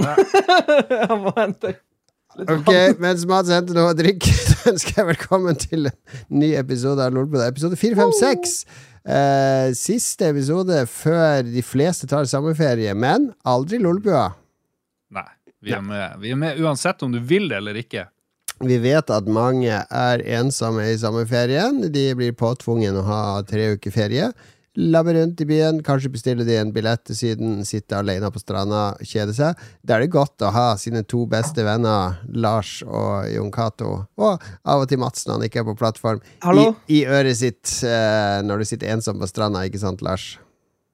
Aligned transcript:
Han 1.08 1.18
må 1.26 1.32
hente 1.36 1.76
Ok, 2.32 2.70
mens 3.02 3.26
Mats 3.28 3.50
henter 3.52 3.76
noe 3.76 3.90
å 3.92 3.96
drikke, 3.96 4.32
så 4.48 4.70
ønsker 4.70 5.02
jeg 5.02 5.08
velkommen 5.10 5.58
til 5.60 5.90
en 5.90 6.38
ny 6.40 6.54
episode 6.56 7.04
av 7.04 7.12
Lolbua. 7.12 7.50
Episode 7.52 7.76
456. 7.76 8.54
Eh, 9.04 9.68
siste 9.76 10.30
episode 10.32 10.78
før 10.88 11.42
de 11.44 11.60
fleste 11.66 12.08
tar 12.08 12.24
sommerferie, 12.30 12.94
men 12.96 13.28
aldri 13.44 13.82
Lolbua. 13.82 14.30
Nei. 15.12 15.28
Vi 15.62 15.76
er, 15.76 15.84
med. 15.84 16.16
vi 16.24 16.32
er 16.32 16.40
med 16.40 16.58
uansett 16.58 17.04
om 17.04 17.12
du 17.12 17.20
vil 17.20 17.50
det 17.52 17.60
eller 17.60 17.76
ikke. 17.78 18.08
Vi 18.64 18.78
vet 18.82 19.12
at 19.12 19.28
mange 19.30 19.76
er 19.84 20.24
ensomme 20.38 20.88
i 20.88 20.96
sommerferien. 20.98 21.84
De 21.92 22.08
blir 22.18 22.32
påtvungen 22.38 22.96
å 22.98 23.04
ha 23.06 23.22
tre 23.46 23.74
uker 23.76 23.94
ferie. 23.94 24.32
Labbe 24.80 25.12
rundt 25.12 25.40
i 25.40 25.44
byen, 25.44 25.82
kanskje 25.84 26.08
bestille 26.14 26.46
de 26.48 26.54
en 26.56 26.70
billett 26.72 27.02
til 27.04 27.16
Syden, 27.18 27.58
sitte 27.68 27.98
alene 27.98 28.30
på 28.32 28.40
stranda, 28.40 28.94
kjede 29.04 29.34
seg. 29.36 29.58
Da 29.84 29.98
er 29.98 30.06
det 30.06 30.12
godt 30.14 30.40
å 30.46 30.52
ha 30.54 30.68
sine 30.80 31.02
to 31.04 31.26
beste 31.28 31.60
venner, 31.66 32.14
Lars 32.32 32.78
og 32.86 33.26
Jon 33.28 33.50
Cato, 33.52 34.06
og 34.16 34.46
av 34.64 34.80
og 34.80 34.88
til 34.88 35.02
Mats 35.02 35.26
når 35.28 35.36
han 35.36 35.44
ikke 35.48 35.60
er 35.60 35.66
på 35.68 35.74
plattform, 35.76 36.22
i, 36.24 36.38
Hallo? 36.46 36.64
i 36.88 37.02
øret 37.04 37.36
sitt 37.42 37.74
eh, 37.84 38.38
når 38.48 38.64
du 38.64 38.68
sitter 38.70 38.94
ensom 38.94 39.20
på 39.20 39.28
stranda, 39.28 39.60
ikke 39.68 39.82
sant, 39.82 40.00
Lars? 40.00 40.38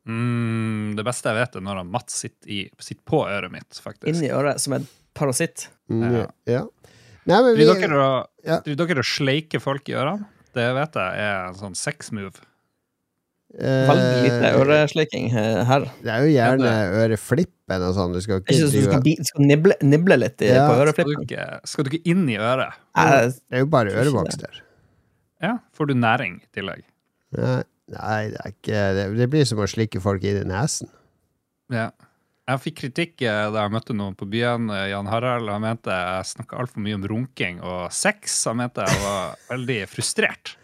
Mm, 0.09 0.97
det 0.99 1.05
beste 1.07 1.31
jeg 1.31 1.39
vet, 1.39 1.57
er 1.61 1.65
når 1.69 1.83
han 1.85 1.93
Mats 1.95 2.19
sitter, 2.25 2.51
i, 2.51 2.61
sitter 2.83 3.05
på 3.07 3.23
øret 3.29 3.53
mitt, 3.55 3.79
faktisk. 3.79 4.11
Inni 4.11 4.33
øret, 4.35 4.59
som 4.65 4.75
en 4.79 4.89
parasitt. 5.15 5.69
Mm, 5.93 6.03
Ja. 6.17 6.27
ja. 6.49 6.65
Nei, 7.29 7.39
men 7.45 7.55
vi 7.55 7.65
Driver 7.69 7.87
dere 7.87 8.03
og, 8.09 8.27
Ja. 8.43 9.03
sleiker 9.05 9.61
folk 9.61 9.89
i 9.89 9.93
ørene? 9.93 10.27
Det 10.57 10.75
vet 10.75 10.95
jeg 10.97 11.19
er 11.21 11.47
en 11.49 11.55
sånn 11.55 11.77
sex-move. 11.77 12.41
eh, 12.41 12.48
Veldig 13.49 14.23
lite 14.27 14.49
øresleiking 14.61 15.31
eh, 15.33 15.63
her. 15.65 15.87
Det 16.05 16.11
er 16.13 16.25
jo 16.27 16.33
gjerne 16.35 16.73
øreflippen 17.01 17.85
og 17.87 17.95
sånn. 17.97 18.13
Du 18.13 18.21
skal 18.21 18.43
ikke 18.43 18.57
du 18.61 18.67
skal, 18.69 19.01
du 19.07 19.25
skal 19.31 19.47
nible, 19.49 19.77
nible, 19.83 20.19
litt 20.21 20.45
i, 20.45 20.51
Ja. 20.53 20.67
på 20.69 20.91
Skal 20.93 21.09
du, 21.09 21.23
ikke, 21.25 21.47
skal 21.65 21.85
du 21.85 21.91
ikke 21.97 22.11
inn 22.13 22.29
i 22.29 22.37
øret? 22.37 22.77
Jeg- 22.97 23.33
Det 23.49 23.57
er 23.57 23.65
jo 23.65 23.71
bare 23.73 23.91
ørevoks 23.95 24.37
der. 24.39 24.61
Ja, 25.41 25.59
får 25.73 25.87
du 25.89 25.95
næring 25.95 26.43
i 26.43 26.47
tillegg. 26.55 26.83
Nei, 27.39 27.63
nei, 27.89 28.29
det 28.31 28.39
er 28.45 28.51
ikke 28.53 28.85
Det, 28.99 29.17
det 29.17 29.31
blir 29.31 29.45
som 29.47 29.59
å 29.59 29.67
slikke 29.69 30.01
folk 30.01 30.23
inn 30.25 30.43
i 30.43 30.45
nesen. 30.45 30.89
Ja. 31.73 31.91
Jeg 32.49 32.61
fikk 32.65 32.77
kritikk 32.81 33.23
eh, 33.29 33.51
da 33.53 33.65
jeg 33.67 33.73
møtte 33.73 33.93
noen 33.97 34.15
på 34.17 34.25
byen, 34.29 34.71
eh, 34.73 34.89
Jan 34.91 35.07
Harald. 35.07 35.49
Han 35.53 35.61
mente 35.63 35.89
jeg 35.93 36.25
snakka 36.31 36.57
altfor 36.63 36.81
mye 36.81 36.95
om 36.97 37.05
runking 37.05 37.61
og 37.61 37.93
sex. 37.93 38.45
Han 38.49 38.57
mente 38.63 38.85
jeg 38.89 39.03
var 39.05 39.35
veldig 39.51 39.87
frustrert. 39.89 40.55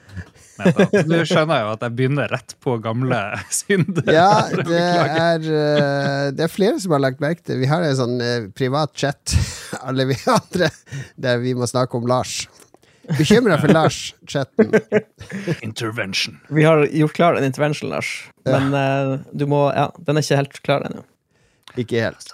Nå 1.08 1.20
skjønner 1.26 1.58
jeg 1.58 1.64
jo 1.64 1.70
at 1.72 1.82
jeg 1.82 1.94
begynner 1.98 2.30
rett 2.30 2.54
på 2.62 2.76
gamle 2.82 3.20
synder. 3.52 4.10
Ja, 4.14 4.46
det 4.70 4.82
er 4.82 5.48
eh, 5.50 6.26
Det 6.36 6.46
er 6.46 6.52
flere 6.52 6.78
som 6.82 6.94
har 6.94 7.02
lagt 7.02 7.22
merke 7.24 7.42
til 7.42 7.58
Vi 7.62 7.70
har 7.70 7.82
en 7.82 7.96
sånn 7.98 8.20
eh, 8.22 8.50
privat 8.54 8.94
chat, 8.98 9.34
alle 9.88 10.06
vi 10.12 10.18
andre, 10.30 10.70
der 11.18 11.42
vi 11.42 11.56
må 11.58 11.68
snakke 11.70 11.98
om 11.98 12.06
Lars. 12.10 12.44
Bekymra 13.18 13.58
for 13.60 13.68
Lars-chatten. 13.68 14.70
Intervention. 15.60 16.38
Vi 16.48 16.64
har 16.64 16.86
gjort 16.86 17.18
klar 17.18 17.36
en 17.36 17.44
intervention, 17.44 17.90
Lars. 17.92 18.14
Men 18.48 18.72
ja. 18.72 19.18
du 19.28 19.44
må 19.50 19.66
Ja, 19.76 19.90
den 20.06 20.16
er 20.16 20.24
ikke 20.24 20.38
helt 20.40 20.62
klar 20.64 20.86
ennå. 20.88 21.04
Ikke 21.76 22.00
helt. 22.06 22.32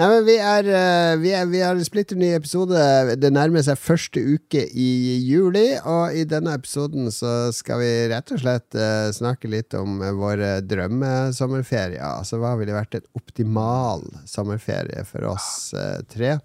Nei, 0.00 0.06
men 0.08 0.22
vi 0.24 0.34
er, 0.40 0.64
eh, 0.64 1.14
vi 1.20 1.32
er 1.36 1.48
Vi 1.50 1.60
har 1.60 1.76
en 1.76 1.84
splitter 1.84 2.16
ny 2.16 2.30
episode. 2.32 2.72
Det 3.20 3.28
nærmer 3.36 3.60
seg 3.60 3.76
første 3.76 4.16
uke 4.16 4.62
i 4.72 5.18
juli, 5.28 5.74
og 5.76 6.16
i 6.16 6.22
denne 6.24 6.54
episoden 6.56 7.10
så 7.12 7.52
skal 7.52 7.82
vi 7.82 7.90
rett 8.08 8.32
og 8.32 8.40
slett 8.40 8.78
eh, 8.80 9.10
snakke 9.12 9.50
litt 9.52 9.76
om 9.76 10.00
eh, 10.00 10.14
våre 10.16 10.62
drømmesommerferier. 10.64 12.00
Altså 12.00 12.40
hva 12.40 12.54
ville 12.56 12.72
vært 12.72 12.96
en 12.96 13.04
optimal 13.20 14.06
sommerferie 14.24 15.04
for 15.04 15.28
oss 15.34 15.74
tre? 16.08 16.38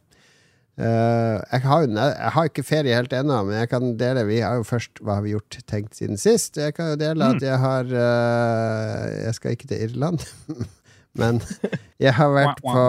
Uh, 0.76 1.40
jeg, 1.54 1.62
har 1.64 1.86
jo, 1.86 1.94
jeg 1.96 2.32
har 2.36 2.50
ikke 2.50 2.68
ferie 2.68 3.00
helt 3.00 3.14
ennå, 3.16 3.38
men 3.48 3.62
jeg 3.62 3.70
kan 3.72 3.94
dele 3.96 4.26
Vi 4.28 4.42
har 4.44 4.58
jo 4.60 4.66
først 4.68 5.00
hva 5.00 5.22
har 5.22 5.24
vi 5.24 5.32
gjort 5.32 5.62
tenkt 5.64 5.96
siden 5.96 6.20
sist. 6.20 6.60
Jeg 6.60 6.76
kan 6.76 6.92
jo 6.92 7.00
dele 7.00 7.32
at 7.32 7.40
jeg 7.40 7.56
har 7.64 7.88
uh, 7.88 9.08
Jeg 9.22 9.40
skal 9.40 9.56
ikke 9.56 9.72
til 9.72 9.88
Irland, 9.88 10.28
men 11.24 11.40
jeg 12.04 12.20
har 12.20 12.36
vært 12.36 12.60
på 12.60 12.84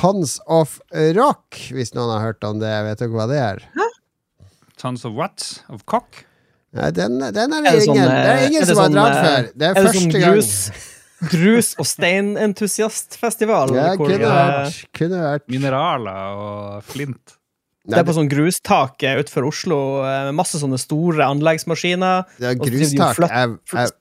Tons 0.00 0.38
of 0.48 0.78
Rock, 1.16 1.58
hvis 1.76 1.92
noen 1.92 2.14
har 2.14 2.22
hørt 2.30 2.44
om 2.48 2.60
det. 2.62 2.72
Vet 2.86 3.02
dere 3.02 3.12
hva 3.12 3.26
det 3.28 3.40
er? 3.40 3.64
Tons 4.80 5.04
of 5.04 5.12
what? 5.18 5.44
Of 5.68 5.84
cock? 5.90 6.22
Nei, 6.72 6.88
den, 6.94 7.18
den 7.34 7.52
er 7.52 7.66
Er 7.66 7.76
det 7.76 7.84
ingen, 7.84 7.98
sånn, 7.98 7.98
det 7.98 8.30
er 8.30 8.30
eh, 8.30 8.46
ingen 8.46 8.62
er 8.62 8.68
det 8.68 8.70
som 8.70 8.78
har 8.78 8.86
sånn, 8.86 8.96
dratt 8.96 9.10
eh, 9.10 9.24
før. 9.26 9.50
Det 9.50 9.66
er, 9.66 9.74
Er 9.74 9.74
det 9.74 9.90
sånn 9.90 10.06
første 10.06 10.22
gang. 10.22 10.36
grus, 10.36 10.94
grus- 11.34 11.72
og 11.82 11.88
steinentusiastfestival? 11.90 13.74
Ja, 13.76 13.88
kunne 13.98 14.16
eh, 14.16 14.24
vært. 14.24 14.80
Kunne 14.96 15.22
vært. 15.26 15.46
Mineraler 15.52 16.42
og 16.46 16.86
flint. 16.88 17.34
det 17.90 17.98
er 17.98 18.06
på 18.06 18.14
sånn 18.16 18.30
grustak 18.30 19.02
eh, 19.04 19.18
utenfor 19.20 19.48
Oslo. 19.50 19.80
Med 20.06 20.38
masse 20.38 20.62
sånne 20.62 20.78
store 20.80 21.26
anleggsmaskiner. 21.26 22.30
Ja, 22.40 22.54
grustak 22.56 23.20
er, 23.26 23.58
er, 23.82 23.92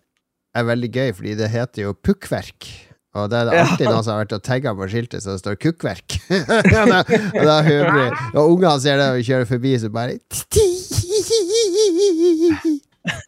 er 0.62 0.70
veldig 0.70 0.92
gøy, 0.94 1.10
fordi 1.18 1.36
det 1.42 1.50
heter 1.58 1.90
jo 1.90 1.98
pukkverk. 1.98 2.70
Og 3.18 3.26
det 3.32 3.38
er 3.40 3.46
det 3.50 3.54
Ja. 3.58 3.64
alltid 3.66 3.88
noen 3.90 4.04
som 4.06 4.14
har 4.14 4.22
vært 4.26 4.36
og 4.38 4.44
tagga 4.46 4.74
på 4.78 4.86
skiltet 4.92 5.24
så 5.26 5.34
det 5.34 5.40
står 5.42 5.56
kukkverk. 5.64 6.18
og 6.30 6.92
da, 6.94 7.00
og 7.02 7.46
da 7.50 7.56
hører 7.66 7.92
vi 7.96 8.04
Og 8.38 8.52
ungene 8.54 8.76
ser 8.84 8.98
det 9.02 9.08
og 9.16 9.24
kjører 9.26 9.48
forbi, 9.50 9.72
så 9.82 9.90
bare 9.90 10.20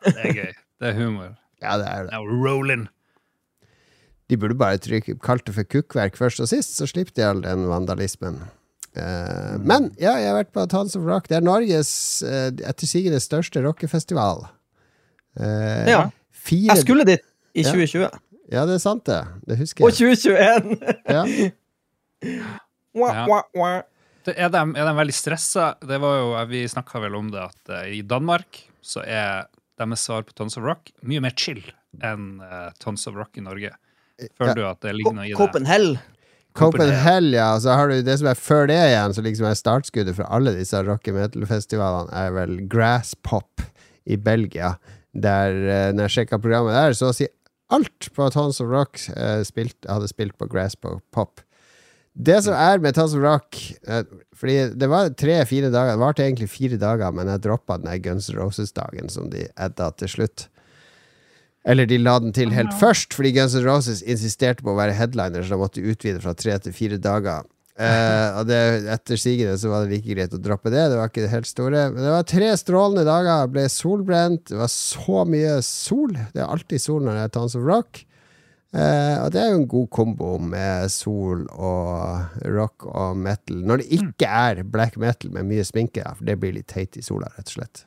Det 0.05 0.17
er 0.21 0.33
gøy. 0.37 0.51
Det 0.81 0.89
er 0.91 0.97
humor. 0.97 1.31
Ja, 1.61 1.77
det 1.81 1.87
er 1.89 2.07
det. 2.07 2.11
Now 2.13 2.25
rolling. 2.25 2.87
De 4.31 4.37
burde 4.39 4.55
bare 4.57 4.79
trykke, 4.81 5.17
kalt 5.21 5.43
det 5.45 5.53
for 5.57 5.67
kukkverk 5.67 6.15
først 6.17 6.39
og 6.39 6.47
sist, 6.49 6.77
så 6.79 6.87
slipper 6.87 7.11
de 7.17 7.25
all 7.27 7.41
den 7.43 7.65
vandalismen. 7.67 8.37
Eh, 8.95 9.57
men 9.59 9.89
ja, 9.99 10.13
jeg 10.19 10.29
har 10.31 10.37
vært 10.39 10.53
på 10.55 10.63
Tons 10.71 10.95
of 10.99 11.03
Rock. 11.07 11.27
Det 11.31 11.37
er 11.39 11.43
Norges 11.45 11.91
uh, 12.27 12.47
etter 12.51 12.87
sigende 12.89 13.19
største 13.23 13.61
rockefestival. 13.65 14.45
Uh, 15.39 15.87
Ja. 15.89 16.01
Fire 16.41 16.73
Jeg 16.73 16.81
skulle 16.87 17.05
dit 17.05 17.21
i 17.53 17.61
2020. 17.67 18.01
Ja, 18.07 18.09
det 18.51 18.75
er 18.75 18.81
sant, 18.83 19.05
det. 19.07 19.21
Det 19.47 19.55
husker 19.61 19.85
Og 19.87 19.93
jeg. 19.95 20.17
2021! 20.19 20.95
Ja. 21.07 21.23
Wah, 22.93 23.15
Ja. 23.15 23.25
wah, 23.29 23.43
wah. 23.55 23.81
Det 24.27 24.35
er, 24.37 24.51
de, 24.53 24.59
er 24.77 24.85
de 24.85 24.91
veldig 24.97 25.13
stressa? 25.15 25.71
Det 25.81 25.97
var 26.03 26.17
jo, 26.19 26.25
Vi 26.51 26.65
snakka 26.69 26.99
vel 27.01 27.15
om 27.17 27.31
det 27.33 27.39
at 27.41 27.71
uh, 27.71 27.85
i 27.89 28.01
Danmark 28.05 28.59
så 28.85 29.01
er 29.07 29.47
deres 29.81 30.03
svar 30.05 30.21
på 30.27 30.35
Tons 30.37 30.57
of 30.59 30.65
Rock 30.67 30.91
mye 31.07 31.21
mer 31.23 31.33
chill 31.39 31.61
enn 32.05 32.35
uh, 32.43 32.69
Tons 32.83 33.07
of 33.09 33.15
Rock 33.17 33.39
i 33.39 33.45
Norge. 33.45 33.71
Føler 34.37 34.51
Ja. 34.51 34.53
du 34.59 34.65
at 34.69 34.81
det 34.85 34.93
ligger 34.99 35.15
noe 35.17 35.25
i 35.25 35.31
det? 35.31 35.37
Copenhagen. 35.39 35.97
Copenhagen, 36.53 37.31
ja. 37.33 37.47
Så 37.63 37.73
har 37.73 37.87
du 37.89 38.01
det 38.05 38.19
som 38.19 38.27
er 38.29 38.37
før 38.37 38.67
det 38.69 38.77
igjen, 38.77 39.15
som 39.17 39.25
liksom 39.25 39.47
er 39.49 39.57
startskuddet 39.57 40.15
for 40.19 40.27
alle 40.29 40.53
disse 40.59 40.77
rock 40.85 41.07
and 41.09 41.17
metal-festivalene, 41.17 42.11
er 42.13 42.35
vel 42.35 42.57
Grass 42.69 43.15
Pop 43.25 43.63
i 44.05 44.17
Belgia. 44.21 44.75
Der 45.15 45.55
eh, 45.55 45.89
når 45.95 46.05
jeg 46.09 46.13
sjekka 46.19 46.37
programmet 46.43 46.75
der, 46.77 46.93
så 46.99 47.09
å 47.09 47.15
si 47.15 47.25
alt 47.73 48.09
på 48.15 48.27
Tons 48.33 48.59
of 48.63 48.69
Rock 48.71 48.99
eh, 49.15 49.41
spilt, 49.47 49.77
hadde 49.89 50.09
spilt 50.11 50.37
på 50.39 50.47
Grass 50.51 50.77
Pop. 50.79 51.41
Det 52.13 52.41
som 52.43 52.55
er 52.57 52.81
med 52.83 52.95
Tons 52.97 53.13
of 53.15 53.23
Rock 53.23 53.55
eh, 53.87 54.01
Fordi 54.35 54.55
det 54.75 54.89
var 54.91 55.13
tre-fire 55.15 55.69
dager 55.71 55.93
Det 55.93 56.01
varte 56.01 56.25
egentlig 56.25 56.49
fire 56.51 56.75
dager, 56.75 57.13
men 57.15 57.29
jeg 57.31 57.43
droppa 57.45 57.77
den 57.79 58.01
Guns 58.03 58.27
Roses-dagen 58.35 59.07
som 59.09 59.29
de 59.31 59.45
edda 59.55 59.91
til 59.95 60.11
slutt. 60.11 60.49
Eller 61.63 61.87
de 61.87 62.01
la 62.01 62.17
den 62.19 62.33
til 62.33 62.51
helt 62.51 62.73
først, 62.81 63.13
fordi 63.13 63.31
Guns 63.37 63.55
N' 63.55 63.63
Roses 63.67 64.01
insisterte 64.01 64.65
på 64.65 64.73
å 64.73 64.79
være 64.79 64.97
headliner, 64.97 65.45
så 65.45 65.53
de 65.55 65.61
måtte 65.61 65.83
utvide 65.85 66.21
fra 66.23 66.33
tre 66.33 66.57
til 66.59 66.73
fire 66.73 66.97
dager. 66.97 67.45
Eh, 67.79 68.27
og 68.37 68.45
det, 68.49 68.59
etter 68.91 69.19
sigende 69.19 69.55
så 69.57 69.71
var 69.71 69.85
det 69.85 69.95
like 69.95 70.11
greit 70.11 70.35
å 70.35 70.41
droppe 70.41 70.71
det. 70.73 70.83
Det 70.91 70.99
var 70.99 71.11
ikke 71.11 71.23
det 71.25 71.33
helt 71.33 71.49
store. 71.49 71.87
Men 71.93 72.03
det 72.03 72.13
var 72.13 72.29
tre 72.29 72.51
strålende 72.59 73.07
dager. 73.07 73.31
Jeg 73.31 73.53
ble 73.55 73.65
solbrent. 73.71 74.45
Det 74.51 74.59
var 74.59 74.71
så 74.73 75.25
mye 75.29 75.57
sol. 75.65 76.15
Det 76.33 76.43
er 76.43 76.47
alltid 76.47 76.83
sol 76.83 77.05
når 77.05 77.17
det 77.17 77.27
er 77.27 77.35
Tons 77.37 77.57
of 77.59 77.67
Rock. 77.67 78.03
Eh, 78.71 79.15
og 79.19 79.31
det 79.33 79.41
er 79.41 79.49
jo 79.51 79.61
en 79.61 79.69
god 79.71 79.87
kombo 79.91 80.35
med 80.39 80.91
sol 80.93 81.43
og 81.51 82.43
rock 82.47 82.87
og 82.87 83.17
metal. 83.19 83.63
Når 83.67 83.83
det 83.83 83.99
ikke 83.99 84.29
er 84.43 84.61
black 84.63 84.95
metal 85.01 85.33
med 85.35 85.49
mye 85.49 85.65
sminke, 85.67 86.05
for 86.15 86.27
det 86.27 86.37
blir 86.39 86.55
litt 86.55 86.69
teit 86.71 86.95
i 86.99 87.03
sola, 87.03 87.31
rett 87.35 87.51
og 87.51 87.57
slett. 87.57 87.83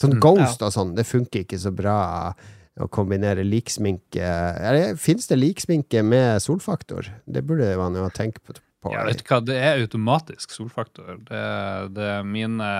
Sånn 0.00 0.18
Ghost 0.22 0.64
og 0.64 0.72
sånn, 0.74 0.96
det 0.96 1.06
funker 1.06 1.44
ikke 1.44 1.60
så 1.62 1.70
bra 1.74 1.96
å 2.80 2.88
kombinere 2.88 3.44
liksminke 3.44 4.28
Fins 5.00 5.28
det 5.28 5.36
liksminke 5.36 6.02
med 6.06 6.40
solfaktor? 6.44 7.10
Det 7.26 7.42
burde 7.44 7.74
man 7.76 7.96
jo 7.98 8.06
tenke 8.14 8.40
på. 8.40 8.54
på. 8.80 8.92
Ja, 8.94 9.04
vet 9.04 9.20
du 9.20 9.26
hva, 9.28 9.40
Det 9.44 9.58
er 9.60 9.82
automatisk 9.82 10.54
solfaktor. 10.54 11.20
Det, 11.28 11.42
det 11.96 12.10
Mine 12.24 12.70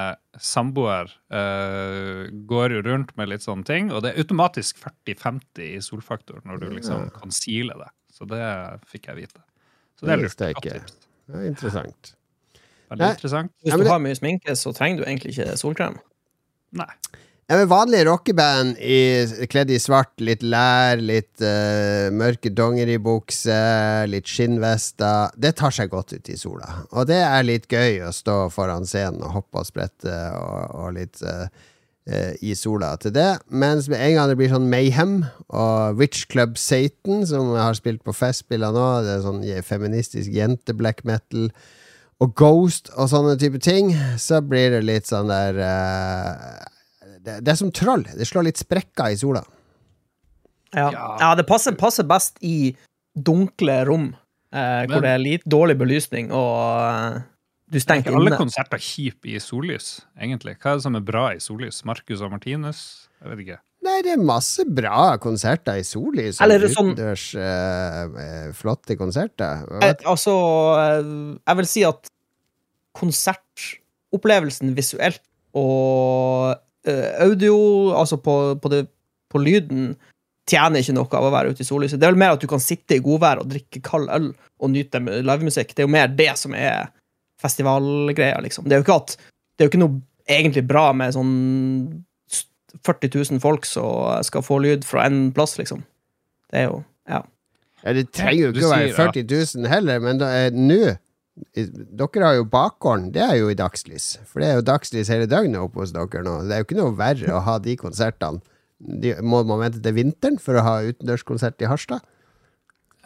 samboer 0.41 1.12
uh, 1.35 2.25
går 2.49 2.79
jo 2.79 2.83
rundt 2.89 3.12
med 3.21 3.33
litt 3.35 3.44
sånne 3.44 3.69
ting, 3.69 3.93
og 3.93 4.05
det 4.05 4.15
er 4.15 4.25
automatisk 4.25 4.81
40-50 4.81 5.67
i 5.69 5.85
solfaktor 5.85 6.41
når 6.49 6.65
du 6.65 6.71
liksom 6.79 7.11
kan 7.19 7.35
sile 7.35 7.77
det. 7.83 7.93
Så 8.12 8.29
det 8.29 8.43
fikk 8.89 9.11
jeg 9.12 9.25
vite. 9.25 9.44
Så 10.00 10.09
det 10.09 10.17
er 10.17 10.25
lurt. 10.25 10.41
Det 10.43 11.39
er 11.39 11.49
interessant. 11.49 12.15
Veldig 12.93 13.12
interessant. 13.15 13.53
Hvis 13.65 13.77
du 13.81 13.89
har 13.89 14.00
mye 14.05 14.17
sminke, 14.17 14.56
så 14.59 14.73
trenger 14.77 15.00
du 15.00 15.06
egentlig 15.09 15.33
ikke 15.33 15.55
solkrem. 15.61 16.00
Nei. 16.77 16.89
Ja, 17.50 17.56
men 17.59 17.69
Vanlige 17.69 18.05
rockeband 18.06 18.79
i, 18.79 19.27
kledd 19.50 19.71
i 19.75 19.79
svart, 19.83 20.15
litt 20.23 20.44
lær, 20.47 21.00
litt 21.03 21.43
uh, 21.43 22.06
mørke 22.15 22.53
dongeribukser, 22.55 24.06
litt 24.09 24.31
skinnvester, 24.31 25.35
det 25.35 25.56
tar 25.59 25.75
seg 25.75 25.91
godt 25.93 26.15
ut 26.15 26.31
i 26.31 26.39
sola. 26.39 26.71
Og 26.94 27.11
det 27.11 27.19
er 27.19 27.43
litt 27.44 27.67
gøy 27.67 27.99
å 28.06 28.15
stå 28.15 28.47
foran 28.55 28.87
scenen 28.87 29.21
og 29.27 29.35
hoppe 29.41 29.61
og 29.61 29.69
sprette 29.69 30.17
og, 30.39 30.79
og 30.79 30.97
litt 30.97 31.21
uh, 31.27 31.50
uh, 32.06 32.33
i 32.39 32.55
sola 32.56 32.94
til 33.03 33.17
det. 33.19 33.29
Mens 33.50 33.91
med 33.91 34.06
en 34.06 34.17
gang 34.21 34.31
det 34.31 34.39
blir 34.39 34.55
sånn 34.55 34.71
Mayhem 34.71 35.19
og 35.50 35.99
Witch 35.99 36.31
Club 36.31 36.55
Satan, 36.56 37.27
som 37.27 37.53
har 37.59 37.75
spilt 37.77 38.06
på 38.06 38.15
Festspillene 38.17 38.79
nå, 38.79 38.91
det 39.03 39.17
er 39.19 39.25
sånn 39.27 39.43
feministisk 39.67 40.31
jente-black 40.31 41.03
metal 41.05 41.50
og 42.23 42.37
Ghost 42.39 42.94
og 42.94 43.11
sånne 43.11 43.35
type 43.35 43.59
ting, 43.59 43.91
så 44.15 44.39
blir 44.47 44.79
det 44.79 44.87
litt 44.87 45.11
sånn 45.11 45.29
der 45.29 45.59
uh, 45.59 46.62
det, 47.22 47.40
det, 47.44 47.52
er 47.52 47.58
som 47.58 47.72
troll. 47.74 48.04
Det 48.04 48.26
slår 48.28 48.48
litt 48.50 48.60
sprekker 48.60 49.14
i 49.14 49.19
sola. 49.20 49.42
Ja, 50.72 50.88
ja 51.20 51.32
det 51.38 51.44
passer, 51.48 51.76
passer, 51.78 52.06
best 52.08 52.40
i 52.44 52.72
dunkle 53.12 53.82
rom, 53.88 54.12
eh, 54.54 54.84
hvor 54.88 55.04
det 55.04 55.12
er 55.12 55.20
litt 55.20 55.44
dårlig 55.44 55.76
belysning 55.82 56.30
og 56.32 56.54
eh, 56.86 57.20
du 57.72 57.80
stenger 57.80 58.10
inne. 58.10 58.20
Alle 58.20 58.38
konserter 58.40 58.80
kjipe 58.82 59.30
i 59.32 59.40
sollys, 59.40 60.02
egentlig. 60.20 60.58
Hva 60.60 60.74
er 60.74 60.80
det 60.80 60.86
som 60.86 60.96
er 60.98 61.04
bra 61.08 61.26
i 61.32 61.40
sollys? 61.40 61.82
Marcus 61.88 62.24
og 62.24 62.32
Martinus? 62.34 62.82
Jeg 63.22 63.32
vet 63.32 63.44
ikke. 63.46 63.60
Nei, 63.82 63.96
det 64.06 64.12
er 64.14 64.22
masse 64.22 64.64
bra 64.69 65.16
konserter 65.22 65.80
i 65.80 65.86
sollys. 65.86 66.38
Eller 66.44 66.69
sånn 66.70 66.92
Utendørs 66.92 67.24
uh, 67.34 68.52
flotte 68.54 68.96
konserter. 69.00 69.64
Eh, 69.80 69.94
altså, 70.06 70.34
jeg 71.40 71.60
vil 71.60 71.70
si 71.70 71.86
at 71.88 72.12
konsertopplevelsen 72.98 74.76
visuelt 74.76 75.24
og 75.58 76.52
audio, 77.23 77.56
altså 77.94 78.19
på, 78.19 78.37
på, 78.62 78.70
det, 78.73 78.87
på, 79.31 79.38
lyden, 79.43 79.93
tjener 80.50 80.82
ikke 80.82 80.96
noe 80.96 81.19
av 81.19 81.29
å 81.29 81.34
være 81.34 81.52
ute 81.52 81.62
i 81.62 81.67
sollyset. 81.67 82.00
Det 82.00 82.08
er 82.08 82.14
vel 82.14 82.23
mer 82.23 82.34
at 82.34 82.43
du 82.43 82.49
kan 82.50 82.62
sitte 82.62 82.99
i 82.99 83.02
godvær 83.05 83.43
og 83.43 83.50
drikke 83.52 83.82
kald 83.87 84.11
øl 84.11 84.32
og 84.32 84.73
nyte 84.73 85.00
livemusikk. 85.02 85.75
Det 85.75 85.84
er 85.84 85.88
jo 85.88 85.94
mer 85.94 86.11
det 86.11 86.32
som 86.40 86.56
er 86.58 86.90
festivalgreia, 87.43 88.40
liksom. 88.43 88.67
Det 88.67 88.76
er 88.76 88.82
jo 88.82 88.87
ikke 88.87 89.02
at 89.02 89.19
Det 89.52 89.64
er 89.64 89.69
jo 89.69 89.70
ikke 89.75 89.82
noe 89.82 90.00
egentlig 90.32 90.62
bra 90.64 90.87
med 90.96 91.12
sånn 91.14 91.32
40 92.87 93.11
000 93.37 93.43
folk 93.43 93.67
som 93.69 94.23
skal 94.25 94.43
få 94.43 94.58
lyd 94.64 94.87
fra 94.87 95.05
én 95.06 95.26
plass, 95.37 95.58
liksom. 95.61 95.84
Det 96.50 96.64
er 96.64 96.70
jo 96.70 96.82
Ja. 97.08 97.23
ja 97.84 97.93
det 97.93 98.08
trenger 98.14 98.46
jo 98.46 98.52
ikke 98.55 98.67
å 98.67 98.73
være 98.73 98.94
40 98.96 99.26
000 99.58 99.69
heller, 99.70 100.00
men 100.00 100.23
nå 100.67 100.81
dere 101.56 102.26
har 102.26 102.37
jo 102.37 102.49
bakgården, 102.49 103.11
det 103.14 103.23
er 103.25 103.37
jo 103.40 103.50
i 103.52 103.56
dagslys. 103.56 104.19
For 104.29 104.43
det 104.43 104.49
er 104.49 104.58
jo 104.58 104.67
dagslys 104.69 105.11
hele 105.12 105.29
døgnet 105.31 105.62
oppe 105.62 105.82
hos 105.82 105.94
dere 105.94 106.25
nå. 106.26 106.38
Det 106.46 106.56
er 106.56 106.62
jo 106.62 106.69
ikke 106.69 106.81
noe 106.81 106.96
verre 106.99 107.37
å 107.37 107.44
ha 107.46 107.58
de 107.62 107.76
konsertene. 107.81 108.43
De, 108.82 109.14
må 109.23 109.44
man 109.46 109.61
vente 109.62 109.81
til 109.82 109.94
vinteren 109.94 110.40
for 110.43 110.58
å 110.58 110.64
ha 110.67 110.75
utendørskonsert 110.88 111.62
i 111.62 111.69
Harstad? 111.70 112.02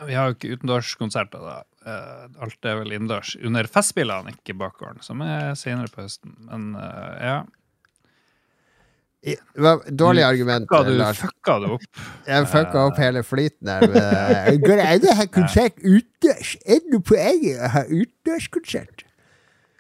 Vi 0.05 0.17
har 0.17 0.29
jo 0.29 0.37
ikke 0.37 0.57
utendørskonserter, 0.57 1.41
da. 1.41 1.57
Eh, 1.87 2.25
alt 2.45 2.69
er 2.69 2.81
vel 2.81 2.97
innendørs. 2.97 3.35
Under 3.45 3.69
Festspillene, 3.71 4.35
ikke 4.35 4.57
bakgården, 4.59 5.05
som 5.05 5.23
er 5.25 5.55
senere 5.57 5.93
på 5.93 6.03
høsten. 6.03 6.35
Men 6.49 6.73
uh, 6.77 7.13
ja. 7.23 7.37
Dårlig 9.91 10.23
argument, 10.23 10.69
fucka 10.69 10.83
du, 10.87 10.93
Lars. 10.99 11.19
Fucka 11.19 11.59
du 11.63 11.67
opp? 11.75 11.87
Jeg 12.29 12.49
fucka 12.53 12.85
opp 12.87 12.99
hele 13.03 13.23
flyten 13.27 13.73
det 14.63 14.85
an 14.87 15.07
å 15.11 15.17
ha 15.19 15.27
konsert 15.35 15.79
utendørs? 15.83 16.55
Er 16.67 16.83
det 16.85 16.93
noe 16.95 17.07
poeng 17.07 17.47
å 17.57 17.71
ha 17.75 17.83
utendørskonsert? 17.89 19.07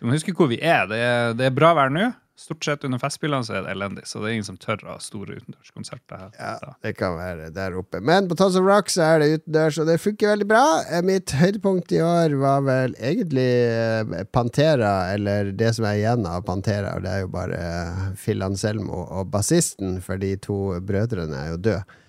Du 0.00 0.08
må 0.08 0.16
huske 0.16 0.34
hvor 0.36 0.50
vi 0.50 0.58
er. 0.60 0.88
Det 0.90 0.98
er, 1.00 1.36
det 1.38 1.46
er 1.50 1.54
bra 1.56 1.72
vær 1.78 1.92
nå. 1.94 2.10
Stort 2.36 2.64
sett 2.64 2.84
under 2.84 3.00
Festspillene 3.00 3.46
så 3.48 3.54
er 3.56 3.62
det 3.64 3.70
elendig, 3.72 4.02
så 4.04 4.20
det 4.20 4.28
er 4.28 4.34
ingen 4.36 4.44
som 4.44 4.58
tør 4.60 4.82
å 4.84 4.90
ha 4.90 4.96
store 5.00 5.38
utendørskonserter 5.38 6.18
her. 6.20 6.34
Ja, 6.36 6.74
det 6.84 6.92
kan 6.98 7.14
være 7.16 7.48
der 7.56 7.78
oppe. 7.80 8.02
Men 8.04 8.28
på 8.28 8.36
Tons 8.36 8.58
of 8.60 8.66
Rock 8.66 8.90
så 8.92 9.06
er 9.06 9.22
det 9.22 9.28
utendørs, 9.38 9.78
og 9.80 9.88
det 9.88 9.96
funker 10.02 10.34
veldig 10.34 10.48
bra. 10.50 10.64
Eh, 10.84 11.00
mitt 11.08 11.32
høydepunkt 11.32 11.94
i 11.96 12.02
år 12.04 12.36
var 12.42 12.66
vel 12.66 12.96
egentlig 13.00 13.48
eh, 13.72 14.26
Pantera, 14.36 15.14
eller 15.14 15.48
det 15.56 15.70
som 15.78 15.88
er 15.88 16.02
igjen 16.02 16.28
av 16.28 16.44
Pantera. 16.44 16.98
Og 16.98 17.06
det 17.06 17.14
er 17.14 17.22
jo 17.24 17.30
bare 17.32 17.60
eh, 17.70 18.02
Phil 18.20 18.44
Anselmo 18.44 19.06
og 19.06 19.30
bassisten, 19.32 19.96
for 20.04 20.20
de 20.20 20.34
to 20.36 20.58
brødrene 20.84 21.40
er 21.40 21.54
jo 21.54 21.62
døde. 21.70 22.02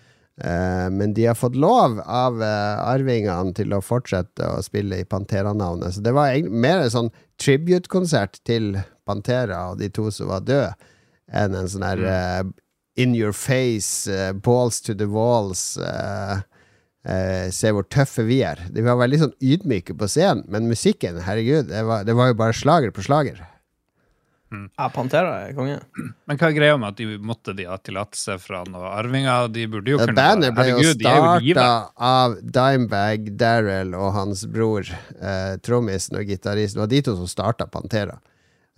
men 0.93 1.15
de 1.17 1.23
har 1.25 1.33
fått 1.33 1.55
lov 1.57 1.95
av 2.05 2.35
arvingene 2.43 3.55
til 3.57 3.71
å 3.73 3.79
fortsette 3.81 4.45
å 4.45 4.59
spille 4.61 4.99
i 5.01 5.07
Pantera-navnet. 5.09 5.95
Så 5.95 6.03
det 6.05 6.13
var 6.13 6.29
mer 6.45 6.83
en 6.83 6.93
sånn 6.93 7.09
tribute-konsert 7.41 8.39
til 8.47 8.75
Pantera 9.07 9.71
og 9.71 9.81
de 9.81 9.89
to 9.93 10.09
som 10.13 10.31
var 10.31 10.45
døde, 10.47 10.73
enn 11.27 11.55
en 11.57 11.69
sånn 11.71 11.85
her 11.85 12.03
uh, 12.03 12.43
in 12.99 13.15
your 13.15 13.33
face, 13.35 14.07
uh, 14.09 14.33
balls 14.33 14.81
to 14.81 14.95
the 14.97 15.09
walls 15.11 15.75
uh, 15.77 16.43
Se 17.07 17.69
hvor 17.71 17.85
tøffe 17.87 18.25
vi 18.27 18.41
er. 18.43 18.59
De 18.75 18.81
var 18.83 18.97
veldig 18.99 19.17
sånn 19.21 19.35
ydmyke 19.39 19.93
på 19.95 20.09
scenen, 20.11 20.41
men 20.51 20.65
musikken, 20.67 21.21
herregud, 21.23 21.69
det 21.69 21.85
var, 21.87 22.01
det 22.03 22.11
var 22.19 22.33
jo 22.33 22.35
bare 22.41 22.57
slager 22.57 22.91
på 22.91 23.05
slager. 23.05 23.37
Mm. 24.47 24.69
Ja, 24.77 24.85
Pantera 24.95 25.33
er 25.43 25.55
konge. 25.57 25.79
Men 26.25 26.37
hva 26.39 26.47
er 26.47 26.55
greia 26.55 26.77
med 26.79 26.93
at 26.93 26.99
de 27.01 27.17
måtte 27.19 27.51
de 27.57 27.65
ha 27.67 27.75
tillatelse 27.83 28.37
fra 28.39 28.61
noen 28.67 28.87
arvinger? 28.93 29.49
De 29.51 29.65
burde 29.71 29.91
jo 29.91 29.99
kunne 29.99 30.15
Bandet 30.15 30.55
ble 30.55 30.69
jo 30.71 30.93
starta 30.93 31.67
av 32.07 32.37
Dimebag, 32.39 33.33
Daryl 33.39 33.91
og 33.97 34.13
hans 34.15 34.45
bror, 34.51 34.87
eh, 35.19 35.57
trommisen 35.65 36.21
og 36.21 36.31
gitaristen. 36.31 36.79
Det 36.79 36.85
var 36.85 36.93
de 36.95 37.03
to 37.09 37.17
som 37.19 37.31
starta 37.31 37.67
Pantera. 37.71 38.19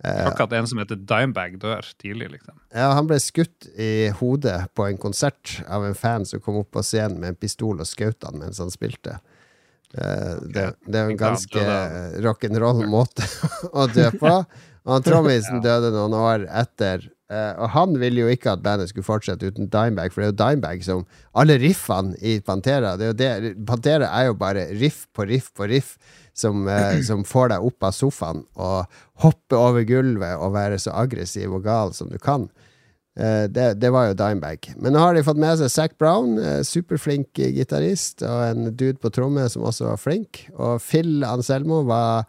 Takk 0.00 0.30
Akkurat 0.32 0.52
en 0.56 0.66
som 0.66 0.78
heter 0.80 0.96
Dimebag, 0.96 1.58
dør 1.60 1.86
tidlig, 2.00 2.30
liksom. 2.32 2.56
Ja, 2.72 2.88
han 2.96 3.06
ble 3.06 3.18
skutt 3.20 3.68
i 3.76 4.08
hodet 4.16 4.62
på 4.74 4.86
en 4.88 4.98
konsert 4.98 5.58
av 5.68 5.84
en 5.84 5.94
fan 5.94 6.24
som 6.26 6.40
kom 6.40 6.56
opp 6.62 6.70
på 6.72 6.82
scenen 6.82 7.20
med 7.20 7.34
en 7.34 7.38
pistol 7.38 7.82
og 7.82 7.88
skjøt 7.88 8.24
han 8.24 8.40
mens 8.40 8.58
han 8.62 8.72
spilte. 8.72 9.18
Eh, 9.92 10.34
det, 10.54 10.64
det 10.86 10.96
er 10.96 11.04
jo 11.04 11.12
en 11.12 11.20
ganske 11.20 11.66
rock'n'roll-måte 12.24 13.28
å 13.76 13.86
dø 13.92 14.08
på. 14.16 14.34
Han 14.90 15.06
trommisen 15.06 15.62
døde 15.66 15.92
noen 15.94 16.14
år 16.18 16.46
etter. 16.62 17.08
Uh, 17.30 17.54
og 17.62 17.68
han 17.76 17.92
ville 18.02 18.24
jo 18.24 18.30
ikke 18.32 18.56
at 18.56 18.62
bandet 18.64 18.90
skulle 18.90 19.06
fortsette 19.06 19.46
uten 19.46 19.68
Dimebag, 19.70 20.10
for 20.10 20.18
det 20.18 20.26
er 20.26 20.32
jo 20.32 20.38
Dimebag 20.40 20.80
som 20.82 21.04
Alle 21.38 21.60
riffene 21.62 22.16
i 22.26 22.40
Pantera 22.42 22.96
det 22.98 23.12
er 23.12 23.14
det, 23.20 23.52
Pantera 23.68 24.08
er 24.18 24.26
jo 24.26 24.34
bare 24.40 24.64
riff 24.80 25.04
på 25.14 25.28
riff 25.30 25.52
på 25.54 25.68
riff 25.70 25.92
som, 26.34 26.66
uh, 26.66 26.98
som 27.06 27.22
får 27.22 27.52
deg 27.52 27.68
opp 27.70 27.86
av 27.86 27.94
sofaen 27.94 28.42
og 28.58 28.98
hoppe 29.22 29.60
over 29.60 29.86
gulvet 29.86 30.42
og 30.42 30.56
være 30.58 30.82
så 30.82 30.96
aggressiv 31.04 31.54
og 31.54 31.62
gal 31.68 31.94
som 31.94 32.10
du 32.10 32.18
kan. 32.18 32.48
Uh, 33.14 33.46
det, 33.46 33.76
det, 33.78 33.94
var 33.94 34.10
jo 34.10 34.18
Dimebag. 34.18 34.72
Men 34.74 34.98
nå 34.98 35.06
har 35.06 35.14
de 35.14 35.22
fått 35.22 35.38
med 35.38 35.62
seg 35.62 35.70
Zac 35.70 35.98
Brown, 36.02 36.34
superflink 36.66 37.38
gitarist, 37.38 38.26
og 38.26 38.42
en 38.48 38.72
dude 38.74 38.98
på 38.98 39.14
tromme 39.14 39.46
som 39.54 39.70
også 39.70 39.92
var 39.92 40.02
flink. 40.02 40.48
Og 40.58 40.82
Phil 40.82 41.22
Anselmo 41.22 41.84
var 41.86 42.26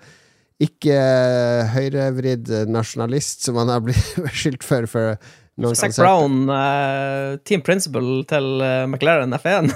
ikke 0.61 0.97
høyrevridd 1.73 2.49
nasjonalist, 2.69 3.45
som 3.47 3.57
han 3.61 3.71
har 3.73 3.83
blitt 3.85 4.17
beskyldt 4.27 4.65
for. 4.67 4.89
for 4.89 5.15
noen 5.61 5.75
Zac 5.75 5.95
Brown, 5.97 6.45
uh, 6.49 7.37
team 7.45 7.61
principal 7.65 8.07
til 8.29 8.47
uh, 8.63 8.85
McLaren 8.87 9.35
F1. 9.35 9.69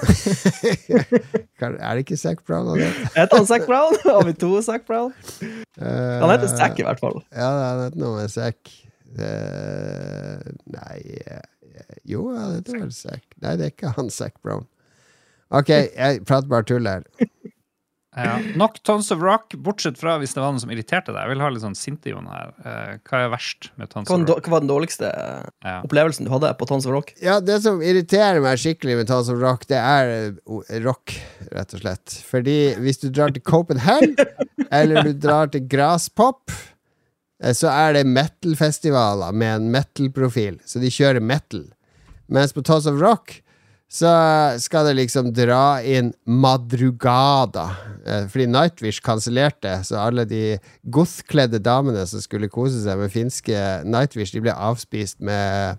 er 1.66 1.90
det 1.94 2.04
ikke 2.04 2.18
Zac 2.18 2.42
Brown 2.48 2.70
han 2.72 2.80
heter? 2.82 3.10
Heter 3.14 3.40
han 3.40 3.48
Zac 3.48 3.66
Brown? 3.68 3.98
Har 4.06 4.24
vi 4.26 4.34
to 4.40 4.50
Zac 4.66 4.86
Brown? 4.88 5.12
Uh, 5.76 5.86
han 6.22 6.32
heter 6.32 6.50
Zac, 6.54 6.80
i 6.80 6.86
hvert 6.86 7.02
fall. 7.02 7.20
Ja, 7.30 7.50
han 7.50 7.84
heter 7.84 8.02
noe 8.02 8.22
med 8.22 8.32
Zac. 8.32 8.72
nei 9.16 10.98
Jo, 12.08 12.26
han 12.34 12.56
heter 12.58 12.80
vel 12.80 12.94
Zac. 12.96 13.22
Nei, 13.44 13.54
det 13.60 13.68
er 13.68 13.76
ikke 13.76 13.94
han 13.98 14.10
Zac 14.10 14.40
Brown. 14.42 14.66
Ok, 15.54 15.70
jeg 15.70 16.24
prater 16.26 16.50
bare 16.50 16.66
tull 16.66 16.88
her. 16.90 17.04
Ja. 18.16 18.38
Nok 18.56 18.78
Tons 18.82 19.10
of 19.12 19.20
Rock, 19.20 19.54
bortsett 19.60 19.98
fra 20.00 20.14
hvis 20.20 20.32
det 20.32 20.40
var 20.40 20.54
noe 20.54 20.62
som 20.62 20.70
irriterte 20.72 21.12
deg. 21.12 21.18
Jeg 21.20 21.34
vil 21.34 21.42
ha 21.44 21.50
litt 21.52 21.64
sånn 21.64 21.76
sinte-Jon 21.76 22.28
her. 22.32 22.54
Eh, 22.64 22.94
hva 23.04 23.20
er 23.26 23.32
verst 23.34 23.68
med 23.76 23.90
Tons 23.92 24.08
of 24.08 24.22
Rock? 24.22 24.46
Hva 24.46 24.54
var 24.54 24.64
den 24.64 24.70
dårligste 24.70 25.10
ja. 25.12 25.74
opplevelsen 25.84 26.24
du 26.24 26.32
hadde 26.32 26.54
på 26.56 26.68
Tons 26.70 26.88
of 26.88 26.94
Rock? 26.96 27.12
Ja, 27.20 27.38
Det 27.44 27.58
som 27.66 27.82
irriterer 27.84 28.40
meg 28.44 28.62
skikkelig 28.62 28.96
med 29.02 29.10
Tons 29.10 29.28
of 29.32 29.42
Rock, 29.42 29.68
det 29.68 29.80
er 29.82 30.14
eh, 30.16 30.80
rock, 30.86 31.12
rett 31.52 31.76
og 31.76 31.84
slett. 31.84 32.16
Fordi 32.30 32.58
hvis 32.80 33.04
du 33.04 33.10
drar 33.10 33.36
til 33.36 33.44
Copenhagen, 33.44 34.16
eller 34.80 35.10
du 35.10 35.12
drar 35.20 35.52
til 35.52 35.68
Graspop, 35.68 36.54
eh, 37.44 37.52
så 37.52 37.68
er 37.74 37.98
det 37.98 38.06
metal-festivaler 38.08 39.36
med 39.36 39.58
en 39.60 39.72
metal-profil. 39.76 40.62
Så 40.64 40.80
de 40.80 40.92
kjører 40.92 41.20
metal. 41.20 41.68
Mens 42.32 42.56
på 42.56 42.64
Tons 42.64 42.88
of 42.88 42.96
Rock 43.02 43.42
så 43.88 44.12
skal 44.58 44.88
det 44.88 44.96
liksom 44.98 45.30
dra 45.34 45.78
inn 45.86 46.10
Madrugada. 46.26 47.68
Eh, 48.06 48.26
fordi 48.30 48.48
Nightwish 48.50 49.02
kansellerte, 49.04 49.78
så 49.86 50.00
alle 50.02 50.26
de 50.26 50.58
gothkledde 50.82 51.60
damene 51.62 52.02
som 52.06 52.22
skulle 52.22 52.50
kose 52.50 52.82
seg 52.82 52.98
med 52.98 53.14
finske 53.14 53.62
Nightwish, 53.86 54.34
de 54.34 54.42
ble 54.42 54.54
avspist 54.54 55.22
med 55.22 55.78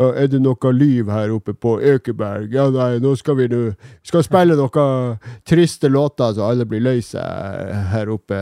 er 0.00 0.28
det 0.30 0.38
noe 0.38 0.70
liv 0.72 1.08
her 1.10 1.32
oppe 1.34 1.52
på 1.52 1.74
Økeberg? 1.82 2.52
Ja, 2.54 2.68
nei, 2.70 3.00
nå 3.02 3.16
skal 3.18 3.36
vi 3.40 3.48
nå 3.50 3.72
skal 4.06 4.22
spille 4.22 4.54
noen 4.56 5.18
triste 5.48 5.90
låter, 5.90 6.30
så 6.36 6.46
alle 6.46 6.66
blir 6.68 6.84
lei 6.84 7.00
seg 7.04 7.74
her 7.90 8.12
oppe. 8.14 8.38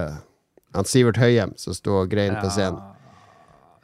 Han 0.76 0.84
Sivert 0.84 1.16
Høyem 1.16 1.56
som 1.56 1.74
sto 1.74 2.02
og 2.02 2.12
grein 2.12 2.36
på 2.36 2.50
scenen. 2.52 2.82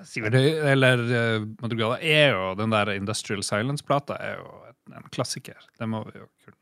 Sivert 0.05 0.37
Høyem, 0.37 0.61
eller 0.75 1.01
uh, 1.09 1.47
Madrugada, 1.65 1.97
er 2.05 2.37
jo 2.37 2.53
den 2.61 2.77
der 2.77 2.93
Industrial 2.93 3.41
Silence-plata 3.43 4.21
er 4.21 4.37
jo 4.37 4.53
en, 4.93 5.09
klassiker. 5.13 5.57
Det 5.79 5.89
må 5.89 6.05
vi 6.09 6.19
jo 6.19 6.29
kunne 6.45 6.61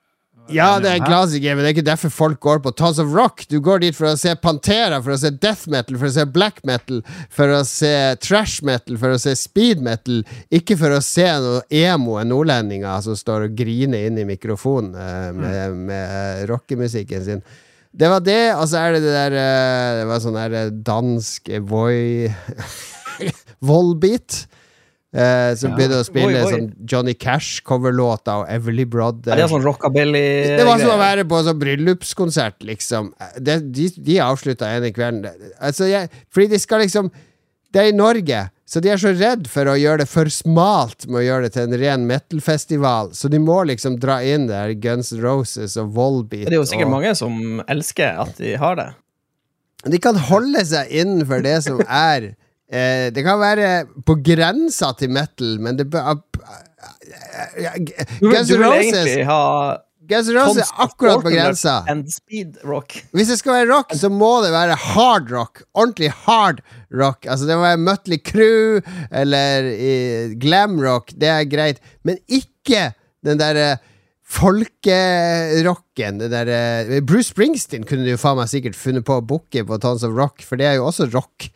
Ja, 0.48 0.78
det 0.80 0.88
er 0.88 0.98
en 0.98 1.06
klassiker, 1.06 1.54
men 1.54 1.62
det 1.62 1.70
er 1.70 1.74
ikke 1.76 1.86
derfor 1.86 2.10
folk 2.10 2.38
går 2.42 2.62
på 2.64 2.72
Tons 2.74 2.98
of 3.02 3.12
Rock. 3.14 3.44
Du 3.50 3.58
går 3.62 3.82
dit 3.84 3.96
for 3.96 4.08
å 4.08 4.18
se 4.18 4.32
Pantera, 4.40 4.98
for 5.04 5.14
å 5.14 5.18
se 5.20 5.30
death 5.30 5.68
metal, 5.70 5.98
for 6.00 6.08
å 6.08 6.14
se 6.14 6.24
black 6.34 6.62
metal, 6.66 7.02
for 7.30 7.52
å 7.52 7.60
se 7.68 7.92
trash 8.24 8.64
metal, 8.66 8.96
for 8.98 9.14
å 9.14 9.20
se 9.20 9.34
speed 9.38 9.84
metal. 9.84 10.22
Ikke 10.50 10.78
for 10.80 10.96
å 10.96 11.02
se 11.04 11.28
noe 11.44 11.60
emo 11.68 12.16
nordlendinger 12.24 13.04
som 13.04 13.18
står 13.18 13.46
og 13.48 13.58
griner 13.60 14.08
inn 14.08 14.22
i 14.22 14.26
mikrofonen 14.28 14.96
uh, 14.96 15.28
med, 15.36 15.76
med 15.92 16.48
rockemusikken 16.50 17.28
sin. 17.28 17.44
Det 17.92 18.08
var 18.08 18.24
det, 18.24 18.54
og 18.56 18.64
så 18.72 18.80
er 18.80 18.96
det 18.96 19.02
det 19.04 19.12
der 19.12 19.34
uh, 19.36 20.00
Det 20.00 20.08
var 20.08 20.20
sånn 20.24 20.38
der 20.38 20.54
eh, 20.62 20.74
dansk 20.88 21.52
voi 21.68 22.32
Volbeat. 23.68 24.46
Eh, 25.12 25.54
som 25.60 25.70
Ja. 25.70 25.76
begynte 25.76 25.98
å 26.00 26.04
spille 26.06 26.40
oi, 26.40 26.40
oi. 26.40 26.52
sånn 26.54 26.68
Johnny 26.88 27.12
Cash-coverlåter 27.12 28.32
og 28.40 28.46
Everly 28.48 28.86
Brother. 28.88 29.34
Er 29.34 29.42
det 29.42 29.50
sånn 29.50 29.62
rockabilly 29.62 30.56
Det 30.56 30.64
var 30.64 30.78
som 30.80 30.94
å 30.94 30.96
være 30.96 31.26
på 31.28 31.42
sånn 31.44 31.58
bryllupskonsert, 31.60 32.62
liksom. 32.64 33.10
Det, 33.36 33.58
de, 33.76 33.90
de 33.98 34.16
avslutta 34.24 34.70
ene 34.72 34.88
kvelden. 34.90 35.28
Altså, 35.60 35.84
jeg, 35.90 36.08
fordi 36.32 36.48
de 36.54 36.58
skal 36.58 36.80
liksom 36.80 37.10
Det 37.72 37.80
er 37.80 37.88
i 37.88 37.96
Norge, 37.96 38.50
så 38.68 38.80
de 38.84 38.88
er 38.92 38.98
så 39.00 39.12
redd 39.16 39.46
for 39.48 39.64
å 39.64 39.76
gjøre 39.80 40.02
det 40.02 40.08
for 40.08 40.28
smalt 40.28 41.06
med 41.08 41.22
å 41.22 41.24
gjøre 41.24 41.42
det 41.46 41.52
til 41.54 41.62
en 41.62 41.76
ren 41.80 42.02
metal-festival, 42.06 43.12
så 43.16 43.30
de 43.32 43.38
må 43.40 43.62
liksom 43.64 43.96
dra 44.00 44.18
inn 44.20 44.44
der 44.46 44.74
Guns 44.74 45.10
N' 45.12 45.22
Roses 45.24 45.78
og 45.80 45.94
Volbeat. 45.96 46.50
Det 46.50 46.52
er 46.52 46.60
jo 46.60 46.66
sikkert 46.68 46.90
og, 46.90 46.92
mange 46.98 47.14
som 47.16 47.62
elsker 47.68 48.20
at 48.26 48.36
de 48.36 48.56
har 48.60 48.76
det. 48.76 48.88
De 49.88 49.98
kan 50.04 50.20
holde 50.28 50.60
seg 50.68 50.92
innenfor 50.92 51.40
det 51.42 51.62
som 51.64 51.80
er 51.88 52.34
eh, 52.72 53.10
Det 53.14 53.24
kan 53.26 53.40
være 53.40 53.70
på 54.06 54.16
grensa 54.24 54.92
til 54.98 55.12
metal, 55.14 55.58
men 55.62 55.78
det 55.78 55.90
bør 55.92 56.16
Guns 58.20 58.50
N' 58.50 58.62
Roses 58.62 59.12
Guns 60.10 60.28
N' 60.28 60.34
Roses 60.36 60.64
er 60.64 60.82
akkurat 60.82 61.22
på 61.22 61.30
grensa. 61.30 61.76
And 61.88 62.08
speed 62.10 62.58
rock. 62.66 62.96
Hvis 63.14 63.30
det 63.30 63.38
skal 63.38 63.60
være 63.60 63.70
rock, 63.70 63.94
så 63.96 64.10
må 64.10 64.32
det 64.44 64.50
være 64.52 64.74
hard 64.74 65.30
rock. 65.32 65.62
Ordentlig 65.78 66.10
hard 66.26 66.58
rock. 66.90 67.26
Altså 67.26 67.46
Det 67.46 67.56
må 67.56 67.62
være 67.68 67.80
Mutley 67.86 68.18
Crew 68.18 68.80
eller 69.14 69.70
eh, 69.70 70.34
glam 70.42 70.80
rock. 70.82 71.14
Det 71.14 71.30
er 71.30 71.46
greit. 71.48 71.78
Men 72.04 72.18
ikke 72.26 72.90
den 73.24 73.38
derre 73.40 73.76
folkerocken. 74.32 76.18
Det 76.20 76.30
derre 76.32 77.00
Bruce 77.06 77.30
Springsteen 77.30 77.86
kunne 77.86 78.04
du 78.06 78.10
jo 78.14 78.20
faen 78.20 78.38
meg 78.40 78.50
sikkert 78.50 78.78
funnet 78.78 79.06
på 79.06 79.20
å 79.20 79.24
booke 79.24 79.64
på 79.68 79.78
Tons 79.82 80.04
of 80.08 80.16
Rock, 80.16 80.42
for 80.46 80.60
det 80.60 80.66
er 80.70 80.80
jo 80.80 80.88
også 80.88 81.08
rock. 81.12 81.50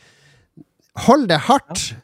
Hold 1.04 1.28
det 1.28 1.38
hardt. 1.50 1.94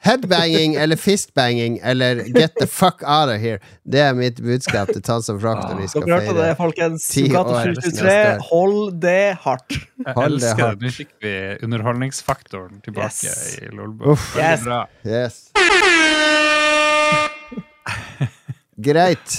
Headbanging 0.00 0.74
eller 0.80 0.96
fistbanging 0.96 1.74
eller 1.84 2.22
get 2.32 2.54
the 2.56 2.66
fuck 2.66 3.02
out 3.04 3.28
of 3.28 3.36
here. 3.42 3.58
Det 3.84 4.00
er 4.00 4.14
mitt 4.16 4.38
budskap 4.40 4.88
til 4.94 5.02
Tons 5.04 5.28
of 5.28 5.42
Rock 5.44 5.60
når 5.68 5.82
vi 5.82 5.88
skal 5.92 6.06
Dere 6.08 6.20
hørte 6.22 6.32
det, 6.38 6.46
feire. 6.46 6.56
folkens. 6.56 7.04
ti 7.12 7.26
Gata 7.28 7.50
år 7.50 7.68
2023, 7.74 7.92
neste 7.92 8.30
år. 8.30 8.40
hold 8.48 9.00
det 9.02 9.36
hardt. 9.44 9.76
Jeg 10.06 10.14
elsker 10.24 10.72
det. 10.72 10.86
Nå 10.88 10.94
fikk 10.96 11.12
vi 11.20 11.34
underholdningsfaktoren 11.68 12.80
tilbake 12.86 13.28
Yes. 13.28 13.58
i 13.60 13.68
Lolbua. 13.76 14.16
Yes. 14.40 14.64
bra. 14.64 14.80
Yes. 15.04 15.50
Greit. 18.80 19.34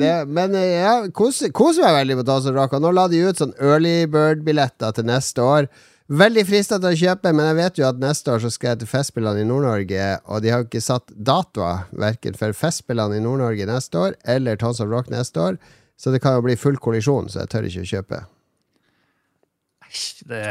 Det, 0.00 0.12
men 0.26 0.54
eh, 0.58 0.80
ja, 0.82 0.94
koser 1.14 1.52
kos 1.54 1.78
meg 1.78 1.94
veldig 2.00 2.16
på 2.18 2.24
Tons 2.26 2.48
of 2.50 2.56
Rock. 2.58 2.74
Og 2.74 2.82
nå 2.82 2.90
la 2.96 3.06
de 3.12 3.20
ut 3.28 3.38
sånn 3.38 3.54
early 3.62 4.00
bird-billetter 4.10 4.96
til 4.98 5.06
neste 5.06 5.44
år. 5.46 5.68
Veldig 6.06 6.44
frista 6.46 6.76
til 6.78 6.92
å 6.92 6.98
kjøpe, 6.98 7.32
men 7.34 7.48
jeg 7.48 7.56
vet 7.58 7.78
jo 7.80 7.86
at 7.88 7.96
neste 7.98 8.30
år 8.30 8.44
så 8.44 8.50
skal 8.54 8.72
jeg 8.72 8.84
til 8.84 8.90
Festspillene 8.92 9.42
i 9.42 9.48
Nord-Norge, 9.48 10.04
og 10.30 10.44
de 10.44 10.52
har 10.52 10.62
jo 10.62 10.68
ikke 10.68 10.84
satt 10.84 11.10
datoer 11.10 11.88
verken 11.98 12.38
for 12.38 12.54
Festspillene 12.54 13.18
i 13.18 13.24
Nord-Norge 13.24 13.66
neste 13.66 13.98
år 13.98 14.14
eller 14.36 14.60
Tons 14.60 14.78
of 14.84 14.92
Rock 14.92 15.10
neste 15.10 15.42
år, 15.42 15.58
så 15.98 16.12
det 16.14 16.20
kan 16.22 16.36
jo 16.36 16.44
bli 16.46 16.54
full 16.60 16.78
kollisjon, 16.78 17.32
så 17.32 17.42
jeg 17.42 17.50
tør 17.54 17.66
ikke 17.66 17.82
å 17.82 17.90
kjøpe. 17.90 18.22
Det 20.30 20.44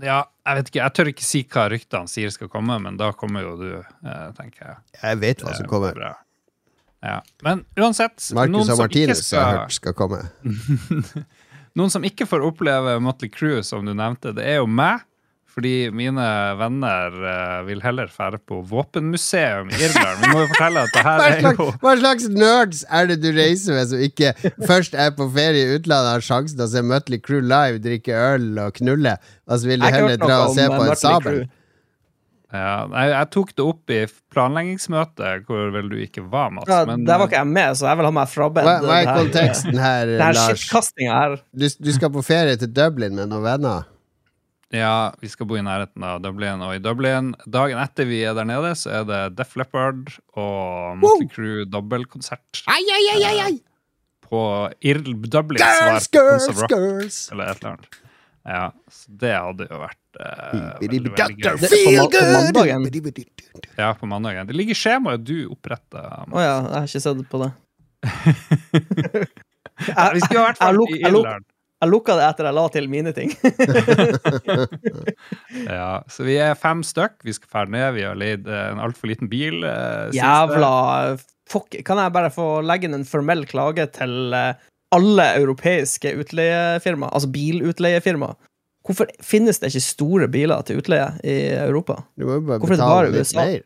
ja, 0.00 0.22
jeg 0.46 0.56
vet 0.56 0.68
ikke. 0.70 0.80
Jeg 0.80 0.96
tør 0.96 1.10
ikke 1.10 1.26
si 1.26 1.42
hva 1.52 1.66
ryktene 1.68 2.08
sier 2.08 2.32
skal 2.32 2.48
komme, 2.52 2.78
men 2.80 2.96
da 3.00 3.10
kommer 3.16 3.44
jo 3.44 3.56
du, 3.60 3.70
eh, 3.76 4.28
tenker 4.38 4.64
jeg. 4.64 4.76
Jeg 5.02 5.18
vet 5.20 5.44
hva 5.44 5.52
som 5.52 5.66
er 5.66 5.68
kommer. 5.68 5.98
bra. 5.98 6.12
Ja. 7.02 7.18
Men 7.44 7.64
uansett, 7.76 8.16
Marcus 8.32 8.70
og 8.72 8.78
Martinus 8.80 9.18
har 9.18 9.26
skal, 9.26 9.58
hørt 9.58 9.76
skal 9.76 9.96
komme. 9.98 10.22
noen 11.78 11.92
som 11.92 12.04
ikke 12.04 12.28
får 12.28 12.44
oppleve 12.44 12.98
Motley 13.02 13.32
Crue, 13.32 13.62
som 13.66 13.86
du 13.86 13.94
nevnte, 13.96 14.34
det 14.36 14.44
er 14.48 14.60
jo 14.60 14.68
meg. 14.68 15.06
Fordi 15.52 15.90
mine 15.92 16.26
venner 16.56 17.12
uh, 17.12 17.58
vil 17.66 17.82
heller 17.84 18.08
fære 18.08 18.38
på 18.48 18.62
våpenmuseum 18.70 19.68
i 19.68 19.80
Irland. 19.84 20.22
Vi 20.22 20.30
må 20.32 20.44
jo 20.46 20.48
fortelle 20.54 20.84
at 20.86 20.94
det 20.94 21.02
her 21.04 21.24
er 21.26 21.42
jo 21.44 21.66
hva 21.82 21.92
slags 22.00 22.28
nerds 22.32 22.80
er 22.88 23.10
det 23.10 23.18
du 23.20 23.28
reiser 23.36 23.76
med 23.76 23.90
som 23.90 24.00
ikke 24.00 24.32
først 24.64 24.96
er 24.96 25.12
på 25.12 25.28
ferie 25.34 25.66
i 25.66 25.74
utlandet, 25.76 26.14
har 26.14 26.24
sjansen 26.24 26.56
til 26.56 26.64
å 26.64 26.70
se 26.72 26.84
Mutley 26.88 27.20
Crew 27.20 27.44
live, 27.44 27.82
drikke 27.84 28.16
øl 28.16 28.62
og 28.64 28.78
knulle, 28.80 29.18
og 29.44 29.60
så 29.60 29.74
vil 29.74 29.84
de 29.84 29.92
heller 29.92 30.22
dra 30.24 30.46
og 30.46 30.56
se 30.56 30.70
på 30.72 30.86
en 30.86 30.96
sabel? 30.96 31.42
Crüe. 31.42 31.50
Ja, 32.52 32.72
jeg, 32.84 33.12
Jeg 33.14 33.28
tok 33.32 33.52
det 33.56 33.64
opp 33.64 33.92
i 33.94 34.00
planleggingsmøtet, 34.34 35.46
hvor 35.48 35.70
vel 35.72 35.88
du 35.88 35.96
ikke 36.02 36.24
var, 36.28 36.50
Mats. 36.52 36.68
Ja, 36.68 36.82
men, 36.88 37.06
der 37.08 37.20
var 37.20 37.30
ikke 37.30 37.40
jeg 37.40 37.52
med, 37.52 37.78
så 37.80 37.88
jeg 37.88 38.00
vil 38.00 38.08
ha 38.10 38.12
meg 38.18 38.28
frabedt 38.32 38.68
Hva, 38.68 38.74
hva 38.84 38.98
er 39.00 39.10
konteksten 39.16 39.80
her, 39.80 40.10
Det 40.10 40.20
her 40.20 40.36
Lars? 40.36 40.92
her. 41.00 41.38
Du, 41.56 41.66
du 41.88 41.90
skal 41.96 42.12
på 42.12 42.24
ferie 42.26 42.58
til 42.60 42.72
Dublin 42.76 43.16
med 43.16 43.32
noen 43.32 43.46
venner? 43.46 43.88
Ja, 44.72 45.12
vi 45.20 45.28
skal 45.28 45.48
bo 45.48 45.58
i 45.58 45.64
nærheten 45.64 46.04
av 46.08 46.22
Dublin. 46.24 46.62
Og 46.64 46.76
i 46.78 46.80
Dublin, 46.80 47.32
dagen 47.44 47.80
etter 47.82 48.08
vi 48.08 48.22
er 48.24 48.36
der 48.36 48.48
nede, 48.48 48.70
så 48.80 48.92
er 49.00 49.08
det 49.08 49.20
Def 49.36 49.52
Leppard 49.60 50.14
og 50.32 50.96
Motley 51.00 51.28
Crew 51.32 51.66
dobbeltkonsert 51.68 52.62
Ai, 52.72 52.80
ai, 52.80 53.02
ai, 53.12 53.18
ai, 53.28 53.34
ai. 53.50 53.52
på 54.24 54.40
Irl 54.88 55.12
Dublin 55.28 55.60
Girls, 55.60 56.08
girls, 56.12 56.48
girls! 56.72 57.18
eller 57.34 57.52
et 57.52 57.60
eller 57.60 57.74
annet. 57.74 58.00
Ja, 58.48 58.64
så 58.90 59.18
det 59.20 59.34
hadde 59.36 59.68
jo 59.68 59.82
vært 59.84 60.00
eh, 60.20 60.52
veldig, 60.80 61.00
veldig 61.12 61.42
Det- 61.42 61.68
Feel 61.72 61.96
ma- 62.00 62.10
på 62.10 62.20
mandagen. 62.32 62.82
Ja, 63.78 63.92
på 63.94 64.06
mandagen. 64.10 64.46
Det 64.46 64.54
ligger 64.56 64.74
skjemaet 64.74 65.24
du 65.24 65.46
oppretta. 65.52 66.02
Å 66.28 66.40
ja, 66.42 66.56
jeg 66.62 66.72
har 66.76 66.82
ikke 66.90 67.00
sett 67.06 67.28
på 67.32 67.38
det. 67.44 67.50
Vi 70.12 70.20
skulle 70.20 70.46
vært 70.46 70.60
jeg 70.60 70.74
i 70.74 70.76
jeg 71.00 71.08
Irland. 71.10 71.44
Jeg 71.82 71.90
lukka 71.90 72.14
det 72.14 72.22
etter 72.28 72.44
jeg 72.46 72.54
la 72.54 72.64
til 72.70 72.86
mine 72.92 73.12
ting. 73.16 73.30
Ja, 75.66 76.02
så 76.10 76.24
vi 76.26 76.36
er 76.42 76.54
fem 76.58 76.82
stykk. 76.86 77.16
Vi 77.26 77.32
skal 77.36 77.50
ferde 77.50 77.72
ned. 77.74 77.94
Vi 77.96 78.04
har 78.06 78.16
leid 78.18 78.46
eh, 78.48 78.68
en 78.72 78.80
altfor 78.82 79.10
liten 79.10 79.28
bil. 79.32 79.62
eh. 79.66 80.10
Jævla 80.16 80.72
fuck. 81.50 81.70
Kan 81.86 81.98
jeg 82.00 82.14
bare 82.14 82.30
få 82.34 82.46
legge 82.64 82.84
inn 82.88 82.96
en 82.96 83.06
formell 83.08 83.44
klage 83.50 83.86
til 83.96 84.14
eh, 84.36 84.54
alle 84.94 85.26
europeiske 85.40 86.10
utleiefirma, 86.22 87.08
altså 87.16 87.28
bilutleiefirma? 87.32 88.30
Hvorfor 88.82 89.06
finnes 89.22 89.60
det 89.62 89.70
ikke 89.70 89.84
store 89.84 90.26
biler 90.32 90.62
til 90.66 90.80
utleie 90.82 91.06
i 91.22 91.36
Europa? 91.54 92.00
Du 92.18 92.26
må 92.26 92.40
jo 92.40 92.44
bare 92.48 92.58
Hvorfor 92.62 92.74
det 92.74 92.80
betale 92.82 92.98
bare 92.98 93.14
litt 93.14 93.28
USA? 93.30 93.44
mer. 93.44 93.64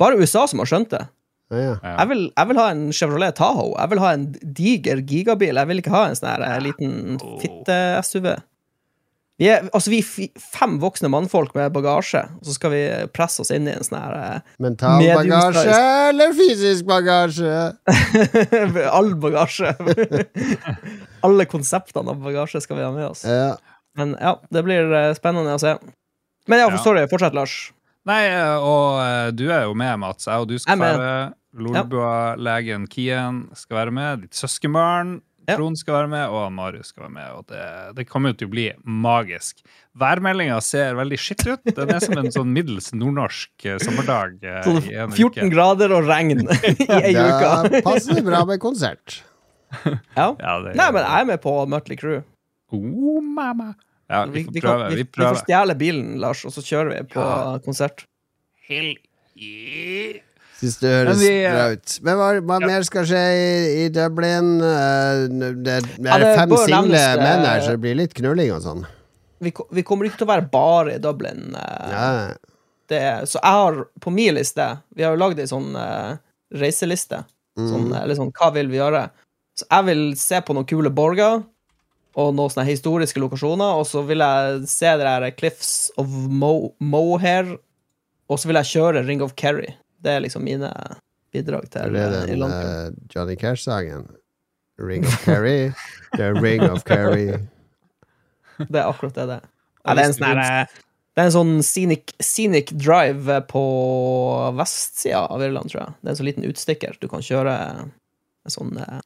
Bare 0.00 0.18
USA 0.18 0.46
som 0.50 0.62
har 0.62 0.70
skjønt 0.70 0.90
det. 0.94 1.04
Ja, 1.50 1.58
ja. 1.58 1.72
Ja. 1.82 1.94
Jeg 2.00 2.08
vil, 2.12 2.22
jeg 2.36 2.48
vil 2.50 2.58
ha 2.62 2.66
en 2.70 2.84
Chevrolet 2.94 3.34
Tahoe. 3.38 3.74
Jeg 3.78 3.90
vil 3.90 4.02
ha 4.02 4.12
en 4.14 4.28
diger 4.58 5.02
gigabil. 5.06 5.58
Jeg 5.58 5.70
vil 5.70 5.82
ikke 5.82 5.94
ha 5.94 6.04
en 6.08 6.18
sånn 6.18 6.30
her 6.30 6.44
eh, 6.46 6.60
liten 6.66 7.18
fitte-SUV. 7.42 8.30
Vi 9.40 9.46
er, 9.48 9.70
altså 9.72 9.88
vi 9.88 10.02
er 10.02 10.40
fem 10.52 10.74
voksne 10.82 11.08
mannfolk 11.08 11.54
med 11.56 11.72
bagasje, 11.72 12.20
og 12.36 12.44
så 12.44 12.52
skal 12.58 12.74
vi 12.74 12.80
presse 13.16 13.40
oss 13.40 13.48
inn 13.56 13.70
i 13.70 13.72
en 13.72 13.86
sånn 13.86 13.96
her 13.96 14.16
eh, 14.18 14.50
Mental 14.60 15.00
bagasje 15.00 15.78
eller 16.10 16.34
fysisk 16.36 16.84
bagasje? 16.90 17.54
All 18.98 19.14
bagasje. 19.22 19.72
Alle 21.26 21.48
konseptene 21.48 22.12
av 22.12 22.20
bagasje 22.20 22.60
skal 22.66 22.82
vi 22.82 22.84
ha 22.84 22.92
med 22.92 23.06
oss. 23.08 23.24
Ja. 23.24 23.54
Men 23.98 24.16
ja, 24.20 24.36
det 24.50 24.62
blir 24.66 24.92
eh, 24.94 25.10
spennende 25.18 25.56
å 25.56 25.60
se. 25.62 25.74
Men 26.50 26.62
ja, 26.62 26.70
sorry. 26.82 27.06
Fortsett, 27.10 27.34
Lars. 27.36 27.56
Nei, 28.08 28.22
eh, 28.30 28.56
og 28.64 29.00
eh, 29.02 29.30
du 29.36 29.48
er 29.52 29.66
jo 29.68 29.74
med, 29.76 29.98
Mats. 30.02 30.28
Jeg 30.30 30.44
og 30.44 30.48
du 30.50 30.56
skal 30.60 30.80
være 30.80 31.00
med. 31.02 31.36
Lolbua-legen 31.60 32.86
Kien 32.90 33.42
skal 33.58 33.82
være 33.84 33.94
med. 33.96 34.24
Ditt 34.26 34.38
søskenbarn 34.38 35.18
Trond 35.50 35.74
skal 35.80 35.96
være 35.96 36.10
med, 36.12 36.30
og 36.30 36.52
Marius 36.54 36.92
skal 36.92 37.08
være 37.08 37.14
med. 37.16 37.30
Og 37.34 37.46
det, 37.50 37.62
det 37.96 38.04
kommer 38.06 38.30
jo 38.30 38.36
til 38.38 38.46
å 38.46 38.52
bli 38.52 38.66
magisk. 38.86 39.64
Værmeldinga 39.98 40.60
ser 40.62 40.94
veldig 40.94 41.18
skitt 41.18 41.42
ut. 41.48 41.72
Den 41.74 41.90
er 41.90 42.04
som 42.04 42.14
en 42.20 42.30
sånn 42.36 42.52
middels 42.54 42.92
nordnorsk 42.94 43.66
sommerdag 43.82 44.36
Sånn 44.66 44.78
i 44.86 44.94
en 44.94 45.10
14 45.10 45.40
uke. 45.40 45.48
grader 45.50 45.96
og 45.96 46.06
regn 46.06 46.44
i 46.46 46.86
ei 47.00 47.14
uke. 47.16 47.50
det 47.72 47.82
passer 47.86 48.22
bra 48.26 48.44
med 48.46 48.62
konsert. 48.62 49.24
Ja. 50.14 50.30
Ja, 50.44 50.54
det, 50.62 50.76
Nei, 50.78 50.86
men 50.94 51.02
jeg 51.02 51.24
er 51.24 51.26
med 51.32 51.42
på 51.42 51.56
Mutley 51.70 51.98
Crew. 51.98 52.22
Oh, 52.72 53.20
mamma. 53.20 53.74
Ja, 54.10 54.24
Vi, 54.26 54.42
vi 54.50 54.60
får 54.60 54.66
prøve. 54.66 54.88
vi, 54.90 54.94
Vi 54.96 55.02
vi 55.02 55.08
får 55.08 55.12
prøver. 55.18 55.40
stjele 55.44 55.74
bilen, 55.78 56.18
Lars, 56.22 56.44
og 56.44 56.52
så 56.52 56.62
kjører 56.66 56.90
vi 56.96 57.02
på 57.14 57.20
Ja. 57.22 57.58
konsert. 57.64 58.04
Hell 58.68 58.94
yeah. 59.36 60.20
Syns 60.60 60.76
det 60.82 60.90
høres 60.92 61.18
vi, 61.22 61.28
eh, 61.44 61.52
bra 61.54 61.68
ut. 61.72 61.98
Men 62.04 62.16
hva, 62.20 62.26
hva 62.44 62.56
ja. 62.60 62.66
mer 62.68 62.82
skal 62.84 63.06
skje 63.08 63.20
i, 63.32 63.84
i 63.84 63.88
Dublin? 63.94 64.50
Eh, 64.60 65.22
Det, 65.30 65.52
det 65.64 65.76
Ja, 66.04 66.18
er 66.18 66.36
fem 66.36 66.50
bør 66.52 66.66
single 66.66 66.98
eh, 67.00 67.16
menn 67.16 67.46
her, 67.48 67.60
så 67.64 67.70
det 67.76 67.80
blir 67.80 67.96
litt 67.96 68.14
knulling 68.18 68.52
og 68.52 68.60
sånn. 68.66 68.82
Vi, 69.40 69.54
vi 69.72 69.82
kommer 69.88 70.04
ikke 70.04 70.18
til 70.20 70.26
å 70.28 70.32
være 70.34 70.50
bare 70.52 70.96
i 70.98 71.00
Dublin. 71.00 71.54
Ja. 71.56 72.34
det 72.90 73.00
Så 73.30 73.38
jeg 73.40 73.54
har 73.56 73.78
på 74.02 74.10
min 74.12 74.34
liste 74.34 74.66
Vi 74.96 75.02
har 75.06 75.14
jo 75.16 75.20
lagd 75.22 75.38
ei 75.40 75.46
sånn 75.48 75.70
uh, 75.78 76.16
reiseliste. 76.52 77.24
Sånn, 77.56 77.88
Mm. 77.90 78.02
eller 78.02 78.14
sånn, 78.14 78.32
hva 78.32 78.52
vil 78.54 78.68
vi 78.68 78.76
gjøre? 78.78 79.10
Så 79.58 79.64
jeg 79.70 79.84
vil 79.88 80.02
se 80.16 80.40
på 80.40 80.54
noen 80.54 80.66
kule 80.68 80.90
borger 80.90 81.42
og 82.18 82.32
noen 82.34 82.50
sånne 82.50 82.66
historiske 82.68 83.20
lokasjoner, 83.22 83.78
og 83.78 83.86
så 83.86 84.02
vil 84.08 84.22
jeg 84.24 84.64
se 84.70 84.90
det 84.98 85.06
der 85.06 85.28
Cliffs 85.38 85.90
of 86.00 86.08
Mo 86.10 86.72
Mohair, 86.82 87.52
og 88.30 88.38
så 88.40 88.50
vil 88.50 88.58
jeg 88.60 88.70
kjøre 88.72 89.04
Ring 89.06 89.22
of 89.22 89.36
Kerry. 89.38 89.70
Det 90.02 90.16
er 90.16 90.24
liksom 90.24 90.42
mine 90.46 90.70
bidrag 91.30 91.68
til 91.70 91.94
det 91.94 92.02
er 92.02 92.14
den 92.16 92.34
Irland. 92.34 92.52
eh, 92.52 92.92
Johnny 93.14 93.36
Cash-sangen? 93.38 94.08
Ring 94.80 95.04
of 95.06 95.16
Kerry? 95.24 95.72
The 96.16 96.32
Ring 96.34 96.62
of 96.66 96.84
Kerry. 96.88 97.38
Det 98.60 98.76
er 98.80 98.86
akkurat 98.88 99.14
det 99.14 99.26
det 99.28 99.36
er. 99.40 99.48
Ja, 99.84 99.94
det 99.94 100.02
er 100.02 100.08
en 100.10 100.16
sånn 100.18 100.40
eh, 100.42 100.78
det 101.16 101.22
er 101.22 101.28
en 101.28 101.34
sånn 101.34 101.54
scenic, 101.66 102.12
scenic 102.22 102.70
drive 102.78 103.40
på 103.50 103.62
vestsida 104.56 105.24
av 105.26 105.42
Irland, 105.42 105.68
tror 105.72 105.80
jeg. 105.82 105.94
Det 106.00 106.06
er 106.08 106.12
en 106.12 106.18
sånn 106.20 106.28
liten 106.28 106.46
utstikker. 106.48 106.98
Du 107.02 107.08
kan 107.10 107.24
kjøre 107.24 107.54
en 107.82 108.52
sånn 108.54 108.78
uh, 108.78 109.00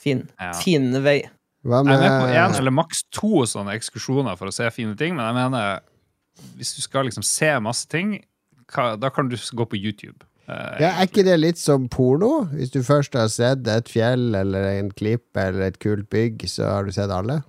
fin, 0.00 0.24
Ja. 0.40 0.52
fin 0.56 0.88
vei. 1.04 1.18
Hva 1.64 1.80
Jeg 1.80 1.96
er 1.96 2.02
med 2.02 2.20
på 2.20 2.28
én 2.36 2.58
eller 2.60 2.74
maks 2.76 3.02
to 3.14 3.44
sånne 3.48 3.72
ekskursjoner 3.78 4.36
for 4.36 4.50
å 4.50 4.54
se 4.54 4.68
fine 4.74 4.92
ting, 5.00 5.16
men 5.16 5.24
jeg 5.24 5.36
mener 5.38 5.80
hvis 6.58 6.74
du 6.76 6.82
skal 6.84 7.06
liksom 7.08 7.24
se 7.24 7.50
masse 7.62 7.88
ting, 7.90 8.18
da 8.74 9.10
kan 9.14 9.30
du 9.30 9.36
gå 9.36 9.66
på 9.70 9.78
YouTube. 9.78 10.26
Eh, 10.44 10.80
ja, 10.82 10.90
Er 10.98 11.08
ikke 11.08 11.24
det 11.24 11.36
litt 11.40 11.60
som 11.60 11.86
porno? 11.88 12.44
Hvis 12.52 12.74
du 12.74 12.82
først 12.84 13.16
har 13.16 13.30
sett 13.32 13.68
et 13.70 13.88
fjell 13.88 14.34
eller 14.36 14.66
en 14.74 14.90
klipp 14.92 15.36
eller 15.40 15.70
et 15.70 15.78
kult 15.80 16.10
bygg, 16.12 16.44
så 16.50 16.68
har 16.68 16.84
du 16.84 16.92
sett 16.92 17.12
alle? 17.12 17.40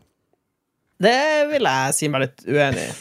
Det 1.02 1.50
vil 1.52 1.68
jeg 1.68 1.98
si 1.98 2.08
meg 2.12 2.24
litt 2.24 2.46
uenig 2.48 2.86
i. 2.86 2.94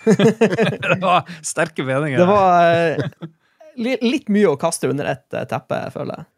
det 0.10 0.98
var 1.00 1.28
sterke 1.44 1.84
meninger. 1.86 2.20
Det 2.20 2.28
var 2.28 2.74
eh, 2.74 3.30
li, 3.80 3.96
litt 4.04 4.28
mye 4.32 4.52
å 4.52 4.58
kaste 4.60 4.90
under 4.92 5.08
ett 5.14 5.32
eh, 5.32 5.48
teppe, 5.48 5.80
føler 5.94 6.20
jeg. 6.20 6.30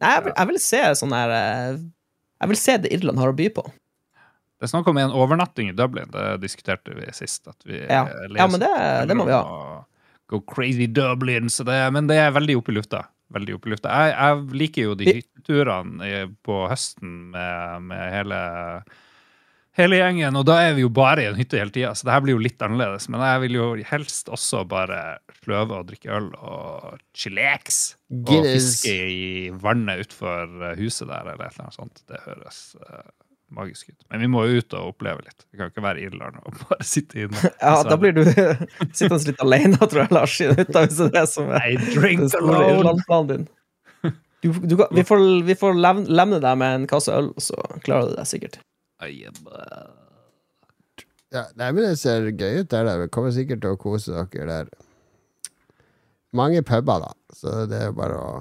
Nei, 0.00 0.12
jeg 0.16 0.26
vil, 0.26 0.34
jeg 0.36 0.50
vil 0.50 0.60
se 0.64 0.82
sånn 1.00 1.16
her 1.16 1.32
Jeg 2.40 2.48
vil 2.52 2.58
se 2.60 2.76
det 2.80 2.92
Irland 2.96 3.20
har 3.20 3.32
å 3.32 3.36
by 3.36 3.48
på. 3.56 3.64
Det 4.60 4.66
er 4.68 4.72
snakk 4.74 4.88
om 4.92 4.98
en 5.00 5.12
overnatting 5.16 5.70
i 5.70 5.76
Dublin. 5.76 6.10
Det 6.12 6.24
diskuterte 6.42 6.92
vi 6.96 7.06
sist. 7.16 7.46
At 7.48 7.56
vi 7.64 7.78
Ja. 7.80 8.02
eh, 8.08 8.26
Ja, 8.36 8.46
men 8.46 8.60
det, 8.60 8.72
det 9.08 9.16
må 9.16 9.24
vi 9.28 9.32
ha. 9.32 9.84
Go 10.28 10.40
crazy 10.40 10.86
Dublin. 10.86 11.48
Så 11.50 11.64
det, 11.64 11.78
men 11.92 12.06
det 12.10 12.16
er 12.20 12.30
veldig 12.36 12.58
oppe 12.60 12.72
i 12.72 12.76
lufta. 12.76 13.06
Veldig 13.32 13.54
oppe 13.56 13.68
i 13.70 13.72
lufta. 13.72 13.88
Jeg, 13.88 14.16
jeg 14.18 14.58
liker 14.60 14.82
jo 14.88 14.94
de 14.98 15.14
hytteturene 15.20 16.10
på 16.44 16.58
høsten 16.68 17.30
med, 17.32 17.82
med 17.88 18.12
hele, 18.12 18.40
hele 19.78 20.00
gjengen, 20.00 20.36
og 20.38 20.46
da 20.48 20.58
er 20.64 20.74
vi 20.76 20.84
jo 20.84 20.90
bare 20.92 21.24
i 21.24 21.28
en 21.30 21.38
hytte 21.38 21.60
hele 21.60 21.74
tida, 21.74 21.92
så 21.94 22.08
det 22.08 22.14
her 22.14 22.24
blir 22.24 22.36
jo 22.36 22.42
litt 22.42 22.62
annerledes. 22.64 23.08
Men 23.12 23.22
jeg 23.26 23.44
vil 23.44 23.58
jo 23.58 23.68
helst 23.90 24.30
også 24.32 24.64
bare 24.68 25.00
sløve 25.40 25.78
og 25.78 25.88
drikke 25.90 26.12
øl 26.16 26.28
og 26.36 27.00
chilex. 27.16 27.80
Og 28.10 28.46
fiske 28.48 28.94
i 28.94 29.32
vannet 29.62 30.06
utfor 30.06 30.74
huset 30.80 31.08
der, 31.08 31.32
eller 31.32 31.46
et 31.46 31.54
eller 31.54 31.68
annet 31.68 31.78
sånt. 31.78 32.02
Det 32.10 32.22
høres 32.26 32.62
uh, 32.82 33.06
magisk 33.54 33.92
ut. 33.92 34.00
Men 34.10 34.24
vi 34.24 34.30
må 34.32 34.44
jo 34.48 34.60
ut 34.60 34.76
og 34.78 34.94
oppleve 34.94 35.24
litt. 35.26 35.46
Vi 35.50 35.60
kan 35.60 35.70
ikke 35.72 35.84
være 35.84 36.02
i 36.02 36.08
Irland 36.08 36.42
og 36.42 36.58
bare 36.64 36.86
sitte 36.86 37.24
inne. 37.26 37.52
Ja, 37.62 37.78
da 37.86 37.98
blir 38.00 38.16
du 38.16 38.24
sittende 38.96 39.22
litt 39.30 39.46
alene, 39.46 39.78
tror 39.84 40.04
jeg, 40.04 40.14
Lars, 40.16 40.36
i 40.42 40.50
hytta, 40.50 40.84
hvis 40.86 41.00
det 41.00 41.08
er 41.10 41.16
det 41.20 41.26
som 41.32 41.54
er 41.54 41.70
I 41.70 41.78
drink 41.92 42.26
den 42.26 42.34
store. 42.34 42.66
Irland-planen 42.74 43.32
din. 43.32 43.48
Du, 44.40 44.48
du, 44.56 44.78
vi 44.96 45.02
får, 45.04 45.22
vi 45.44 45.54
får 45.58 45.74
levne, 45.76 46.08
lemne 46.08 46.38
deg 46.40 46.54
med 46.56 46.78
en 46.78 46.84
kasse 46.88 47.12
øl, 47.12 47.26
så 47.44 47.58
klarer 47.84 48.08
du 48.08 48.14
deg 48.16 48.28
sikkert. 48.28 48.62
Ja, 51.30 51.44
nei, 51.54 51.68
men 51.70 51.84
det 51.84 51.98
ser 52.00 52.26
gøy 52.30 52.62
ut 52.64 52.70
der. 52.72 52.84
da. 52.88 52.96
Vi 53.04 53.08
kommer 53.14 53.30
sikkert 53.34 53.60
til 53.62 53.76
å 53.76 53.78
kose 53.80 54.24
dere 54.32 54.46
der. 54.50 54.70
Mange 56.36 56.62
puber, 56.66 57.04
da, 57.06 57.12
så 57.34 57.64
det 57.70 57.78
er 57.88 57.94
bare 57.94 58.18
å, 58.18 58.32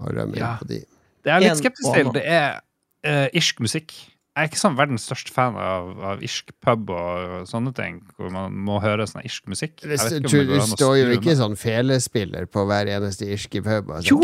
å 0.00 0.12
rømme 0.12 0.36
Ja. 0.40 0.54
inn 0.54 0.62
på 0.62 0.68
de. 0.68 0.80
Det 1.20 1.30
jeg 1.30 1.36
er 1.36 1.44
litt 1.44 1.60
skeptisk 1.60 1.92
til, 1.96 2.10
det 2.16 2.22
er 2.24 2.60
uh, 3.04 3.28
irsk 3.36 3.60
musikk. 3.64 3.92
Jeg 4.40 4.46
er 4.46 4.52
ikke 4.54 4.60
sånn 4.62 4.76
verdens 4.78 5.02
største 5.04 5.32
fan 5.36 5.56
av, 5.60 5.88
av 6.00 6.22
irsk 6.24 6.48
pub 6.64 6.88
og 6.96 7.42
sånne 7.50 7.74
ting, 7.76 7.98
hvor 8.16 8.30
man 8.32 8.54
må 8.64 8.78
høre 8.80 9.04
sånn 9.04 9.20
irsk 9.28 9.50
musikk. 9.52 9.74
Du, 9.84 9.90
står 10.70 10.94
jo 10.96 11.10
ikke 11.18 11.34
sånn 11.36 11.58
felespiller 11.60 12.46
på 12.48 12.64
hver 12.64 12.88
eneste 12.88 13.28
irske 13.28 13.60
pub. 13.60 13.90
og 13.92 14.00
Jo. 14.00 14.16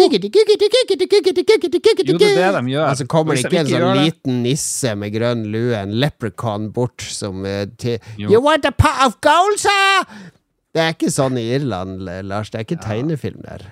sånn. 2.16 2.16
Jo, 2.16 2.16
det 2.22 2.30
er 2.32 2.56
det 2.56 2.62
de 2.64 2.72
gjør. 2.72 2.86
Altså 2.94 3.08
kommer 3.12 3.36
det 3.36 3.44
ikke 3.44 3.60
en 3.60 3.68
sånn 3.74 4.00
liten 4.06 4.40
nisse 4.46 4.94
med 4.96 5.12
grønn 5.18 5.44
lue, 5.52 5.76
en 5.76 5.92
leprechaun 6.00 6.70
bort 6.72 7.04
som 7.04 7.44
eh, 7.44 7.66
til 7.76 8.00
You 8.16 8.40
want 8.40 8.64
a 8.64 8.72
pot 8.72 9.04
of 9.04 9.20
gold, 9.20 9.60
sir? 9.60 10.08
Det 10.72 10.80
er 10.80 10.96
ikke 10.96 11.12
sånn 11.12 11.36
i 11.36 11.44
Irland, 11.58 12.08
Lars. 12.24 12.48
Det 12.52 12.62
er 12.62 12.64
ikke 12.70 12.80
tegnefilm 12.88 13.44
der. 13.44 13.68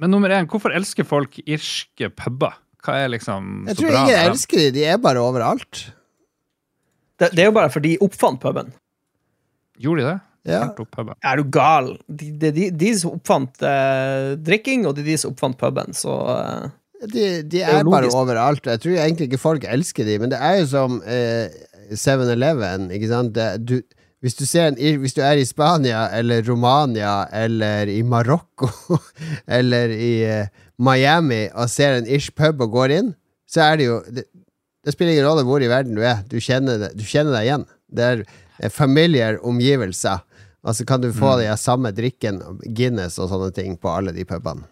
Men 0.00 0.10
nummer 0.16 0.32
én, 0.32 0.48
hvorfor 0.48 0.72
elsker 0.72 1.04
folk 1.04 1.36
irske 1.44 2.08
puber? 2.16 2.56
Hva 2.84 2.98
er 3.00 3.12
liksom 3.14 3.64
Jeg 3.70 3.78
tror 3.80 3.90
bra 3.90 4.04
ingen 4.04 4.22
elsker 4.28 4.60
de, 4.60 4.70
de 4.76 4.86
er 4.92 5.00
bare 5.00 5.22
overalt. 5.24 5.86
Det, 7.20 7.30
det 7.32 7.44
er 7.44 7.50
jo 7.50 7.56
bare 7.56 7.72
fordi 7.72 7.94
de 7.94 8.04
oppfant 8.04 8.40
puben. 8.42 8.72
Gjorde 9.80 10.02
de 10.02 10.08
det? 10.10 10.20
Ja. 10.44 10.66
Er 11.24 11.40
du 11.40 11.46
gal? 11.48 11.94
De, 12.08 12.28
de, 12.36 12.50
de, 12.52 12.70
de 12.76 12.90
som 13.00 13.14
oppfant 13.16 13.62
eh, 13.64 14.34
drikking, 14.44 14.84
og 14.88 14.98
de, 14.98 15.04
de 15.06 15.16
som 15.20 15.32
oppfant 15.32 15.56
puben, 15.60 15.96
så 15.96 16.16
eh, 16.34 16.72
De, 17.04 17.24
de 17.48 17.62
er 17.62 17.80
er 17.80 17.88
bare 17.88 18.12
overalt. 18.12 18.66
Jeg 18.68 18.82
tror 18.82 18.98
egentlig 18.98 19.30
ikke 19.30 19.40
folk 19.40 19.64
elsker 19.68 20.04
de, 20.08 20.18
men 20.20 20.32
det 20.34 20.40
er 20.40 20.60
jo 20.60 20.66
som 20.74 21.00
eh, 21.08 21.48
7-Eleven, 21.92 22.90
ikke 22.92 23.08
sant. 23.08 23.32
Det, 23.36 23.48
du, 23.64 23.78
hvis, 24.24 24.36
du 24.36 24.44
ser 24.48 24.68
en, 24.70 25.00
hvis 25.00 25.16
du 25.16 25.22
er 25.24 25.40
i 25.40 25.48
Spania 25.48 26.06
eller 26.16 26.44
Romania 26.48 27.24
eller 27.32 27.88
i 27.92 28.02
Marokko 28.04 28.68
eller 29.58 29.96
i 29.96 30.14
eh, 30.28 30.63
Miami 30.78 31.46
og 31.52 31.70
ser 31.70 31.98
en 31.98 32.08
ish 32.10 32.34
pub 32.34 32.62
og 32.64 32.74
går 32.74 32.94
inn, 32.98 33.14
så 33.46 33.68
er 33.68 33.78
det 33.78 33.86
jo 33.86 34.00
Det, 34.10 34.24
det 34.84 34.92
spiller 34.92 35.14
ingen 35.14 35.28
rolle 35.28 35.44
hvor 35.46 35.62
i 35.62 35.70
verden 35.70 35.96
du 35.96 36.02
er. 36.04 36.22
Du 36.28 36.36
kjenner, 36.42 36.78
det, 36.80 36.92
du 36.98 37.04
kjenner 37.08 37.36
deg 37.36 37.48
igjen. 37.48 37.66
Det 37.88 38.04
er 38.04 38.22
eh, 38.24 38.70
familiar 38.72 39.38
omgivelser. 39.46 40.24
Og 40.64 40.76
så 40.76 40.84
kan 40.88 41.02
du 41.02 41.10
få 41.12 41.34
de 41.40 41.48
samme 41.60 41.92
drikken, 41.92 42.40
Guinness 42.76 43.18
og 43.20 43.28
sånne 43.32 43.50
ting, 43.52 43.76
på 43.80 43.90
alle 43.92 44.14
de 44.16 44.24
pubene. 44.28 44.64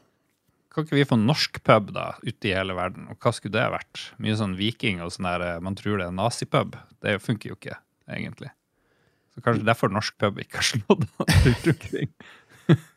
Kan 0.73 0.87
ikke 0.87 0.97
vi 0.97 1.05
få 1.05 1.19
norsk 1.21 1.59
pub 1.69 1.91
da, 1.93 2.15
ute 2.25 2.49
i 2.49 2.55
hele 2.57 2.73
verden? 2.77 3.11
Og 3.13 3.21
hva 3.21 3.33
skulle 3.37 3.59
det 3.59 3.67
vært? 3.75 4.07
Mye 4.25 4.39
sånn 4.41 4.57
viking 4.57 5.03
og 5.05 5.13
sånn 5.13 5.29
der, 5.29 5.45
eh, 5.49 5.63
man 5.65 5.77
tror 5.77 6.01
det 6.01 6.09
er 6.09 6.17
nazipub. 6.17 6.79
Det 7.05 7.19
funker 7.21 7.53
jo 7.53 7.59
ikke, 7.59 7.77
egentlig. 8.09 8.53
Så 9.33 9.45
kanskje 9.45 9.69
derfor 9.69 9.93
norsk 9.93 10.17
pub 10.21 10.41
ikke 10.41 10.61
har 10.61 10.69
slått 10.69 11.05
an 11.21 11.37
rundt 11.45 11.69
omkring. 11.75 12.11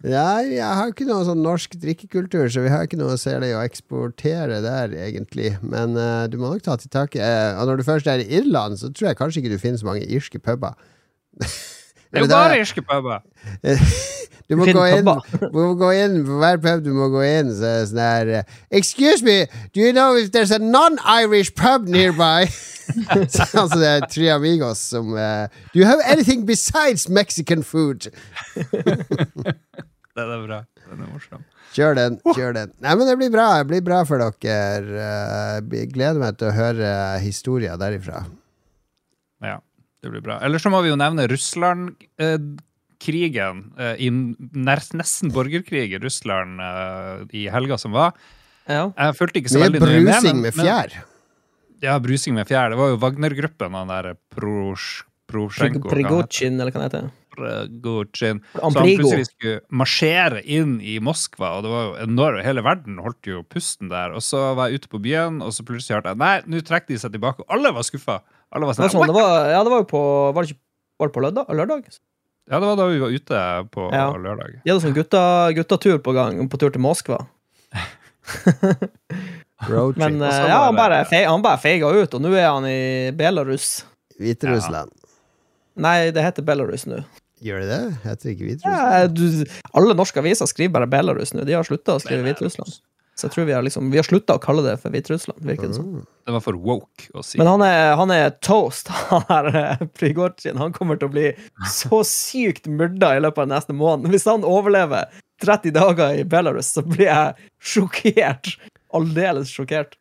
Ja, 0.05 0.41
jeg 0.45 0.61
har 0.61 0.91
ikke 0.91 1.07
noe 1.07 1.25
sånn 1.27 1.41
norsk 1.41 1.77
drikkekultur, 1.81 2.49
så 2.51 2.61
vi 2.65 2.73
har 2.73 2.85
ikke 2.85 2.99
noe 2.99 3.15
særlig 3.19 3.53
å 3.57 3.63
eksportere 3.65 4.59
der, 4.65 4.93
egentlig. 5.07 5.55
Men 5.65 5.97
uh, 5.97 6.27
du 6.29 6.38
må 6.41 6.51
nok 6.51 6.65
ta 6.65 6.77
til 6.81 6.91
takke. 6.93 7.21
Uh, 7.21 7.61
og 7.61 7.71
når 7.71 7.81
du 7.81 7.88
først 7.88 8.09
er 8.11 8.21
i 8.21 8.29
Irland, 8.39 8.77
så 8.81 8.91
tror 8.91 9.11
jeg 9.11 9.19
kanskje 9.21 9.41
ikke 9.41 9.55
du 9.55 9.61
finner 9.61 9.81
så 9.81 9.89
mange 9.89 10.05
irske 10.05 10.41
puber. 10.41 10.77
Det 12.12 12.22
er 12.22 12.26
jo 12.26 12.32
bare 12.32 12.60
irske 12.62 12.86
puber! 12.86 13.26
Du 14.46 14.54
må, 14.60 14.68
gå 14.70 14.82
inn, 14.94 15.08
du 15.41 15.56
må 15.58 15.72
gå 15.74 15.88
inn 15.98 16.20
på 16.22 16.36
hver 16.38 16.60
pub 16.62 16.84
du 16.86 16.91
må 16.94 17.08
gå 17.10 17.24
inn, 17.26 17.48
så 17.58 17.65
er 17.65 17.80
det 17.80 17.88
sånn 17.89 18.02
her 18.04 18.30
eh, 18.30 18.52
Excuse 18.78 19.26
me, 19.26 19.48
do 19.74 19.82
you 19.82 19.89
know 19.89 20.13
if 20.13 20.30
there's 20.36 20.54
a 20.54 20.60
non-Irish 20.62 21.56
pub 21.58 21.88
nearby? 21.89 22.46
Så, 23.34 23.48
altså 23.58 23.80
det 23.82 23.88
er 23.89 24.04
tre 24.06 24.28
amigos 24.30 24.84
som 24.91 25.08
uh, 25.18 25.48
Do 25.74 25.80
you 25.82 25.88
have 25.89 26.04
anything 26.06 26.46
besides 26.46 27.08
Mexican 27.10 27.63
food? 27.65 28.06
Den 30.15 30.30
er 30.32 30.46
bra. 30.46 30.60
Den 30.86 31.02
er 31.02 31.10
morsom. 31.10 31.41
Kjør 31.76 31.98
den. 31.98 32.20
kjør 32.38 32.54
den 32.56 32.70
Nei, 32.86 32.94
men 32.96 33.10
det 33.10 33.18
blir 33.20 33.32
bra 33.34 33.48
Det 33.60 33.68
blir 33.74 33.82
bra 33.84 34.04
for 34.08 34.22
dere. 34.22 35.02
Eh, 35.02 35.58
Jeg 35.82 35.89
gleder 35.96 36.22
meg 36.22 36.38
til 36.39 36.52
å 36.52 36.56
høre 36.56 36.91
historier 37.24 37.82
derifra. 37.82 38.22
Ja, 39.44 39.58
det 40.06 40.12
blir 40.13 40.24
bra. 40.26 40.36
Eller 40.46 40.60
så 40.62 40.70
må 40.74 40.78
vi 40.86 40.89
jo 40.94 40.98
nevne 41.00 41.26
Russland-krigen. 41.32 43.58
I 44.00 44.10
nær, 44.12 44.80
nesten 44.98 45.32
borgerkrig 45.36 45.88
i 45.94 46.00
Russland 46.02 46.52
eh, 46.63 47.18
i 47.36 47.38
helga 47.52 47.76
som 47.82 47.91
var. 47.96 48.12
ja. 48.70 48.84
Jeg 48.98 49.15
fulgte 49.20 49.39
ikke 49.41 49.52
så 49.54 49.60
veldig 49.65 49.80
nøye 49.84 50.00
med. 50.00 50.06
brusing 50.13 50.38
med 50.39 50.44
med 50.48 50.56
men- 50.56 50.65
fjær. 50.65 50.89
Ja, 51.84 51.94
brusing 52.00 52.34
med 52.38 52.46
fjær. 52.50 52.68
Det 52.72 52.78
var 52.80 52.88
jo 52.94 52.98
Wagner-gruppen, 53.04 53.72
han 53.76 53.88
der 53.91 54.06
Prosjenko. 54.34 55.89
Prigozjin, 55.91 56.56
eller 56.62 56.72
hva 56.72 56.80
det 56.86 56.89
heter. 56.94 57.06
Prigozjin. 57.36 58.38
Så 58.54 58.62
han 58.63 58.74
plutselig 58.78 59.26
skulle 59.28 59.60
marsjere 59.70 60.39
inn 60.46 60.78
i 60.82 61.00
Moskva, 61.04 61.50
og 61.58 61.62
det 61.65 61.72
var 61.74 61.84
jo 61.89 61.94
enormt. 62.08 62.46
Hele 62.48 62.62
verden 62.65 62.96
holdt 63.04 63.24
jo 63.28 63.44
pusten 63.44 63.89
der. 63.91 64.10
Og 64.15 64.22
så 64.24 64.39
var 64.56 64.63
jeg 64.72 64.76
ute 64.82 64.89
på 64.94 65.02
byen, 65.04 65.41
og 65.44 65.52
så 65.54 65.62
plutselig 65.68 65.98
hørte 66.00 66.10
jeg 66.13 66.18
Nei, 66.24 66.36
nå 66.48 66.56
trekker 66.65 66.89
de 66.96 67.00
seg 67.04 67.12
tilbake. 67.18 67.39
Og 67.44 67.48
alle 67.58 67.70
var 67.76 67.84
skuffa. 67.86 68.18
Alle 68.56 68.70
var 68.70 68.78
Det 68.78 68.86
var 68.86 68.94
sånn 68.96 69.10
det 69.12 69.15
var, 69.18 69.50
ja, 69.52 69.62
det 69.68 69.72
var 69.74 69.82
jo 69.84 69.88
på 69.89 70.02
Var 70.36 70.46
det 70.46 70.54
ikke 70.54 70.62
var 71.02 71.10
det 71.10 71.13
på 71.18 71.24
lørdag? 71.26 71.50
lørdag? 71.60 71.88
Ja, 72.48 72.60
det 72.62 72.68
var 72.70 72.76
da 72.80 72.86
vi 72.88 73.00
var 73.02 73.12
ute 73.12 73.39
på 73.74 73.88
Ja. 73.91 74.06
lørdag. 74.15 74.60
De 74.63 74.72
hadde 74.72 74.84
sånn 74.86 74.94
gutta, 74.96 75.24
guttatur 75.58 75.98
på 76.06 76.13
gang, 76.15 76.39
på 76.48 76.60
tur 76.62 76.72
til 76.72 76.80
Moskva. 76.84 77.18
Men 79.68 80.22
eh, 80.22 80.48
ja, 80.48 80.60
han 80.65 80.76
bare, 80.78 81.02
fe, 81.10 81.24
han 81.26 81.41
bare 81.44 81.60
feiga 81.62 81.89
ut, 81.96 82.13
og 82.18 82.22
nå 82.24 82.32
er 82.36 82.48
han 82.50 82.65
i 82.70 83.12
Belarus. 83.18 83.84
Hviterussland. 84.20 84.91
Nei, 85.76 86.12
det 86.15 86.24
heter 86.24 86.46
Belarus 86.48 86.86
nå. 86.88 87.02
Gjør 87.44 87.63
det 87.65 87.70
det? 87.72 87.82
Heter 88.06 88.22
det 88.30 88.34
ikke 88.36 88.48
Hviterussland? 88.50 88.94
Ja, 88.94 89.08
du, 89.12 89.56
alle 89.76 89.96
norske 89.98 90.22
aviser 90.22 90.48
skriver 90.50 90.78
bare 90.78 90.88
Belarus 90.91 91.34
nå. 91.36 91.44
De 91.48 91.56
har 91.58 91.68
slutta 91.68 91.98
å 91.98 92.04
skrive 92.04 92.24
Hviterussland. 92.30 92.78
Så 93.15 93.28
jeg 93.30 93.36
tror 93.36 93.45
vi 93.47 93.54
har, 93.56 93.63
liksom, 93.63 93.89
vi 93.93 93.99
har 93.99 94.04
slutta 94.08 94.36
å 94.36 94.41
kalle 94.43 94.63
det 94.65 94.75
for 94.82 94.91
Hviterussland. 94.91 95.39
virker 95.47 95.69
det 95.71 95.78
som. 95.78 95.88
Mm. 95.88 96.08
Det 96.28 96.34
var 96.36 96.41
for 96.43 96.58
woke 96.60 97.06
å 97.15 97.23
si. 97.23 97.38
Men 97.39 97.47
han 97.47 97.63
er, 97.63 97.93
han 97.95 98.12
er 98.12 98.34
toast, 98.43 98.91
han 99.12 99.23
her 99.30 99.51
eh, 99.56 99.84
Prigozjin. 99.95 100.60
Han 100.60 100.75
kommer 100.75 100.99
til 100.99 101.08
å 101.08 101.15
bli 101.15 101.30
så 101.71 102.01
sykt 102.08 102.67
myrda 102.67 103.13
i 103.15 103.21
løpet 103.23 103.45
av 103.45 103.54
neste 103.54 103.75
måned. 103.78 104.12
Hvis 104.12 104.28
han 104.28 104.43
overlever 104.47 105.08
30 105.43 105.75
dager 105.75 106.19
i 106.19 106.25
Belarus, 106.28 106.73
så 106.75 106.84
blir 106.84 107.08
jeg 107.08 107.51
sjokkert. 107.63 108.58
Aldeles 108.95 109.51
sjokkert. 109.51 109.95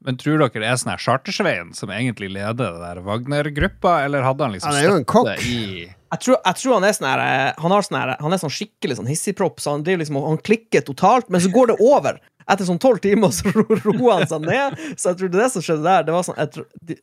Men 0.00 0.16
tror 0.16 0.40
dere 0.40 0.62
det 0.62 0.68
er 0.70 0.78
sånn 0.80 0.94
her 0.94 1.02
Chartersveien 1.02 1.72
som 1.76 1.90
egentlig 1.92 2.30
leder 2.32 2.56
det 2.72 2.80
der 2.80 3.02
Wagner-gruppa, 3.04 3.98
eller 4.06 4.24
hadde 4.24 4.46
han 4.46 4.54
liksom 4.54 4.72
Han 4.72 4.78
er 4.80 4.86
jo 4.86 4.96
en 4.96 5.04
kokk. 5.04 5.32
støtte 5.34 5.50
i 5.52 5.64
Jeg 5.84 6.22
tror, 6.24 6.38
jeg 6.38 6.58
tror 6.62 6.74
han 6.78 6.86
er 6.88 6.94
sånn 6.96 7.08
her 7.10 7.24
eh, 7.24 7.60
Han, 7.60 7.74
har 7.74 7.84
sånn 7.84 7.98
her, 8.00 8.14
han 8.24 8.36
er 8.36 8.40
sånn 8.40 8.54
skikkelig 8.54 8.96
sånn 8.96 9.10
hissigpropp, 9.10 9.60
så 9.60 9.76
han, 9.76 9.84
liksom, 9.84 10.16
han 10.24 10.40
klikker 10.40 10.86
totalt, 10.86 11.28
men 11.28 11.44
så 11.44 11.52
går 11.52 11.74
det 11.74 11.76
over. 11.84 12.20
Etter 12.50 12.66
sånn 12.68 12.80
tolv 12.82 12.98
timer 13.04 13.30
så 13.34 13.50
ro- 13.56 13.78
roer 13.84 14.20
han 14.20 14.28
seg 14.30 14.44
ned. 14.48 14.78
Så 14.98 15.12
jeg 15.12 15.20
tror 15.20 15.32
det 15.36 15.48
som 15.54 15.64
skjedde 15.64 15.86
der. 15.86 16.06
Det 16.08 16.14
var 16.16 16.26
sånn, 16.26 16.40
tror, 16.54 16.66
de, 16.90 16.96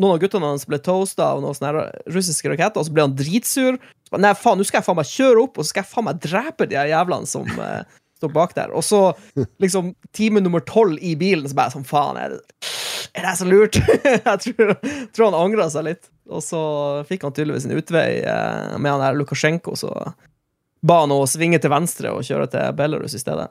noen 0.00 0.14
av 0.16 0.20
guttene 0.22 0.50
hans 0.52 0.66
ble 0.68 0.78
toasta 0.84 1.30
av 1.34 1.40
noen 1.44 1.56
sånne 1.56 1.86
russiske 2.14 2.52
raketter, 2.52 2.80
og 2.82 2.86
så 2.88 2.94
ble 2.96 3.06
han 3.08 3.16
dritsur. 3.18 3.80
Så 4.08 4.20
Nei, 4.20 4.34
faen, 4.38 4.58
nå 4.60 4.66
skal 4.68 4.80
jeg 4.80 4.86
faen 4.90 4.98
meg 5.00 5.08
kjøre 5.10 5.42
opp, 5.46 5.58
og 5.58 5.64
så 5.66 5.72
skal 5.74 5.84
jeg 5.84 5.90
faen 5.94 6.06
meg 6.10 6.20
drepe 6.24 6.68
de 6.70 6.78
jævlene 6.92 7.28
som 7.30 7.48
eh, 7.62 7.82
står 8.20 8.32
bak 8.34 8.54
der. 8.56 8.72
Og 8.76 8.84
så, 8.86 9.00
liksom, 9.62 9.92
time 10.16 10.42
nummer 10.44 10.62
tolv 10.66 10.98
i 11.00 11.14
bilen, 11.20 11.46
så 11.50 11.58
bare 11.58 11.74
sånn, 11.74 11.86
faen, 11.88 12.18
er 12.20 12.34
det, 12.36 12.70
er 13.16 13.26
det 13.28 13.36
så 13.40 13.46
lurt? 13.48 13.78
jeg 14.08 14.36
tror, 14.46 14.74
tror 15.16 15.30
han 15.30 15.38
angra 15.40 15.68
seg 15.72 15.86
litt. 15.88 16.10
Og 16.30 16.42
så 16.46 16.60
fikk 17.08 17.24
han 17.26 17.34
tydeligvis 17.34 17.64
en 17.66 17.78
utvei 17.78 18.08
eh, 18.22 18.76
med 18.78 18.92
han 18.92 19.02
der 19.02 19.16
Lukasjenko, 19.18 19.74
så 19.78 19.90
ba 20.86 21.02
han 21.02 21.12
å 21.12 21.24
svinge 21.28 21.58
til 21.60 21.72
venstre 21.72 22.12
og 22.14 22.22
kjøre 22.24 22.46
til 22.52 22.70
Belarus 22.78 23.16
i 23.18 23.20
stedet. 23.20 23.50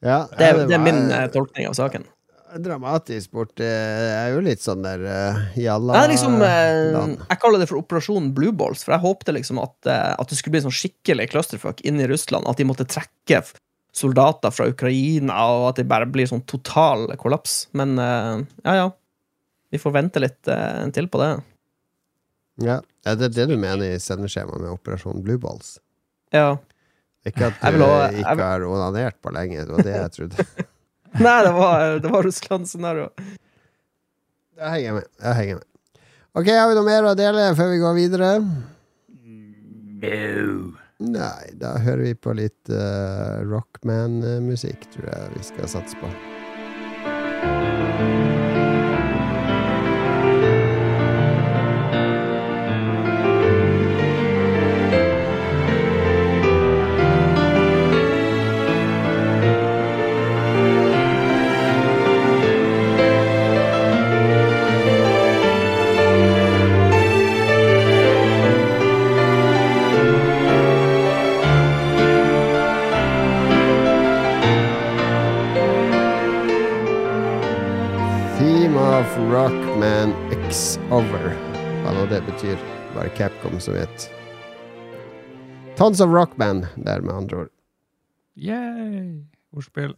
Ja, 0.00 0.22
Det, 0.30 0.38
det, 0.38 0.48
er- 0.48 0.66
det 0.70 0.74
er 0.78 0.82
min 0.84 1.00
eh, 1.12 1.26
tolkning 1.34 1.68
av 1.68 1.76
saken. 1.76 2.06
Dramatisk 2.58 3.30
bort. 3.36 3.52
Det 3.60 3.66
er 3.70 4.32
jo 4.34 4.40
litt 4.42 4.58
sånn 4.64 4.80
der 4.82 5.02
uh, 5.06 5.36
jalla 5.54 5.94
Det 5.94 6.00
er 6.02 6.10
liksom, 6.10 6.32
uh, 6.42 7.12
jeg 7.30 7.38
kaller 7.44 7.60
det 7.62 7.68
for 7.70 7.78
Operasjon 7.78 8.32
Blueballs, 8.34 8.82
for 8.82 8.96
jeg 8.96 9.04
håpte 9.04 9.34
liksom 9.36 9.60
at, 9.62 9.76
eh, 9.86 10.14
at 10.18 10.32
det 10.32 10.38
skulle 10.40 10.56
bli 10.56 10.62
sånn 10.64 10.74
skikkelig 10.74 11.28
clusterfuck 11.30 11.84
inn 11.86 12.00
i 12.02 12.08
Russland. 12.10 12.48
At 12.50 12.58
de 12.58 12.66
måtte 12.66 12.88
trekke 12.90 13.44
soldater 13.94 14.50
fra 14.54 14.66
Ukraina, 14.72 15.36
og 15.60 15.68
at 15.68 15.78
det 15.78 15.86
bare 15.90 16.08
blir 16.10 16.26
sånn 16.30 16.42
total 16.50 17.06
kollaps. 17.22 17.68
Men 17.78 17.94
eh, 18.02 18.42
ja, 18.66 18.74
ja. 18.82 18.88
Vi 19.70 19.78
får 19.78 19.94
vente 20.00 20.18
litt 20.24 20.50
eh, 20.50 20.88
til 20.96 21.06
på 21.06 21.22
det. 21.22 21.30
Ja. 22.66 22.80
Er 23.06 23.14
det 23.16 23.30
det 23.36 23.46
du 23.48 23.54
mener 23.56 23.94
i 23.94 24.00
sendeskjemaet 24.02 24.58
med 24.60 24.74
Operasjon 24.74 25.22
Blueballs? 25.24 25.76
Ja. 26.34 26.56
Ikke 27.28 27.50
at 27.50 27.58
du 27.60 27.82
ha- 27.84 28.06
ikke 28.08 28.22
jeg 28.24 28.36
vil- 28.38 28.44
har 28.46 28.62
onanert 28.64 29.16
på 29.20 29.32
lenge, 29.36 29.64
det 29.66 29.74
var 29.74 29.82
det 29.84 29.94
jeg 29.96 30.12
trodde. 30.16 30.46
Nei, 31.26 31.36
det 31.44 31.52
var, 31.52 31.98
det 32.00 32.10
var 32.14 32.22
Russland-scenario. 32.24 33.08
Jeg 34.60 34.70
henger 34.76 34.92
med. 35.00 35.08
Jeg 35.24 35.34
henger 35.40 35.54
med. 35.60 35.66
Ok, 36.38 36.46
har 36.54 36.68
vi 36.70 36.74
noe 36.78 36.86
mer 36.86 37.08
å 37.10 37.14
dele 37.18 37.48
før 37.58 37.70
vi 37.72 37.78
går 37.82 37.94
videre? 37.98 38.28
Nei, 41.00 41.44
da 41.60 41.74
hører 41.80 42.02
vi 42.06 42.14
på 42.14 42.32
litt 42.36 42.70
uh, 42.72 43.40
Rockman-musikk, 43.48 44.86
tror 44.94 45.08
jeg 45.10 45.32
vi 45.36 45.42
skal 45.50 45.68
satse 45.72 45.96
på. 46.00 46.08
Rockman 79.28 80.14
X 80.32 80.78
Over. 80.90 81.34
Hva 81.82 81.92
nå 81.94 82.06
det 82.10 82.22
betyr. 82.24 82.56
Bare 82.94 83.12
Capcom 83.18 83.60
som 83.60 83.76
vet. 83.76 84.06
Tons 85.76 86.00
of 86.00 86.12
Rockman, 86.12 86.64
der 86.76 87.00
med 87.04 87.14
andre 87.14 87.36
ord. 87.44 87.52
Yay! 88.36 89.26
Ordspill. 89.52 89.94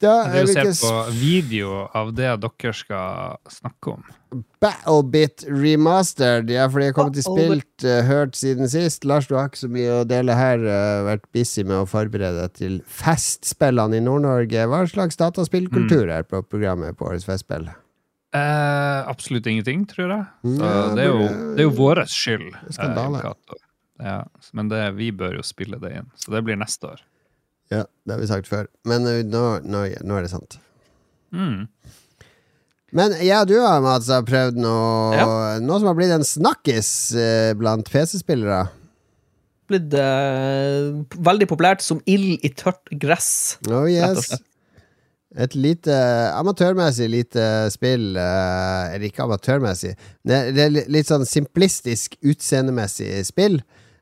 Da 0.00 0.12
er 0.30 0.46
vi 0.48 0.54
ser 0.54 0.70
på 0.80 0.90
video 1.12 1.82
av 1.96 2.14
det 2.16 2.30
dere 2.40 2.72
skal 2.72 3.36
snakke 3.52 3.92
om. 3.98 4.04
Battlebit 4.62 5.44
remastered. 5.50 6.48
Ja, 6.52 6.68
fordi 6.72 6.86
jeg 6.88 6.94
kommet 6.96 7.18
til 7.18 7.26
spilt 7.26 7.84
uh, 7.84 7.98
hørt 8.08 8.38
siden 8.38 8.70
sist. 8.72 9.04
Lars, 9.04 9.28
du 9.28 9.34
har 9.36 9.50
ikke 9.50 9.60
så 9.64 9.68
mye 9.72 9.98
å 10.00 10.06
dele 10.08 10.36
her. 10.38 10.62
Uh, 10.64 11.02
vært 11.10 11.26
busy 11.36 11.64
med 11.66 11.82
å 11.82 11.88
forberede 11.90 12.46
deg 12.46 12.56
til 12.56 12.78
festspillene 12.86 13.98
i 14.00 14.04
Nord-Norge. 14.06 14.64
Hva 14.72 14.82
slags 14.88 15.20
dataspillkultur 15.20 16.06
Mm. 16.08 16.16
er 16.16 16.22
på 16.30 16.40
programmet 16.48 16.96
på 16.96 17.08
årets 17.10 17.26
festspill? 17.28 17.68
Eh, 18.32 19.00
absolutt 19.10 19.46
ingenting, 19.50 19.84
tror 19.90 20.08
jeg. 20.14 20.26
Så 20.46 20.62
Ja, 20.62 20.94
det, 20.94 21.02
er 21.02 21.08
jo, 21.10 21.24
det 21.56 21.64
er 21.64 21.66
jo 21.66 21.72
vår 21.74 22.04
skyld. 22.06 22.52
Skandale. 22.70 23.18
eh, 23.26 24.06
ja, 24.06 24.20
men 24.54 24.68
det, 24.70 24.94
vi 24.94 25.10
bør 25.10 25.34
jo 25.40 25.42
spille 25.42 25.80
det 25.82 25.90
inn. 25.98 26.06
Så 26.14 26.30
det 26.30 26.44
blir 26.46 26.56
neste 26.56 26.92
år. 26.94 27.00
Ja, 27.70 27.84
det 28.04 28.14
har 28.16 28.20
vi 28.20 28.28
sagt 28.30 28.50
før. 28.50 28.66
Men 28.88 29.06
uh, 29.06 29.20
nå, 29.26 29.44
nå, 29.62 29.84
nå 30.02 30.18
er 30.18 30.26
det 30.26 30.32
sant. 30.32 30.58
Mm. 31.30 31.68
Men 32.96 33.14
jeg 33.22 33.36
og 33.36 33.46
du 33.46 33.56
har, 33.62 33.78
Mats, 33.84 34.10
har 34.10 34.26
prøvd 34.26 34.58
noe, 34.58 35.30
noe 35.62 35.78
som 35.78 35.90
har 35.92 35.98
blitt 35.98 36.14
en 36.14 36.26
snakkis 36.26 36.90
uh, 37.14 37.52
blant 37.58 37.86
PC-spillere. 37.86 38.64
Blitt 39.70 39.94
uh, 39.94 40.98
veldig 41.14 41.46
populært 41.50 41.84
som 41.86 42.02
ild 42.10 42.42
i 42.42 42.50
tørt 42.50 42.90
gress. 42.98 43.60
Oh 43.70 43.86
yes. 43.86 44.32
Et 45.38 45.54
lite 45.54 45.94
amatørmessig 46.34 47.06
lite 47.06 47.42
spill 47.70 48.16
Eller 48.18 49.04
ikke 49.06 49.28
amatørmessig. 49.28 49.92
Det 50.26 50.40
det 50.56 50.64
er 50.64 50.88
litt 50.90 51.06
sånn 51.06 51.22
simplistisk 51.22 52.16
utseendemessig 52.18 53.12
spill. 53.28 53.60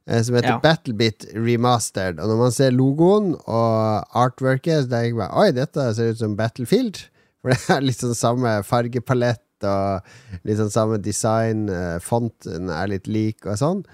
Eh, 0.08 0.22
som 0.24 0.34
heter 0.38 0.56
Ja. 0.56 0.60
Battlebit 0.64 1.28
Remastered. 1.36 2.18
Og 2.18 2.32
når 2.32 2.40
man 2.40 2.54
ser 2.56 2.72
logoen 2.74 3.34
og 3.44 4.08
artworket, 4.16 4.86
så 4.86 4.90
tenker 4.96 5.20
man 5.20 5.30
Oi, 5.38 5.52
dette 5.52 5.86
ser 5.94 6.10
ut 6.14 6.18
som 6.24 6.34
Battlefield. 6.38 7.04
For 7.44 7.54
det 7.54 7.60
er 7.76 7.84
litt 7.86 8.00
sånn 8.02 8.16
samme 8.18 8.56
fargepalett 8.66 9.44
og 9.68 10.08
litt 10.46 10.58
sånn 10.58 10.70
samme 10.74 10.98
design. 11.02 11.68
eh, 11.70 11.98
fonten 12.02 12.70
er 12.74 12.90
litt 12.90 13.06
lik 13.10 13.46
og 13.46 13.58
sånn. 13.60 13.84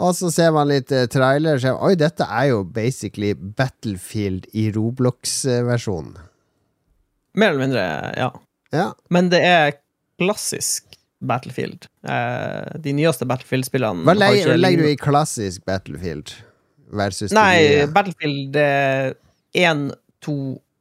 Og 0.00 0.10
så 0.18 0.26
ser 0.34 0.50
man 0.50 0.66
litt 0.68 0.90
eh, 0.92 1.06
trailer, 1.06 1.60
så 1.62 1.76
Oi, 1.86 1.94
dette 1.94 2.26
er 2.26 2.48
jo 2.50 2.64
basically 2.66 3.32
Battlefield 3.34 4.48
i 4.52 4.66
Roblox-versjonen. 4.74 6.16
Mer 7.38 7.50
eller 7.54 7.62
mindre, 7.64 7.84
ja. 8.18 8.28
Ja. 8.74 8.88
Men 9.10 9.28
det 9.30 9.40
er 9.46 9.76
klassisk 10.20 10.83
Battlefield. 11.28 11.88
Eh, 12.06 12.74
de 12.84 12.94
nyeste 12.96 13.26
Battlefield-spillene 13.28 14.04
Hva 14.06 14.16
legger, 14.16 14.56
legger 14.60 14.84
du 14.84 14.90
i 14.92 14.98
klassisk 15.00 15.64
Battlefield 15.68 16.34
versus 16.94 17.32
Nei? 17.34 17.86
Battlefield 17.90 18.56
1, 19.54 19.88
2, 20.24 20.36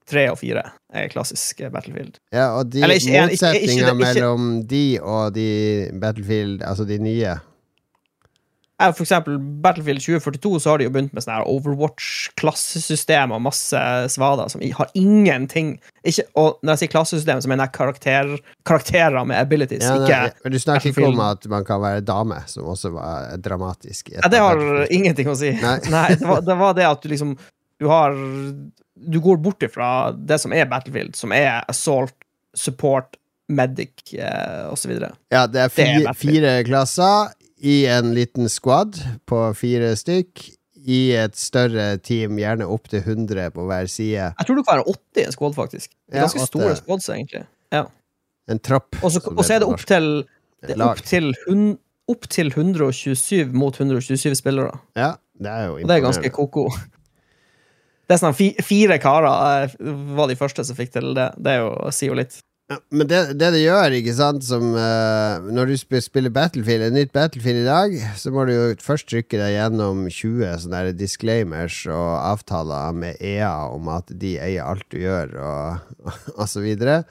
3 0.09 0.25
og 0.33 0.37
4 0.41 0.63
er 0.93 1.09
klassisk 1.11 1.63
eh, 1.63 1.71
Battlefield. 1.73 2.19
Ja, 2.33 2.51
og 2.57 2.69
de 2.73 2.83
motsetninga 2.83 3.93
mellom 3.97 4.51
de 4.69 4.85
og 4.99 5.33
de 5.37 5.49
Battlefield, 6.01 6.61
altså 6.65 6.85
de 6.89 6.99
nye 7.01 7.37
For 8.81 9.05
eksempel 9.05 9.37
Battlefield 9.37 10.01
2042 10.01 10.59
så 10.59 10.69
har 10.69 10.81
de 10.81 10.87
jo 10.87 10.91
begynt 10.91 11.13
med 11.13 11.23
sånn 11.23 11.35
her 11.35 11.47
Overwatch-klassesystem 11.47 13.31
og 13.35 13.43
masse 13.45 13.79
svader 14.11 14.49
som 14.51 14.63
har 14.65 14.89
ingenting 14.97 15.75
ikke, 16.01 16.25
Og 16.39 16.57
når 16.65 16.73
jeg 16.73 16.81
sier 16.81 16.91
klassesystem, 16.95 17.43
så 17.43 17.51
mener 17.51 17.69
jeg 17.69 17.75
karakter, 17.77 18.33
karakterer 18.67 19.27
med 19.29 19.37
abilities, 19.39 19.85
ja, 19.85 19.99
nei, 20.01 20.31
men 20.43 20.55
Du 20.55 20.59
snakker 20.59 20.89
ikke 20.89 21.05
om 21.11 21.21
at 21.23 21.45
man 21.51 21.67
kan 21.67 21.83
være 21.83 22.03
dame, 22.03 22.41
som 22.49 22.67
også 22.73 22.91
var 22.95 23.37
dramatisk. 23.43 24.09
Ja, 24.17 24.27
det 24.31 24.41
har 24.41 24.63
ingenting 24.89 25.29
å 25.31 25.37
si. 25.37 25.53
Nei. 25.61 25.77
Nei, 25.93 26.07
det, 26.17 26.27
var, 26.27 26.41
det 26.43 26.57
var 26.59 26.75
det 26.77 26.87
at 26.89 27.03
du 27.03 27.11
liksom 27.13 27.37
Du 27.79 27.87
har 27.91 28.17
Du 28.95 29.19
går 29.21 29.37
bort 29.43 29.63
ifra 29.63 30.11
det 30.17 30.41
som 30.41 30.53
er 30.55 30.67
Battlefield, 30.71 31.15
som 31.19 31.31
er 31.35 31.61
assault, 31.69 32.15
support, 32.57 33.15
medic 33.53 34.13
eh, 34.15 34.65
osv. 34.71 34.91
Ja, 35.31 35.45
det 35.47 35.61
er 35.61 35.71
Det 35.73 35.87
er 36.09 36.17
fire 36.17 36.57
klasser 36.67 37.31
i 37.63 37.85
en 37.87 38.11
liten 38.15 38.49
squad 38.51 38.99
på 39.29 39.39
fire 39.57 39.93
stykk. 39.99 40.43
I 40.83 41.13
et 41.15 41.37
større 41.39 41.93
team, 42.03 42.35
gjerne 42.41 42.65
opp 42.67 42.89
til 42.91 42.99
100 42.99 43.53
på 43.55 43.63
hver 43.69 43.87
side. 43.87 44.25
Jeg 44.35 44.47
tror 44.47 44.57
du 44.59 44.63
kan 44.67 44.81
være 44.81 44.91
80 44.91 45.21
i 45.21 45.23
en 45.29 45.35
squad, 45.37 45.53
faktisk. 45.55 45.93
Ja, 46.11 46.25
Ganske 46.25 46.41
åtte. 46.43 46.49
store 46.51 46.75
squads, 46.75 47.07
egentlig. 47.13 47.45
En 48.51 48.59
tropp. 48.59 48.97
Og 48.99 49.13
så 49.15 49.53
er 49.55 49.61
det 49.63 49.69
opp 49.71 49.85
til, 49.87 50.09
det 50.67 50.75
opp 50.83 50.99
til 51.07 51.29
hun, 51.45 51.77
opp 52.11 52.27
til 52.27 52.51
127 52.51 53.53
mot 53.55 53.79
127 53.79 54.35
spillere. 54.35 54.75
Ja, 54.99 55.13
det 55.39 55.47
er 55.53 55.69
jo 55.69 55.77
imponerende. 55.77 55.85
Og 55.85 55.87
det 55.87 55.95
er 55.95 56.03
ganske 56.03 56.33
ko-ko. 56.35 56.65
Det 58.03 58.17
er 58.17 58.19
sånn 58.19 58.35
Fire 58.35 58.97
karer 58.99 59.69
eh, 59.71 59.77
var 60.17 60.27
de 60.27 60.35
første 60.35 60.65
som 60.67 60.75
fikk 60.75 60.91
til 60.97 61.13
det. 61.15 61.29
Det 61.39 61.53
er 61.55 61.63
jo, 61.63 61.71
sier 61.95 62.11
jo 62.11 62.19
litt. 62.19 62.41
Men 62.93 63.09
det, 63.09 63.19
det 63.39 63.49
det 63.55 63.63
gjør, 63.63 63.95
ikke 63.97 64.15
sant, 64.17 64.45
som 64.45 64.71
uh, 64.75 65.43
Når 65.53 65.73
du 65.73 65.99
spiller 66.01 66.33
Battlefield, 66.33 66.87
et 66.87 66.95
nytt 66.95 67.13
Battlefield 67.15 67.63
i 67.63 67.67
dag, 67.67 67.97
så 68.19 68.31
må 68.33 68.45
du 68.47 68.53
jo 68.53 68.63
først 68.83 69.09
trykke 69.11 69.39
deg 69.41 69.55
gjennom 69.57 70.05
20 70.07 70.63
sånne 70.63 70.95
disclaimers 70.97 71.83
og 71.91 72.09
avtaler 72.21 72.95
med 72.97 73.21
EA 73.23 73.53
om 73.73 73.91
at 73.93 74.09
de 74.09 74.37
eier 74.41 74.65
alt 74.65 74.87
du 74.93 75.01
gjør, 75.01 75.37
og, 75.43 75.93
og 76.39 76.49
så 76.49 76.63
videre. 76.63 77.03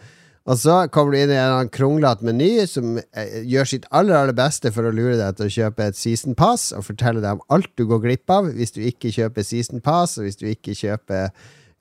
Og 0.43 0.59
så 0.59 0.81
kommer 0.91 1.15
du 1.15 1.21
inn 1.21 1.31
i 1.31 1.39
en 1.39 1.71
kronglete 1.71 2.27
meny 2.27 2.65
som 2.67 2.97
eh, 2.99 3.43
gjør 3.47 3.69
sitt 3.71 3.85
aller 3.95 4.17
aller 4.19 4.35
beste 4.35 4.73
for 4.75 4.89
å 4.89 4.95
lure 4.95 5.15
deg 5.21 5.39
til 5.39 5.47
å 5.47 5.55
kjøpe 5.57 5.87
et 5.87 5.99
season 5.99 6.35
pass, 6.39 6.73
og 6.75 6.89
fortelle 6.89 7.23
deg 7.23 7.39
om 7.39 7.45
alt 7.55 7.71
du 7.79 7.85
går 7.87 8.03
glipp 8.03 8.33
av 8.35 8.51
hvis 8.51 8.75
du 8.75 8.81
ikke 8.83 9.13
kjøper 9.15 9.47
season 9.47 9.85
pass, 9.85 10.17
og 10.19 10.27
hvis 10.27 10.41
du 10.41 10.49
ikke 10.51 10.75
kjøper 10.75 11.31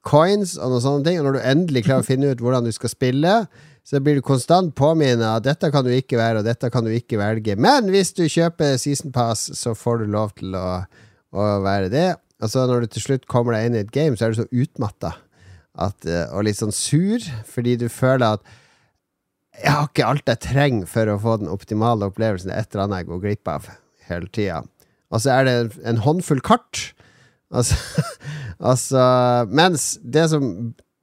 coins 0.05 0.55
og 0.59 0.75
noen 0.75 0.83
sånne 0.85 1.07
ting. 1.07 1.19
Og 1.19 1.27
når 1.27 1.37
du 1.37 1.43
endelig 1.55 1.85
klarer 1.87 2.05
å 2.05 2.09
finne 2.09 2.29
ut 2.29 2.41
hvordan 2.43 2.69
du 2.69 2.73
skal 2.75 2.93
spille, 2.93 3.35
så 3.83 3.99
blir 4.03 4.19
du 4.19 4.23
konstant 4.25 4.73
påminnet 4.77 5.25
at 5.25 5.45
dette 5.45 5.71
kan 5.73 5.85
du 5.85 5.91
ikke 5.93 6.19
være, 6.19 6.41
og 6.41 6.47
dette 6.47 6.69
kan 6.73 6.85
du 6.85 6.91
ikke 6.93 7.19
velge. 7.19 7.57
Men 7.59 7.89
hvis 7.91 8.13
du 8.17 8.23
kjøper 8.29 8.77
season 8.79 9.13
pass, 9.15 9.47
så 9.57 9.73
får 9.77 10.03
du 10.03 10.11
lov 10.13 10.35
til 10.37 10.55
å, 10.57 10.83
å 11.33 11.47
være 11.65 11.89
det. 11.93 12.07
Og 12.41 12.53
så 12.53 12.65
når 12.69 12.85
du 12.85 12.93
til 12.93 13.05
slutt 13.07 13.27
kommer 13.29 13.57
deg 13.57 13.67
inn 13.67 13.77
i 13.77 13.83
et 13.83 13.93
game, 13.93 14.17
så 14.17 14.27
er 14.27 14.33
du 14.33 14.41
så 14.41 14.49
utmatta 14.49 15.15
eh, 15.81 16.27
og 16.29 16.45
litt 16.45 16.59
sånn 16.61 16.73
sur, 16.75 17.25
fordi 17.49 17.77
du 17.81 17.87
føler 17.89 18.37
at 18.37 18.57
jeg 19.61 19.73
har 19.75 19.89
ikke 19.89 20.07
alt 20.07 20.29
jeg 20.29 20.41
trenger 20.45 20.87
for 20.89 21.09
å 21.11 21.19
få 21.21 21.35
den 21.41 21.51
optimale 21.51 22.07
opplevelsen. 22.07 22.53
Et 22.53 22.69
eller 22.71 22.85
annet 22.85 23.01
jeg 23.01 23.09
går 23.11 23.23
glipp 23.25 23.51
av 23.51 23.67
hele 24.07 24.29
tida. 24.33 24.61
Og 25.11 25.21
så 25.21 25.35
er 25.35 25.47
det 25.47 25.55
en 25.87 25.99
håndfull 26.01 26.41
kart. 26.45 26.93
Altså, 27.51 27.75
altså 28.63 29.03
Mens 29.59 29.93
det 30.01 30.29
som 30.31 30.45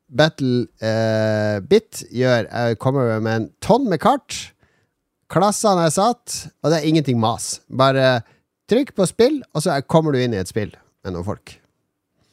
Battle 0.09 0.67
uh, 0.83 1.59
Bit 1.69 2.05
gjør, 2.15 2.49
kommer 2.81 3.19
med 3.21 3.35
en 3.35 3.49
tonn 3.65 3.89
med 3.91 4.01
kart. 4.01 4.37
Klassene 5.29 5.85
er 5.85 5.93
satt, 5.93 6.39
og 6.65 6.73
det 6.73 6.79
er 6.81 6.89
ingenting 6.89 7.19
mas. 7.21 7.59
Bare 7.69 8.23
trykk 8.71 8.95
på 8.97 9.07
spill, 9.09 9.43
og 9.53 9.65
så 9.65 9.75
er, 9.77 9.85
kommer 9.85 10.13
du 10.15 10.21
inn 10.23 10.33
i 10.37 10.41
et 10.41 10.49
spill 10.49 10.73
med 11.05 11.13
noen 11.15 11.27
folk. 11.27 11.53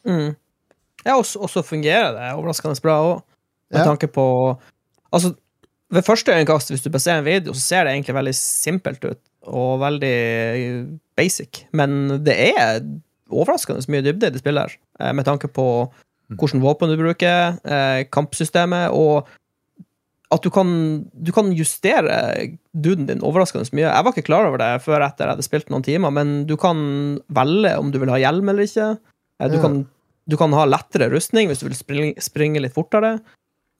Mm. 0.07 0.35
Ja, 1.05 1.17
og 1.17 1.25
så- 1.25 1.63
fungerer 1.63 2.13
det 2.15 2.31
overraskende 2.35 2.81
bra 2.81 2.95
òg, 3.03 3.21
med 3.71 3.79
Ja. 3.79 3.85
tanke 3.85 4.07
på 4.07 4.57
Altså, 5.13 5.35
ved 5.89 6.03
første 6.03 6.31
øyekast, 6.33 6.69
hvis 6.69 6.81
du 6.83 6.89
bare 6.89 6.99
ser 6.99 7.17
en 7.19 7.25
video, 7.25 7.53
så 7.53 7.59
ser 7.61 7.83
det 7.83 7.93
egentlig 7.93 8.15
veldig 8.15 8.35
simpelt 8.35 9.05
ut, 9.05 9.19
og 9.43 9.79
veldig 9.79 10.99
basic, 11.15 11.65
men 11.71 12.23
det 12.23 12.35
er 12.57 12.81
overraskende 13.31 13.85
mye 13.87 14.01
dybde 14.01 14.27
i 14.27 14.29
det 14.29 14.39
spillet 14.41 14.61
her, 14.61 14.75
eh, 14.99 15.13
med 15.13 15.23
tanke 15.25 15.47
på 15.47 15.91
hvordan 16.33 16.61
våpen 16.63 16.89
du 16.89 16.97
bruker, 16.97 17.59
eh, 17.65 18.03
kampsystemet, 18.09 18.91
og 18.93 19.27
at 20.33 20.41
du 20.41 20.49
kan, 20.49 20.69
du 21.13 21.31
kan 21.31 21.51
justere 21.53 22.57
duden 22.73 23.05
din 23.07 23.21
overraskende 23.21 23.69
mye. 23.77 23.85
Jeg 23.85 24.03
var 24.03 24.11
ikke 24.11 24.25
klar 24.25 24.47
over 24.49 24.57
det 24.57 24.81
før 24.83 25.05
etter 25.05 25.27
jeg 25.27 25.35
hadde 25.35 25.45
spilt 25.45 25.69
noen 25.69 25.85
timer, 25.85 26.11
men 26.11 26.45
du 26.49 26.55
kan 26.57 27.19
velge 27.29 27.75
om 27.77 27.91
du 27.93 27.99
vil 28.01 28.09
ha 28.09 28.17
hjelm 28.17 28.49
eller 28.49 28.65
ikke. 28.65 28.97
Eh, 29.39 29.47
Du, 29.49 29.55
Ja. 29.57 29.61
kan, 29.61 29.87
du 30.27 30.35
kan 30.37 30.51
ha 30.53 30.65
lettere 30.65 31.11
rustning 31.13 31.47
hvis 31.47 31.59
du 31.61 31.67
vil 31.69 31.77
springe, 31.77 32.15
springe 32.21 32.59
litt 32.59 32.73
fortere. 32.73 33.19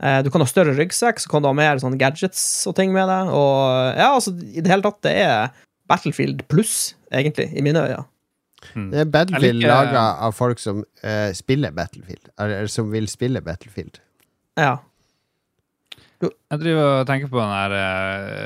Eh, 0.04 0.22
Du 0.22 0.30
kan 0.30 0.42
ha 0.42 0.46
større 0.48 0.76
ryggsekk, 0.78 1.20
så 1.20 1.30
kan 1.30 1.42
du 1.42 1.48
ha 1.48 1.54
mer 1.54 1.78
sånn 1.78 1.98
gadgets 1.98 2.68
og 2.68 2.76
ting 2.76 2.94
med 2.94 3.08
deg. 3.08 3.34
Og 3.34 3.96
ja, 3.98 4.14
altså, 4.14 4.32
i 4.38 4.62
det 4.62 4.68
hele 4.70 4.84
tatt, 4.84 5.02
det 5.02 5.16
er 5.26 5.52
Battlefield 5.88 6.48
pluss, 6.48 6.94
egentlig, 7.12 7.52
i 7.58 7.62
mine 7.62 7.78
øyne. 7.82 8.06
Det 8.74 9.00
er 9.04 9.06
Battlefield 9.06 9.62
liker- 9.62 9.74
laga 9.74 10.04
av 10.28 10.32
folk 10.34 10.60
som 10.60 10.82
uh, 11.04 11.32
spiller 11.38 11.72
Battlefield, 11.72 12.30
eller 12.40 12.68
som 12.68 12.90
vil 12.92 13.08
spille 13.12 13.42
Battlefield. 13.46 14.00
Ja. 14.58 14.78
Jeg 16.26 16.60
driver 16.62 17.02
og 17.02 17.08
tenker 17.10 17.28
på 17.30 17.38
den 17.42 17.52
der 17.54 17.76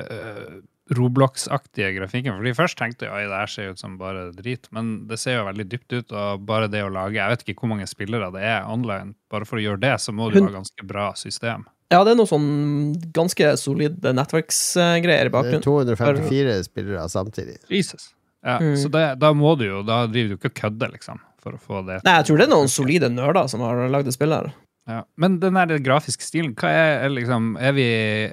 uh, 0.09 0.59
Roblox-aktige 0.97 1.91
grafikken. 1.99 2.33
Fordi 2.39 2.53
Først 2.57 2.77
tenkte 2.79 3.05
jeg 3.05 3.13
at 3.13 3.29
det 3.29 3.37
her 3.43 3.51
ser 3.53 3.69
ut 3.75 3.79
som 3.81 3.97
bare 3.99 4.31
drit, 4.35 4.65
men 4.75 5.05
det 5.07 5.19
ser 5.21 5.37
jo 5.37 5.45
veldig 5.47 5.67
dypt 5.69 5.93
ut. 5.99 6.11
Og 6.17 6.45
bare 6.49 6.67
det 6.71 6.81
å 6.83 6.89
lage 6.91 7.19
Jeg 7.19 7.29
vet 7.35 7.43
ikke 7.45 7.61
hvor 7.63 7.69
mange 7.75 7.87
spillere 7.89 8.31
det 8.33 8.41
er 8.41 8.65
online. 8.69 9.13
Bare 9.31 9.45
for 9.45 9.61
å 9.61 9.63
gjøre 9.63 9.83
det, 9.85 9.93
så 10.01 10.11
må 10.15 10.31
du 10.33 10.39
Hun- 10.39 10.49
ha 10.49 10.55
ganske 10.59 10.87
bra 10.89 11.11
system. 11.15 11.67
ja, 11.91 12.03
det 12.03 12.11
er 12.11 12.15
noe 12.19 12.29
sånn 12.29 12.95
ganske 13.13 13.57
solid 13.57 14.01
nettverksgreier 14.01 15.25
i 15.25 15.33
bakgrunnen. 15.33 15.61
Det 15.61 15.93
er 15.93 15.95
254 15.95 16.63
spillere 16.67 17.05
samtidig. 17.09 17.57
Jesus. 17.69 18.11
Ja, 18.49 18.57
Mm. 18.59 18.75
Så 18.81 18.89
det, 18.91 19.03
da 19.21 19.29
må 19.37 19.53
du 19.59 19.65
jo 19.67 19.83
Da 19.85 20.01
driver 20.09 20.33
du 20.33 20.39
ikke 20.39 20.49
og 20.51 20.57
kødder, 20.57 20.91
liksom, 20.95 21.19
for 21.43 21.55
å 21.55 21.61
få 21.61 21.83
det 21.87 21.99
Nei, 22.05 22.15
jeg 22.19 22.27
tror 22.29 22.41
det 22.41 22.47
er 22.47 22.51
noen 22.55 22.71
solide 22.71 23.09
nerder 23.13 23.47
som 23.51 23.61
har 23.65 23.85
lagd 23.93 24.09
det 24.09 24.15
spillet 24.15 24.41
her. 24.41 24.57
Ja. 24.89 25.03
Men 25.21 25.37
den 25.41 25.53
der 25.59 25.81
grafiske 25.85 26.25
stilen, 26.25 26.55
hva 26.57 26.71
er, 26.73 26.95
er 27.05 27.11
liksom 27.13 27.51
er 27.61 27.75
vi, 27.77 27.87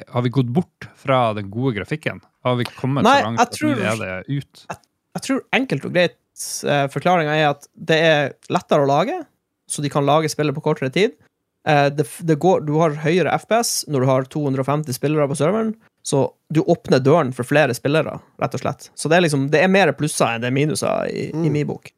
Har 0.08 0.24
vi 0.24 0.32
gått 0.32 0.48
bort 0.56 0.88
fra 0.96 1.34
den 1.36 1.50
gode 1.52 1.74
grafikken? 1.76 2.22
Har 2.46 2.56
vi 2.56 2.64
kommet 2.78 3.04
Nei, 3.04 3.18
så 3.20 3.28
langt 3.28 3.42
jeg 3.42 3.50
at 3.50 3.60
nå 3.60 3.90
er 3.90 4.00
det 4.00 4.38
ut? 4.40 4.64
Jeg 5.16 5.24
tror 5.26 5.42
enkelt 5.58 5.84
og 5.88 5.94
greit 5.96 6.16
eh, 6.68 6.86
forklaringa 6.92 7.36
er 7.36 7.50
at 7.50 7.68
det 7.76 7.98
er 8.04 8.34
lettere 8.52 8.84
å 8.84 8.88
lage, 8.88 9.20
så 9.68 9.84
de 9.84 9.90
kan 9.92 10.04
lage 10.06 10.30
spillet 10.32 10.56
på 10.56 10.64
kortere 10.64 10.92
tid. 10.92 11.16
Eh, 11.66 11.88
det, 11.92 12.06
det 12.28 12.38
går, 12.40 12.64
du 12.68 12.76
har 12.80 12.96
høyere 13.04 13.32
FPS 13.42 13.86
når 13.90 14.04
du 14.04 14.10
har 14.10 14.28
250 14.32 14.96
spillere 14.96 15.28
på 15.28 15.38
serveren, 15.40 15.74
så 16.06 16.20
du 16.54 16.60
åpner 16.62 17.00
døren 17.02 17.32
for 17.34 17.42
flere 17.48 17.74
spillere, 17.74 18.20
rett 18.38 18.54
og 18.54 18.62
slett. 18.62 18.90
Så 18.94 19.10
det 19.10 19.16
er 19.18 19.24
liksom, 19.26 19.48
det 19.50 19.64
er 19.64 19.72
mer 19.72 19.90
plusser 19.98 20.36
enn 20.36 20.44
det 20.44 20.52
er 20.52 20.54
minuser 20.54 21.10
i, 21.10 21.24
i 21.32 21.32
Mm. 21.34 21.48
min 21.52 21.66
bok. 21.66 21.90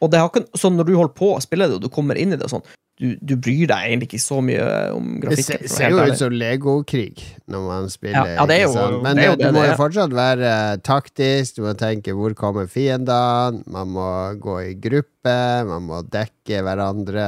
Og 0.00 0.10
det 0.12 0.18
har 0.20 0.30
ikke, 0.32 0.46
så 0.58 0.70
når 0.72 0.88
du 0.88 0.94
holder 0.96 1.14
på 1.16 1.28
å 1.36 1.42
spille 1.44 1.68
det, 1.68 1.76
og 1.76 1.84
du 1.84 1.92
kommer 1.92 2.16
inn 2.20 2.32
i 2.32 2.38
det 2.40 2.48
sånn, 2.50 2.64
du, 3.00 3.16
du 3.20 3.34
bryr 3.42 3.66
deg 3.66 3.88
egentlig 3.88 4.06
ikke 4.12 4.20
så 4.22 4.36
mye 4.44 4.64
om 4.94 5.06
Det 5.18 5.26
grafikken. 5.26 5.64
ser, 5.66 5.72
ser 5.74 5.90
jo 5.90 6.02
ut 6.06 6.18
som 6.20 6.34
legokrig 6.38 7.24
når 7.50 7.64
man 7.66 7.88
spiller. 7.90 8.20
Ja, 8.30 8.36
ja, 8.38 8.44
det 8.46 8.56
er 8.60 8.64
jo-? 8.68 9.00
Men 9.02 9.16
det 9.18 9.24
det, 9.24 9.38
det 9.40 9.48
du 9.50 9.56
må 9.56 9.64
det 9.64 9.70
jo 9.72 9.78
fortsatt 9.80 10.14
være 10.14 10.52
taktisk. 10.86 11.56
Du 11.58 11.62
må 11.66 11.72
tenke 11.80 12.14
hvor 12.14 12.36
kommer 12.38 12.68
fiendene? 12.70 13.64
Man 13.66 13.90
må 13.96 14.06
gå 14.38 14.58
i 14.70 14.74
gruppe. 14.78 15.36
Man 15.66 15.88
må 15.90 16.04
dekke 16.06 16.62
hverandre. 16.62 17.26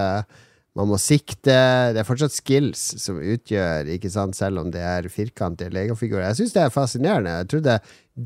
Man 0.76 0.90
må 0.90 0.98
sikte. 1.00 1.56
Det 1.94 2.00
er 2.02 2.06
fortsatt 2.06 2.34
skills 2.36 2.82
som 3.00 3.20
utgjør, 3.20 3.88
ikke 3.94 4.10
sant, 4.12 4.36
selv 4.36 4.60
om 4.60 4.72
det 4.74 4.82
er 4.84 5.08
firkantige 5.12 5.72
legofigurer. 5.72 6.26
Jeg 6.28 6.42
syns 6.42 6.56
det 6.56 6.64
er 6.66 6.74
fascinerende. 6.74 7.36
Jeg 7.40 7.50
trodde 7.54 7.78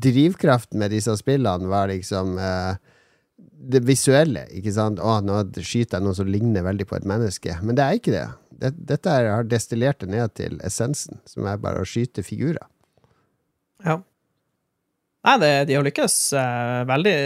drivkraften 0.07 0.81
med 0.81 0.91
disse 0.91 1.15
spillene 1.19 1.71
var 1.71 1.87
liksom 1.91 2.35
eh, 2.41 2.75
det 3.71 3.83
visuelle. 3.87 4.45
ikke 4.51 4.75
sant? 4.75 4.99
Å, 4.99 5.19
nå 5.23 5.39
skyter 5.61 5.99
jeg 5.99 6.05
noe 6.05 6.17
som 6.17 6.27
ligner 6.27 6.67
veldig 6.67 6.89
på 6.89 6.99
et 6.99 7.07
menneske. 7.07 7.55
Men 7.63 7.79
det 7.79 7.87
er 7.87 7.99
ikke 7.99 8.15
det. 8.17 8.27
det 8.65 8.75
dette 8.93 9.15
er, 9.15 9.31
har 9.37 9.47
destillert 9.47 10.03
det 10.03 10.11
ned 10.11 10.35
til 10.35 10.59
essensen, 10.67 11.21
som 11.29 11.47
er 11.47 11.61
bare 11.61 11.83
å 11.83 11.87
skyte 11.87 12.25
figurer. 12.25 12.67
Ja. 13.85 14.01
Nei, 15.21 15.35
det, 15.39 15.51
de 15.69 15.77
har 15.77 15.85
lykkes 15.85 16.15
eh, 16.35 16.79
veldig, 16.89 17.19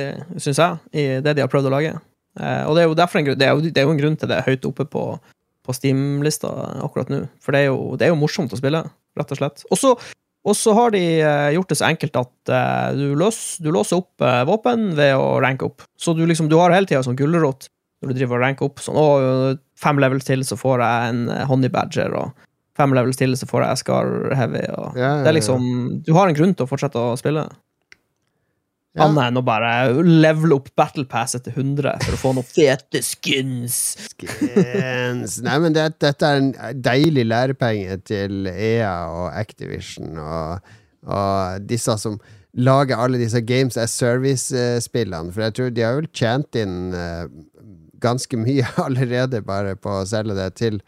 syns 0.43 0.59
jeg, 0.59 0.83
i 0.91 1.05
det 1.23 1.33
de 1.33 1.43
har 1.45 1.51
prøvd 1.51 1.71
å 1.71 1.79
lage. 1.79 1.95
Eh, 2.39 2.63
og 2.67 2.75
det 2.75 2.83
er 2.83 3.23
grunn, 3.29 3.39
det 3.39 3.47
er 3.47 3.55
jo, 3.55 3.63
det 3.63 3.81
er 3.81 3.87
jo 3.87 3.95
en 3.95 4.01
grunn 4.01 4.19
til 4.19 4.31
det 4.31 4.37
er 4.39 4.49
høyt 4.49 4.67
oppe 4.67 4.85
på, 4.91 5.05
på 5.65 5.75
Steam-lista 5.75 6.51
akkurat 6.83 7.11
nå. 7.11 7.23
For 7.43 7.55
det 7.55 7.63
er, 7.63 7.71
jo, 7.71 7.95
det 7.99 8.07
er 8.07 8.13
jo 8.13 8.19
morsomt 8.19 8.53
å 8.55 8.59
spille, 8.59 8.83
rett 9.19 9.35
og 9.35 9.41
slett. 9.41 9.65
Og 10.45 10.53
så 10.53 10.75
har 10.77 10.91
de 10.93 11.03
eh, 11.25 11.51
gjort 11.55 11.71
det 11.71 11.79
så 11.79 11.87
enkelt 11.89 12.19
at 12.21 12.53
eh, 12.53 12.89
du, 12.97 13.05
løs, 13.17 13.39
du 13.63 13.71
låser 13.73 14.01
opp 14.01 14.25
våpen 14.49 14.91
ved 14.97 15.15
å 15.17 15.39
ranke 15.43 15.69
opp. 15.69 15.87
Så 15.97 16.13
du 16.17 16.25
liksom, 16.27 16.51
du 16.51 16.59
har 16.61 16.75
hele 16.75 16.89
tida 16.89 17.03
sånn 17.05 17.17
gulrot 17.17 17.69
når 18.03 18.11
du 18.11 18.19
driver 18.19 18.37
og 18.37 18.43
ranker 18.45 18.69
opp. 18.69 18.83
Sånn, 18.83 18.99
å, 18.99 19.55
fem 19.79 20.01
levels 20.03 20.27
til, 20.27 20.43
så 20.45 20.57
får 20.59 20.83
jeg 20.83 21.13
en 21.13 21.23
honey 21.49 21.71
badger, 21.73 22.13
og 22.19 22.45
fem 22.77 22.93
levels 22.95 23.17
til, 23.19 23.33
så 23.39 23.47
får 23.49 23.65
jeg 23.65 23.81
scar 23.81 24.11
heavy. 24.35 24.65
Og 24.75 24.99
Ja, 24.99 25.15
ja, 25.15 25.23
Det 25.23 25.31
er 25.31 25.37
liksom 25.39 25.63
Du 26.05 26.11
har 26.13 26.27
en 26.27 26.37
grunn 26.37 26.53
til 26.53 26.67
å 26.67 26.69
fortsette 26.69 26.99
å 26.99 27.15
spille. 27.19 27.47
Ja. 28.95 29.09
Annet 29.09 29.25
enn 29.27 29.39
å 29.41 29.43
bare 29.43 29.69
level 30.07 30.53
opp 30.55 30.69
battle 30.79 31.03
Pass 31.11 31.35
etter 31.35 31.51
100 31.51 31.97
for 32.05 32.15
å 32.15 32.19
få 32.21 32.31
noen 32.37 32.47
fete 32.47 33.01
skins. 33.03 33.75
Skins. 34.13 35.41
Nei, 35.43 35.57
men 35.59 35.75
det, 35.75 35.89
dette 35.99 36.29
er 36.29 36.39
en 36.39 36.53
deilig 36.79 37.25
lærepenge 37.27 37.99
til 38.07 38.47
EA 38.47 38.93
og 39.11 39.27
Activision 39.35 40.15
og, 40.21 40.71
og 41.11 41.67
disse 41.67 41.97
som 41.99 42.15
lager 42.55 42.95
alle 43.03 43.19
disse 43.19 43.41
Games 43.43 43.75
as 43.77 43.91
Service-spillene. 43.99 45.33
For 45.35 45.43
jeg 45.43 45.57
tror 45.57 45.75
de 45.75 45.83
har 45.83 45.99
vel 45.99 46.07
tjent 46.15 46.55
inn 46.59 46.95
eh, 46.95 47.27
ganske 48.03 48.39
mye 48.39 48.67
allerede 48.85 49.43
bare 49.45 49.75
på 49.75 49.99
å 49.99 50.07
selge 50.07 50.37
det 50.39 50.53
til 50.61 50.79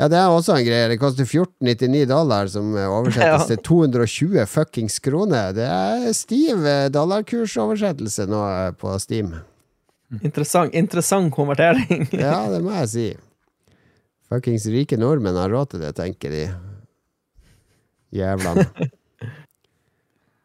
ja, 0.00 0.06
det 0.08 0.16
er 0.16 0.32
også 0.32 0.54
en 0.56 0.64
greie. 0.64 0.88
Det 0.88 0.96
koster 1.00 1.26
14,99 1.28 2.06
dollar, 2.08 2.48
som 2.48 2.72
eh, 2.72 2.88
oversettes 2.88 3.44
Ja. 3.44 3.48
til 3.52 3.60
220 3.68 4.46
fuckings 4.48 4.96
kroner. 5.04 5.52
Det 5.56 5.66
er 5.68 6.06
stiv 6.16 6.64
eh, 6.64 6.86
dollarkursoversettelse 6.94 8.24
nå 8.30 8.40
eh, 8.48 8.70
på 8.80 8.94
Steam. 9.02 9.34
Interessant, 10.24 10.72
interessant 10.74 11.28
konvertering. 11.36 12.08
Ja, 12.16 12.46
det 12.50 12.62
må 12.64 12.72
jeg 12.80 12.88
si. 12.94 13.08
Fuckings 14.30 14.64
rike 14.72 14.96
nordmenn 14.98 15.36
har 15.38 15.52
råd 15.52 15.74
til 15.74 15.84
det, 15.84 15.92
tenker 15.98 16.32
de. 16.32 16.44
Jævlene. 18.14 18.64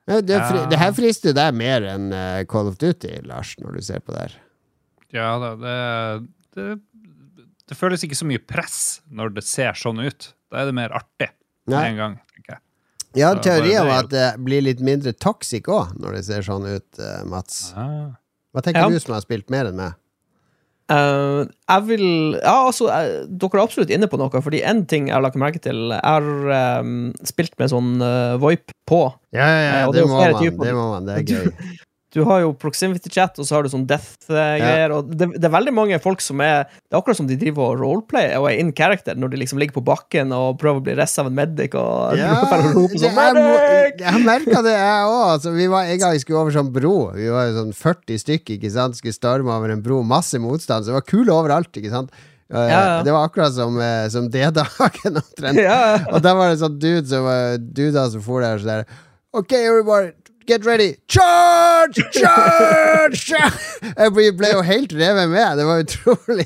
Det, 0.05 0.37
fri, 0.37 0.59
det 0.69 0.77
her 0.77 0.91
frister 0.93 1.33
deg 1.33 1.55
mer 1.57 1.85
enn 1.95 2.11
Call 2.49 2.67
of 2.69 2.75
Duty, 2.81 3.23
Lars, 3.25 3.55
når 3.57 3.79
du 3.79 3.85
ser 3.87 4.03
på 4.05 4.13
det 4.13 4.27
her. 4.27 4.35
Ja 5.15 5.31
da, 5.41 5.49
det, 5.57 5.77
det 6.57 6.67
Det 7.69 7.77
føles 7.77 8.03
ikke 8.05 8.17
så 8.17 8.27
mye 8.29 8.41
press 8.45 9.01
når 9.09 9.33
det 9.39 9.43
ser 9.47 9.77
sånn 9.79 10.01
ut. 10.05 10.31
Da 10.53 10.61
er 10.61 10.69
det 10.69 10.75
mer 10.77 10.93
artig 10.95 11.31
med 11.65 11.75
Nei. 11.77 11.85
en 11.89 11.97
gang. 12.01 12.15
tenker 12.35 12.57
jeg. 12.57 12.61
Ja, 13.15 13.31
en 13.31 13.41
teori 13.41 13.71
bare 13.79 13.99
at 14.03 14.09
det 14.11 14.25
blir 14.43 14.61
litt 14.65 14.81
mindre 14.83 15.13
toxic 15.15 15.69
òg, 15.71 15.95
når 15.97 16.17
det 16.19 16.23
ser 16.27 16.45
sånn 16.45 16.65
ut, 16.67 16.99
eh, 16.99 17.21
Mats. 17.31 17.71
Hva 17.73 18.61
tenker 18.61 18.85
Ja. 18.85 18.89
du 18.89 18.99
som 18.99 19.15
har 19.15 19.21
spilt 19.23 19.49
mer 19.49 19.71
enn 19.71 19.79
meg? 19.79 19.95
Uh, 20.85 21.47
jeg 21.65 21.81
vil 21.87 22.35
Ja, 22.43 22.67
altså, 22.67 22.85
jeg, 22.93 23.23
dere 23.41 23.57
er 23.57 23.63
absolutt 23.63 23.89
inne 23.89 24.05
på 24.05 24.19
noe, 24.21 24.29
fordi 24.29 24.59
én 24.61 24.83
ting 24.85 25.07
jeg 25.07 25.15
har 25.15 25.23
lagt 25.25 25.39
merke 25.41 25.57
til 25.57 25.89
er 25.95 26.03
har 26.05 26.51
eh, 26.53 26.83
spilt 27.25 27.57
med 27.57 27.71
sånn 27.71 27.95
uh, 28.03 28.37
VoIP 28.37 28.69
på. 28.85 28.99
Ja, 29.33 29.47
ja, 29.49 29.63
ja, 29.65 29.87
det, 29.89 30.03
det 30.03 30.05
må 30.11 30.19
man, 30.21 30.59
det 30.61 30.75
må 30.77 30.85
man. 30.91 31.09
Det 31.09 31.15
er 31.15 31.23
gøy. 31.33 31.79
Du 32.15 32.21
har 32.23 32.39
jo 32.45 32.53
proximity 32.55 33.09
chat, 33.11 33.35
og 33.37 33.45
så 33.45 33.57
har 33.57 33.65
du 33.65 33.69
sånn 33.73 33.83
death-greier. 33.89 34.93
og 34.95 35.09
det, 35.11 35.27
det 35.35 35.45
er 35.49 35.51
veldig 35.53 35.73
mange 35.75 35.97
folk 35.99 36.21
som 36.23 36.39
er 36.41 36.63
Det 36.71 36.95
er 36.95 36.99
akkurat 37.01 37.19
som 37.19 37.27
de 37.27 37.35
driver 37.41 37.73
og 37.73 37.81
roleplayer 37.83 38.37
og 38.39 38.47
er 38.49 38.61
in 38.63 38.71
character 38.77 39.17
når 39.19 39.33
de 39.33 39.41
liksom 39.41 39.59
ligger 39.59 39.75
på 39.75 39.83
bakken 39.89 40.31
og 40.35 40.55
prøver 40.61 40.79
å 40.79 40.85
bli 40.85 40.95
ressa 40.95 41.25
av 41.25 41.29
en 41.31 41.35
medic 41.35 41.75
og 41.75 42.15
Ja, 42.21 42.37
og 42.39 42.69
roper 42.77 43.01
sånn 43.03 43.19
er, 43.19 43.39
«Medic!» 43.41 43.99
jeg 44.05 44.21
merka 44.25 44.61
det, 44.65 44.75
jeg 44.77 45.09
òg. 45.09 45.23
Altså, 45.35 45.51
vi 45.57 45.67
var 45.71 45.89
en 45.91 45.99
gang 46.05 46.15
vi 46.15 46.21
skulle 46.23 46.39
over 46.45 46.55
sånn 46.55 46.71
bro. 46.75 46.93
Vi 47.17 47.27
var 47.33 47.49
jo 47.49 47.57
sånn 47.59 47.73
40 47.75 48.21
stykker, 48.23 48.55
ikke 48.59 48.71
sant. 48.73 48.95
Skulle 48.99 49.15
storme 49.17 49.51
over 49.51 49.73
en 49.75 49.83
bro. 49.85 49.99
Masse 50.07 50.39
motstand. 50.41 50.85
Så 50.87 50.93
det 50.93 50.97
var 51.01 51.05
kule 51.09 51.35
overalt, 51.35 51.71
ikke 51.75 51.91
sant. 51.93 52.15
Eh, 52.47 52.61
Ja, 52.69 52.79
ja. 52.85 52.97
Det 53.03 53.11
var 53.11 53.27
akkurat 53.27 53.51
som, 53.55 53.75
eh, 53.81 54.07
som 54.13 54.27
D-dagen, 54.29 55.17
omtrent. 55.19 55.57
Ja, 55.59 55.79
ja. 55.97 56.03
Og 56.13 56.21
da 56.23 56.35
var 56.37 56.51
det 56.53 56.59
sånn 56.61 56.79
dude 56.79 57.07
som 57.09 57.25
duder 57.73 58.07
som 58.13 58.21
for 58.25 58.45
der 58.45 58.61
sånn 58.61 58.71
der 58.79 58.85
OK, 59.35 59.51
everybody, 59.57 60.13
get 60.47 60.65
ready. 60.65 60.95
Charge! 61.07 62.01
Charge! 62.13 63.15
charge! 63.15 63.55
Jeg 63.97 64.13
ble, 64.37 64.51
jo 64.53 64.61
helt 64.65 64.93
revet 64.93 65.29
med. 65.31 65.57
Det 65.59 65.65
var 65.67 65.83
utrolig 65.83 66.45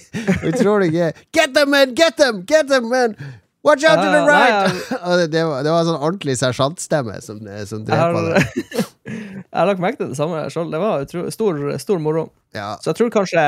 Utrolig 0.50 0.90
gøy. 0.94 1.12
Get 1.36 1.54
them, 1.56 1.72
man! 1.76 1.94
Get 1.96 2.18
them! 2.18 2.44
Get 2.48 2.68
them, 2.72 2.90
man! 2.90 3.16
Watch 3.64 3.84
out 3.84 4.00
to 4.00 4.08
the 4.12 4.24
right! 4.24 4.72
Det, 5.20 5.28
det, 5.34 5.44
var, 5.44 5.64
det 5.68 5.72
var 5.74 5.84
sånn 5.88 6.00
ordentlig 6.00 6.38
sersjantstemme 6.40 7.18
som, 7.22 7.42
som 7.68 7.84
drev 7.88 8.16
på 8.16 8.22
det. 8.30 8.44
jeg 9.10 9.58
har 9.60 9.68
lagt 9.68 9.84
merke 9.84 10.00
til 10.00 10.14
det 10.14 10.20
samme 10.20 10.46
selv. 10.54 10.72
Det 10.72 10.80
var 10.80 11.04
utro, 11.04 11.26
stor, 11.36 11.60
stor 11.84 12.00
moro. 12.04 12.30
Ja. 12.56 12.72
Så 12.80 12.94
jeg 12.94 13.02
tror 13.02 13.12
kanskje, 13.20 13.44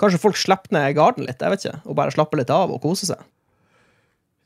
kanskje 0.00 0.22
folk 0.22 0.38
slipper 0.38 0.76
ned 0.76 0.94
garden 0.98 1.26
litt, 1.26 1.42
jeg 1.42 1.54
vet 1.56 1.66
ikke, 1.66 1.82
og 1.82 1.98
bare 1.98 2.14
slapper 2.14 2.40
litt 2.40 2.52
av 2.54 2.70
og 2.70 2.82
koser 2.84 3.10
seg. 3.10 3.26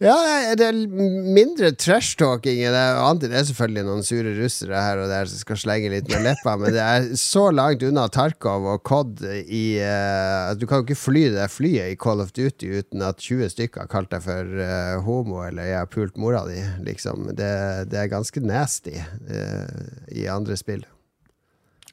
Ja, 0.03 0.15
det 0.59 0.65
er 0.67 0.79
mindre 0.91 1.69
trash-talking 1.79 2.59
enn 2.67 2.75
det 2.75 2.81
annet. 2.99 3.29
Det 3.31 3.37
er 3.39 3.45
selvfølgelig 3.47 3.85
noen 3.87 4.03
sure 4.03 4.33
russere 4.35 4.81
her 4.83 4.99
og 5.05 5.07
der 5.13 5.29
som 5.31 5.39
skal 5.39 5.61
slenge 5.61 5.93
litt 5.93 6.09
med 6.11 6.25
leppa, 6.27 6.57
men 6.59 6.75
det 6.75 6.83
er 6.83 7.07
så 7.21 7.45
langt 7.55 7.85
unna 7.87 8.09
Tarkov 8.13 8.67
og 8.73 8.83
COD 8.89 9.23
i 9.47 9.63
uh, 9.79 10.51
Du 10.59 10.67
kan 10.67 10.83
jo 10.83 10.87
ikke 10.89 10.99
fly 10.99 11.23
det 11.37 11.47
flyet 11.55 11.93
i 11.93 12.01
Call 12.01 12.25
of 12.25 12.35
Duty 12.35 12.73
uten 12.81 13.07
at 13.07 13.23
20 13.23 13.53
stykker 13.55 13.85
har 13.85 13.93
kalt 13.93 14.11
deg 14.11 14.25
for 14.27 14.59
uh, 14.59 14.99
homo 15.07 15.45
eller 15.47 15.71
'jeg 15.71 15.79
har 15.79 15.93
pult 15.95 16.19
mora 16.19 16.43
di', 16.49 16.67
liksom. 16.83 17.31
Det, 17.31 17.53
det 17.95 18.03
er 18.03 18.11
ganske 18.11 18.43
nasty 18.43 18.99
uh, 18.99 19.87
i 20.11 20.27
andre 20.27 20.59
spill. 20.59 20.83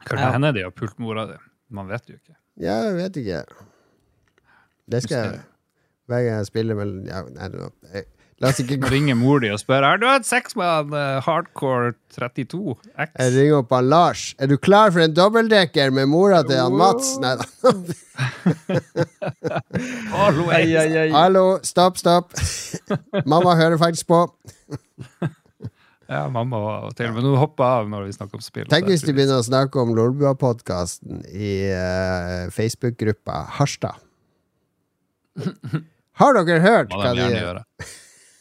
Kan 0.10 0.18
det 0.18 0.34
hende 0.34 0.54
de 0.58 0.66
har 0.66 0.74
pult 0.74 0.98
mora 0.98 1.30
di? 1.30 1.38
Man 1.70 1.88
vet 1.88 2.10
jo 2.10 2.18
ikke. 2.18 2.36
Ja, 2.58 2.82
jeg 2.90 2.98
vet 2.98 3.22
ikke. 3.22 3.46
Det 4.90 5.06
skal 5.06 5.18
jeg 5.22 5.40
Hver 6.12 6.22
gang 6.28 6.36
jeg 6.42 6.50
spiller 6.52 6.76
med 6.82 6.88
ja, 7.08 7.20
nei, 7.38 7.48
nå- 7.56 7.72
jeg- 7.96 8.10
La 8.42 8.50
oss 8.50 8.58
ikke 8.58 8.74
ringe 8.74 8.90
Ringer 8.96 9.14
mor 9.20 9.38
di 9.44 9.52
og 9.54 9.60
spør 9.62 9.84
Har 9.86 10.00
du 10.02 10.08
hatt 10.10 10.26
sex 10.26 10.56
med 10.58 10.66
han 10.66 10.90
eh, 10.98 11.20
hardcore 11.28 11.92
32 12.16 12.74
X. 12.74 12.80
Jeg 13.20 13.30
ringer 13.36 13.60
opp 13.62 13.70
han 13.76 13.86
Lars. 13.92 14.24
Er 14.42 14.48
du 14.50 14.56
klar 14.58 14.90
for 14.96 15.02
en 15.06 15.14
dobbeltdekker 15.14 15.94
med 15.94 16.10
mora 16.10 16.40
til 16.48 16.58
han 16.58 16.74
Mats? 16.80 17.12
Nei 17.22 17.36
da. 17.38 17.46
Hallo, 21.14 21.44
stopp, 21.66 21.98
stopp. 22.02 22.34
Mamma 23.30 23.54
hører 23.60 23.78
faktisk 23.82 24.08
på. 24.10 24.24
Ja, 26.12 26.26
mamma 26.28 26.58
og 26.90 26.96
til. 26.98 27.08
Men 27.16 27.24
hun 27.30 27.38
hopper 27.40 27.64
av 27.64 27.88
når 27.94 28.10
vi 28.10 28.14
snakker 28.18 28.36
om 28.42 28.44
spill. 28.44 28.66
Tenk 28.74 28.90
hvis 28.92 29.06
du 29.06 29.14
begynner 29.14 29.38
å 29.40 29.46
snakke 29.48 29.80
om 29.80 29.94
Lolbua-podkasten 29.96 31.22
i 31.32 31.54
uh, 31.72 32.50
Facebook-gruppa 32.52 33.46
Harstad. 33.62 33.96
Har 36.20 36.34
dere 36.38 36.60
hørt 36.64 36.92
hva 36.96 37.14
de 37.16 37.28
gjør? 37.32 37.62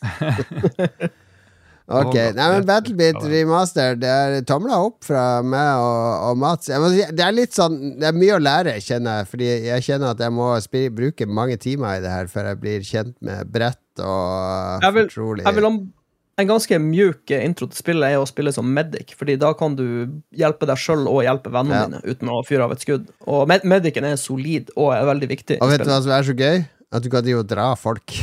Ok, 1.91 2.15
nei, 2.37 2.45
men 2.53 2.67
Battlebeat 2.69 3.17
remaster 3.27 3.97
Det 3.99 4.07
er 4.07 4.45
tomla 4.47 4.77
opp 4.87 5.03
fra 5.09 5.41
meg 5.43 5.81
og, 5.83 6.29
og 6.29 6.37
Mats. 6.39 6.69
Jeg 6.71 6.79
må 6.79 6.91
si, 6.93 7.01
det 7.19 7.25
er 7.27 7.35
litt 7.35 7.57
sånn 7.57 7.75
Det 7.99 8.07
er 8.07 8.15
mye 8.15 8.37
å 8.37 8.43
lære, 8.43 8.77
kjenner 8.85 9.19
jeg. 9.21 9.29
Fordi 9.33 9.49
jeg 9.67 9.87
kjenner 9.89 10.13
at 10.15 10.23
jeg 10.23 10.35
må 10.37 10.53
bruke 10.95 11.27
mange 11.27 11.57
timer 11.59 11.99
i 11.99 12.05
det 12.05 12.13
her 12.15 12.31
før 12.31 12.53
jeg 12.53 12.61
blir 12.63 12.87
kjent 12.87 13.17
med 13.27 13.51
brett 13.51 14.05
og 14.05 14.87
Jeg 14.87 14.95
vil- 15.01 15.09
fortrolig 15.11 15.45
Jeg 15.49 15.59
vil 15.59 15.67
om 15.73 15.81
en 16.41 16.49
ganske 16.49 16.79
mjuk 16.81 17.35
intro 17.37 17.67
til 17.69 17.77
spillet 17.83 18.15
er 18.15 18.23
å 18.23 18.25
spille 18.31 18.53
som 18.55 18.65
medic, 18.73 19.11
fordi 19.19 19.35
da 19.37 19.51
kan 19.53 19.75
du 19.77 19.83
hjelpe 20.33 20.65
deg 20.71 20.79
sjøl 20.81 21.03
og 21.11 21.25
hjelpe 21.27 21.51
vennene 21.53 21.75
Ja. 21.75 21.87
dine 21.91 22.01
uten 22.07 22.31
å 22.33 22.39
fyre 22.47 22.65
av 22.65 22.73
et 22.73 22.81
skudd. 22.87 23.11
Og 23.27 23.49
med 23.51 23.67
medicen 23.69 24.07
er 24.09 24.15
solid 24.17 24.71
og 24.77 24.95
er 24.95 25.05
veldig 25.11 25.29
viktig. 25.35 25.59
Og 25.61 25.69
vet 25.75 25.83
du 25.85 25.91
hva 25.91 25.99
som 26.01 26.15
er 26.17 26.23
så 26.25 26.33
gøy? 26.39 26.63
At 26.93 27.05
du 27.05 27.11
kan 27.13 27.23
drive 27.27 27.45
og 27.45 27.51
dra 27.51 27.73
folk. 27.79 28.07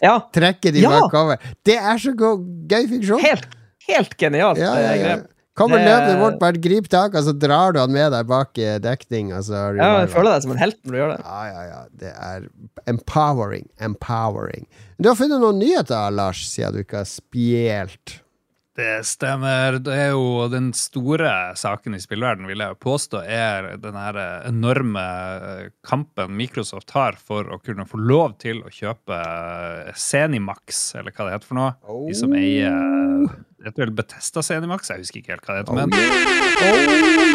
Ja, 0.00 0.14
Trekke 0.32 0.70
de 0.72 0.80
Ja! 0.80 0.94
bakover. 0.96 1.36
Det 1.68 1.74
er 1.76 1.98
så 2.00 2.14
go 2.16 2.30
gøy 2.40 2.86
fiksjon! 2.88 3.20
helt, 3.20 3.42
helt 3.84 4.14
genialt. 4.16 4.56
Ja, 4.56 4.70
ja, 4.80 4.94
ja. 4.96 5.16
Kommer 5.60 5.76
løpende 5.82 6.14
bort, 6.22 6.38
bare 6.40 6.56
grip 6.56 6.86
tak, 6.88 7.12
og 7.18 7.26
så 7.26 7.34
drar 7.36 7.74
du 7.76 7.80
han 7.82 7.92
med 7.92 8.08
deg 8.14 8.24
bak 8.30 8.56
dekning. 8.80 9.28
Har 9.36 9.44
du 9.44 9.82
Ja, 9.82 9.90
jeg 10.00 10.08
føler 10.14 10.32
deg 10.38 10.46
som 10.46 10.54
en 10.54 10.62
helt 10.62 10.78
når 10.86 10.94
du 10.94 10.98
gjør 11.02 11.12
det. 11.12 11.18
Ja, 11.26 11.42
ja, 11.50 11.64
ja. 11.68 11.82
Det 12.00 12.12
er 12.16 12.46
empowering. 12.88 13.68
Empowering. 13.90 14.64
Du 14.96 15.10
har 15.10 15.18
funnet 15.20 15.42
noen 15.44 15.60
nyheter, 15.60 16.08
Lars, 16.16 16.46
siden 16.48 16.78
du 16.78 16.80
ikke 16.80 17.02
har 17.02 17.10
spjelt. 17.12 18.16
Det 18.80 19.02
stemmer. 19.04 19.76
Det 19.84 19.92
er 19.92 20.12
jo 20.14 20.46
den 20.48 20.70
store 20.76 21.30
saken 21.58 21.96
i 21.96 22.00
spillverden, 22.00 22.46
vil 22.48 22.62
jeg 22.64 22.78
påstå, 22.80 23.20
er 23.28 23.74
den 23.82 23.98
enorme 24.48 25.02
kampen 25.86 26.32
Microsoft 26.38 26.94
har 26.96 27.18
for 27.20 27.50
å 27.52 27.58
kunne 27.60 27.84
få 27.88 28.00
lov 28.00 28.38
til 28.40 28.62
å 28.64 28.72
kjøpe 28.72 29.18
Senimax, 30.00 30.80
eller 30.96 31.12
hva 31.12 31.28
det 31.28 31.36
heter 31.36 31.50
for 31.50 31.60
noe. 31.60 31.74
De 32.08 32.16
som 32.16 32.32
eier 32.38 33.28
heter 33.66 33.84
vel 33.84 33.92
Betesta 34.00 34.40
Senimax, 34.44 34.88
Jeg 34.94 35.04
husker 35.04 35.20
ikke 35.20 35.36
helt 35.36 35.44
hva 35.44 35.58
det 35.58 35.62
heter. 35.64 35.76
men 35.76 35.92
Oh 36.60 36.80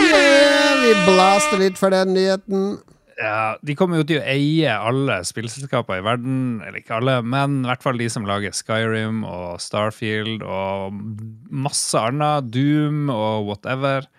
yeah! 0.09 0.81
Vi 0.85 0.91
blaster 1.07 1.61
litt 1.61 1.77
for 1.79 1.93
den 1.93 2.13
nyheten. 2.17 2.65
Ja, 3.15 3.55
De 3.63 3.75
kommer 3.79 4.01
jo 4.01 4.07
til 4.09 4.19
å 4.19 4.25
eie 4.27 4.73
alle 4.75 5.21
spillselskaper 5.23 6.01
i 6.01 6.03
verden, 6.03 6.59
eller 6.65 6.81
ikke 6.81 6.97
alle, 6.97 7.21
men 7.23 7.61
i 7.63 7.69
hvert 7.69 7.85
fall 7.85 7.99
de 8.01 8.09
som 8.11 8.27
lager 8.27 8.55
Skyrim 8.55 9.23
og 9.23 9.61
Starfield 9.63 10.43
og 10.43 10.99
masse 11.47 11.95
annet, 11.95 12.51
Doom 12.51 13.07
og 13.13 13.47
whatever. 13.47 14.09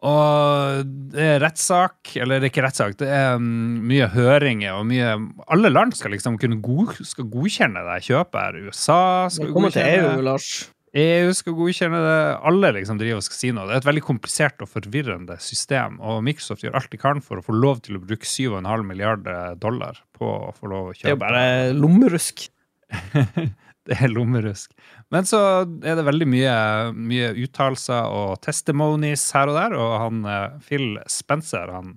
Og 0.00 0.86
det 1.12 1.26
er 1.34 1.42
rettssak, 1.42 2.14
eller 2.16 2.40
det 2.40 2.48
er 2.48 2.52
ikke 2.54 2.64
rettssak, 2.64 2.94
det 3.02 3.10
er 3.12 3.34
mm, 3.36 3.82
mye 3.90 4.06
høringer 4.14 4.78
og 4.78 4.86
mye 4.88 5.10
Alle 5.52 5.68
land 5.68 5.92
skal 5.98 6.14
liksom 6.14 6.38
kunne 6.40 6.62
god, 6.64 6.94
skal 7.04 7.28
godkjenne 7.28 7.82
det 7.84 7.98
kjøpet 8.06 8.40
her. 8.40 8.60
USA 8.70 9.02
skal 9.28 9.50
Velkommen 9.50 9.74
til 9.74 9.82
godkjenne 9.82 10.06
EU, 10.06 10.14
det. 10.22 10.28
Lars. 10.30 10.52
EU 10.98 11.30
skal 11.38 11.54
godkjenne 11.54 12.00
det. 12.02 12.20
Alle 12.50 12.72
liksom 12.74 12.98
driver 12.98 13.20
og 13.20 13.26
skal 13.26 13.38
si 13.38 13.52
noe. 13.54 13.68
Det 13.68 13.76
er 13.76 13.82
et 13.84 13.88
veldig 13.88 14.02
komplisert 14.02 14.62
og 14.64 14.70
forvirrende 14.72 15.36
system. 15.42 16.00
Og 16.02 16.22
Microsoft 16.26 16.64
gjør 16.64 16.80
alt 16.80 16.90
de 16.90 16.98
kan 16.98 17.22
for 17.22 17.38
å 17.38 17.44
få 17.46 17.54
lov 17.54 17.84
til 17.86 17.98
å 17.98 18.02
bruke 18.02 18.26
7,5 18.26 18.82
milliarder 18.88 19.58
dollar 19.62 20.00
på 20.18 20.26
å 20.50 20.54
få 20.56 20.70
lov 20.72 20.90
å 20.90 20.94
Det 20.98 21.06
er 21.06 21.14
jo 21.14 21.22
bare 21.22 21.44
lommerusk. 21.76 22.48
Det 23.90 23.96
er 23.96 24.10
lommerusk. 24.12 24.74
Men 25.14 25.26
så 25.26 25.38
er 25.62 25.96
det 25.98 26.06
veldig 26.06 26.26
mye, 26.28 26.56
mye 26.94 27.30
uttalelser 27.46 28.10
og 28.14 28.34
testimonies 28.44 29.24
her 29.34 29.50
og 29.50 29.56
der. 29.56 29.76
Og 29.78 29.94
han 30.02 30.26
eh, 30.26 30.58
Phil 30.66 30.98
Spencer, 31.10 31.70
han 31.74 31.94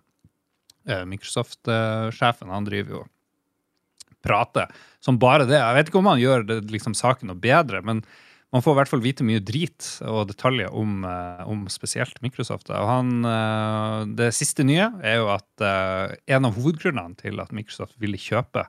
eh, 0.88 1.03
Microsoft-sjefen, 1.10 2.53
han 2.53 2.69
driver 2.69 2.99
jo 2.99 3.03
prater 4.23 4.69
som 5.03 5.17
bare 5.19 5.49
det. 5.49 5.58
Jeg 5.60 5.78
vet 5.78 5.89
ikke 5.91 5.99
om 5.99 6.11
han 6.13 6.22
gjør 6.22 6.45
det, 6.47 6.59
liksom, 6.72 6.95
saken 6.95 7.34
noe 7.34 7.41
bedre, 7.41 7.82
men 7.84 8.05
man 8.54 8.62
får 8.62 8.76
i 8.76 8.78
hvert 8.78 8.91
fall 8.91 9.04
vite 9.04 9.26
mye 9.26 9.41
drit 9.41 9.88
og 10.06 10.28
detaljer 10.30 10.74
om, 10.78 11.01
eh, 11.10 11.43
om 11.49 11.66
spesielt 11.74 12.20
Microsoft. 12.22 12.70
Han, 12.70 13.26
eh, 13.26 14.06
det 14.14 14.30
siste 14.38 14.66
nye 14.68 14.91
er 15.01 15.22
jo 15.24 15.30
at 15.34 15.62
eh, 15.66 16.16
en 16.38 16.45
av 16.45 16.60
hovedgrunnene 16.60 17.18
til 17.18 17.41
at 17.41 17.51
Microsoft 17.51 17.97
ville 18.01 18.20
kjøpe 18.22 18.68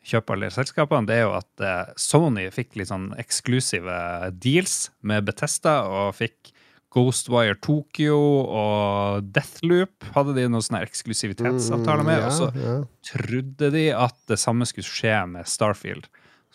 kjøpe 0.00 0.32
alle 0.32 0.48
selskapene, 0.48 1.04
det 1.04 1.18
er 1.18 1.26
jo 1.26 1.34
at 1.36 1.92
Sony 2.00 2.46
fikk 2.48 2.78
litt 2.80 2.88
sånn 2.88 3.10
eksklusive 3.20 4.30
deals 4.32 4.88
med 5.04 5.26
Betesta, 5.26 5.74
og 5.84 6.14
fikk 6.16 6.54
Ghostwire 6.90 7.58
Tokyo 7.62 8.16
og 8.48 9.28
Deathloop 9.30 10.08
hadde 10.14 10.34
de 10.38 10.46
noen 10.48 10.64
sånne 10.64 10.80
eksklusivitetsavtaler 10.88 12.06
med. 12.06 12.16
Mm, 12.16 12.26
og 12.26 12.32
så 12.32 12.48
ja. 12.56 12.78
trodde 13.12 13.70
de 13.76 13.84
at 13.92 14.16
det 14.30 14.40
samme 14.40 14.66
skulle 14.66 14.88
skje 14.88 15.14
med 15.36 15.52
Starfield, 15.52 16.08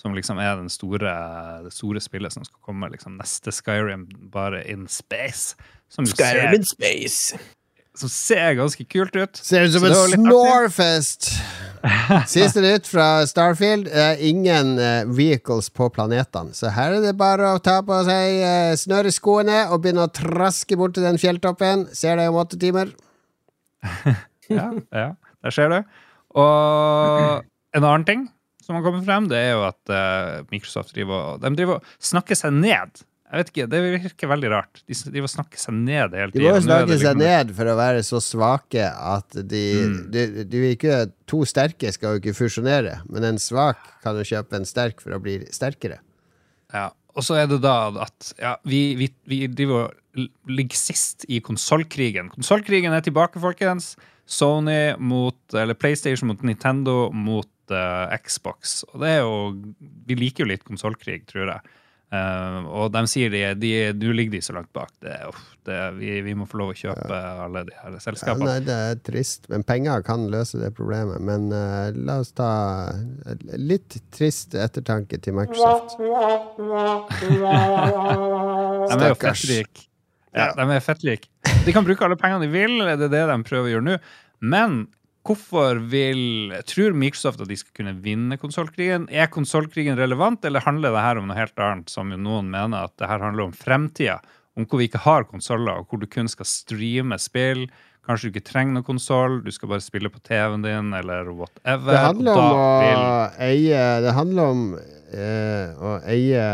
som 0.05 0.13
liksom 0.13 0.37
er 0.37 0.59
den 0.59 0.69
store, 0.69 1.11
det 1.65 1.73
store 1.73 2.01
spillet 2.03 2.33
som 2.35 2.45
skal 2.45 2.59
komme. 2.61 2.91
liksom 2.93 3.17
Neste 3.17 3.49
Skyrim, 3.55 4.05
bare 4.29 4.61
in 4.69 4.85
space. 4.91 5.55
som, 5.89 6.05
Skyrim 6.05 6.51
ser, 6.51 6.53
in 6.59 6.65
space. 6.69 7.39
som 7.97 8.11
ser 8.13 8.53
ganske 8.59 8.85
kult 8.85 9.15
ut. 9.15 9.39
Ser 9.41 9.65
ut 9.65 9.73
som 9.73 9.87
en 9.87 9.95
snorefest! 10.13 11.31
Siste 12.29 12.61
nytt 12.61 12.85
fra 12.89 13.25
Starfield. 13.29 13.89
er 13.89 14.21
ingen 14.21 14.77
eh, 14.77 15.09
vehicles 15.09 15.71
på 15.73 15.89
planetene. 15.93 16.53
Så 16.53 16.69
her 16.73 16.99
er 16.99 17.01
det 17.01 17.15
bare 17.17 17.55
å 17.55 17.61
ta 17.61 17.79
på 17.85 17.97
seg 18.05 18.45
eh, 18.45 18.77
snøreskoene 18.77 19.63
og 19.71 19.81
begynne 19.81 20.05
å 20.05 20.13
traske 20.13 20.77
bort 20.77 20.93
til 20.97 21.05
den 21.05 21.17
fjelltoppen. 21.21 21.87
Ser 21.97 22.21
deg 22.21 22.29
om 22.29 22.41
åtte 22.45 22.61
timer. 22.61 22.93
Ja, 24.45 24.67
ja, 24.93 25.07
der 25.41 25.53
ser 25.55 25.71
du. 25.73 25.79
Og 26.37 27.41
en 27.73 27.81
annen 27.81 28.03
ting 28.05 28.27
som 28.65 28.75
har 28.77 28.83
kommet 28.85 29.05
frem, 29.05 29.27
det 29.31 29.37
er 29.37 29.51
jo 29.55 29.65
at 29.67 29.91
eh, 29.93 30.43
Microsoft 30.51 30.95
driver, 30.97 31.35
og- 31.35 31.43
de 31.45 31.51
driver 31.59 31.77
og 31.79 31.91
snakker 32.01 32.35
seg 32.39 32.53
ned. 32.57 33.03
Jeg 33.25 33.39
vet 33.41 33.49
ikke, 33.51 33.63
Det 33.69 33.79
virker 34.03 34.29
veldig 34.29 34.49
rart. 34.53 34.81
De 34.87 34.93
driver 34.93 35.25
og 35.27 35.31
snakker 35.33 35.57
seg 35.59 35.73
ned 35.73 36.13
hele 36.13 36.31
De 36.31 36.39
må 36.43 36.51
jo 36.53 36.61
snakke 36.61 36.97
seg 37.01 37.17
ned 37.19 37.49
for 37.57 37.65
å 37.71 37.73
være 37.75 38.03
så 38.05 38.19
svake 38.23 38.85
at 38.85 39.29
de, 39.49 39.63
Mm. 39.81 40.11
de, 40.13 40.43
de 40.45 40.61
ikke, 40.75 40.99
To 41.27 41.41
sterke 41.43 41.91
skal 41.91 42.15
jo 42.15 42.21
ikke 42.21 42.35
fusjonere, 42.37 42.99
men 43.09 43.23
en 43.25 43.37
svak 43.41 43.77
kan 44.05 44.15
jo 44.15 44.23
kjøpe 44.23 44.53
en 44.59 44.65
sterk 44.69 45.01
for 45.01 45.11
å 45.17 45.19
bli 45.19 45.39
sterkere. 45.49 45.97
Ja, 46.71 46.91
og 47.15 47.23
så 47.25 47.35
er 47.41 47.47
det 47.49 47.61
da 47.65 47.89
at 48.05 48.33
ja, 48.39 48.55
vi, 48.63 48.93
vi, 48.95 49.09
vi 49.27 49.47
driver 49.47 49.89
og 49.89 50.29
ligger 50.47 50.77
sist 50.77 51.25
i 51.27 51.41
konsollkrigen. 51.43 52.29
Konsollkrigen 52.31 52.93
er 52.95 53.01
tilbake, 53.01 53.41
folkens. 53.41 53.95
Sony 54.25 54.95
mot 54.97 55.35
Eller 55.53 55.75
PlayStation 55.77 56.27
mot 56.31 56.41
Nintendo 56.41 57.11
mot 57.13 57.49
Xbox. 58.21 58.83
Og 58.93 59.01
det 59.01 59.09
er 59.15 59.21
jo 59.23 59.33
Vi 60.07 60.13
liker 60.19 60.43
jo 60.45 60.51
litt 60.53 60.63
konsollkrig, 60.67 61.21
tror 61.31 61.47
jeg. 61.55 61.61
Uh, 62.13 62.59
og 62.69 62.91
de 62.93 63.01
sier 63.09 63.29
de, 63.33 63.39
de, 63.57 63.69
nå 63.97 64.11
ligger 64.13 64.33
de 64.37 64.41
så 64.45 64.53
langt 64.55 64.69
bak. 64.77 64.91
Det, 65.03 65.15
uff, 65.27 65.39
det, 65.67 65.79
vi, 65.97 66.09
vi 66.23 66.33
må 66.37 66.45
få 66.47 66.57
lov 66.61 66.69
å 66.71 66.75
kjøpe 66.77 67.17
alle 67.47 67.63
de 67.67 67.73
her 67.79 67.89
Ja, 67.95 67.99
selskapene. 68.03 68.45
nei, 68.45 68.59
det 68.67 68.75
er 68.91 68.95
trist, 69.03 69.49
men 69.51 69.61
penger 69.67 69.97
kan 70.05 70.27
løse 70.31 70.55
det 70.61 70.69
problemet. 70.77 71.17
Men 71.25 71.41
uh, 71.51 71.89
la 71.97 72.19
oss 72.21 72.31
ta 72.37 72.51
litt 73.57 73.97
trist 74.15 74.53
ettertanke 74.55 75.17
til 75.25 75.33
Microsoft. 75.39 75.97
De 75.99 76.03
er 79.01 79.09
jo 79.09 79.17
Stakkars. 79.17 79.41
fettrike. 79.41 79.89
Ja, 80.35 80.49
de 80.51 80.65
er 80.75 80.83
fettrike. 80.83 81.29
De 81.65 81.71
kan 81.73 81.85
bruke 81.87 82.03
alle 82.05 82.17
pengene 82.19 82.43
de 82.43 82.51
vil, 82.51 82.75
det 82.83 83.07
er 83.07 83.11
det 83.11 83.23
de 83.31 83.37
prøver 83.47 83.69
å 83.69 83.71
gjøre 83.75 83.87
nå. 83.87 83.95
Men 84.43 84.81
hvorfor 85.25 85.79
vil 85.91 86.53
Tror 86.69 86.93
Microsoft 86.97 87.41
at 87.41 87.49
de 87.49 87.57
skal 87.59 87.73
kunne 87.81 87.95
vinne 88.03 88.37
konsollkrigen? 88.41 89.07
Er 89.09 89.27
konsollkrigen 89.33 89.97
relevant, 89.99 90.45
eller 90.45 90.63
handler 90.65 90.93
det 90.95 91.01
her 91.05 91.19
om 91.21 91.27
noe 91.29 91.37
helt 91.39 91.59
annet, 91.59 91.89
som 91.91 92.11
jo 92.13 92.17
noen 92.21 92.51
mener 92.53 92.85
at 92.87 92.93
det 93.01 93.09
her 93.09 93.23
handler 93.25 93.47
om 93.49 93.55
fremtida? 93.57 94.19
Om 94.55 94.67
hvor 94.69 94.79
vi 94.79 94.87
ikke 94.87 95.01
har 95.03 95.25
konsoller, 95.27 95.81
og 95.81 95.89
hvor 95.91 95.99
du 95.99 96.07
kun 96.07 96.29
skal 96.31 96.47
streame 96.47 97.17
spill. 97.19 97.65
Kanskje 98.05 98.29
du 98.29 98.35
ikke 98.35 98.45
trenger 98.51 98.77
noen 98.77 98.85
konsoll, 98.87 99.39
du 99.43 99.49
skal 99.51 99.71
bare 99.73 99.81
spille 99.83 100.11
på 100.13 100.21
TV-en 100.23 100.61
din, 100.63 100.93
eller 100.93 101.31
whatever. 101.33 101.89
Det 101.91 102.03
handler 102.05 102.37
om 102.37 102.59
å 102.61 102.67
eie 103.41 103.81
Det 104.05 104.13
handler 104.13 104.51
om 104.53 104.61
eh, 104.77 105.73
å 105.81 105.95
eie 106.05 106.45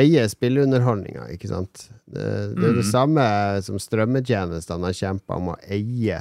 Eie 0.00 0.22
spilleunderholdninga, 0.30 1.24
ikke 1.34 1.48
sant? 1.50 1.88
Det, 2.06 2.22
det 2.54 2.68
er 2.70 2.76
det 2.78 2.84
Mm. 2.86 2.90
samme 2.92 3.24
som 3.66 3.78
strømmetjenestene 3.82 4.86
har 4.86 4.94
kjempa 4.94 5.34
om 5.36 5.48
å 5.50 5.56
eie 5.66 6.20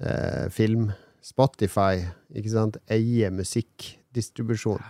eh, 0.00 0.48
film. 0.54 0.90
Spotify, 1.24 2.06
ikke 2.32 2.52
sant? 2.52 2.78
Eie 2.92 3.28
musikkdistribusjon. 3.34 4.80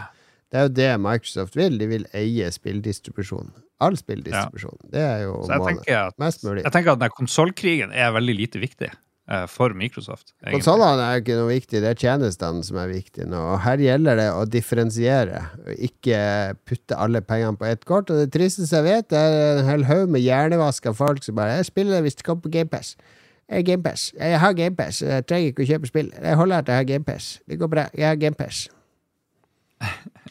Det 0.49 0.61
er 0.61 0.69
jo 0.69 0.75
det 0.77 0.93
Microsoft 1.03 1.59
vil. 1.59 1.77
De 1.81 1.89
vil 1.91 2.07
eie 2.17 2.49
spilldistribusjon. 2.53 3.51
All 3.85 3.99
spilldistribusjon. 3.99 4.79
Det 4.93 5.03
er 5.03 5.27
jo 5.27 5.43
målet. 5.45 6.17
Mest 6.19 6.47
mulig. 6.47 6.65
jeg 6.65 6.75
tenker 6.75 6.95
at 6.97 7.03
den 7.03 7.13
konsollkrigen 7.15 7.93
er 7.93 8.15
veldig 8.17 8.35
lite 8.41 8.63
viktig 8.63 8.89
eh, 8.89 9.45
for 9.51 9.77
Microsoft. 9.77 10.33
Konsollene 10.49 11.05
er 11.05 11.21
ikke 11.23 11.37
noe 11.39 11.53
viktig, 11.53 11.83
det 11.85 11.93
er 11.93 12.01
tjenestene 12.01 12.65
som 12.67 12.81
er 12.81 12.91
viktige 12.91 13.29
nå. 13.29 13.43
Og 13.53 13.61
her 13.67 13.85
gjelder 13.85 14.19
det 14.23 14.31
å 14.35 14.47
differensiere, 14.51 15.45
og 15.63 15.85
ikke 15.91 16.23
putte 16.67 16.99
alle 16.99 17.23
pengene 17.23 17.61
på 17.61 17.69
ett 17.69 17.85
kort. 17.89 18.11
Og 18.11 18.25
det 18.25 18.33
tristeste 18.35 18.81
jeg 18.81 18.89
vet, 18.89 19.15
er 19.15 19.61
en 19.61 19.69
hel 19.69 19.87
haug 19.91 20.11
med 20.17 20.25
hjernevaska 20.25 20.97
folk 20.97 21.23
som 21.27 21.39
bare 21.39 21.61
'Jeg 21.61 21.71
spiller 21.71 22.03
hvis 22.03 22.19
det 22.19 22.27
kommer 22.27 22.49
på 22.49 22.55
GamePass'. 22.57 22.97
Jeg, 23.49 23.63
er 23.63 23.65
GamePass. 23.65 24.11
jeg 24.19 24.41
har 24.43 24.53
GamePass, 24.53 25.01
jeg 25.03 25.25
trenger 25.25 25.53
ikke 25.53 25.65
å 25.65 25.69
kjøpe 25.71 25.89
spill. 25.89 26.11
Jeg 26.13 26.37
holder 26.37 26.63
at 26.63 26.69
jeg 26.69 26.83
har 26.83 26.89
GamePass. 26.91 27.29
Det 27.49 27.57
går 27.61 27.71
bra. 27.73 27.87
Jeg 27.97 28.11
har 28.11 28.21
GamePass. 28.21 28.69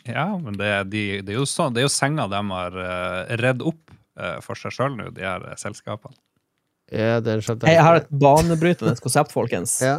Ja, 0.07 0.37
men 0.39 0.55
det, 0.55 0.69
de, 0.87 1.01
det, 1.19 1.33
er 1.33 1.41
jo 1.41 1.47
sånn, 1.49 1.73
det 1.75 1.81
er 1.81 1.87
jo 1.89 1.91
senga 1.91 2.29
de 2.31 2.39
har 2.47 2.75
uh, 2.79 3.33
redd 3.41 3.59
opp 3.67 3.91
uh, 3.91 4.37
for 4.39 4.55
seg 4.55 4.71
sjøl 4.71 4.93
nå, 4.95 5.09
de 5.17 5.25
her 5.27 5.43
uh, 5.43 5.55
selskapene. 5.59 6.15
Ja, 6.87 7.17
Jeg 7.19 7.81
har 7.83 7.97
et 7.99 8.07
banebrytende 8.07 8.93
konsept, 9.03 9.33
folkens. 9.35 9.73
Ja. 9.83 9.97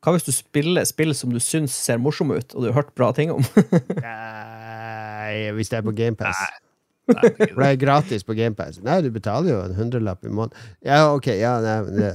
Hva 0.00 0.14
hvis 0.14 0.28
du 0.28 0.30
spiller 0.30 0.86
spill 0.86 1.10
som 1.18 1.32
du 1.34 1.40
syns 1.42 1.74
ser 1.74 1.98
morsomme 1.98 2.38
ut, 2.38 2.54
og 2.54 2.62
du 2.62 2.68
har 2.70 2.78
hørt 2.78 2.94
bra 2.94 3.10
ting 3.16 3.32
om? 3.34 3.42
Nei, 4.06 5.50
hvis 5.58 5.72
det 5.72 5.80
er 5.80 5.88
på 5.88 5.96
GamePass. 5.98 6.38
Nei, 6.38 6.69
For 7.10 7.60
det 7.62 7.68
er 7.68 7.78
gratis 7.80 8.26
på 8.26 8.36
GamePass. 8.38 8.80
Nei, 8.86 9.00
du 9.04 9.10
betaler 9.14 9.52
jo 9.52 9.60
en 9.64 9.76
hundrelapp 9.78 10.24
i 10.26 10.32
måneden. 10.32 10.72
Ja, 10.86 11.02
ok, 11.12 11.30
ja, 11.38 11.56
nei, 11.64 11.76
det, 11.96 12.10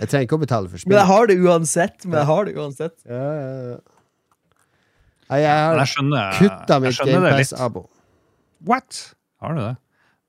Jeg 0.00 0.10
trenger 0.10 0.26
ikke 0.26 0.38
å 0.38 0.42
betale 0.42 0.70
for 0.72 0.90
Men 0.90 0.98
jeg 0.98 1.10
har 1.12 1.30
det 1.30 1.38
uansett. 1.40 2.06
Men 2.06 2.20
jeg 2.22 2.30
har 2.30 2.48
det 2.48 2.56
uansett. 2.58 2.96
Ja, 3.06 3.24
ja, 3.38 3.50
ja. 3.70 3.80
Jeg 5.30 5.46
har 5.46 6.34
kutta 6.38 6.80
mitt. 6.82 6.98
GamePass-abo. 7.06 7.84
What? 8.66 9.04
Har 9.40 9.54
du 9.54 9.62
det? 9.62 9.76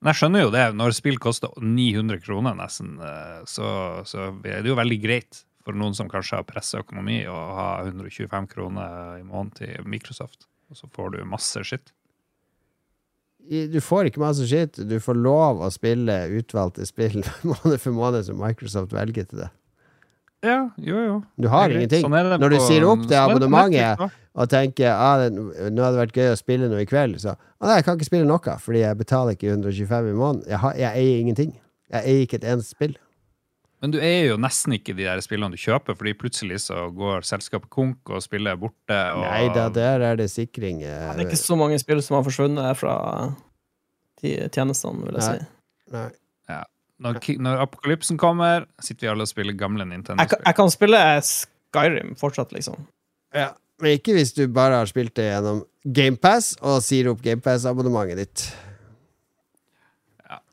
Men 0.01 0.13
jeg 0.13 0.19
skjønner 0.21 0.45
jo 0.45 0.51
det. 0.53 0.65
Når 0.77 0.93
spill 0.97 1.17
koster 1.21 1.53
900 1.61 2.21
kroner 2.23 2.55
nesten, 2.57 2.95
eh, 3.05 3.39
så, 3.49 3.71
så 4.09 4.29
er 4.41 4.63
det 4.63 4.71
jo 4.71 4.77
veldig 4.77 4.97
greit 5.03 5.43
for 5.61 5.77
noen 5.77 5.93
som 5.97 6.09
kanskje 6.09 6.39
har 6.39 6.47
pressa 6.49 6.81
økonomi, 6.81 7.19
å 7.29 7.37
ha 7.57 7.67
125 7.85 8.47
kroner 8.49 9.19
i 9.19 9.25
måneden 9.25 9.53
til 9.59 9.89
Microsoft. 9.89 10.47
Og 10.71 10.79
så 10.79 10.89
får 10.93 11.13
du 11.15 11.19
masse 11.29 11.61
skitt. 11.67 11.93
Du 13.49 13.79
får 13.83 14.07
ikke 14.09 14.21
masse 14.21 14.45
skitt. 14.47 14.77
Du 14.87 14.99
får 15.03 15.17
lov 15.17 15.63
å 15.65 15.71
spille 15.73 16.13
utvalgte 16.37 16.85
spill 16.87 17.19
måned 17.49 17.81
for 17.81 17.95
måned 17.95 18.27
som 18.27 18.39
Microsoft 18.39 18.93
velger 18.95 19.27
til 19.27 19.43
det. 19.43 19.49
Ja, 20.41 20.71
jo, 20.81 20.97
jo. 21.05 21.17
Du 21.37 21.47
har 21.53 21.69
er 21.69 21.77
ingenting. 21.77 22.01
Sånn 22.07 22.41
Når 22.41 22.55
du 22.55 22.59
sier 22.65 22.85
opp 22.89 23.03
det 23.05 23.13
sånn 23.13 23.29
abonnementet 23.29 23.77
Netflix 23.77 24.17
og 24.31 24.47
tenker 24.47 24.93
ah, 24.95 25.19
det, 25.19 25.27
nå 25.35 25.83
hadde 25.83 25.91
det 25.97 26.01
vært 26.05 26.17
gøy 26.17 26.29
å 26.31 26.39
spille 26.39 26.69
noe 26.71 26.85
i 26.85 26.87
kveld, 26.87 27.17
så 27.19 27.33
ah, 27.35 27.65
nei, 27.67 27.81
jeg 27.81 27.85
kan 27.87 27.97
ikke 27.99 28.07
spille 28.07 28.27
noe, 28.29 28.53
fordi 28.63 28.83
jeg 28.85 28.99
betaler 29.01 29.35
ikke 29.35 29.51
125 29.51 30.07
i 30.07 30.15
måneden. 30.15 30.45
Jeg, 30.47 30.59
har, 30.63 30.77
jeg 30.79 31.03
eier 31.03 31.23
ingenting. 31.25 31.51
Jeg 31.91 32.07
eier 32.07 32.25
ikke 32.25 32.39
et 32.39 32.47
eneste 32.53 32.77
spill. 32.77 32.95
Men 33.81 33.93
du 33.95 33.97
eier 33.97 34.27
jo 34.29 34.37
nesten 34.37 34.75
ikke 34.77 34.93
de 34.93 35.07
der 35.07 35.21
spillene 35.25 35.57
du 35.57 35.61
kjøper, 35.61 35.95
fordi 35.97 36.13
plutselig 36.13 36.59
så 36.67 36.83
går 36.93 37.25
selskapet 37.25 37.69
konk 37.73 38.11
og 38.13 38.21
spillet 38.21 38.53
er 38.53 38.59
borte. 38.61 38.97
Og, 39.15 39.23
Nei 39.25 39.47
da, 39.55 39.67
der 39.73 40.05
er 40.11 40.19
det 40.19 40.27
sikring. 40.29 40.83
Ja, 40.85 41.15
Det 41.17 41.25
er 41.25 41.31
ikke 41.31 41.41
så 41.41 41.57
mange 41.57 41.79
spill 41.81 42.01
som 42.05 42.19
har 42.19 42.27
forsvunnet 42.27 42.77
fra 42.77 42.95
de 44.21 44.35
tjenestene, 44.53 45.07
vil 45.07 45.17
jeg 45.17 45.25
Nei. 45.25 45.37
si. 45.39 45.95
Nei. 45.97 46.09
Når, 47.01 47.17
når 47.41 47.63
apokalypsen 47.63 48.17
kommer, 48.21 48.67
sitter 48.77 49.07
vi 49.07 49.09
alle 49.09 49.25
og 49.25 49.29
spiller 49.31 49.55
gamle 49.57 49.87
Nintendo-spill. 49.89 50.43
jeg 50.45 50.55
kan 50.59 50.69
spille 50.69 50.99
Skyrim 51.25 52.11
fortsatt, 52.19 52.51
liksom. 52.53 52.75
Ja. 53.33 53.47
Men 53.81 53.95
ikke 53.97 54.13
hvis 54.13 54.35
du 54.37 54.43
bare 54.53 54.77
har 54.83 54.85
spilt 54.85 55.15
det 55.17 55.25
gjennom 55.31 55.63
GamePass 55.97 56.51
og 56.61 56.83
sier 56.85 57.09
opp 57.09 57.23
GamePass-abonnementet 57.25 58.19
ditt. 58.21 58.43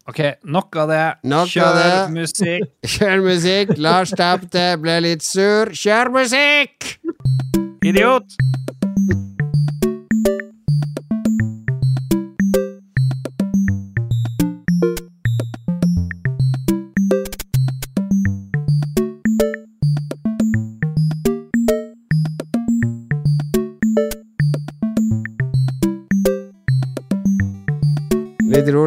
OK, 0.09 0.21
nok 0.49 0.77
av 0.81 0.89
det. 0.89 1.03
Nok 1.29 1.41
av 1.45 1.53
Kjør 1.53 1.75
det. 1.77 1.97
musikk. 2.17 2.71
Kjør 2.95 3.25
musikk. 3.27 3.75
Lars 3.77 4.15
tapte, 4.17 4.65
ble 4.81 4.97
litt 5.05 5.27
sur. 5.27 5.69
Kjør 5.77 6.13
musikk! 6.15 6.95
Idiot! 7.85 8.39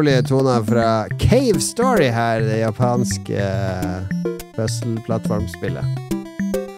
Rolige 0.02 0.22
toner 0.22 0.62
fra 0.62 1.08
Cave 1.18 1.60
Story 1.60 2.08
her, 2.10 2.40
det 2.40 2.56
japanske 2.58 3.38
eh, 3.38 4.00
puzzle-plattformspillet. 4.56 5.84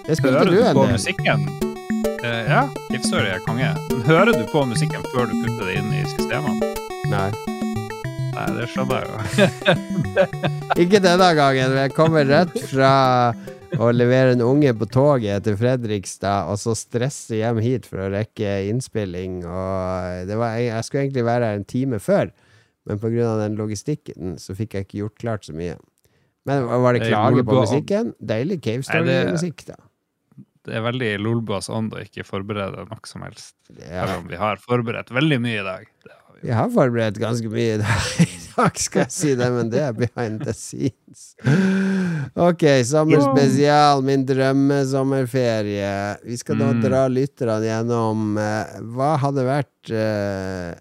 Det 0.07 0.16
spilte 0.18 0.43
du 0.45 0.51
du 0.51 0.59
en 0.61 0.77
del. 0.77 0.93
musikken? 0.93 1.47
Eh, 2.20 2.51
ja, 2.51 2.68
Story 3.01 3.31
er 3.33 3.41
konge. 3.47 3.70
Men 3.89 4.05
hører 4.05 4.37
du 4.37 4.45
på 4.53 4.66
musikken 4.68 5.01
før 5.14 5.33
du 5.33 5.39
putter 5.39 5.70
det 5.70 5.79
inn 5.79 5.89
i 5.97 6.05
systemene? 6.12 6.68
Nei. 7.14 7.31
Nei, 8.35 8.47
det 8.59 8.68
skjønner 8.75 9.09
jeg 9.09 9.09
jo. 9.09 9.49
Ikke 10.85 11.01
denne 11.01 11.33
gangen. 11.41 11.81
Jeg 11.81 11.97
kommer 11.97 12.29
rett 12.29 12.61
fra 12.75 12.95
å 13.81 13.93
levere 13.97 14.37
en 14.37 14.45
unge 14.45 14.77
på 14.77 14.93
toget 14.93 15.49
til 15.49 15.57
Fredrikstad, 15.64 16.53
og 16.53 16.61
så 16.61 16.77
stresse 16.77 17.41
hjem 17.41 17.64
hit 17.64 17.89
for 17.89 18.05
å 18.05 18.12
rekke 18.20 18.66
innspilling. 18.68 19.47
Og 19.49 20.29
det 20.29 20.37
var, 20.37 20.61
jeg 20.61 20.85
skulle 20.85 21.09
egentlig 21.09 21.31
være 21.33 21.55
her 21.55 21.62
en 21.64 21.70
time 21.72 22.05
før, 22.05 22.29
Men 22.85 23.01
av 23.24 23.39
den 23.41 23.55
logistikken 23.57 24.37
så 24.39 24.55
fikk 24.59 24.74
jeg 24.76 24.87
ikke 24.89 24.99
gjort 25.05 25.18
klart 25.22 25.47
så 25.49 25.55
mye. 25.57 25.78
Men 26.45 26.66
var 26.68 26.93
det 26.99 27.07
klage 27.09 27.45
på 27.49 27.57
musikken? 27.62 28.11
Deilig 28.20 28.61
Cave 28.66 28.85
Story-musikk, 28.85 29.64
da. 29.70 29.78
Det 30.64 30.72
er 30.78 30.85
veldig 30.85 31.09
Lolbas 31.20 31.68
ånd 31.72 31.93
å 31.97 32.01
ikke 32.05 32.24
forberede 32.24 32.85
noe 32.89 33.09
som 33.09 33.24
helst. 33.24 33.55
Ja. 33.76 34.05
Selv 34.07 34.22
om 34.22 34.28
vi 34.30 34.37
har 34.41 34.61
forberedt 34.61 35.11
veldig 35.12 35.39
mye 35.45 35.61
i 35.61 35.64
dag. 35.64 35.89
Har 36.09 36.37
vi. 36.37 36.47
Vi 36.49 36.53
har 36.57 36.70
forberedt 36.72 37.18
ganske 37.20 37.49
mye 37.53 37.74
i 37.74 37.80
dag, 37.82 38.07
i 38.24 38.39
dag, 38.55 38.80
skal 38.80 39.05
jeg 39.07 39.12
si 39.16 39.35
det, 39.41 39.49
men 39.53 39.68
det 39.72 39.82
er 39.85 39.97
behind 39.97 40.45
the 40.45 40.53
scenes. 40.57 41.24
Ok, 42.37 42.64
sommerspesial, 42.89 44.01
min 44.05 44.24
drømmesommerferie. 44.28 45.93
Vi 46.24 46.37
skal 46.41 46.59
da 46.61 46.72
Mm. 46.72 46.80
dra 46.85 47.03
lytterne 47.09 47.61
gjennom 47.64 48.39
eh, 48.39 48.80
hva 48.97 49.14
hadde 49.20 49.45
vært 49.49 49.91
eh, 49.93 50.74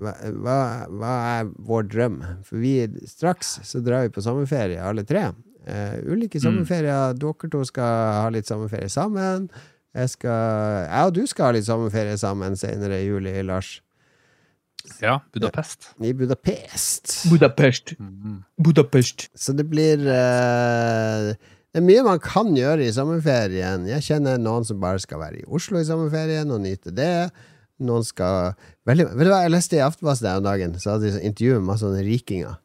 hva, 0.00 0.86
hva, 0.88 1.12
er 1.36 1.50
vår 1.68 1.88
drøm? 1.92 2.20
For 2.46 2.62
vi 2.62 2.74
straks 3.08 3.58
så 3.68 3.82
drar 3.84 4.06
vi 4.06 4.14
på 4.14 4.24
sommerferie, 4.24 4.80
alle 4.80 5.04
tre. 5.08 5.28
Uh, 5.68 6.00
ulike 6.08 6.40
sommerferier. 6.40 7.14
Dere 7.20 7.52
to 7.52 7.60
skal 7.68 8.24
ha 8.24 8.32
litt 8.32 8.48
sommerferie 8.48 8.90
sammen. 8.92 9.50
Jeg, 9.94 10.12
skal, 10.14 10.86
jeg 10.86 11.10
og 11.10 11.14
du 11.18 11.24
skal 11.28 11.50
ha 11.50 11.54
litt 11.56 11.68
sommerferie 11.68 12.16
sammen 12.20 12.56
senere 12.58 13.02
i 13.02 13.08
juli, 13.08 13.34
Lars. 13.44 13.78
Ja, 15.02 15.18
Budapest. 15.34 15.90
I 16.00 16.12
Budapest. 16.16 17.30
Budapest. 17.30 17.94
Mhm. 17.98 18.42
Budapest. 18.56 19.28
Så 19.34 19.52
det 19.52 19.68
blir 19.68 20.00
uh, 20.00 21.34
Det 21.70 21.78
er 21.78 21.84
mye 21.86 22.02
man 22.06 22.18
kan 22.22 22.54
gjøre 22.56 22.86
i 22.86 22.92
sommerferien. 22.92 23.84
Jeg 23.86 24.06
kjenner 24.08 24.40
noen 24.40 24.64
som 24.66 24.80
bare 24.82 24.98
skal 25.02 25.20
være 25.20 25.42
i 25.42 25.46
Oslo 25.46 25.78
i 25.78 25.86
sommerferien 25.86 26.50
og 26.50 26.64
nyte 26.64 26.90
det. 26.90 27.30
Noen 27.80 28.04
skal 28.04 28.52
veldig, 28.88 29.06
Vet 29.16 29.28
du 29.28 29.32
hva 29.32 29.42
jeg 29.44 29.54
leste 29.54 29.78
i 29.78 29.84
Aftenposten 29.84 30.28
her 30.28 30.40
om 30.42 30.46
dagen? 30.46 30.74
Så 30.80 30.94
hadde 30.94 31.08
de 31.08 31.14
sånn 31.16 31.28
intervju 31.30 31.58
med 31.58 31.68
masse 31.72 31.84
sånne 31.86 32.04
rikinger. 32.06 32.58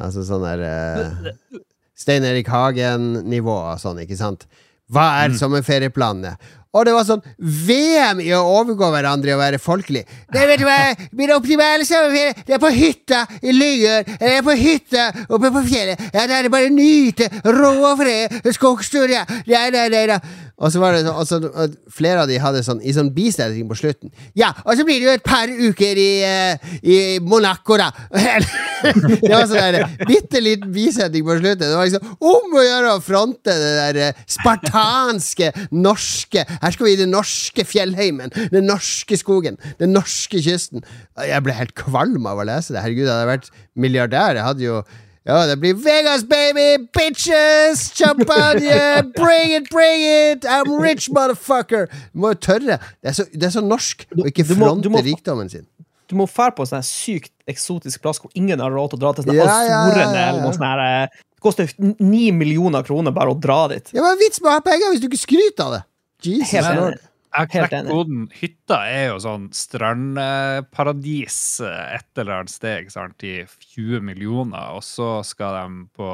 Altså 0.00 0.24
sånn 0.28 0.44
der 0.46 0.64
eh, 0.64 1.60
Stein 1.98 2.24
Erik 2.24 2.48
Hagen-nivå 2.52 3.56
og 3.72 3.80
sånn, 3.82 4.00
ikke 4.04 4.18
sant? 4.20 4.46
Hva 4.90 5.06
er 5.22 5.36
sommerferieplanene? 5.38 6.34
Og 6.70 6.84
det 6.86 6.92
var 6.94 7.06
sånn 7.06 7.22
VM 7.66 8.20
i 8.22 8.28
å 8.36 8.44
overgå 8.46 8.92
hverandre 8.92 9.32
i 9.32 9.34
å 9.34 9.40
være 9.40 9.58
folkelig. 9.58 10.04
Det 10.30 10.42
vet 10.46 10.60
du 10.60 10.66
hva, 10.68 10.76
Min 11.18 11.32
optimale 11.34 11.86
sommerferie 11.86 12.44
Det 12.46 12.54
er 12.54 12.62
på 12.62 12.70
hytta 12.70 13.24
i 13.42 13.54
Lygør. 13.54 14.06
Eller 14.20 14.36
er 14.36 14.44
på 14.46 14.54
hytta 14.58 15.08
oppe 15.26 15.50
på 15.50 15.64
fjellet. 15.66 16.04
Ja, 16.14 16.28
Da 16.30 16.38
er 16.38 16.46
det 16.46 16.52
bare 16.54 16.70
å 16.70 16.74
nyte 16.74 17.26
rå 17.42 17.72
og 17.90 17.98
fred 17.98 18.46
skogstund, 18.54 19.10
ja. 19.10 19.24
nei, 19.50 19.66
nei, 19.74 19.88
nei. 19.90 20.20
Og 20.60 20.72
så 20.72 20.80
var 20.82 20.92
det 20.92 21.04
sånn, 21.06 21.26
så, 21.26 21.38
altså, 21.48 21.92
flere 21.96 22.24
av 22.24 22.28
de 22.28 22.36
hadde 22.40 22.60
sånn 22.64 22.82
i 22.84 22.92
sånn 22.92 23.10
bisetning 23.16 23.68
på 23.70 23.78
slutten. 23.78 24.12
Ja, 24.36 24.52
og 24.66 24.76
så 24.76 24.84
blir 24.84 25.00
det 25.00 25.08
jo 25.08 25.14
et 25.16 25.24
par 25.24 25.48
uker 25.48 26.00
i, 26.00 26.10
eh, 26.26 26.74
i 26.84 26.98
Monaco, 27.24 27.78
da. 27.80 27.88
det 28.12 29.30
var 29.32 29.48
sånn 29.48 29.56
der 29.56 30.04
bitte 30.04 30.42
liten 30.44 30.72
bisetning 30.74 31.24
på 31.24 31.38
slutten. 31.40 31.64
Det 31.64 31.78
var 31.78 31.88
liksom 31.88 32.12
om 32.20 32.56
å 32.60 32.66
gjøre 32.66 32.94
å 32.94 33.02
fronte 33.04 33.56
det 33.56 33.72
der 33.78 34.00
eh, 34.10 34.22
spartanske 34.30 35.52
norske 35.72 36.44
Her 36.50 36.74
skal 36.74 36.86
vi 36.86 36.94
i 36.94 37.00
den 37.00 37.12
norske 37.14 37.64
fjellheimen, 37.66 38.32
den 38.52 38.68
norske 38.68 39.16
skogen, 39.20 39.56
den 39.80 39.94
norske 39.96 40.42
kysten. 40.44 40.84
Jeg 41.24 41.44
ble 41.46 41.56
helt 41.56 41.76
kvalm 41.78 42.28
av 42.28 42.40
å 42.40 42.48
lese 42.48 42.74
det. 42.74 42.84
Herregud, 42.84 43.08
hadde 43.08 43.24
jeg 43.24 43.32
vært 43.32 43.54
milliardær, 43.80 44.36
jeg 44.36 44.48
hadde 44.50 44.68
jo 44.68 44.82
ja, 45.30 45.46
det 45.50 45.56
blir 45.62 45.74
Vegas, 45.78 46.24
baby! 46.28 46.66
Bitches! 46.96 47.86
Champagne! 47.96 49.02
Bring 49.16 49.52
it, 49.56 49.70
bring 49.70 50.02
it! 50.04 50.44
I'm 50.44 50.76
rich, 50.82 51.08
motherfucker! 51.14 51.86
Du 52.12 52.20
må 52.24 52.32
jo 52.34 52.40
tørre. 52.46 52.78
Det 53.00 53.12
er 53.12 53.16
så, 53.20 53.26
det 53.32 53.46
er 53.48 53.54
så 53.54 53.62
norsk 53.64 54.06
å 54.16 54.26
ikke 54.30 54.44
Du 54.48 54.54
må- 54.56 54.74
du 54.74 54.88
fronte 54.88 54.92
må- 54.96 55.04
rikdommen 55.06 55.50
sin. 55.52 55.66
Du 56.10 56.16
må 56.18 56.26
fære 56.26 56.56
på 56.56 56.64
en 56.66 56.70
sånn 56.72 56.82
sykt 56.86 57.30
eksotisk 57.46 58.00
plass 58.02 58.18
hvor 58.18 58.32
ingen 58.34 58.58
har 58.58 58.72
råd 58.74 58.90
til 58.90 58.98
å 58.98 59.02
dra 59.04 59.12
til. 59.14 59.28
Sånn 59.28 59.36
Ja, 59.38 59.44
ja, 59.46 59.82
ja, 59.86 60.06
eller 60.30 60.40
noe 60.42 60.52
sånt 60.56 60.66
her. 60.66 60.80
eh, 61.04 61.06
Det 61.30 61.40
koster 61.46 61.70
ni 62.02 62.32
millioner 62.32 62.82
kroner 62.82 63.14
bare 63.14 63.30
å 63.30 63.38
dra 63.40 63.68
dit. 63.68 63.92
Ja, 63.94 64.02
men 64.02 64.18
Vits 64.18 64.40
med 64.42 64.50
å 64.50 64.56
ha 64.58 64.60
penger 64.60 64.90
hvis 64.90 65.00
du 65.00 65.06
ikke 65.08 65.22
skryter 65.22 65.64
av 65.68 65.72
det! 65.76 65.82
Jesus 66.26 66.50
Helt 66.52 66.76
lord. 66.76 66.98
Jeg 67.30 67.48
knekker 67.52 67.86
koden. 67.86 68.24
Hytta 68.34 68.78
er 68.90 69.04
jo 69.12 69.18
sånn 69.22 69.44
strandparadis 69.54 71.36
eh, 71.62 71.94
et 71.98 72.18
eller 72.18 72.40
annet 72.40 72.50
sted 72.52 72.82
ikke 72.84 72.94
sant, 72.96 73.22
i 73.26 73.36
20 73.76 74.00
millioner, 74.08 74.72
og 74.76 74.82
så 74.86 75.20
skal 75.26 75.54
de 75.58 75.84
på 75.94 76.08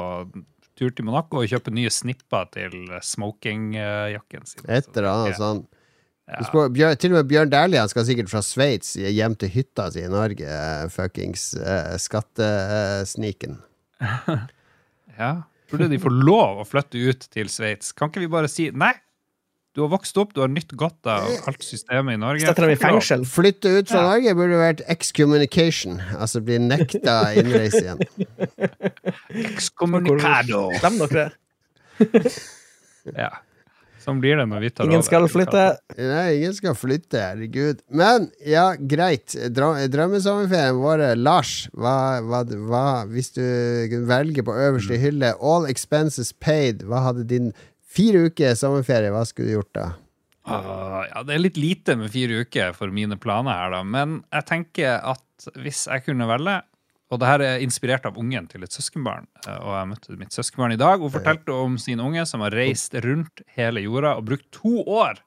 tur 0.77 0.91
til 0.93 1.07
Monaco 1.07 1.39
og 1.41 1.49
kjøpe 1.49 1.73
nye 1.73 1.89
snipper 1.89 2.45
til 2.53 2.75
smokingjakken 3.01 4.45
sin. 4.45 4.61
Et 4.69 4.91
eller 4.93 5.09
annet 5.09 5.33
Ja. 5.33 5.39
sånn. 5.41 5.63
Ja. 6.27 6.41
Spør- 6.43 6.69
Bjørn, 6.75 6.97
til 6.99 7.13
og 7.13 7.17
med 7.21 7.27
Bjørn 7.31 7.49
Dæhlie 7.49 7.87
skal 7.89 8.03
sikkert 8.05 8.29
fra 8.29 8.41
Sveits 8.43 8.93
hjem 8.99 9.35
til 9.39 9.49
hytta 9.49 9.89
si 9.91 10.01
i 10.03 10.09
Norge. 10.11 10.43
eh, 10.43 10.87
Fuckings 10.91 11.53
uh, 11.55 11.95
skattesniken. 11.97 13.57
Ja. 15.17 15.31
Burde 15.71 15.87
de 15.89 15.97
få 15.97 16.11
lov 16.13 16.59
å 16.61 16.65
flytte 16.67 16.99
ut 17.09 17.23
til 17.33 17.47
Sveits? 17.49 17.89
Kan 17.97 18.11
ikke 18.11 18.19
vi 18.21 18.27
bare 18.29 18.47
si 18.47 18.67
nei? 18.69 18.91
Du 19.77 19.83
har 19.85 19.91
vokst 19.93 20.17
opp, 20.17 20.31
du 20.33 20.39
har 20.41 20.49
nytt 20.49 20.71
godt 20.73 21.05
av 21.05 21.27
alt 21.51 21.61
systemet 21.61 22.17
i 22.17 22.21
Norge. 22.21 22.41
Setter 22.47 22.65
dem 22.65 22.73
i 22.73 22.79
fengsel. 22.81 23.25
Flytte 23.29 23.69
ut 23.77 23.91
fra 23.91 23.99
Ja. 24.01 24.07
Norge 24.15 24.33
burde 24.39 24.57
vært 24.57 24.81
excommunication. 24.89 25.99
Altså 26.17 26.41
bli 26.41 26.57
nekta 26.63 27.19
innreise 27.37 27.83
igjen. 27.83 28.01
Excommunicado. 29.53 30.63
Glem 30.81 30.97
dere 31.03 31.27
det. 31.27 32.31
Ja. 33.15 33.29
Sånn 34.03 34.17
blir 34.19 34.35
det 34.39 34.43
når 34.51 34.65
vi 34.65 34.69
tar 34.75 34.83
Ingen 34.87 34.99
over. 34.99 35.05
skal 35.07 35.25
flytte. 35.31 35.61
Nei, 35.95 36.25
ingen 36.41 36.53
skal 36.57 36.75
flytte, 36.75 37.21
herregud. 37.21 37.79
Men 37.87 38.25
ja, 38.43 38.65
greit. 38.79 39.31
Drømmesommerferien 39.55 40.75
vår, 40.81 41.03
Lars, 41.21 41.53
hva, 41.71 41.93
hva, 42.25 42.41
hva 42.67 42.83
Hvis 43.13 43.31
du 43.37 43.41
velger 44.09 44.43
på 44.47 44.57
øverste 44.57 44.99
hylle, 44.99 45.31
all 45.39 45.69
expenses 45.71 46.33
paid, 46.33 46.83
hva 46.87 47.05
hadde 47.07 47.23
din 47.31 47.49
fire 47.97 48.27
uker 48.29 48.53
sommerferie, 48.59 49.11
hva 49.13 49.25
skulle 49.27 49.49
du 49.51 49.57
gjort 49.57 49.73
da? 49.75 49.87
Uh, 50.47 51.01
ja, 51.09 51.25
det 51.27 51.33
er 51.35 51.41
litt 51.43 51.57
lite 51.59 51.97
med 51.99 52.13
fire 52.13 52.45
uker 52.45 52.71
for 52.77 52.93
mine 52.93 53.17
planer 53.19 53.51
her, 53.57 53.73
da. 53.73 53.81
Men 53.83 54.21
jeg 54.31 54.45
tenker 54.47 55.01
at 55.03 55.49
hvis 55.59 55.83
jeg 55.91 56.05
kunne 56.07 56.25
velge 56.29 56.61
Og 57.11 57.19
det 57.21 57.27
her 57.29 57.39
er 57.45 57.61
inspirert 57.63 58.03
av 58.09 58.17
ungen 58.19 58.47
til 58.51 58.65
et 58.65 58.73
søskenbarn. 58.73 59.27
eh, 59.47 59.59
Og 59.63 59.69
jeg 59.77 59.87
møtte 59.93 60.15
mitt 60.19 60.33
søskenbarn 60.35 60.73
i 60.75 60.79
dag. 60.81 60.99
Hun 60.99 61.13
fortalte 61.13 61.53
om 61.55 61.77
sin 61.79 62.01
unge 62.03 62.25
som 62.27 62.41
har 62.43 62.51
reist 62.51 62.97
rundt 63.05 63.43
hele 63.55 63.79
jorda 63.79 64.17
og 64.19 64.25
brukt 64.27 64.49
to 64.51 64.81
år 64.83 65.21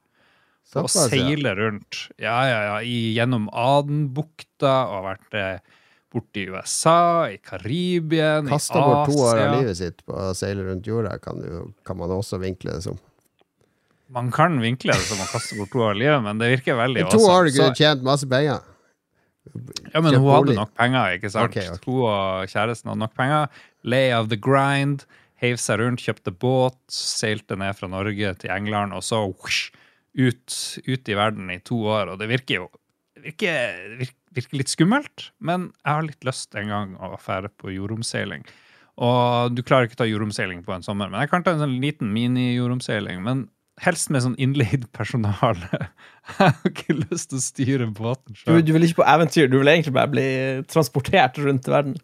på 0.74 0.82
å 0.84 0.90
seile 0.92 1.54
rundt. 1.56 2.02
Ja, 2.20 2.36
ja, 2.50 2.58
ja, 2.66 2.74
i, 2.84 3.14
gjennom 3.16 3.48
Adenbukta 3.56 4.74
og 4.92 5.06
vært 5.08 5.38
eh, 5.40 5.79
borte 6.10 6.42
i 6.42 6.48
USA, 6.50 7.28
i 7.30 7.38
Karibien, 7.38 8.48
i 8.48 8.50
Kasta 8.50 8.80
bort 8.82 9.12
to 9.12 9.20
år 9.22 9.38
av 9.44 9.54
livet 9.60 9.78
sitt 9.78 10.02
på 10.06 10.16
å 10.16 10.32
seile 10.36 10.66
rundt 10.66 10.88
jorda, 10.88 11.16
kan, 11.22 11.38
du, 11.42 11.70
kan 11.86 11.98
man 12.00 12.12
også 12.14 12.40
vinkle 12.42 12.74
det 12.74 12.82
som. 12.86 12.98
Man 14.10 14.32
kan 14.34 14.58
vinkle 14.62 14.96
det 14.96 15.06
som 15.06 15.22
å 15.22 15.28
kaste 15.30 15.58
bort 15.58 15.70
to 15.70 15.84
år 15.84 15.92
av 15.92 16.00
livet, 16.02 16.24
men 16.26 16.42
det 16.42 16.50
virker 16.56 16.78
veldig 16.80 17.06
I 17.06 17.08
to 17.12 17.22
år 17.22 17.36
år 17.36 17.48
du 17.48 17.54
kunne 17.54 17.78
tjent 17.78 18.04
masse 18.06 18.26
penger. 18.30 18.66
Ja, 19.94 20.02
men 20.02 20.14
hun 20.14 20.26
hadde 20.28 20.58
nok 20.58 20.74
penger, 20.78 21.16
ikke 21.16 21.30
sant? 21.32 21.54
Okay, 21.54 21.70
okay. 21.70 21.86
Hun 21.86 22.04
og 22.10 22.50
kjæresten 22.52 22.90
hadde 22.90 23.02
nok 23.04 23.16
penger. 23.18 23.62
Lay 23.86 24.12
of 24.14 24.28
the 24.32 24.38
grind. 24.38 25.06
Heiv 25.40 25.56
seg 25.62 25.80
rundt, 25.80 26.02
kjøpte 26.04 26.34
båt, 26.36 26.76
seilte 26.92 27.56
ned 27.56 27.78
fra 27.78 27.88
Norge 27.88 28.34
til 28.42 28.52
England, 28.52 28.92
og 28.92 29.06
så 29.06 29.22
ut, 29.24 30.58
ut 30.84 31.08
i 31.08 31.16
verden 31.16 31.48
i 31.54 31.62
to 31.64 31.78
år. 31.88 32.12
Og 32.12 32.20
det 32.20 32.28
virker 32.28 32.58
jo 32.58 32.68
virker, 33.24 33.96
virker, 34.00 34.19
virker 34.36 34.60
litt 34.60 34.70
skummelt, 34.72 35.30
men 35.42 35.70
jeg 35.84 35.92
har 35.96 36.04
litt 36.06 36.26
lyst 36.28 36.54
en 36.58 36.68
gang 36.70 36.92
å 37.02 37.16
fære 37.20 37.50
på 37.58 37.72
jordomseiling. 37.74 38.44
Og 39.00 39.54
du 39.56 39.62
klarer 39.64 39.88
ikke 39.88 39.96
å 39.98 40.02
ta 40.02 40.08
jordomseiling 40.10 40.60
på 40.66 40.74
en 40.74 40.84
sommer, 40.84 41.08
men 41.10 41.22
jeg 41.24 41.32
kan 41.32 41.44
ta 41.46 41.54
en 41.54 41.62
sånn 41.62 41.78
liten 41.82 42.10
mini-jordomseiling. 42.14 43.22
Men 43.24 43.46
helst 43.80 44.10
med 44.12 44.24
sånn 44.26 44.36
innleid 44.42 44.84
personale. 44.96 45.68
Jeg 46.30 46.36
har 46.52 46.68
ikke 46.68 46.94
lyst 46.98 47.30
til 47.32 47.38
å 47.38 47.42
styre 47.42 47.86
båten 47.96 48.34
Du, 48.36 48.40
sjøl. 48.42 48.60
du 48.62 48.74
vil 48.76 48.84
ikke 48.86 48.98
på 49.00 49.06
eventyr, 49.08 49.48
du 49.48 49.56
vil 49.58 49.70
egentlig 49.72 49.94
bare 49.96 50.12
bli 50.12 50.26
transportert 50.68 51.40
rundt 51.40 51.66
i 51.66 51.72
verden. 51.72 51.94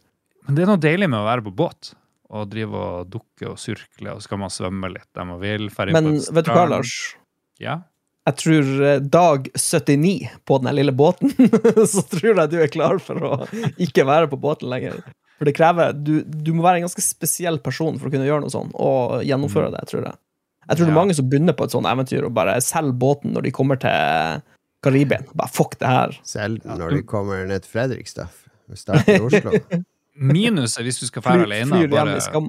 Men 0.46 0.56
det 0.56 0.64
er 0.64 0.70
noe 0.70 0.80
deilig 0.80 1.10
med 1.12 1.20
å 1.20 1.26
være 1.28 1.44
på 1.44 1.52
båt. 1.58 1.92
Og 2.32 2.48
drive 2.50 2.80
og 2.80 3.10
dukke 3.12 3.50
og 3.52 3.58
surkle, 3.60 4.16
og 4.16 4.24
så 4.24 4.32
kan 4.32 4.40
man 4.40 4.50
svømme 4.54 4.88
litt 4.94 5.06
der 5.14 5.28
man 5.28 5.38
vil. 5.42 5.68
Men 5.92 6.16
vet 6.18 6.48
du 6.48 6.50
hva. 6.56 6.64
Lars? 6.72 6.94
Ja. 7.62 7.76
Jeg 8.26 8.38
tror 8.40 8.70
eh, 8.82 8.98
dag 9.00 9.46
79 9.54 10.14
på 10.48 10.58
den 10.62 10.74
lille 10.74 10.94
båten, 10.96 11.30
så 11.92 12.02
tror 12.10 12.32
jeg 12.32 12.50
du 12.50 12.58
er 12.58 12.72
klar 12.72 12.98
for 13.02 13.22
å 13.22 13.36
ikke 13.82 14.06
være 14.08 14.30
på 14.32 14.40
båten 14.42 14.70
lenger. 14.72 14.98
For 15.36 15.48
det 15.48 15.54
krever 15.58 15.92
Du, 15.94 16.22
du 16.24 16.52
må 16.56 16.64
være 16.64 16.80
en 16.80 16.86
ganske 16.88 17.04
spesiell 17.04 17.60
person 17.62 18.00
for 18.00 18.08
å 18.08 18.14
kunne 18.14 18.26
gjøre 18.26 18.46
noe 18.46 18.52
sånt, 18.52 18.74
og 18.74 19.20
gjennomføre 19.26 19.70
det, 19.74 19.84
tror 19.90 20.08
jeg. 20.08 20.18
Jeg 20.66 20.78
tror 20.78 20.88
det 20.88 20.92
er 20.92 20.98
mange 20.98 21.14
som 21.14 21.28
begynner 21.30 21.54
på 21.54 21.66
et 21.68 21.74
sånt 21.76 21.86
eventyr 21.86 22.26
og 22.26 22.34
bare 22.34 22.56
selger 22.64 22.96
båten 22.98 23.36
når 23.36 23.46
de 23.46 23.52
kommer 23.54 23.78
til 23.78 24.40
Karibia. 24.82 25.20
Bare 25.38 25.52
fuck 25.54 25.76
det 25.78 25.90
her. 25.90 26.16
Selv 26.26 26.66
når 26.66 26.96
de 26.96 27.04
kommer 27.06 27.46
ned 27.46 27.62
til 27.62 27.76
Fredrikstad. 27.76 28.42
Starter 28.74 29.20
i 29.20 29.22
Oslo. 29.22 29.54
Minuset 30.34 30.82
hvis 30.82 30.98
du 30.98 31.06
skal 31.06 31.22
fære 31.22 31.44
alene 31.46 31.68
flyr 31.70 31.84
hjem 31.86 31.94
bare, 31.94 32.16
i 32.16 32.24
skam. 32.24 32.48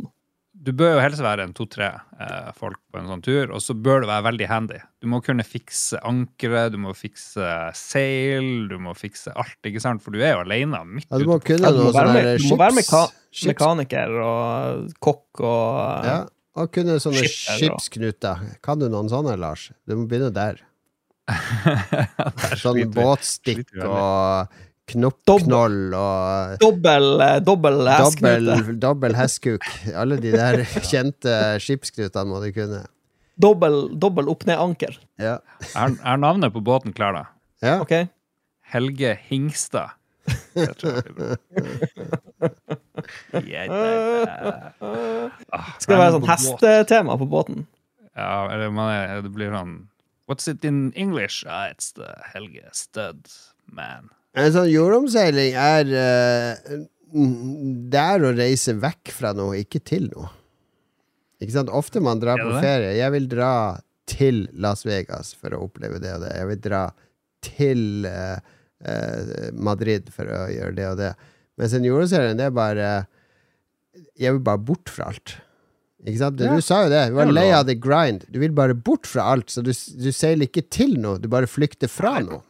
Du 0.58 0.72
bør 0.76 0.96
jo 0.96 1.02
helst 1.04 1.22
være 1.24 1.46
en 1.48 1.54
to-tre 1.56 1.88
eh, 2.20 2.48
folk 2.58 2.80
på 2.92 3.00
en 3.00 3.10
sånn 3.12 3.24
tur, 3.26 3.52
og 3.54 3.62
så 3.64 3.76
bør 3.78 4.04
du 4.04 4.08
være 4.10 4.26
veldig 4.26 4.48
handy. 4.50 4.80
Du 5.04 5.08
må 5.12 5.20
kunne 5.24 5.46
fikse 5.48 6.00
ankeret, 6.08 6.74
du 6.74 6.80
må 6.82 6.94
fikse 6.98 7.50
seil, 7.78 8.66
du 8.72 8.78
må 8.82 8.96
fikse 8.98 9.34
alt, 9.38 9.60
ikke 9.70 9.84
sant? 9.84 10.04
For 10.04 10.16
du 10.16 10.24
er 10.24 10.34
jo 10.36 10.42
alene 10.46 10.82
midt 10.90 11.08
Ja, 11.12 11.22
du 11.22 11.28
må 11.30 11.38
ute. 11.38 11.52
kunne 11.52 11.70
Ja, 11.70 11.76
du 11.76 11.84
må 11.84 11.92
noe 11.92 11.98
sånn 11.98 12.14
her 12.16 12.32
du 12.42 12.48
må 12.50 12.60
være 12.64 12.78
meka 12.80 13.04
skips 13.08 13.52
mekaniker 13.52 14.18
og 14.24 14.98
kokk 15.04 15.44
og 15.46 16.08
ja, 16.10 16.18
og 16.58 16.72
kunne 16.74 16.98
sånne 17.04 17.22
Skipper 17.22 17.60
skipsknuter. 17.62 18.48
Kan 18.66 18.82
du 18.82 18.88
noen 18.90 19.12
sånne, 19.12 19.36
Lars? 19.38 19.70
Du 19.86 19.94
må 20.00 20.08
begynne 20.10 20.32
der. 20.34 20.64
Sånn 22.64 22.80
båtstikk 22.96 23.74
og 23.84 24.56
knoppknoll 24.88 25.94
og 25.98 26.62
dobbel, 26.62 27.08
eh, 27.24 27.38
dobbel 27.44 27.82
dobbel, 27.86 28.52
dobbel 28.80 29.18
hestkuk. 29.18 29.66
Alle 29.94 30.20
de 30.24 30.32
der 30.36 30.64
kjente 30.90 31.34
skipsknutene 31.64 32.28
må 32.30 32.40
du 32.44 32.52
kunne. 32.56 32.86
Dobbel, 33.38 33.84
dobbel 34.00 34.32
opp-ned-anker. 34.32 34.98
Ja. 35.22 35.38
Er, 35.74 35.94
er, 35.94 36.18
navnet 36.18 36.56
på 36.56 36.64
båten 36.66 36.96
klar, 36.98 37.14
da. 37.14 37.26
ja. 37.62 37.78
Okay. 37.84 38.08
Helge 38.68 39.14
Hingstad. 39.30 39.94
Det 40.58 40.74
tror 40.82 40.98
jeg 40.98 41.14
blir. 41.16 41.38
Ah, 45.56 45.70
Skal 45.80 45.94
det 45.94 46.00
være 46.02 46.16
sånn 46.18 46.28
hestetema 46.28 47.16
på 47.20 47.28
båten? 47.32 47.64
Ja, 48.18 48.48
eller 48.52 48.74
man 48.74 48.92
er, 48.92 49.22
det 49.24 49.32
blir 49.36 49.54
sånn 49.54 49.78
What's 50.28 50.50
it 50.52 50.66
in 50.68 50.92
English? 51.00 51.46
Ah, 51.48 51.70
it's 51.72 51.94
the 51.96 52.10
Helge 52.34 52.68
Stud 52.76 53.30
Man. 53.72 54.10
En 54.38 54.54
sånn 54.54 54.70
jordomseiling 54.70 55.56
er 55.58 55.88
mm, 57.14 57.88
Det 57.90 58.02
er 58.02 58.26
å 58.28 58.34
reise 58.38 58.76
vekk 58.78 59.14
fra 59.16 59.32
noe, 59.38 59.58
ikke 59.64 59.82
til 59.82 60.10
noe. 60.12 60.30
Ikke 61.42 61.54
sant? 61.54 61.72
Ofte 61.74 62.02
man 62.04 62.22
drar 62.22 62.40
på 62.42 62.52
ferie. 62.62 62.96
Jeg 62.98 63.14
vil 63.14 63.28
dra 63.30 63.52
til 64.10 64.46
Las 64.58 64.86
Vegas 64.88 65.34
for 65.38 65.54
å 65.54 65.64
oppleve 65.68 66.00
det 66.02 66.14
og 66.16 66.24
det. 66.26 66.32
Jeg 66.38 66.50
vil 66.52 66.62
dra 66.64 66.84
til 67.46 68.08
uh, 68.10 68.38
uh, 68.88 69.50
Madrid 69.54 70.10
for 70.14 70.30
å 70.34 70.46
gjøre 70.50 70.78
det 70.78 70.88
og 70.90 70.98
det. 71.02 71.12
Mens 71.58 71.76
en 71.78 71.86
jordomseiling, 71.86 72.40
det 72.40 72.48
er 72.50 72.56
bare 72.56 72.88
Jeg 74.18 74.34
vil 74.38 74.44
bare 74.46 74.62
bort 74.62 74.90
fra 74.94 75.12
alt. 75.12 75.36
Ikke 76.06 76.20
sant? 76.22 76.38
Du, 76.38 76.46
Ja. 76.46 76.56
du 76.56 76.62
sa 76.62 76.84
jo 76.86 76.90
det. 76.94 77.04
Du 77.10 77.18
var 77.18 77.32
lei 77.34 77.48
av 77.54 77.66
the 77.70 77.76
grind. 77.76 78.26
Du 78.30 78.40
vil 78.42 78.54
bare 78.54 78.74
bort 78.78 79.08
fra 79.10 79.26
alt, 79.34 79.50
så 79.50 79.62
du, 79.66 79.72
du 79.74 80.12
seiler 80.14 80.46
ikke 80.48 80.66
til 80.70 80.98
noe. 81.02 81.18
Du 81.22 81.28
bare 81.30 81.50
flykter 81.50 81.90
fra 81.92 82.20
noe. 82.22 82.42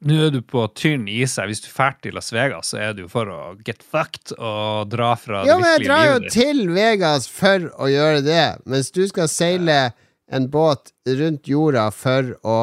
Nå 0.00 0.16
er 0.26 0.30
du 0.32 0.38
på 0.40 0.62
tynn 0.78 1.02
is 1.12 1.34
her. 1.36 1.48
Hvis 1.50 1.60
du 1.60 1.68
drar 1.68 1.98
til 2.00 2.14
Las 2.16 2.30
Vegas, 2.32 2.70
så 2.72 2.78
er 2.80 2.94
det 2.96 3.02
jo 3.04 3.10
for 3.12 3.28
å 3.28 3.40
get 3.66 3.82
fucked 3.84 4.32
og 4.38 4.88
dra 4.94 5.10
fra 5.20 5.42
Ja, 5.44 5.58
det 5.58 5.64
men 5.64 5.74
jeg 5.74 5.88
drar 5.90 6.06
jo 6.08 6.18
ditt. 6.24 6.32
til 6.32 6.62
Vegas 6.72 7.26
for 7.28 7.66
å 7.76 7.90
gjøre 7.92 8.22
det, 8.24 8.44
mens 8.64 8.88
du 8.96 9.02
skal 9.10 9.28
seile 9.28 9.92
en 10.30 10.46
båt 10.48 10.94
rundt 11.20 11.50
jorda 11.50 11.90
for 11.92 12.32
å 12.46 12.58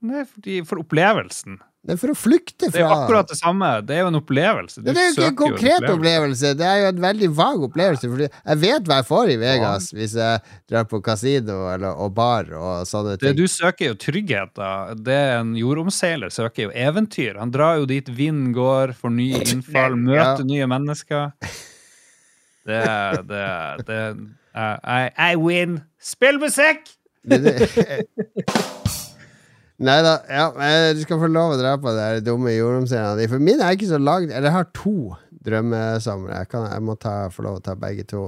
Nei, 0.00 0.22
fordi, 0.24 0.62
for 0.64 0.80
opplevelsen. 0.80 1.58
Det 1.80 1.94
er 1.94 1.98
for 2.02 2.12
å 2.12 2.16
flykte 2.18 2.68
Det 2.68 2.76
er 2.76 2.82
jo 2.82 2.88
akkurat 2.92 3.30
det 3.30 3.38
samme. 3.38 3.68
Det 3.88 3.94
er 3.96 4.02
jo 4.02 4.08
en 4.10 4.18
opplevelse. 4.18 4.82
Du 4.82 4.90
Det 4.90 5.00
er 5.00 5.06
jo 5.06 5.12
ikke 5.14 5.28
en 5.30 5.36
konkret 5.38 5.86
opplevelse, 5.88 6.50
det 6.58 6.66
er 6.66 6.82
jo 6.82 6.90
en 6.90 7.00
veldig 7.06 7.30
vag 7.38 7.64
opplevelse. 7.70 8.10
Fordi 8.12 8.26
jeg 8.28 8.60
vet 8.66 8.90
hva 8.90 8.98
jeg 9.00 9.06
får 9.08 9.32
i 9.32 9.36
Vegas 9.40 9.86
hvis 9.96 10.16
jeg 10.20 10.42
drar 10.68 10.84
på 10.90 11.00
kasino 11.06 11.56
eller, 11.72 11.96
og 11.96 12.12
bar 12.18 12.52
og 12.52 12.84
sånne 12.90 13.16
Det 13.22 13.32
du 13.38 13.46
søker 13.48 13.94
jo 13.94 13.96
trygghet, 14.04 14.52
da. 14.60 14.92
Det 14.92 15.18
en 15.38 15.54
jordomseiler 15.56 16.28
søker 16.34 16.68
jo 16.68 16.74
eventyr. 16.76 17.40
Han 17.40 17.54
drar 17.54 17.80
jo 17.80 17.88
dit 17.88 18.12
vind 18.12 18.52
går, 18.56 18.92
får 19.00 19.16
nye 19.16 19.40
innfall, 19.54 19.96
møter 19.96 20.44
nye 20.44 20.68
mennesker. 20.68 21.32
Det 22.68 22.84
det, 23.24 23.48
det 23.88 24.00
I, 24.52 25.32
I 25.32 25.32
win! 25.40 25.80
Spill 25.96 26.36
musikk! 26.42 26.92
Nei 29.80 30.00
da, 30.04 30.18
ja, 30.28 30.46
du 30.92 31.00
skal 31.00 31.20
få 31.22 31.28
lov 31.32 31.54
å 31.54 31.60
dra 31.60 31.72
på 31.80 31.92
de 31.96 32.20
dumme 32.24 32.52
jordomseilene. 32.52 33.28
For 33.32 33.40
min 33.40 33.62
er 33.64 33.76
ikke 33.76 33.88
så 33.88 34.00
langt 34.00 34.28
Eller 34.28 34.50
jeg 34.50 34.56
har 34.58 34.68
to 34.76 35.14
drømmesamlere. 35.46 36.42
Jeg, 36.42 36.50
jeg 36.74 36.84
må 36.84 36.96
ta, 37.00 37.14
få 37.32 37.46
lov 37.46 37.60
å 37.60 37.64
ta 37.64 37.76
begge 37.80 38.04
to. 38.10 38.26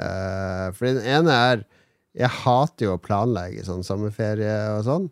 Uh, 0.00 0.72
for 0.74 0.88
den 0.88 1.02
ene 1.04 1.36
er 1.52 1.62
Jeg 2.16 2.32
hater 2.42 2.88
jo 2.88 2.96
å 2.96 3.02
planlegge 3.02 3.62
sånn 3.68 3.86
sommerferie 3.86 4.56
og 4.74 4.82
sånn. 4.88 5.08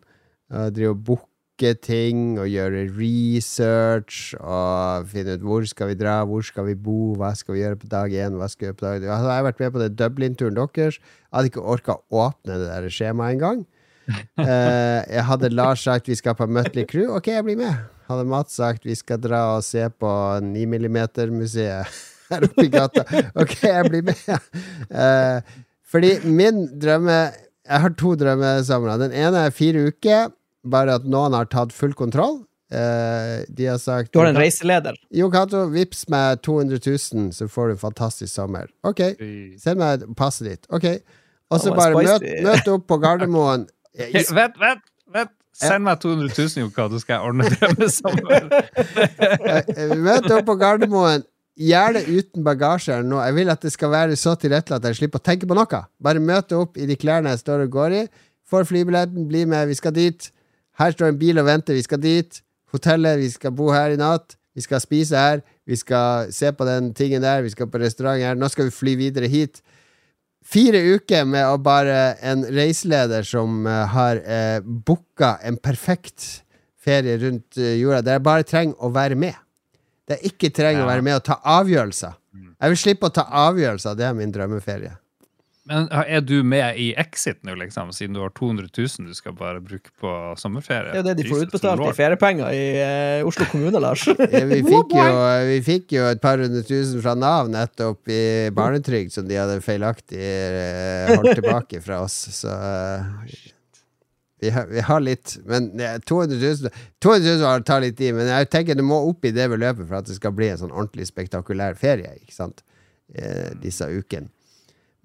Uh, 0.51 0.67
drive 0.75 0.97
og 0.97 1.03
booke 1.07 1.73
ting 1.79 2.35
og 2.41 2.49
gjøre 2.51 2.83
research 2.97 4.33
og 4.39 5.07
finne 5.11 5.37
ut 5.37 5.47
hvor 5.47 5.67
skal 5.69 5.93
vi 5.93 5.97
dra, 5.99 6.19
hvor 6.27 6.43
skal 6.43 6.67
vi 6.67 6.75
bo, 6.75 7.13
hva 7.19 7.31
skal 7.39 7.55
vi 7.55 7.63
gjøre 7.63 7.79
på 7.79 7.91
dag 7.91 8.11
én, 8.11 8.35
hva 8.39 8.51
skal 8.51 8.65
vi 8.65 8.69
gjøre 8.73 8.79
på 8.81 8.87
dag 8.87 9.07
altså, 9.07 9.31
Jeg 9.31 9.37
har 9.37 9.47
vært 9.47 9.63
med 9.63 9.75
på 9.75 9.83
det 9.85 9.91
Dublin-turen 9.95 10.59
deres. 10.59 10.99
Jeg 10.99 11.35
hadde 11.37 11.53
ikke 11.53 11.67
orka 11.71 12.01
åpne 12.11 12.59
det 12.59 12.67
der 12.67 12.91
skjemaet 12.91 13.37
engang. 13.39 13.67
Eh, 14.09 14.99
jeg 15.13 15.23
hadde 15.27 15.49
Lars 15.53 15.83
sagt 15.85 16.09
vi 16.09 16.17
skal 16.17 16.35
på 16.37 16.47
Mutley 16.49 16.85
Crew. 16.89 17.11
Ok, 17.17 17.27
jeg 17.33 17.45
blir 17.45 17.59
med. 17.59 17.75
Hadde 18.09 18.25
Mats 18.29 18.55
sagt 18.57 18.87
vi 18.87 18.95
skal 18.97 19.21
dra 19.21 19.41
og 19.57 19.65
se 19.65 19.83
på 20.01 20.11
9 20.41 20.65
mm-museet 20.65 21.99
her 22.31 22.45
oppe 22.47 22.65
i 22.65 22.71
gata. 22.73 23.05
Ok, 23.37 23.55
jeg 23.67 23.89
blir 23.91 24.05
med. 24.09 24.49
Eh, 24.89 25.55
fordi 25.89 26.15
min 26.25 26.67
drømme 26.81 27.19
Jeg 27.69 27.81
har 27.83 27.91
to 27.93 28.15
drømmesomre. 28.17 28.95
Den 28.97 29.11
ene 29.13 29.43
er 29.45 29.51
fire 29.53 29.91
uker, 29.91 30.31
bare 30.65 30.95
at 30.97 31.03
noen 31.05 31.35
har 31.37 31.45
tatt 31.51 31.73
full 31.75 31.93
kontroll. 31.93 32.39
Eh, 32.73 33.43
de 33.45 33.67
har 33.69 33.77
sagt 33.81 34.11
Du 34.13 34.19
har 34.21 34.29
en 34.31 34.37
reiseleder. 34.37 34.97
Jo 35.13 35.29
Cato, 35.33 35.67
vips 35.69 36.07
meg 36.09 36.41
200 36.45 36.81
000, 36.81 37.29
så 37.33 37.45
får 37.49 37.69
du 37.69 37.75
en 37.75 37.81
fantastisk 37.83 38.33
sommer. 38.33 38.69
Ok, 38.85 39.01
send 39.61 39.81
meg 39.81 40.05
passet 40.17 40.49
ditt. 40.49 40.69
Ok. 40.73 40.87
Og 41.49 41.61
så 41.61 41.73
bare 41.77 41.97
møt, 41.97 42.25
møt 42.45 42.67
opp 42.73 42.87
på 42.89 42.97
Gardermoen. 43.01 43.67
Hey, 43.97 44.23
vent, 44.35 44.57
vent! 44.59 44.85
vent. 45.13 45.31
Send 45.59 45.83
meg 45.83 45.99
200 45.99 46.29
000, 46.31 46.61
Jokka, 46.67 46.85
så 46.93 47.01
skal 47.01 47.17
jeg 47.17 47.31
ordne 47.31 47.49
drømmesommer. 47.51 48.45
Eh, 49.79 49.91
Møt 49.99 50.29
opp 50.31 50.45
på 50.47 50.55
Gardermoen. 50.59 51.25
Gjerne 51.59 52.05
uten 52.07 52.45
bagasje 52.45 52.93
eller 52.95 53.09
noe. 53.09 53.25
Jeg 53.27 53.35
vil 53.35 53.51
at 53.51 53.65
det 53.65 53.71
skal 53.73 53.91
være 53.91 54.15
så 54.19 54.37
tilrettelagt 54.39 54.85
at 54.85 54.93
jeg 54.93 54.99
slipper 55.01 55.19
å 55.19 55.25
tenke 55.25 55.49
på 55.49 55.57
noe. 55.57 55.81
Bare 55.99 56.21
møte 56.23 56.55
opp 56.55 56.77
i 56.79 56.87
de 56.87 56.95
klærne 56.99 57.33
jeg 57.33 57.41
står 57.41 57.65
og 57.65 57.73
går 57.73 57.95
i. 57.97 58.03
Får 58.49 58.69
flybilletten, 58.69 59.27
bli 59.27 59.43
med, 59.49 59.67
vi 59.67 59.75
skal 59.75 59.93
dit. 59.97 60.29
Her 60.79 60.95
står 60.95 61.11
en 61.11 61.19
bil 61.19 61.41
og 61.41 61.49
venter, 61.49 61.75
vi 61.75 61.83
skal 61.83 61.99
dit. 62.01 62.39
Hotellet, 62.71 63.19
vi 63.19 63.27
skal 63.33 63.51
bo 63.57 63.67
her 63.75 63.91
i 63.97 63.99
natt. 63.99 64.37
Vi 64.55 64.63
skal 64.63 64.79
spise 64.83 65.19
her. 65.19 65.43
Vi 65.67 65.75
skal 65.77 66.31
se 66.33 66.53
på 66.55 66.65
den 66.69 66.93
tingen 66.95 67.21
der. 67.25 67.43
Vi 67.43 67.51
skal 67.51 67.67
på 67.67 67.81
restaurant 67.83 68.23
her. 68.23 68.39
Nå 68.39 68.47
skal 68.53 68.69
vi 68.69 68.77
fly 68.77 68.95
videre 68.99 69.27
hit. 69.27 69.59
Fire 70.49 70.79
uker 70.95 71.27
med 71.29 71.45
å 71.45 71.59
bare 71.61 72.15
en 72.25 72.41
reiseleder 72.49 73.25
som 73.27 73.67
uh, 73.69 73.83
har 73.91 74.21
uh, 74.23 74.57
booka 74.65 75.35
en 75.45 75.59
perfekt 75.61 76.43
ferie 76.79 77.17
rundt 77.21 77.59
eh, 77.59 77.75
jorda, 77.77 77.99
der 78.01 78.17
jeg 78.17 78.23
bare 78.25 78.45
trenger 78.47 78.79
å 78.81 78.89
være 78.95 79.17
med. 79.19 79.35
Der 80.07 80.17
jeg 80.17 80.33
ikke 80.33 80.49
trenger 80.55 80.85
å 80.85 80.89
være 80.89 81.03
med 81.05 81.17
og 81.19 81.25
ta 81.27 81.35
avgjørelser. 81.59 82.15
Jeg 82.59 82.73
vil 82.73 82.79
slippe 82.79 83.09
å 83.09 83.13
ta 83.13 83.25
avgjørelser. 83.47 83.97
Det 83.99 84.05
er 84.07 84.15
min 84.17 84.31
drømmeferie. 84.33 84.93
Men 85.69 85.85
er 85.93 86.23
du 86.25 86.39
med 86.41 86.79
i 86.81 86.87
Exit 86.97 87.43
nå, 87.45 87.53
liksom, 87.59 87.91
siden 87.93 88.15
du 88.17 88.23
har 88.23 88.31
200 88.33 88.71
000 88.73 89.09
du 89.09 89.13
skal 89.17 89.35
bare 89.37 89.61
bruke 89.61 89.91
på 90.01 90.13
sommerferie? 90.41 90.95
Det 90.95 90.97
er 90.97 91.03
jo 91.03 91.05
det 91.05 91.15
de 91.19 91.27
får 91.29 91.43
utbetalt 91.45 91.83
i 91.85 91.91
feriepenger 91.97 92.55
i 92.57 92.63
eh, 92.81 93.27
Oslo 93.29 93.45
kommune, 93.51 93.81
Lars. 93.83 94.07
ja, 94.09 94.41
Vi 94.49 94.63
fikk, 94.65 94.95
jo, 94.97 95.11
vi 95.51 95.59
fikk 95.67 95.93
jo 95.99 96.07
et 96.09 96.23
par 96.23 96.41
hundre 96.41 96.63
tusen 96.65 97.03
fra 97.03 97.13
Nav 97.19 97.51
nettopp 97.53 98.09
i 98.09 98.23
barnetrygd 98.55 99.13
som 99.13 99.29
de 99.29 99.37
hadde 99.37 99.59
feilaktig 99.65 100.17
eh, 100.17 101.13
holdt 101.13 101.37
tilbake 101.37 101.83
fra 101.85 102.01
oss, 102.07 102.17
så 102.39 102.55
eh, 102.57 103.37
vi 104.39 104.49
har, 104.55 104.65
vi 104.71 104.79
har 104.87 105.01
litt 105.03 105.35
Men 105.45 105.69
eh, 105.79 105.99
200 105.99 106.39
000 106.39 106.73
200 107.03 107.37
000 107.43 107.63
tar 107.67 107.83
litt 107.83 108.01
i. 108.01 108.09
men 108.15 108.31
jeg 108.31 108.49
tenker 108.49 108.77
det 108.77 108.87
må 108.87 108.97
opp 109.11 109.27
i 109.27 109.35
det 109.35 109.49
beløpet 109.51 109.85
for 109.85 109.99
at 109.99 110.09
det 110.09 110.17
skal 110.17 110.33
bli 110.33 110.49
en 110.49 110.61
sånn 110.63 110.73
ordentlig 110.73 111.09
spektakulær 111.11 111.77
ferie, 111.77 112.15
ikke 112.23 112.35
sant? 112.35 112.63
Eh, 113.13 113.53
disse 113.61 113.85
ukene. 113.85 114.31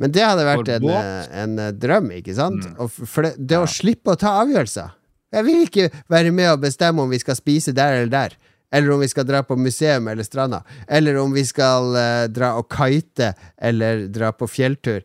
Men 0.03 0.15
det 0.15 0.25
hadde 0.27 0.47
vært 0.47 0.71
en, 0.77 0.89
eh, 0.91 1.27
en 1.43 1.59
eh, 1.63 1.75
drøm, 1.75 2.11
ikke 2.19 2.35
sant? 2.35 2.65
Mm. 2.67 2.91
Det, 3.27 3.35
det 3.39 3.61
å 3.61 3.69
slippe 3.71 4.15
å 4.15 4.19
ta 4.19 4.37
avgjørelser. 4.43 4.95
Jeg 5.35 5.47
vil 5.47 5.63
ikke 5.67 5.89
være 6.11 6.33
med 6.35 6.51
og 6.53 6.65
bestemme 6.65 7.03
om 7.03 7.11
vi 7.11 7.21
skal 7.23 7.39
spise 7.39 7.75
der 7.75 8.01
eller 8.01 8.13
der. 8.13 8.37
Eller 8.75 8.91
om 8.91 9.03
vi 9.03 9.11
skal 9.11 9.27
dra 9.27 9.43
på 9.47 9.57
museum 9.59 10.09
eller 10.11 10.27
stranda. 10.27 10.65
Eller 10.91 11.19
om 11.23 11.35
vi 11.35 11.45
skal 11.47 11.95
uh, 11.95 12.25
dra 12.31 12.55
og 12.59 12.67
kite 12.75 13.33
eller 13.55 14.07
dra 14.11 14.33
på 14.35 14.49
fjelltur. 14.51 15.03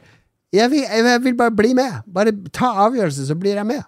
Jeg 0.53 0.71
vil, 0.71 0.85
jeg 0.85 1.21
vil 1.21 1.37
bare 1.37 1.53
bli 1.53 1.75
med. 1.77 1.99
Bare 2.09 2.33
ta 2.53 2.71
avgjørelser, 2.87 3.27
så 3.29 3.37
blir 3.37 3.59
jeg 3.61 3.69
med. 3.69 3.85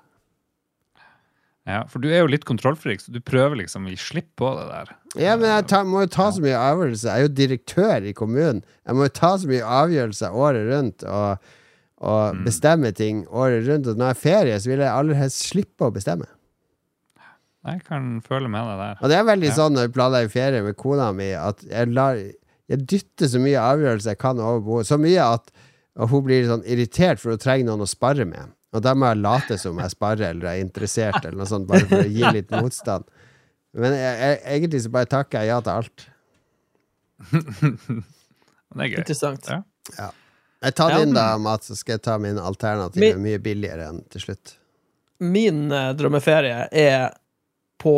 Ja, 1.69 1.83
for 1.87 2.01
du 2.01 2.07
er 2.09 2.23
jo 2.23 2.29
litt 2.31 2.45
kontrollfrik, 2.49 3.03
så 3.03 3.11
du 3.13 3.19
prøver 3.21 3.59
liksom 3.59 3.85
å 3.85 3.91
gi 3.93 3.97
slipp 4.01 4.31
på 4.41 4.49
det 4.57 4.63
der. 4.71 4.91
Ja, 5.21 5.35
men 5.37 5.45
jeg 5.51 5.67
ta, 5.69 5.83
må 5.85 6.01
jo 6.01 6.09
ta 6.09 6.31
så 6.33 6.41
mye 6.41 6.57
avgjørelser. 6.57 7.09
Jeg 7.11 7.21
er 7.21 7.27
jo 7.27 7.33
direktør 7.37 8.07
i 8.09 8.13
kommunen. 8.17 8.63
Jeg 8.87 8.97
må 8.97 9.05
jo 9.05 9.13
ta 9.19 9.29
så 9.37 9.49
mye 9.51 9.67
avgjørelser 9.77 10.33
året 10.41 10.65
rundt 10.71 11.05
og, 11.05 11.51
og 12.01 12.39
bestemme 12.47 12.89
ting 12.97 13.23
året 13.29 13.67
rundt. 13.69 13.87
Og 13.91 13.99
når 14.01 14.09
jeg 14.09 14.15
har 14.15 14.21
ferie, 14.23 14.55
så 14.63 14.71
vil 14.71 14.81
jeg 14.81 14.89
aller 14.89 15.19
helst 15.21 15.43
slippe 15.51 15.85
å 15.85 15.93
bestemme. 15.93 16.25
Jeg 17.69 17.83
kan 17.85 18.07
føle 18.25 18.49
med 18.49 18.65
deg 18.71 18.79
der. 18.81 18.95
Og 19.05 19.11
det 19.11 19.17
er 19.19 19.27
veldig 19.27 19.51
Ja. 19.51 19.57
sånn 19.59 19.75
når 19.77 19.85
jeg 19.85 19.93
planlegger 19.99 20.33
ferie 20.33 20.63
med 20.65 20.77
kona 20.81 21.11
mi, 21.13 21.27
at 21.37 21.61
jeg, 21.61 21.91
lar, 21.93 22.17
jeg 22.73 22.87
dytter 22.89 23.29
så 23.29 23.41
mye 23.43 23.61
avgjørelser 23.61 24.15
jeg 24.15 24.21
kan 24.23 24.41
over 24.41 24.63
bordet. 24.65 24.87
Så 24.89 24.97
mye 24.97 25.27
at 25.37 25.51
hun 26.09 26.23
blir 26.25 26.47
sånn 26.49 26.65
irritert, 26.65 27.21
for 27.21 27.35
hun 27.35 27.43
trenger 27.43 27.69
noen 27.69 27.85
å 27.85 27.89
spare 27.91 28.25
med. 28.25 28.49
Og 28.73 28.81
da 28.85 28.93
må 28.95 29.09
jeg 29.11 29.19
late 29.19 29.57
som 29.59 29.79
jeg 29.83 29.91
sparer 29.91 30.29
eller 30.31 30.47
er 30.53 30.61
interessert, 30.63 31.19
eller 31.25 31.41
noe 31.41 31.49
sånt, 31.49 31.67
bare 31.67 31.83
for 31.89 32.05
å 32.05 32.07
gi 32.07 32.23
litt 32.37 32.51
motstand. 32.55 33.03
Men 33.75 33.93
jeg, 33.95 34.15
jeg, 34.21 34.37
egentlig 34.55 34.81
så 34.85 34.91
bare 34.93 35.09
takker 35.11 35.41
jeg 35.43 35.51
ja 35.51 35.59
til 35.63 35.73
alt. 35.81 36.05
Det 38.71 38.85
er 38.85 38.87
gøy. 38.93 38.97
Interessant. 39.01 39.49
Ja. 39.97 40.09
Jeg 40.61 40.75
tar 40.77 40.91
Ja. 40.93 40.99
din 41.03 41.13
da, 41.17 41.25
Mats, 41.41 41.67
så 41.67 41.75
skal 41.75 41.97
jeg 41.97 42.03
ta 42.05 42.17
min 42.21 42.37
alternativ. 42.39 43.01
Min- 43.01 43.21
Mye 43.23 43.39
billigere 43.41 43.89
enn 43.89 44.03
til 44.09 44.21
slutt. 44.21 44.55
Min 45.19 45.71
eh, 45.71 45.91
drømmeferie 45.93 46.67
er 46.71 47.11
på 47.81 47.91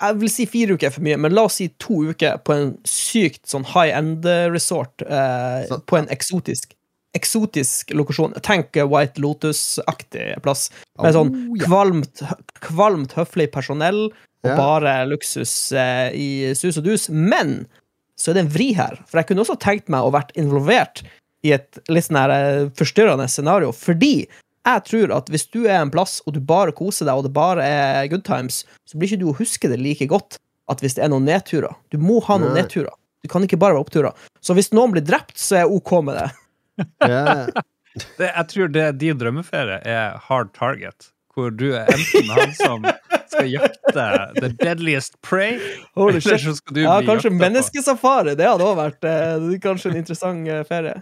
Jeg 0.00 0.16
vil 0.18 0.30
si 0.30 0.44
fire 0.50 0.74
uker 0.74 0.88
er 0.88 0.90
for 0.90 1.02
mye, 1.06 1.16
men 1.16 1.32
la 1.34 1.44
oss 1.46 1.54
si 1.60 1.68
to 1.78 2.00
uker 2.10 2.36
på 2.44 2.52
en 2.54 2.72
sykt 2.84 3.46
sånn 3.46 3.64
high 3.64 3.94
end-resort 3.96 5.02
eh, 5.06 5.66
Så- 5.70 5.80
på 5.86 5.96
en 5.98 6.08
eksotisk 6.08 6.74
Eksotisk 7.14 7.92
lokasjon. 7.94 8.34
Tenk 8.42 8.74
White 8.90 9.20
Lotus-aktig 9.22 10.40
plass. 10.42 10.68
Med 11.02 11.14
sånn 11.14 11.30
Oh, 11.34 11.58
kvalmt, 11.62 12.22
kvalmt 12.64 13.14
høflig 13.18 13.50
personell 13.54 14.06
og 14.10 14.50
Ja. 14.50 14.56
bare 14.58 15.06
luksus 15.08 15.72
eh, 15.72 16.10
i 16.12 16.54
sus 16.54 16.76
og 16.78 16.84
dus. 16.84 17.08
Men 17.08 17.66
så 18.18 18.30
er 18.30 18.34
det 18.34 18.44
en 18.44 18.50
vri 18.54 18.72
her. 18.74 18.98
For 19.08 19.18
jeg 19.20 19.28
kunne 19.30 19.44
også 19.44 19.58
tenkt 19.58 19.88
meg 19.88 20.02
å 20.04 20.12
vært 20.12 20.34
involvert 20.36 21.02
i 21.44 21.52
et 21.52 21.78
litt 21.88 22.04
sånn 22.08 22.18
her 22.20 22.30
eh, 22.34 22.68
forstyrrende 22.76 23.28
scenario. 23.30 23.70
Fordi 23.72 24.26
jeg 24.64 24.84
tror 24.88 25.14
at 25.16 25.26
hvis 25.32 25.46
du 25.52 25.64
er 25.66 25.80
en 25.82 25.90
plass, 25.92 26.20
og 26.26 26.34
du 26.34 26.40
bare 26.40 26.72
koser 26.72 27.04
deg, 27.06 27.14
og 27.16 27.24
det 27.24 27.32
bare 27.36 27.62
er 27.62 28.08
good 28.08 28.24
times, 28.24 28.64
så 28.88 28.96
blir 28.98 29.08
ikke 29.12 29.20
du 29.20 29.26
å 29.32 29.38
huske 29.38 29.68
det 29.68 29.78
like 29.80 30.06
godt 30.08 30.38
at 30.72 30.80
hvis 30.80 30.94
det 30.96 31.04
er 31.04 31.10
noen 31.12 31.26
nedturer. 31.28 31.74
Du 31.92 31.98
må 32.00 32.22
ha 32.24 32.38
noen 32.38 32.54
Nei. 32.54 32.62
nedturer. 32.62 32.92
Du 33.22 33.28
kan 33.28 33.42
ikke 33.44 33.58
bare 33.60 33.74
være 33.76 33.84
oppturer. 33.84 34.12
Så 34.44 34.54
hvis 34.56 34.72
noen 34.72 34.92
blir 34.92 35.04
drept, 35.04 35.36
så 35.40 35.56
er 35.56 35.64
jeg 35.64 35.72
OK 35.76 35.92
med 36.04 36.16
det. 36.20 36.30
Ja. 37.04 37.46
Det, 38.18 38.26
jeg 38.26 38.46
tror 38.50 38.70
det 38.74 38.86
din 38.98 39.18
drømmeferie 39.20 39.76
er 39.86 40.16
hard 40.28 40.48
target. 40.56 41.10
Hvor 41.34 41.50
du 41.50 41.68
er 41.74 41.88
enten 41.90 42.28
han 42.30 42.52
som 42.54 42.84
skal 43.30 43.48
jakte 43.50 44.04
the 44.38 44.48
deadliest 44.60 45.16
prey, 45.26 45.56
Holy 45.98 46.16
eller 46.16 46.20
shit. 46.22 46.44
så 46.46 46.52
skal 46.58 46.74
du 46.76 46.80
Ja, 46.84 46.96
bli 47.00 47.08
kanskje 47.08 47.30
jakta 47.30 47.34
på. 47.34 47.40
menneskesafari. 47.42 48.34
Det 48.38 48.46
hadde 48.46 48.66
også 48.68 48.78
vært 48.78 49.08
eh, 49.10 49.46
kanskje 49.64 49.90
en 49.90 49.98
interessant 49.98 50.48
eh, 50.50 50.62
ferie. 50.68 50.94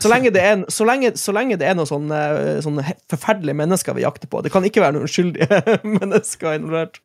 Så 0.00 0.08
lenge 0.08 0.30
det 0.32 0.40
er, 0.42 0.52
en- 0.56 0.64
så 0.72 0.86
lenge, 0.86 1.10
så 1.18 1.34
lenge 1.34 1.58
det 1.60 1.66
er 1.66 1.74
noen 1.78 1.90
sånne, 1.90 2.20
eh, 2.38 2.60
sånne 2.64 2.84
forferdelige 3.10 3.58
mennesker 3.58 3.98
vi 3.98 4.04
jakter 4.06 4.30
på. 4.30 4.42
Det 4.46 4.52
kan 4.54 4.64
ikke 4.64 4.80
være 4.84 4.94
noen 4.98 5.08
uskyldige 5.10 5.58
mennesker 5.98 6.54
involvert. 6.60 7.02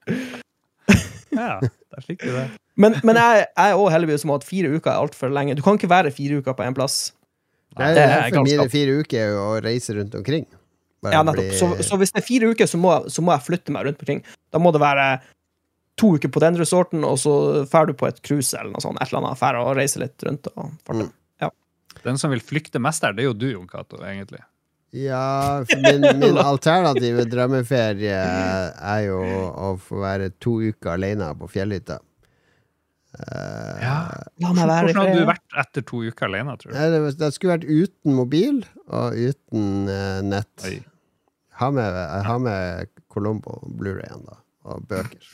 Ja, 1.36 1.58
der 1.60 2.06
fikk 2.06 2.22
du 2.24 2.30
det. 2.32 2.46
Men, 2.80 2.96
men 3.04 3.18
jeg, 3.20 3.46
jeg 3.50 3.72
er 3.72 3.76
også 3.82 3.94
heldigvis 3.96 4.24
som 4.26 4.32
at 4.36 4.46
fire 4.48 4.70
uker 4.78 4.92
er 4.94 5.02
altfor 5.02 5.34
lenge. 5.34 5.56
Du 5.58 5.64
kan 5.66 5.78
ikke 5.80 5.90
være 5.92 6.14
fire 6.14 6.38
uker 6.42 6.54
på 6.56 6.64
én 6.68 6.76
plass. 6.78 7.14
Det 7.76 7.86
er, 7.86 7.94
Det 7.96 8.04
er 8.06 8.30
for 8.36 8.44
mine 8.48 8.70
fire 8.72 9.00
uker 9.02 9.20
er 9.20 9.36
å 9.40 9.48
reise 9.64 9.96
rundt 9.98 10.16
omkring. 10.16 10.46
Bare 11.04 11.14
Ja, 11.18 11.24
nettopp. 11.24 11.50
bli- 11.50 11.60
Så, 11.60 11.70
så 11.84 11.98
hvis 12.00 12.12
det 12.16 12.22
er 12.24 12.28
fire 12.28 12.52
uker, 12.54 12.66
så 12.72 12.78
må, 12.80 12.94
så 13.12 13.22
må 13.22 13.34
jeg 13.36 13.46
flytte 13.50 13.72
meg 13.76 13.86
rundt 13.86 14.00
omkring. 14.00 14.24
Da 14.52 14.60
må 14.64 14.72
det 14.72 14.82
være 14.82 15.08
to 15.98 16.14
uker 16.18 16.32
på 16.32 16.40
den 16.44 16.58
resorten, 16.60 17.04
og 17.08 17.18
så 17.20 17.66
drar 17.70 17.86
du 17.88 17.94
på 17.94 18.08
et 18.08 18.22
cruise 18.24 18.54
eller 18.58 18.72
noe 18.72 18.82
sånt. 18.84 18.98
Et 19.02 19.08
eller 19.12 19.22
annet. 19.24 19.36
affære 19.38 19.62
og 19.64 19.76
reiser 19.78 20.00
litt 20.06 20.24
rundt. 20.28 20.48
Og. 20.56 20.72
Mm. 20.92 21.12
Den 22.04 22.18
som 22.22 22.30
vil 22.30 22.42
flykte 22.44 22.78
mest 22.84 23.02
der, 23.02 23.14
det 23.16 23.24
er 23.24 23.30
jo 23.30 23.34
du, 23.34 23.46
Jon 23.50 23.68
Cato, 23.68 23.98
egentlig. 24.04 24.42
Ja, 24.94 25.64
min, 25.82 26.02
min 26.20 26.38
alternative 26.52 27.24
drømmeferie 27.32 28.20
er 28.96 29.00
jo 29.08 29.22
å 29.24 29.72
få 29.82 30.02
være 30.04 30.30
to 30.40 30.60
uker 30.62 30.92
alene 30.94 31.32
på 31.40 31.50
fjellhytta. 31.50 31.98
Ja. 33.82 33.96
La 34.44 34.52
meg 34.56 34.68
være 34.68 34.90
Hvordan 34.90 35.02
hadde 35.02 35.22
du 35.22 35.30
vært 35.30 35.58
etter 35.62 35.86
to 35.88 36.02
uker 36.06 36.28
alene, 36.28 36.58
tror 36.62 36.74
du? 36.74 36.76
Det, 36.96 37.14
det 37.22 37.32
skulle 37.36 37.56
vært 37.56 37.70
uten 37.70 38.18
mobil 38.18 38.60
og 38.86 39.16
uten 39.16 39.88
uh, 39.88 40.20
nett. 40.26 40.68
Oi. 40.68 40.78
Ha 41.62 41.72
med, 41.72 41.96
jeg 41.96 42.28
har 42.28 42.44
med 42.44 42.94
Colombo 43.12 43.62
Blu-rayen 43.80 44.26
da, 44.28 44.42
og 44.68 44.88
bøker. 44.90 45.34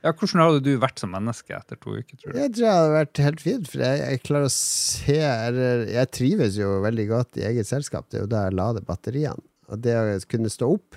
Ja, 0.00 0.14
hvordan 0.16 0.40
hadde 0.40 0.62
du 0.64 0.70
vært 0.80 1.00
som 1.02 1.12
menneske 1.12 1.52
etter 1.52 1.76
to 1.76 1.92
uker, 1.98 2.16
tror 2.16 2.32
du? 2.32 2.38
Jeg 2.40 2.54
tror 2.54 2.64
det 2.64 2.72
hadde 2.72 2.94
vært 2.94 3.20
helt 3.20 3.42
fint, 3.44 3.68
for 3.68 3.84
jeg, 3.84 4.00
jeg 4.00 4.22
klarer 4.24 4.48
å 4.48 4.54
se 4.54 5.18
eller, 5.20 5.84
Jeg 5.92 6.10
trives 6.16 6.56
jo 6.56 6.70
veldig 6.86 7.06
godt 7.10 7.40
i 7.40 7.44
eget 7.50 7.68
selskap. 7.68 8.08
Det 8.08 8.18
er 8.18 8.24
jo 8.24 8.30
da 8.32 8.46
jeg 8.46 8.56
lader 8.56 8.86
batteriene. 8.86 9.44
Og 9.70 9.82
det 9.84 9.94
å 9.94 10.16
kunne 10.30 10.50
stå 10.50 10.70
opp, 10.78 10.96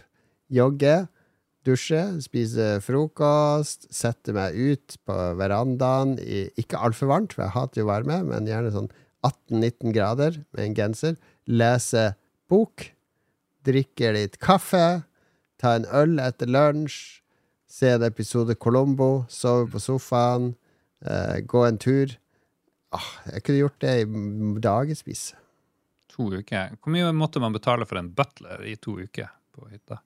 jogge, 0.53 0.95
dusje, 1.67 2.01
spise 2.23 2.77
frokost, 2.83 3.87
sette 3.93 4.35
meg 4.35 4.55
ut 4.55 4.97
på 5.07 5.15
verandaen 5.39 6.17
i 6.21 6.45
ikke 6.59 6.79
altfor 6.79 7.11
varmt, 7.11 7.35
for 7.35 7.45
jeg 7.45 7.55
hater 7.55 7.83
jo 7.83 7.89
varme, 7.89 8.19
men 8.27 8.49
gjerne 8.49 8.73
sånn 8.73 8.91
18-19 9.23 9.95
grader 9.95 10.41
med 10.51 10.65
en 10.65 10.77
genser, 10.77 11.17
lese 11.47 12.11
bok, 12.51 12.89
drikke 13.63 14.11
litt 14.15 14.39
kaffe, 14.43 15.03
ta 15.59 15.77
en 15.77 15.87
øl 15.95 16.19
etter 16.19 16.51
lunsj, 16.51 17.23
se 17.73 17.93
en 17.95 18.05
episode 18.05 18.55
Colombo, 18.61 19.23
sove 19.31 19.71
på 19.73 19.81
sofaen, 19.81 20.51
eh, 21.05 21.39
gå 21.41 21.63
en 21.65 21.79
tur. 21.81 22.11
Ah, 22.93 23.09
jeg 23.31 23.43
kunne 23.43 23.63
gjort 23.63 23.79
det 23.81 23.93
i 24.03 24.59
dagevis. 24.61 25.31
To 26.13 26.29
uker. 26.29 26.75
Hvor 26.77 26.93
mye 26.93 27.09
måtte 27.17 27.41
man 27.41 27.55
betale 27.55 27.87
for 27.89 27.97
en 27.97 28.11
butler 28.13 28.61
i 28.69 28.75
to 28.77 28.99
uker 29.01 29.31
på 29.55 29.71
hytta? 29.71 30.03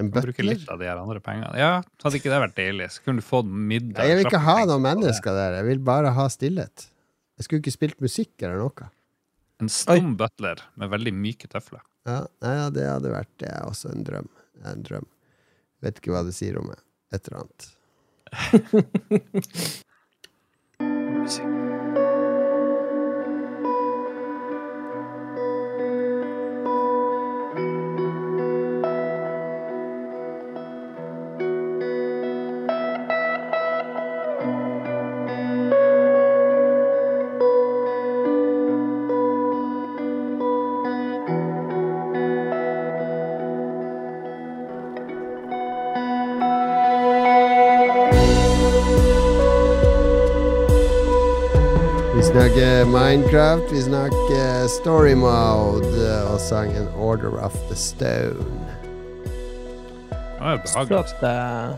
En 0.00 0.08
Man 0.08 0.24
bruker 0.24 0.46
litt 0.46 0.68
av 0.72 0.80
de 0.80 0.88
her 0.88 0.96
andre 0.96 1.20
pengene. 1.24 1.50
Ja, 1.60 1.82
hadde 2.02 2.18
ikke 2.20 2.32
det 2.32 2.40
vært 2.40 2.56
deilig? 2.56 2.88
Så 2.94 3.04
kunne 3.04 3.20
du 3.20 3.26
fått 3.26 3.50
middag. 3.50 3.98
Nei, 4.00 4.08
jeg 4.08 4.20
vil 4.20 4.30
ikke 4.30 4.42
ha 4.46 4.56
noen 4.64 4.84
mennesker 4.86 5.36
der. 5.36 5.58
Jeg 5.60 5.68
vil 5.68 5.82
bare 5.90 6.14
ha 6.16 6.26
stillhet. 6.32 6.86
Jeg 7.36 7.46
skulle 7.46 7.60
ikke 7.64 7.76
spilt 7.76 8.00
musikk 8.04 8.32
eller 8.46 8.62
noe. 8.64 8.90
En 9.60 9.68
stum 9.72 10.14
butler 10.20 10.62
med 10.80 10.92
veldig 10.92 11.12
myke 11.16 11.50
tøfler. 11.52 11.84
Ja, 12.08 12.22
nei, 12.40 12.54
ja, 12.56 12.68
det 12.72 12.86
hadde 12.88 13.12
vært 13.12 13.32
det 13.42 13.50
er 13.52 13.68
også 13.68 13.92
en 13.92 14.06
drøm. 14.08 14.30
En 14.64 14.84
drøm. 14.86 15.08
Vet 15.84 16.00
ikke 16.00 16.14
hva 16.16 16.24
det 16.24 16.32
sier 16.36 16.56
om 16.60 16.70
meg. 16.72 16.80
Et 17.12 17.28
eller 17.28 17.44
annet. 17.44 17.60
Musikk. 21.20 21.69
Snakker 52.60 52.84
Minecraft, 52.84 53.72
vi 53.72 53.82
snakker 53.82 54.66
Story 54.68 55.14
Mode 55.16 56.08
og 56.28 56.40
sangen 56.44 56.88
Order 56.92 57.38
of 57.40 57.54
the 57.70 57.76
Stone. 57.76 58.66
Flott, 60.84 61.14
eh, 61.24 61.72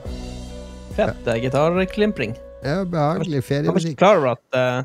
fett 0.96 1.28
eh, 1.28 1.38
gitarklimpring. 1.44 2.34
Ja, 2.64 2.82
behagelig 2.82 3.30
Jeg 3.30 3.30
var 3.30 3.38
ikke 3.38 3.46
feriemusikk. 3.46 3.96
klar 3.98 4.16
over 4.16 4.34
at 4.34 4.58
uh, 4.58 4.82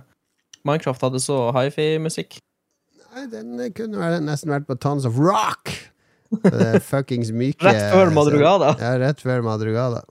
Minecraft 0.70 1.02
hadde 1.02 1.20
så 1.20 1.40
hifi-musikk. 1.58 2.38
Nei, 3.16 3.26
den 3.34 3.58
kunne 3.74 3.98
være, 3.98 4.22
nesten 4.22 4.54
vært 4.54 4.70
på 4.70 4.78
Tons 4.78 5.06
of 5.06 5.18
Rock! 5.18 5.74
Det 6.30 6.54
er 6.76 6.80
fuckings 6.94 7.34
myke 7.34 7.66
Rett 7.66 7.90
før 7.90 8.14
Madrugada. 8.14 8.76
Ja, 8.78 9.00
rett 9.02 9.26
før 9.26 9.42
Madrugada. 9.42 10.06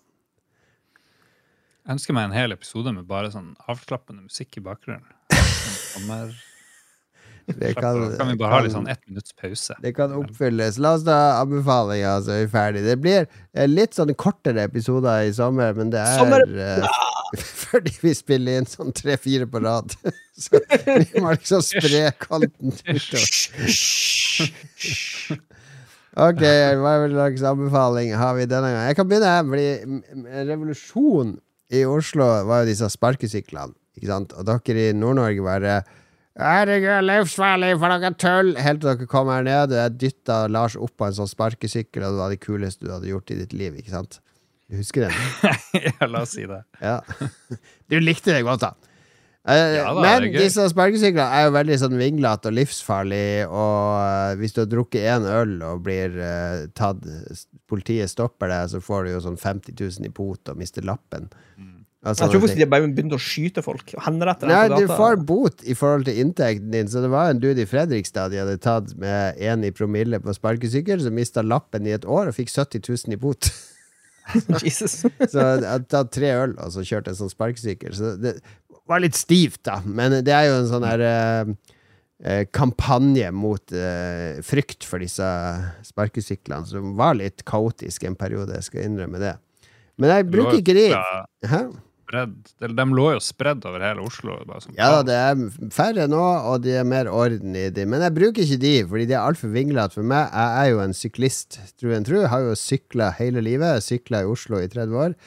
Jeg 1.87 2.01
ønsker 2.01 2.19
meg 2.19 2.33
en 2.33 2.41
hel 2.41 2.59
episode 2.59 2.91
med 2.91 3.07
bare 3.07 3.31
sånn 3.31 3.55
avslappende 3.71 4.27
musikk 4.27 4.59
i 4.59 4.67
bakgrunnen. 4.67 5.13
Sommer- 5.97 6.35
Det 7.47 7.77
kan, 7.77 7.95
kan, 7.95 8.17
kan 8.19 8.29
vi 8.33 8.35
bare 8.41 8.51
ha 8.57 8.61
litt 8.65 8.73
sånn 8.75 8.89
ett 8.91 8.99
minutts 9.07 9.31
pause? 9.39 9.75
Det 9.83 9.93
kan 9.95 10.11
oppfylles. 10.19 10.81
La 10.83 10.97
oss 10.97 11.05
da 11.07 11.19
anbefalinger, 11.45 12.25
så 12.27 12.33
er 12.35 12.41
vi 12.43 12.49
ferdig. 12.51 12.83
Det 12.89 12.97
blir 13.05 13.21
eh, 13.55 13.69
litt 13.71 13.95
sånn 13.95 14.11
kortere 14.19 14.65
episoder 14.67 15.29
i 15.29 15.33
sommer, 15.37 15.71
men 15.79 15.93
det 15.95 16.01
er 16.03 16.19
Sommer- 16.19 16.43
Uh, 16.47 16.87
fordi 17.67 17.93
vi 18.03 18.13
spiller 18.19 18.59
inn 18.61 18.67
sånn 18.71 18.91
tre-fire 18.95 19.47
på 19.51 19.63
rad. 19.63 19.95
så 20.43 20.59
vi 20.87 21.23
må 21.23 21.33
liksom 21.37 21.63
spre 21.63 22.09
kanten 22.23 22.75
utover. 22.83 23.31
Ok, 26.17 26.41
hva 26.81 26.93
slags 27.13 27.43
anbefaling 27.45 28.15
har 28.17 28.37
vi 28.39 28.47
denne 28.49 28.71
gangen? 28.73 28.87
Jeg 28.89 28.97
kan 28.97 29.09
begynne 29.11 29.29
her, 29.29 29.43
fordi 29.45 30.47
revolusjon 30.49 31.35
i 31.77 31.83
Oslo 31.85 32.25
var 32.49 32.63
jo 32.63 32.71
disse 32.71 32.89
sparkesyklene, 32.95 33.75
ikke 33.97 34.11
sant? 34.11 34.35
Og 34.37 34.47
dere 34.49 34.91
i 34.91 34.97
Nord-Norge 34.97 35.45
bare 35.47 35.79
Herregud, 36.37 37.07
livsfarlig 37.09 37.71
for 37.81 37.89
dere 37.95 38.13
tull! 38.21 38.51
Helt 38.61 38.83
til 38.83 38.91
dere 38.91 39.09
kom 39.09 39.31
her 39.33 39.45
ned, 39.47 39.73
og 39.73 39.79
jeg 39.81 39.95
dytta 40.03 40.43
Lars 40.53 40.75
opp 40.77 40.93
på 41.01 41.07
en 41.09 41.17
sånn 41.17 41.31
sparkesykkel, 41.31 42.05
og 42.05 42.13
det 42.13 42.21
var 42.21 42.35
det 42.35 42.43
kuleste 42.43 42.85
du 42.85 42.91
hadde 42.93 43.09
gjort 43.09 43.33
i 43.33 43.39
ditt 43.39 43.55
liv, 43.57 43.79
ikke 43.81 43.95
sant? 43.95 44.19
Du 44.69 44.77
husker 44.77 45.07
den? 45.07 45.17
ja, 45.87 46.09
la 46.11 46.25
oss 46.27 46.35
si 46.37 46.45
det. 46.51 46.61
Ja. 46.83 46.99
Du 47.89 47.97
likte 48.03 48.35
det 48.35 48.43
godt, 48.45 48.67
da. 48.67 48.75
Eh, 49.47 49.77
Ja 49.79 49.93
da, 49.95 50.03
men 50.03 50.25
disse 50.35 50.65
sparkesyklene 50.73 51.25
er 51.39 51.45
jo 51.47 51.53
veldig 51.55 51.77
sånn 51.79 51.97
vinglete 52.01 52.51
og 52.51 52.57
livsfarlige, 52.59 53.45
og 53.47 53.93
eh, 54.03 54.33
hvis 54.41 54.57
du 54.57 54.61
har 54.65 54.71
drukket 54.73 55.07
én 55.15 55.29
øl 55.31 55.53
og 55.71 55.85
blir 55.87 56.19
eh, 56.21 56.65
tatt 56.77 57.01
Politiet 57.67 58.11
stopper 58.13 58.51
deg, 58.53 58.69
så 58.75 58.79
får 58.83 59.07
du 59.07 59.15
jo 59.17 59.23
sånn 59.25 59.39
50 59.41 59.73
000 59.79 60.07
i 60.07 60.13
pot 60.15 60.53
og 60.53 60.59
mister 60.61 60.85
lappen. 60.87 61.31
Og 61.59 61.76
Jeg 62.07 62.31
tror 62.31 62.43
faktisk 62.43 62.61
de 62.61 62.69
bare 62.71 62.87
begynte 62.87 63.19
å 63.19 63.23
skyte 63.23 63.63
folk 63.67 63.95
og 63.97 64.03
henrette 64.05 64.47
Nei, 64.47 64.61
dem 64.71 64.79
du 64.79 64.85
på 64.85 64.93
gata. 64.93 64.99
får 65.01 65.17
bot 65.27 65.65
i 65.67 65.75
forhold 65.75 66.07
til 66.07 66.21
inntekten 66.23 66.69
din, 66.71 66.91
så 66.91 67.03
det 67.03 67.11
var 67.11 67.33
en 67.33 67.41
dude 67.43 67.65
i 67.65 67.67
Fredrikstad 67.67 68.31
de 68.31 68.39
hadde 68.43 68.59
tatt 68.63 68.93
med 69.01 69.41
én 69.43 69.65
i 69.67 69.73
promille 69.75 70.21
på 70.23 70.35
sparkesykkel, 70.37 71.03
som 71.03 71.17
mista 71.17 71.43
lappen 71.43 71.89
i 71.89 71.97
et 71.97 72.07
år 72.07 72.31
og 72.31 72.37
fikk 72.37 72.53
70 72.55 72.85
000 72.87 73.17
i 73.17 73.21
bot. 73.23 73.51
Jesus. 74.67 75.01
Så 75.33 75.47
jeg 75.63 75.87
tatt 75.91 76.13
tre 76.15 76.33
øl 76.35 76.55
og 76.59 76.73
så 76.75 76.85
kjørte 76.87 77.13
en 77.13 77.19
sånn 77.19 77.33
sparkesykkel. 77.33 77.95
Så 77.95 78.13
det 78.19 78.37
var 78.87 79.03
litt 79.03 79.19
stivt, 79.19 79.65
da. 79.67 79.81
Men 79.87 80.21
det 80.27 80.35
er 80.35 80.49
jo 80.51 80.61
en 80.61 80.69
sånn 80.71 80.87
her 80.87 81.03
eh, 81.07 81.55
eh, 82.23 82.45
kampanje 82.55 83.33
mot 83.35 83.75
eh, 83.75 84.39
frykt 84.47 84.87
for 84.87 85.03
disse 85.03 85.27
sparkesyklene, 85.87 86.67
som 86.71 86.95
var 86.99 87.19
litt 87.19 87.43
kaotisk 87.49 88.07
en 88.07 88.19
periode, 88.19 88.55
jeg 88.59 88.69
skal 88.71 88.87
innrømme 88.87 89.23
det. 89.23 89.35
Men 89.97 90.13
jeg 90.13 90.29
bruker 90.29 90.61
ikke 90.61 90.77
de. 90.77 90.89
Hæ? 91.49 91.63
Spredd. 92.07 92.35
De, 92.63 92.85
lå 92.95 93.07
jo 93.17 93.23
spredd 93.25 93.65
over 93.67 93.83
hele 93.83 94.05
Oslo. 94.07 94.37
Sånn, 94.63 94.77
Ja 94.79 95.01
det 95.07 95.17
er 95.19 95.41
færre 95.75 96.07
nå, 96.11 96.23
og 96.23 96.63
de 96.63 96.77
er 96.79 96.87
mer 96.87 97.11
orden 97.11 97.57
i 97.59 97.67
de. 97.75 97.87
Men 97.89 98.05
jeg 98.07 98.15
bruker 98.15 98.45
ikke 98.45 98.61
de, 98.63 98.75
fordi 98.93 99.09
de 99.11 99.17
er 99.17 99.25
altfor 99.25 99.51
vinglete 99.51 99.99
for 99.99 100.07
meg. 100.07 100.31
Jeg 100.31 100.61
er 100.61 100.71
jo 100.71 100.85
en 100.85 100.95
syklist, 100.95 101.59
tru 101.81 101.91
en 101.97 102.07
tru. 102.07 102.21
Har 102.31 102.47
jo 102.47 102.55
sykla 102.59 103.11
hele 103.19 103.43
livet. 103.43 103.83
Sykla 103.83 104.23
i 104.23 104.31
Oslo 104.31 104.63
i 104.63 104.71
30 104.71 105.03
år. 105.03 105.19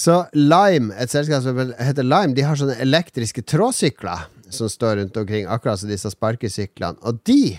Så 0.00 0.16
Lime, 0.34 0.94
et 0.98 1.12
selskap 1.12 1.44
som 1.44 1.58
heter 1.58 2.06
Lime, 2.06 2.34
de 2.34 2.44
har 2.46 2.58
sånne 2.58 2.78
elektriske 2.82 3.42
trådsykler 3.46 4.28
som 4.50 4.70
står 4.70 4.96
rundt 4.98 5.18
omkring, 5.22 5.46
akkurat 5.46 5.78
som 5.78 5.90
disse 5.90 6.10
sparkesyklene. 6.10 6.98
Og 7.06 7.22
de 7.26 7.58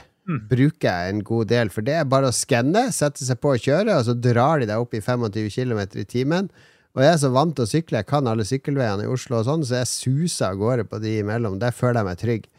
bruker 0.51 0.87
jeg 0.87 1.11
en 1.13 1.23
god 1.27 1.49
del, 1.51 1.71
for 1.73 1.85
det 1.85 1.95
er 1.97 2.09
bare 2.09 2.29
å 2.29 2.35
skanne, 2.35 2.87
sette 2.95 3.25
seg 3.25 3.39
på 3.41 3.55
og 3.55 3.63
kjøre, 3.63 3.97
og 3.97 4.07
så 4.07 4.15
drar 4.15 4.61
de 4.61 4.69
deg 4.69 4.83
opp 4.83 4.95
i 4.95 5.01
25 5.03 5.49
km 5.55 5.81
i 5.99 6.07
timen. 6.07 6.51
Og 6.91 7.03
jeg 7.05 7.13
er 7.13 7.19
så 7.21 7.31
vant 7.31 7.53
til 7.55 7.63
å 7.63 7.69
sykle, 7.71 8.01
jeg 8.01 8.09
kan 8.09 8.27
alle 8.27 8.43
sykkelveiene 8.47 9.05
i 9.05 9.11
Oslo 9.11 9.39
og 9.39 9.47
sånn, 9.47 9.63
så 9.63 9.79
jeg 9.79 9.91
suser 9.91 10.49
av 10.49 10.59
gårde 10.59 10.87
på 10.91 10.99
de 11.03 11.17
imellom. 11.21 11.59
Der 11.61 11.75
føler 11.75 12.01
jeg 12.01 12.09
meg 12.09 12.19
trygg. 12.19 12.49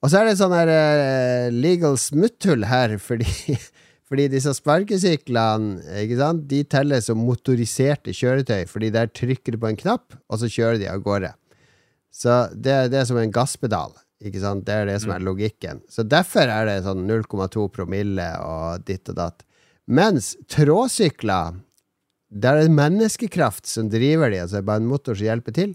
Og 0.00 0.12
så 0.12 0.20
er 0.20 0.28
det 0.28 0.38
sånn 0.40 0.54
her 0.56 0.70
uh, 0.70 1.48
legal 1.52 1.98
smutthull 2.00 2.64
her, 2.68 2.96
fordi, 3.08 3.58
fordi 4.08 4.28
disse 4.32 4.54
sparkesyklene 4.56 6.00
ikke 6.04 6.20
sant? 6.20 6.46
De 6.48 6.62
teller 6.64 7.04
som 7.04 7.20
motoriserte 7.20 8.16
kjøretøy, 8.16 8.64
fordi 8.70 8.92
der 8.94 9.12
trykker 9.12 9.56
du 9.56 9.60
på 9.60 9.72
en 9.72 9.80
knapp, 9.80 10.16
og 10.30 10.40
så 10.40 10.50
kjører 10.52 10.80
de 10.80 10.88
av 10.92 11.04
gårde. 11.04 11.34
Så 12.16 12.46
det, 12.54 12.78
det 12.94 13.02
er 13.02 13.08
som 13.08 13.20
en 13.20 13.34
gasspedal. 13.34 13.92
Ikke 14.24 14.40
sant? 14.40 14.64
Det 14.64 14.72
er 14.72 14.88
det 14.88 14.96
som 15.02 15.12
er 15.12 15.24
logikken. 15.24 15.82
Så 15.92 16.06
derfor 16.08 16.48
er 16.48 16.64
det 16.64 16.78
sånn 16.86 17.04
0,2 17.04 17.66
promille 17.74 18.30
og 18.40 18.86
ditt 18.88 19.10
og 19.12 19.18
datt. 19.18 19.44
Mens 19.86 20.32
trådsykler, 20.50 21.60
der 22.42 22.60
er 22.60 22.68
en 22.68 22.76
menneskekraft 22.76 23.66
som 23.70 23.88
driver 23.92 24.30
de, 24.32 24.42
altså 24.44 24.60
det 24.60 24.66
bare 24.68 24.82
en 24.82 24.90
motor 24.90 25.16
som 25.16 25.28
hjelper 25.28 25.54
til, 25.56 25.74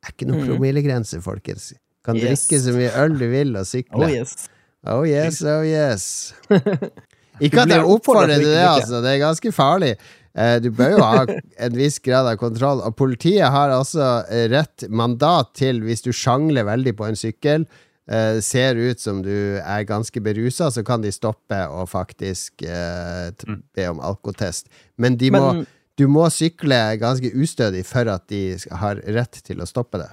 Det 0.00 0.08
er 0.08 0.14
ikke 0.14 0.26
noen 0.30 0.40
mm. 0.46 0.48
promillegrense, 0.48 1.18
folkens. 1.20 1.72
Kan 2.06 2.16
Yes. 2.16 2.46
drikke 2.48 2.60
så 2.64 2.72
mye 2.72 2.92
øl 3.02 3.18
du 3.20 3.26
vil 3.28 3.50
og 3.60 3.66
sykle. 3.68 4.06
Oh, 4.06 4.08
yes. 4.08 4.48
Oh 4.88 5.02
yes, 5.04 5.42
oh 5.44 5.60
yes. 5.66 6.06
Ikke 7.44 7.62
at 7.66 7.72
jeg 7.72 7.84
oppfordrer 7.84 8.38
til 8.40 8.48
det, 8.52 8.62
altså. 8.64 9.00
Det 9.04 9.10
er 9.14 9.20
ganske 9.20 9.52
farlig. 9.52 9.94
Eh, 10.36 10.56
Du 10.60 10.70
bør 10.76 10.90
jo 10.94 11.02
ha 11.04 11.24
en 11.66 11.76
viss 11.76 11.98
grad 12.04 12.28
av 12.28 12.36
kontroll. 12.40 12.80
Og 12.84 12.96
politiet 12.96 13.48
har 13.52 13.72
altså 13.76 14.24
eh, 14.30 14.46
rett 14.52 14.84
mandat 14.88 15.52
til, 15.60 15.80
hvis 15.84 16.04
du 16.04 16.12
sjangler 16.16 16.64
veldig 16.68 16.94
på 16.96 17.08
en 17.08 17.16
sykkel, 17.16 17.64
eh, 18.08 18.40
ser 18.44 18.76
ut 18.80 19.00
som 19.00 19.22
du 19.24 19.58
er 19.60 19.84
ganske 19.88 20.20
berusa, 20.20 20.70
så 20.72 20.84
kan 20.84 21.00
de 21.04 21.12
stoppe 21.12 21.60
og 21.68 21.88
faktisk 21.92 22.64
eh, 22.64 23.30
be 23.76 23.88
om 23.88 24.00
alkotest. 24.00 24.68
Men, 24.96 25.16
de 25.20 25.30
må, 25.36 25.44
Men 25.52 25.66
du 26.00 26.06
må 26.08 26.24
sykle 26.32 26.80
ganske 27.00 27.30
ustødig 27.36 27.84
for 27.88 28.08
at 28.12 28.26
de 28.32 28.42
har 28.82 29.00
rett 29.16 29.40
til 29.46 29.60
å 29.60 29.68
stoppe 29.68 30.00
det. 30.00 30.10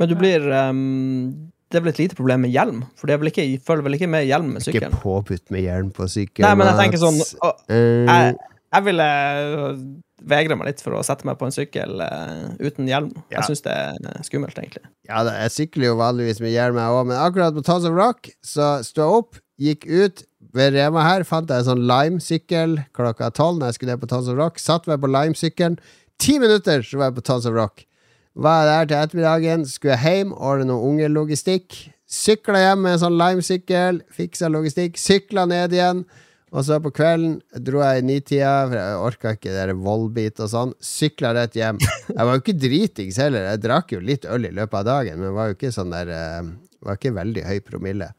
Men 0.00 0.10
du 0.10 0.16
blir 0.18 0.44
um, 0.50 1.50
Det 1.70 1.78
er 1.78 1.84
vel 1.84 1.92
et 1.92 2.00
lite 2.02 2.16
problem 2.18 2.42
med 2.44 2.52
hjelm? 2.54 2.82
For 2.98 3.10
det 3.10 3.18
ikke, 3.30 3.44
jeg 3.46 3.62
følger 3.64 3.86
vel 3.86 3.96
ikke 3.98 4.10
med 4.10 4.26
hjelm 4.28 4.50
med 4.54 4.62
Ikke 4.62 4.72
sykkelen? 4.72 4.96
påbudt 5.02 5.54
med 5.54 5.64
hjelm 5.64 5.92
på 5.94 6.08
sykkel. 6.10 6.46
Nei, 6.46 6.56
men 6.58 6.70
jeg 6.70 6.80
tenker 6.82 7.02
sånn 7.02 7.20
å, 7.22 7.52
Eh, 7.72 8.10
jeg, 8.10 8.34
jeg 8.74 8.86
ville 8.88 9.06
øh, 9.06 9.78
vegre 10.34 10.58
meg 10.58 10.70
litt 10.70 10.82
for 10.84 10.98
å 10.98 11.04
sette 11.06 11.26
meg 11.28 11.38
på 11.40 11.48
en 11.48 11.54
sykkel 11.54 12.02
uh, 12.02 12.52
uten 12.62 12.88
hjelm. 12.90 13.12
Ja. 13.28 13.38
Jeg 13.38 13.48
syns 13.50 13.64
det 13.66 13.74
er 13.74 14.26
skummelt, 14.26 14.58
egentlig. 14.60 14.84
Ja, 15.08 15.22
da, 15.26 15.36
jeg 15.44 15.54
sykler 15.54 15.90
jo 15.92 15.96
vanligvis 16.00 16.42
med 16.44 16.54
hjelm, 16.54 16.80
jeg 16.80 16.98
òg, 16.98 17.08
men 17.10 17.20
akkurat 17.20 17.56
på 17.56 17.64
Tons 17.66 17.86
of 17.88 17.96
Rock 17.96 18.30
så 18.44 18.76
jeg 18.82 19.06
opp, 19.06 19.40
gikk 19.60 19.86
ut. 19.88 20.24
Ved 20.54 20.76
Rema 20.76 21.02
her 21.02 21.24
fant 21.26 21.50
jeg 21.50 21.64
en 21.64 21.66
sånn 21.66 21.86
Lime-sykkel 21.88 22.76
klokka 22.94 23.32
tolv 23.34 23.58
når 23.58 23.72
jeg 23.72 23.78
skulle 23.78 23.94
ned 23.96 24.02
på 24.04 24.10
Tons 24.12 24.28
of 24.30 24.36
Rock. 24.38 24.60
Satt 24.62 24.86
meg 24.86 25.00
på 25.02 25.10
Lime-sykkelen. 25.10 25.80
Ti 26.22 26.36
minutter 26.38 26.84
så 26.86 27.00
var 27.00 27.10
jeg 27.10 27.16
på 27.16 27.24
Tons 27.26 27.48
of 27.50 27.56
Rock. 27.56 27.82
Var 28.34 28.68
der 28.68 28.86
til 28.90 29.00
ettermiddagen, 29.00 29.64
skulle 29.66 29.96
jeg 29.96 30.20
hjem, 30.20 30.30
ordne 30.34 30.68
noe 30.70 30.86
ungelogistikk. 30.86 31.74
Sykla 32.06 32.60
hjem 32.62 32.86
med 32.86 32.94
en 32.94 33.02
sånn 33.02 33.18
Lime-sykkel, 33.18 34.00
fiksa 34.14 34.50
logistikk, 34.50 34.98
sykla 35.00 35.48
ned 35.50 35.74
igjen. 35.74 36.06
Og 36.54 36.62
så 36.62 36.78
på 36.78 36.92
kvelden 36.94 37.40
dro 37.66 37.80
jeg 37.82 38.04
i 38.04 38.06
nitida, 38.06 38.54
for 38.68 38.78
jeg 38.78 39.04
orka 39.08 39.34
ikke 39.34 39.50
det 39.50 39.58
der 39.58 39.78
Vollbit 39.86 40.38
og 40.38 40.52
sånn. 40.52 40.74
Sykla 40.78 41.34
rett 41.34 41.58
hjem. 41.58 41.82
Jeg 41.82 42.20
var 42.20 42.36
jo 42.36 42.44
ikke 42.44 42.60
dritings 42.62 43.18
heller. 43.18 43.48
Jeg 43.50 43.66
drakk 43.66 43.96
jo 43.96 44.02
litt 44.06 44.28
øl 44.30 44.46
i 44.46 44.54
løpet 44.54 44.84
av 44.84 44.86
dagen, 44.86 45.18
men 45.18 45.34
var 45.34 45.50
jo 45.50 45.58
ikke 45.58 45.74
sånn 45.74 45.90
der 45.94 46.14
eh, 46.14 46.44
Var 46.84 46.98
ikke 47.00 47.16
veldig 47.16 47.42
høy 47.48 47.58
promille. 47.64 48.10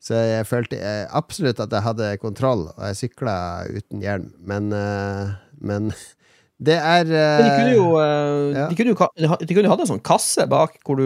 Så 0.00 0.16
jeg 0.16 0.46
følte 0.48 0.78
eh, 0.80 1.04
absolutt 1.12 1.60
at 1.60 1.72
jeg 1.76 1.84
hadde 1.84 2.06
kontroll, 2.22 2.66
og 2.72 2.86
jeg 2.88 2.96
sykla 3.02 3.34
uten 3.68 4.00
hjelm. 4.04 4.30
Men 4.48 4.70
eh, 4.72 5.34
Men 5.60 5.90
det 6.66 6.78
er 6.80 7.04
Men 7.10 7.44
de 7.44 7.50
kunne 7.58 7.74
jo, 7.76 7.84
eh, 8.00 8.56
ja. 8.56 8.64
de 8.70 8.78
kunne 8.78 8.94
jo, 8.94 9.36
de 9.44 9.54
kunne 9.58 9.72
hatt 9.72 9.82
en 9.84 9.90
sånn 9.92 10.02
kasse 10.04 10.46
bak 10.48 10.78
hvor 10.88 10.96
du 11.00 11.04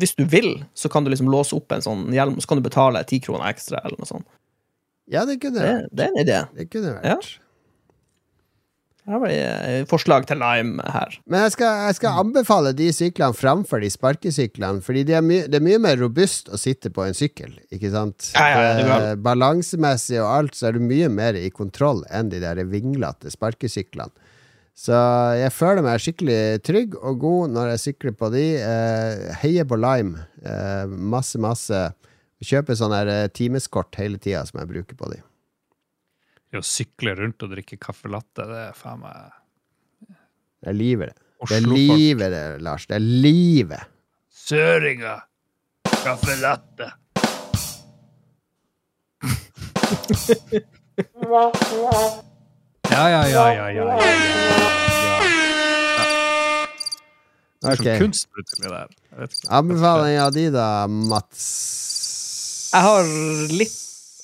Hvis 0.00 0.16
du 0.18 0.24
vil, 0.30 0.64
så 0.74 0.90
kan 0.90 1.06
du 1.06 1.10
liksom 1.10 1.30
låse 1.30 1.54
opp 1.56 1.70
en 1.74 1.82
sånn 1.86 2.08
hjelm, 2.14 2.34
og 2.38 2.42
så 2.42 2.50
kan 2.50 2.58
du 2.60 2.66
betale 2.66 3.02
ti 3.06 3.20
kroner 3.22 3.46
ekstra, 3.52 3.78
eller 3.84 3.98
noe 4.02 4.10
sånt. 4.10 4.26
Ja, 5.10 5.24
det 5.26 5.40
kunne 5.42 5.58
Det, 5.58 5.70
vært. 5.70 5.94
det 5.94 6.04
er 6.04 6.10
en 6.14 6.20
idé. 6.24 6.40
Det 6.58 6.68
kunne 6.70 6.92
vært. 6.98 7.06
Ja. 7.14 7.39
Her 9.10 9.24
det 9.26 9.38
øh, 9.42 9.86
forslag 9.90 10.26
til 10.30 10.38
Lime 10.38 10.84
her. 10.94 11.16
Men 11.26 11.44
jeg 11.46 11.56
skal, 11.56 11.84
jeg 11.88 11.98
skal 11.98 12.22
anbefale 12.22 12.72
de 12.76 12.88
syklene 12.94 13.36
framfor 13.36 13.82
de 13.82 13.90
sparkesyklene, 13.90 14.84
fordi 14.86 15.04
det 15.08 15.18
er 15.18 15.24
my 15.26 15.42
det 15.50 15.58
er 15.58 15.66
mye 15.66 15.80
mer 15.82 15.98
robust 16.00 16.50
å 16.52 16.60
sitte 16.60 16.92
på 16.94 17.04
en 17.06 17.16
sykkel, 17.16 17.56
ikke 17.74 17.90
sant? 17.92 18.30
Ja, 18.36 18.48
ja, 18.54 18.72
det 18.78 18.88
Eh, 18.90 19.14
Balansemessig 19.22 20.18
og 20.20 20.28
alt, 20.30 20.56
så 20.58 20.68
er 20.68 20.76
du 20.76 20.84
mye 20.84 21.08
mer 21.12 21.38
i 21.38 21.48
kontroll 21.50 22.04
enn 22.10 22.30
de 22.32 22.40
der 22.42 22.60
vinglete 22.68 23.32
sparkesyklene. 23.32 24.12
Så 24.80 24.96
jeg 25.36 25.52
føler 25.52 25.84
meg 25.84 26.00
skikkelig 26.00 26.62
trygg 26.64 26.94
og 26.96 27.18
god 27.20 27.56
når 27.56 27.72
jeg 27.74 27.82
sykler 27.82 28.14
på 28.16 28.30
de. 28.32 28.44
Eh, 28.64 29.26
heier 29.42 29.66
på 29.68 29.76
Lime. 29.76 30.22
Eh, 30.40 30.86
masse, 30.88 31.40
masse. 31.42 31.80
Kjøper 32.40 32.78
sånne 32.78 33.02
eh, 33.12 33.26
timeskort 33.36 33.98
hele 34.00 34.20
tida 34.22 34.46
som 34.48 34.62
jeg 34.62 34.70
bruker 34.70 34.96
på 34.96 35.10
de. 35.12 35.20
Det 36.50 36.58
å 36.58 36.66
sykle 36.66 37.14
rundt 37.18 37.44
og 37.46 37.52
drikke 37.52 37.78
kaffe 37.78 38.10
latte, 38.10 38.42
det 38.48 38.62
er 38.68 38.72
faen 38.74 39.02
meg 39.04 39.30
Det 40.60 40.72
er 40.72 40.76
livet, 40.76 41.12
det. 41.14 41.26
Det 41.48 41.56
er 41.56 41.66
livet, 41.70 42.32
det, 42.34 42.42
Lars. 42.66 42.84
Det 42.90 42.98
er 42.98 43.04
livet. 43.06 43.86
Søringa. 44.28 45.14
Kaffe 46.02 46.34
latte. 46.42 46.90
Ja, 52.90 53.08
ja, 53.08 53.28
ja, 53.28 53.28
ja, 53.28 53.52
ja. 53.54 53.70
ja, 53.70 53.84
ja. 53.86 53.96
Det 57.60 57.68
er 57.68 57.74
Ok. 57.76 57.84
sånn 57.84 57.98
kunst 58.00 58.26
plutselig 58.32 58.70
der. 58.72 58.92
Jeg 59.10 59.18
vet 59.20 59.34
ikke. 59.36 59.48
Anbefalinga 59.58 60.26
di, 60.32 60.44
da, 60.54 60.68
Mats? 60.88 61.42
Jeg 62.72 62.82
har 62.86 63.10
litt 63.52 63.76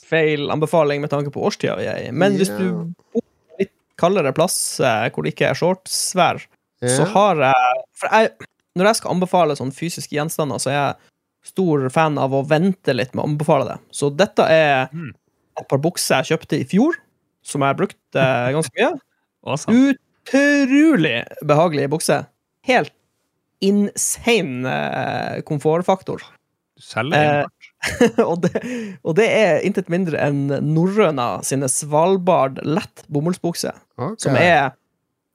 feil 0.06 0.46
anbefaling 0.54 1.00
med 1.02 1.10
tanke 1.12 1.32
på 1.34 1.42
årstida 1.48 1.74
vi 1.80 1.86
er 1.90 2.04
i, 2.06 2.10
men 2.14 2.36
hvis 2.38 2.52
Ja. 2.52 2.58
du 2.58 2.92
bor 3.12 3.22
på 3.22 3.58
litt 3.64 3.72
kaldere 3.98 4.32
plass 4.36 4.78
eh, 4.80 5.08
hvor 5.10 5.24
det 5.26 5.34
ikke 5.34 5.50
er 5.50 5.58
shortsvær, 5.58 6.42
så 6.86 7.06
har 7.10 7.36
jeg 7.40 7.84
For 7.96 8.12
jeg, 8.12 8.30
når 8.76 8.90
jeg 8.90 8.96
skal 9.00 9.14
anbefale 9.16 9.56
sånne 9.56 9.72
fysiske 9.74 10.12
gjenstander, 10.14 10.58
så 10.60 10.68
er 10.70 10.76
jeg 10.76 10.96
stor 11.50 11.86
fan 11.94 12.18
av 12.20 12.34
å 12.36 12.42
vente 12.46 12.92
litt 12.94 13.14
med 13.14 13.24
å 13.24 13.28
anbefale 13.30 13.64
det. 13.70 13.78
Så 13.90 14.10
dette 14.14 14.44
er 14.50 14.88
Mm. 14.92 15.12
et 15.58 15.68
par 15.68 15.78
bukser 15.78 16.20
jeg 16.22 16.36
kjøpte 16.38 16.60
i 16.60 16.64
fjor, 16.68 16.94
som 17.42 17.62
jeg 17.62 17.68
har 17.72 17.78
brukt 17.78 17.96
eh, 18.14 18.52
ganske 18.52 18.74
mye. 18.76 18.92
Awesome. 19.46 19.94
Utrolig 20.26 21.24
behagelige 21.46 21.88
bukser. 21.88 22.26
Helt 22.66 22.92
insane 23.62 24.66
eh, 24.68 25.42
komfortfaktor. 25.46 26.22
Du 26.76 26.84
selger 26.84 27.46
Eh, 27.86 28.22
og, 28.30 28.40
det, 28.44 28.52
og 29.06 29.16
det 29.18 29.26
er 29.30 29.64
intet 29.66 29.90
mindre 29.92 30.20
enn 30.22 30.46
Norrøna 30.64 31.36
sine 31.46 31.68
Svalbard 31.70 32.60
lett 32.66 33.04
bomullsbukser. 33.12 33.76
Okay. 33.96 34.22
Som 34.26 34.38
er 34.40 34.72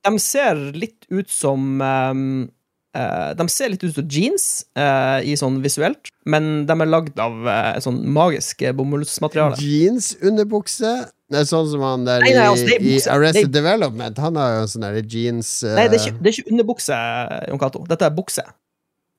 De 0.01 0.17
ser 0.21 0.57
litt 0.73 1.05
ut 1.13 1.29
som 1.31 1.77
um, 1.81 2.49
Uh, 2.91 3.31
de 3.39 3.45
ser 3.47 3.69
litt 3.71 3.85
ut 3.85 3.93
som 3.95 4.07
jeans 4.11 4.45
uh, 4.75 5.23
i 5.23 5.31
sånn 5.39 5.61
visuelt, 5.63 6.09
men 6.27 6.65
de 6.67 6.75
er 6.75 6.89
lagd 6.89 7.21
av 7.23 7.45
eh, 7.47 7.77
sånn 7.79 8.01
magisk 8.11 8.65
bomullsmateriale. 8.75 9.55
Jeans-underbukse? 9.63 10.91
Er 11.31 11.47
sånn 11.47 11.69
som 11.71 11.85
han 11.87 12.03
der 12.03 12.19
Nei, 12.19 12.33
nei, 12.35 12.49
altså, 12.51 12.67
i, 12.67 12.97
i. 12.97 12.97
Arrested 13.07 13.47
Det 13.47 13.61
Development. 13.61 14.19
Han 14.19 14.35
har 14.35 14.57
jo 14.57 14.65
sånn 14.73 14.83
der 14.83 14.99
jeans 15.07 15.53
Nei, 15.63 15.87
det 15.87 16.01
er, 16.01 16.09
ikke, 16.09 16.19
det 16.19 16.33
er 16.33 16.35
ikke 16.35 16.51
underbukse, 16.51 16.99
Jon 17.47 17.63
Cato. 17.63 17.85
Dette 17.87 18.09
er 18.09 18.19
bukse. 18.19 18.43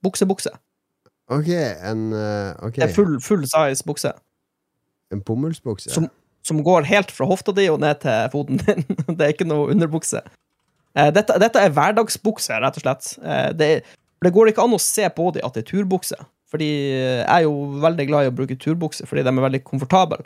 Buksebukse. 0.05 0.53
Ok, 1.33 1.49
en 1.53 2.03
uh, 2.13 2.53
okay. 2.67 2.83
Det 2.83 2.91
er 2.91 2.95
full, 2.97 3.17
full 3.25 3.45
size 3.49 3.85
bukse. 3.89 4.13
en 5.13 5.21
bomullsbukse. 5.29 5.91
Som- 5.93 6.11
Som 6.43 6.59
går 6.67 6.83
helt 6.89 7.11
fra 7.15 7.27
hofta 7.31 7.53
di 7.55 7.69
og 7.71 7.79
ned 7.81 8.01
til 8.03 8.29
foten 8.33 8.59
din. 8.59 8.81
Det 9.17 9.21
er 9.23 9.31
ikke 9.35 9.47
noe 9.47 9.69
underbukse. 9.71 10.19
Uh, 10.99 11.11
dette, 11.15 11.37
dette 11.39 11.61
er 11.63 11.71
hverdagsbukse, 11.71 12.57
rett 12.65 12.79
og 12.81 12.83
slett. 12.83 13.13
Uh, 13.23 13.53
det, 13.55 13.69
det 14.25 14.33
går 14.35 14.51
ikke 14.51 14.65
an 14.65 14.75
å 14.75 14.81
se 14.83 15.07
på 15.15 15.29
dem 15.37 15.45
at 15.47 15.55
det 15.55 15.63
er 15.63 15.69
turbukse. 15.71 16.19
Fordi 16.51 16.67
jeg 16.69 17.23
er 17.31 17.45
jo 17.47 17.53
veldig 17.81 18.07
glad 18.11 18.27
i 18.27 18.33
å 18.33 18.35
bruke 18.37 18.59
turbukse, 18.61 19.07
fordi 19.09 19.23
de 19.25 19.31
er 19.31 19.45
veldig 19.47 19.63
komfortable. 19.65 20.19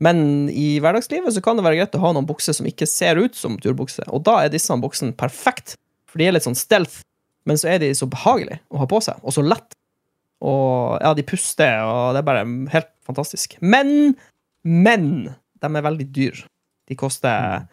Men 0.00 0.46
i 0.48 0.78
hverdagslivet 0.80 1.34
så 1.34 1.42
kan 1.44 1.58
det 1.58 1.64
være 1.66 1.80
greit 1.82 1.98
å 1.98 2.04
ha 2.06 2.12
noen 2.16 2.26
bukser 2.30 2.54
som 2.56 2.66
ikke 2.70 2.86
ser 2.88 3.18
ut 3.20 3.34
som 3.36 3.58
turbukse. 3.60 4.06
Og 4.14 4.22
da 4.24 4.38
er 4.46 4.54
disse 4.54 4.72
buksene 4.80 5.12
perfekt, 5.18 5.74
for 6.08 6.22
de 6.22 6.28
er 6.30 6.36
litt 6.38 6.46
sånn 6.46 6.56
stealth. 6.56 7.00
Men 7.44 7.58
så 7.60 7.68
er 7.74 7.82
de 7.82 7.90
så 7.98 8.06
behagelige 8.08 8.62
å 8.72 8.80
ha 8.80 8.86
på 8.88 9.02
seg, 9.04 9.18
og 9.26 9.34
så 9.36 9.42
lett. 9.44 9.74
Og 10.44 10.98
ja, 11.00 11.14
de 11.16 11.24
puster, 11.26 11.78
og 11.88 12.12
det 12.14 12.20
er 12.20 12.26
bare 12.28 12.44
helt 12.74 12.90
fantastisk. 13.06 13.56
Men, 13.64 14.12
men 14.64 15.06
de 15.60 15.70
er 15.70 15.86
veldig 15.86 16.06
dyr. 16.12 16.42
De 16.90 16.96
koster 17.00 17.64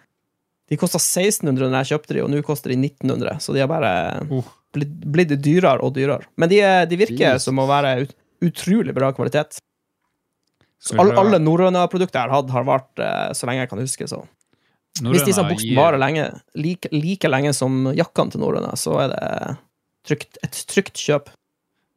De 0.71 0.77
kosta 0.79 1.01
1600 1.01 1.67
når 1.67 1.81
jeg 1.81 1.89
kjøpte 1.91 2.15
de, 2.15 2.21
og 2.23 2.29
nå 2.31 2.39
koster 2.47 2.71
de 2.71 2.77
1900. 2.79 3.41
Så 3.43 3.51
de 3.55 3.59
har 3.59 3.67
bare 3.67 3.91
Oh. 4.31 4.45
blitt, 4.71 4.93
blitt 5.03 5.33
dyrere 5.43 5.83
og 5.83 5.91
dyrere. 5.97 6.23
Men 6.39 6.47
de, 6.47 6.61
de 6.87 6.99
virker 7.01 7.33
Jesus. 7.33 7.49
som 7.49 7.59
å 7.59 7.65
være 7.67 8.05
ut, 8.05 8.13
utrolig 8.47 8.95
bra 8.95 9.09
kvalitet. 9.17 9.59
Så 10.81 10.95
alle, 10.97 11.13
alle 11.19 11.41
Norrøna-produkter 11.43 12.21
jeg 12.21 12.29
har 12.31 12.37
hatt, 12.39 12.53
har 12.55 12.63
vart 12.65 13.03
eh, 13.03 13.33
så 13.37 13.49
lenge 13.49 13.65
jeg 13.65 13.69
kan 13.73 13.83
huske. 13.83 14.07
Så. 14.09 14.21
Hvis 15.03 15.27
disse 15.27 15.43
Norrøna 15.43 15.51
buksene 15.51 15.75
varer 15.77 16.01
lenge, 16.01 16.23
like, 16.55 16.89
like 16.95 17.29
lenge 17.29 17.51
som 17.57 17.91
jakkene 17.97 18.33
til 18.33 18.41
Norrøna, 18.45 18.71
så 18.79 18.95
er 19.03 19.11
det 19.11 19.27
trygt, 20.07 20.39
et 20.47 20.63
trygt 20.71 21.03
kjøp. 21.03 21.29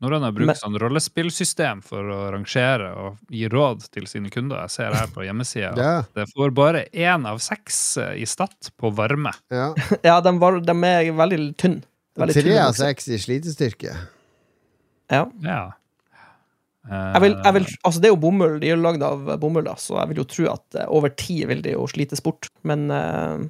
Norrøna 0.04 0.28
har 0.28 0.36
Men- 0.44 0.58
sånn 0.60 0.76
rollespillsystem 0.78 1.80
for 1.82 2.04
å 2.12 2.18
rangere 2.36 2.90
og 3.00 3.16
gi 3.32 3.48
råd 3.48 3.86
til 3.90 4.06
sine 4.10 4.28
kunder. 4.30 4.60
Jeg 4.66 4.74
ser 4.76 4.94
her 4.94 5.08
på 5.14 5.24
hjemmesida 5.24 5.72
at 5.72 5.80
Ja, 5.80 5.94
det 6.14 6.28
får 6.34 6.52
bare 6.54 6.84
én 6.92 7.24
av 7.26 7.40
seks 7.42 7.96
eh, 7.98 8.12
i 8.22 8.26
stat 8.28 8.70
på 8.78 8.92
varme. 8.94 9.32
ja. 9.50 9.72
Ja, 10.04 10.20
de, 10.20 10.34
var, 10.38 10.60
de 10.60 10.76
er 10.84 11.10
veldig 11.16 11.56
tynne. 11.56 11.82
Veldig 12.20 12.36
Tre 12.44 12.58
av 12.62 12.76
seks 12.78 13.08
i 13.08 13.16
slitestyrke. 13.18 13.96
Ja. 15.10 15.24
Ja. 15.42 15.72
Eh, 16.84 17.12
Jeg 17.16 17.20
vil, 17.24 17.34
jeg 17.42 17.54
vil, 17.56 17.66
altså 17.82 18.00
det 18.02 18.08
er 18.10 18.12
jo 18.14 18.20
bomull, 18.22 18.58
de 18.60 18.68
er 18.68 18.76
jo 18.76 18.82
lagd 18.84 19.02
av 19.02 19.24
bomull, 19.40 19.64
da, 19.66 19.74
så 19.80 19.96
jeg 20.02 20.10
vil 20.12 20.20
jo 20.22 20.26
tro 20.30 20.46
at 20.52 20.78
eh, 20.78 20.86
over 20.92 21.08
tid 21.16 21.48
vil 21.50 21.62
de 21.64 21.72
jo 21.74 21.86
slites 21.90 22.20
bort. 22.22 22.50
Men, 22.62 22.86
eh, 22.92 23.44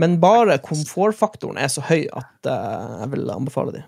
men 0.00 0.16
bare 0.22 0.56
komfortfaktoren 0.64 1.58
er 1.60 1.68
så 1.68 1.84
høy 1.84 2.06
at 2.16 2.48
eh, 2.48 2.98
jeg 3.04 3.10
vil 3.14 3.30
anbefale 3.34 3.74
de. 3.76 3.82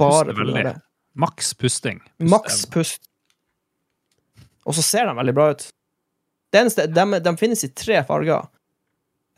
Bare 0.00 0.32
for 0.32 0.46
gjøre 0.48 0.64
det. 0.70 0.74
Maks 1.18 1.52
pusting. 1.58 1.98
Pust- 2.18 2.30
Maks 2.30 2.62
pust. 2.70 3.02
Og 4.68 4.76
så 4.76 4.84
ser 4.84 5.08
de 5.08 5.16
veldig 5.16 5.34
bra 5.34 5.50
ut. 5.54 5.66
Det 6.52 6.60
eneste, 6.62 6.86
de, 6.92 7.04
de 7.24 7.32
finnes 7.40 7.64
i 7.64 7.70
tre 7.76 8.00
farger. 8.08 8.46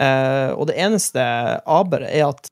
Eh, 0.01 0.51
og 0.55 0.69
det 0.71 0.79
eneste 0.81 1.23
aberet 1.69 2.13
er 2.13 2.29
at 2.29 2.51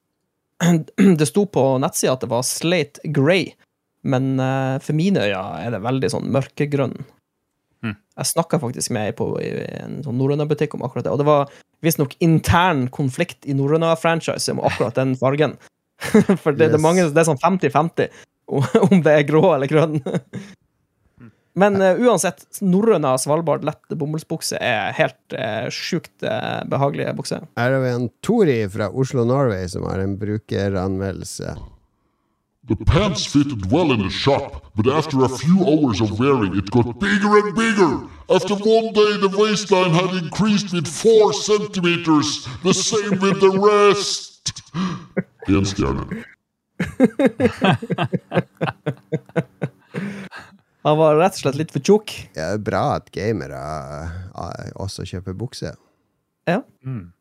det 1.21 1.29
sto 1.29 1.47
på 1.51 1.65
nettsida 1.83 2.17
at 2.17 2.25
det 2.25 2.31
var 2.33 2.47
slate 2.47 3.13
grey, 3.15 3.53
men 4.09 4.35
eh, 4.43 4.77
for 4.85 4.99
mine 4.99 5.23
øyne 5.29 5.45
er 5.63 5.75
det 5.75 5.85
veldig 5.85 6.11
sånn 6.15 6.29
mørkegrønn. 6.35 6.97
Mm. 7.87 7.95
Jeg 7.95 8.31
snakka 8.33 8.59
faktisk 8.63 8.93
med 8.95 9.11
ei 9.11 9.17
på 9.17 9.31
i 9.43 9.51
en 9.79 10.01
sånn 10.07 10.19
Norrøna-butikk 10.19 10.75
om 10.75 10.85
akkurat 10.87 11.07
det, 11.07 11.15
og 11.15 11.23
det 11.23 11.29
var 11.29 11.53
visstnok 11.87 12.17
intern 12.25 12.89
konflikt 12.95 13.47
i 13.47 13.55
Norrøna-franchise 13.59 14.57
om 14.57 14.65
akkurat 14.67 14.99
den 14.99 15.15
fargen. 15.19 15.55
For 16.43 16.55
det, 16.55 16.69
det, 16.71 16.75
er 16.79 16.83
mange, 16.83 17.07
det 17.11 17.23
er 17.23 17.27
sånn 17.27 17.41
50-50 17.43 18.11
om 18.91 19.03
det 19.05 19.15
er 19.15 19.29
grå 19.29 19.45
eller 19.55 19.71
grønn. 19.71 20.01
Men 21.59 21.81
uh, 21.83 21.99
uansett, 22.07 22.45
norrøna 22.63 23.17
Svalbard 23.19 23.65
lett 23.67 23.97
bomullsbukse 23.99 24.61
er 24.63 24.93
helt 24.95 25.35
uh, 25.35 25.67
sjukt 25.75 26.23
uh, 26.23 26.63
behagelige 26.71 27.17
bukser. 27.19 27.49
Her 27.59 27.75
har 27.75 27.83
vi 27.83 27.95
en 27.97 28.07
Tori 28.23 28.61
fra 28.71 28.93
Oslo, 28.95 29.25
Norway, 29.27 29.67
som 29.69 29.89
har 29.91 29.99
en 30.05 30.15
brukeranmeldelse. 30.21 31.57
The 32.69 32.77
pants 32.85 33.25
fitted 33.27 33.73
well 33.73 33.93
in 33.93 34.03
the 34.03 34.11
shop, 34.11 34.67
but 34.77 34.87
after 34.87 35.25
a 35.25 35.29
few 35.29 35.65
hours 35.65 36.03
of 36.03 36.21
wearing, 36.21 36.55
it 36.55 36.71
got 36.71 37.01
bigger 37.01 37.39
and 37.39 37.57
bigger. 37.57 38.07
After 38.29 38.55
one 38.55 38.93
day, 38.93 39.17
the 39.17 39.33
waistline 39.35 39.93
had 39.93 40.15
increased 40.23 40.73
with 40.75 40.87
four 40.87 41.33
centimeters, 41.33 42.47
the 42.63 42.75
same 42.75 43.19
with 43.21 43.41
the 43.41 43.51
rest. 43.51 44.53
Stjerne. 45.49 46.25
Han 50.87 50.97
var 50.97 51.19
rett 51.19 51.37
og 51.37 51.43
slett 51.43 51.59
litt 51.59 51.73
for 51.75 51.83
tjukk. 51.85 52.09
Ja, 52.37 52.55
det 52.55 52.57
er 52.61 52.67
bra 52.71 52.83
at 52.97 53.11
gamere 53.13 53.61
eh, 54.33 54.71
også 54.81 55.05
kjøper 55.09 55.35
bukse. 55.37 55.75
Ja. 56.49 56.63
Mm. 56.87 57.13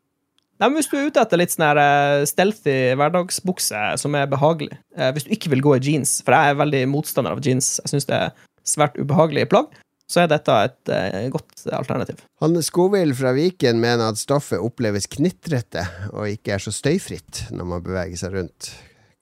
Nei, 0.57 0.69
men 0.71 0.79
hvis 0.79 0.89
du 0.89 0.95
er 0.97 1.09
ute 1.11 1.21
etter 1.21 1.37
litt 1.37 1.53
sånn 1.53 1.67
her 1.67 1.79
eh, 1.81 2.27
stealthy 2.29 2.77
hverdagsbukse 2.97 3.81
som 4.01 4.15
er 4.17 4.29
behagelig, 4.31 4.77
eh, 4.97 5.11
hvis 5.13 5.27
du 5.27 5.33
ikke 5.35 5.51
vil 5.53 5.65
gå 5.65 5.75
i 5.77 5.83
jeans, 5.85 6.19
for 6.25 6.33
jeg 6.33 6.53
er 6.53 6.61
veldig 6.61 6.83
motstander 6.89 7.35
av 7.35 7.43
jeans, 7.45 7.75
jeg 7.83 7.93
syns 7.93 8.09
det 8.09 8.17
er 8.17 8.47
svært 8.67 8.97
ubehagelig 8.97 9.45
plagg, 9.51 9.75
så 10.07 10.23
er 10.23 10.31
dette 10.31 10.55
et 10.65 10.93
eh, 10.95 11.27
godt 11.33 11.67
alternativ. 11.75 12.23
Han 12.41 12.57
Skovild 12.63 13.17
fra 13.19 13.35
Viken 13.37 13.81
mener 13.83 14.09
at 14.09 14.21
stoffet 14.21 14.63
oppleves 14.63 15.09
knitrete 15.11 15.83
og 16.13 16.31
ikke 16.31 16.55
er 16.55 16.63
så 16.63 16.73
støyfritt 16.73 17.47
når 17.53 17.73
man 17.75 17.85
beveger 17.85 18.23
seg 18.23 18.37
rundt. 18.39 18.71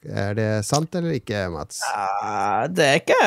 Er 0.06 0.36
det 0.38 0.50
sant 0.68 0.94
eller 0.98 1.16
ikke, 1.18 1.46
Mats? 1.54 1.80
Det 2.76 2.86
er 2.86 3.00
ikke 3.02 3.20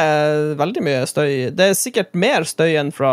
veldig 0.61 0.85
mye 0.87 1.03
støy. 1.11 1.33
Det 1.57 1.67
er 1.71 1.77
sikkert 1.79 2.15
mer 2.19 2.47
støy 2.49 2.77
enn 2.81 2.93
fra, 2.95 3.13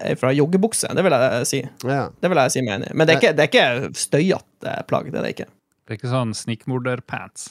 eh, 0.00 0.16
fra 0.20 0.32
joggebukse, 0.34 0.90
det 0.96 1.04
vil 1.06 1.16
jeg 1.16 1.48
si. 1.50 1.62
Ja. 1.86 2.08
Det 2.20 2.32
vil 2.32 2.42
jeg 2.42 2.54
si 2.56 2.64
meg 2.66 2.78
enig 2.78 2.90
i. 2.90 2.96
Men 2.96 3.06
det 3.08 3.16
er 3.16 3.22
ikke, 3.22 3.34
det 3.38 3.46
er 3.46 3.52
ikke 3.52 3.94
støyete 4.02 4.76
plagg. 4.90 5.10
Det 5.12 5.20
er 5.20 5.26
det 5.28 5.34
ikke. 5.36 5.50
Det 5.86 5.94
er 5.94 6.00
ikke 6.00 6.14
sånn 6.14 6.36
snikmorderpants. 6.38 7.50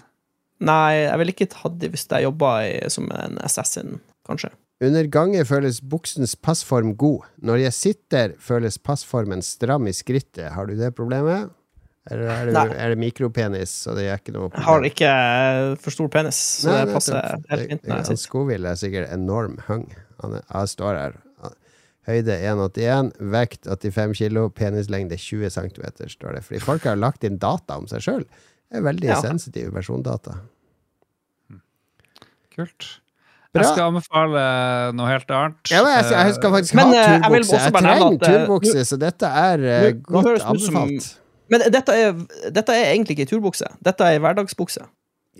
Nei, 0.60 1.06
jeg 1.06 1.20
ville 1.22 1.36
ikke 1.36 1.52
tatt 1.54 1.78
det 1.80 1.94
hvis 1.94 2.08
jeg 2.12 2.26
jobba 2.28 2.56
som 2.92 3.08
en 3.16 3.40
assassin, 3.46 4.02
kanskje. 4.28 4.52
Under 4.84 5.08
gangen 5.12 5.44
føles 5.44 5.82
buksens 5.84 6.38
passform 6.40 6.94
god. 7.00 7.26
Når 7.44 7.66
jeg 7.66 7.76
sitter, 7.76 8.36
føles 8.40 8.78
passformen 8.80 9.44
stram 9.44 9.90
i 9.92 9.96
skrittet. 9.96 10.54
Har 10.56 10.70
du 10.70 10.78
det 10.80 10.94
problemet? 10.96 11.52
Eller 12.10 12.30
er 12.34 12.46
det, 12.50 12.54
Nei. 12.56 12.68
er 12.74 12.90
det 12.94 12.98
mikropenis, 12.98 13.70
så 13.86 13.94
det 13.98 14.08
er 14.10 14.18
ikke 14.18 14.34
noe 14.34 14.50
Jeg 14.56 14.66
har 14.66 14.86
ikke 14.88 15.10
for 15.84 15.94
stor 15.94 16.08
penis, 16.10 16.40
så 16.64 16.72
Nei, 16.74 16.86
det 16.86 16.94
passer 16.98 17.20
helt 17.22 17.66
fint 17.70 17.84
jeg 17.86 17.94
Han 17.94 18.06
sitter. 18.18 18.70
Er 18.72 18.80
sikkert 18.82 19.12
enorm 19.14 19.60
hung. 19.68 19.88
Han 20.24 20.38
er, 20.40 20.46
jeg 20.50 20.72
står 20.74 20.98
her. 20.98 21.18
Høyde 22.10 22.34
1,81, 22.42 23.12
vekt 23.30 23.68
85 23.70 24.16
kilo, 24.18 24.48
penislengde 24.50 25.18
20 25.22 25.52
cm, 25.54 25.84
står 26.10 26.40
det. 26.40 26.44
Fordi 26.48 26.62
folk 26.64 26.88
har 26.90 26.98
lagt 26.98 27.24
inn 27.28 27.38
data 27.38 27.78
om 27.78 27.86
seg 27.92 28.02
sjøl. 28.02 28.24
Det 28.70 28.80
er 28.80 28.86
veldig 28.88 29.12
Ja. 29.12 29.20
sensitive 29.22 29.70
persondata. 29.76 30.40
Kult. 32.56 32.88
Bra. 33.54 33.64
Jeg 33.64 33.70
skal 33.72 33.88
anbefale 33.90 34.42
noe 34.98 35.08
helt 35.10 35.32
annet. 35.34 35.72
Ja, 35.74 35.80
men 35.86 35.96
jeg, 35.96 36.12
jeg 36.14 36.34
skal 36.38 36.52
faktisk 36.54 36.76
Men, 36.78 36.92
ha 36.92 36.94
turbukse. 36.94 37.14
jeg 37.14 37.32
vil 37.34 37.46
turbukse. 37.46 37.56
også 37.56 37.70
Jeg, 37.70 37.74
trenger 37.80 38.12
eh, 38.14 38.46
turbukse, 38.46 38.84
så 38.90 39.00
dette 39.02 39.32
er 39.44 39.64
eh, 39.70 39.88
godt 40.06 40.44
anbefalt. 40.52 41.08
Men 41.50 41.66
dette 41.74 41.90
er, 41.96 42.14
dette 42.54 42.74
er 42.76 42.92
egentlig 42.94 43.18
ikke 43.18 43.30
turbukse. 43.34 43.68
Dette 43.86 44.06
er 44.06 44.20
hverdagsbukse. 44.24 44.86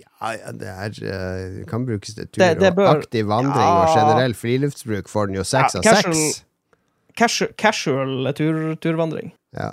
Ja, 0.00 0.30
ja, 0.32 0.52
det 0.56 0.68
er, 0.70 0.94
eh, 1.12 1.64
kan 1.68 1.84
brukes 1.86 2.14
til 2.14 2.26
tur 2.26 2.40
Det- 2.40 2.58
det 2.60 2.70
og 2.78 2.88
aktiv 3.02 3.26
vandring 3.26 3.66
og 3.66 3.90
generell 3.94 4.34
friluftsbruk 4.34 5.08
får 5.08 5.26
den 5.26 5.36
jo 5.36 5.42
seks 5.44 5.74
Ja, 5.74 5.78
av 5.80 5.84
casual- 5.84 6.14
seks. 6.14 6.44
Casual, 7.16 7.52
casual 7.58 8.32
tur, 8.34 8.76
turvandring. 8.76 9.32
Ja. 9.52 9.72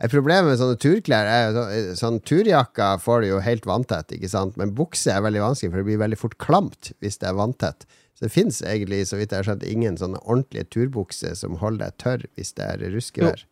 Et 0.00 0.10
problem 0.10 0.44
med 0.46 0.58
sånne 0.58 0.76
turklær 0.76 1.24
er 1.30 1.52
jo 1.52 1.94
sånn 1.94 2.20
turjakker 2.20 2.98
får 3.00 3.22
du 3.22 3.28
jo 3.28 3.38
helt 3.40 3.64
vanntett, 3.64 4.08
ikke 4.12 4.28
sant? 4.28 4.56
Men 4.56 4.72
bukse 4.74 5.06
er 5.14 5.22
veldig 5.22 5.40
vanskelig, 5.40 5.70
for 5.70 5.76
det 5.82 5.86
blir 5.86 5.98
veldig 6.02 6.18
fort 6.18 6.36
klamt 6.36 6.92
hvis 7.00 7.18
det 7.18 7.28
er 7.30 7.34
vanntett. 7.38 7.86
Så 8.14 8.26
det 8.26 8.32
fins 8.32 8.60
egentlig, 8.62 9.06
så 9.06 9.16
vidt 9.16 9.30
jeg 9.30 9.44
har 9.44 9.46
skjønt, 9.54 9.64
ingen 9.66 9.96
sånne 9.96 10.18
ordentlige 10.26 10.66
turbukser 10.68 11.34
som 11.36 11.56
holder 11.62 11.86
deg 11.86 11.98
tørr 11.98 12.26
hvis 12.36 12.52
det 12.54 12.64
er 12.66 12.90
ruskevær. 12.90 13.44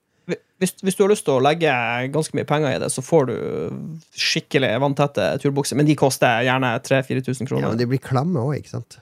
Hvis, 0.63 0.77
hvis 0.87 0.95
du 0.95 1.03
har 1.03 1.11
lyst 1.11 1.25
til 1.27 1.35
å 1.35 1.43
legge 1.43 1.71
ganske 2.15 2.37
mye 2.39 2.47
penger 2.47 2.77
i 2.77 2.81
det, 2.83 2.89
så 2.95 3.03
får 3.03 3.25
du 3.33 3.35
skikkelig 4.15 4.69
vanntette 4.85 5.25
turbukser. 5.43 5.75
Men 5.81 5.89
de 5.89 5.97
koster 5.99 6.45
gjerne 6.47 6.71
3000-4000 6.87 7.43
Ja, 7.43 7.49
kroner. 7.51 7.69
men 7.73 7.81
de 7.81 7.89
blir 7.91 8.03
klamme 8.03 8.45
òg, 8.45 8.53
ikke 8.61 8.77
sant? 8.77 8.99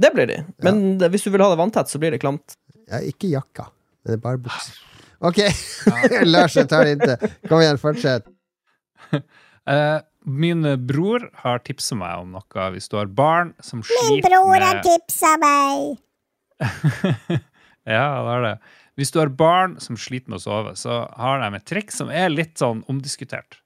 Det 0.00 0.12
blir 0.14 0.30
de. 0.30 0.36
Men 0.62 0.98
det, 1.00 1.10
hvis 1.10 1.26
du 1.26 1.32
vil 1.34 1.42
ha 1.42 1.48
det 1.50 1.58
vanntett, 1.58 1.90
så 1.90 1.98
blir 1.98 2.14
det 2.14 2.20
klamt. 2.22 2.54
Ja, 2.90 3.00
ikke 3.02 3.32
jakka, 3.32 3.66
det 4.06 4.14
er 4.16 4.22
bare 4.22 4.38
bukser. 4.44 4.78
Ok, 5.20 5.42
Lars, 6.30 6.54
jeg 6.56 6.70
tar 6.70 6.86
det 6.86 6.94
inntil. 6.96 7.34
Kom 7.50 7.60
igjen, 7.64 7.80
fortsett. 7.82 8.30
Eh, 9.70 9.98
min 10.24 10.64
bror 10.88 11.26
har 11.42 11.60
tipsa 11.62 11.94
meg 11.94 12.22
om 12.22 12.30
noe 12.32 12.64
hvis 12.72 12.88
du 12.90 12.96
har 12.96 13.10
barn 13.12 13.50
som 13.62 13.82
Min 13.84 14.22
bror 14.24 14.56
har 14.56 14.78
med 14.80 14.86
tipsa 14.88 15.34
meg. 15.38 15.98
Ja, 17.90 18.06
det 18.24 18.32
er 18.34 18.42
det. 18.44 18.54
Hvis 19.00 19.14
du 19.14 19.18
har 19.22 19.30
barn 19.32 19.78
som 19.80 19.96
sliter 19.96 20.28
med 20.28 20.42
å 20.42 20.44
sove, 20.44 20.76
så 20.76 21.00
har 21.16 21.40
de 21.40 21.56
et 21.56 21.66
triks 21.70 21.96
som 22.02 22.10
er 22.12 22.28
litt 22.28 22.60
sånn 22.60 22.82
omdiskutert. 22.92 23.56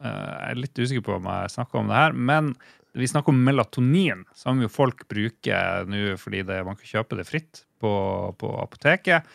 Eh, 0.00 0.08
Jeg 0.08 0.54
er 0.54 0.60
litt 0.62 0.80
usikker 0.80 1.04
på 1.04 1.16
om 1.18 1.28
jeg 1.28 1.52
snakker 1.58 1.82
om 1.82 1.90
det 1.92 1.98
her, 1.98 2.16
men 2.16 2.54
vi 2.96 3.06
snakker 3.06 3.34
om 3.34 3.42
melatonin, 3.44 4.24
som 4.34 4.62
jo 4.62 4.70
folk 4.72 5.04
bruker 5.12 5.84
nå 5.86 6.16
fordi 6.18 6.40
det, 6.48 6.62
man 6.66 6.78
kan 6.78 6.88
kjøpe 6.88 7.18
det 7.18 7.28
fritt 7.28 7.66
på, 7.82 7.92
på 8.40 8.52
apoteket. 8.62 9.28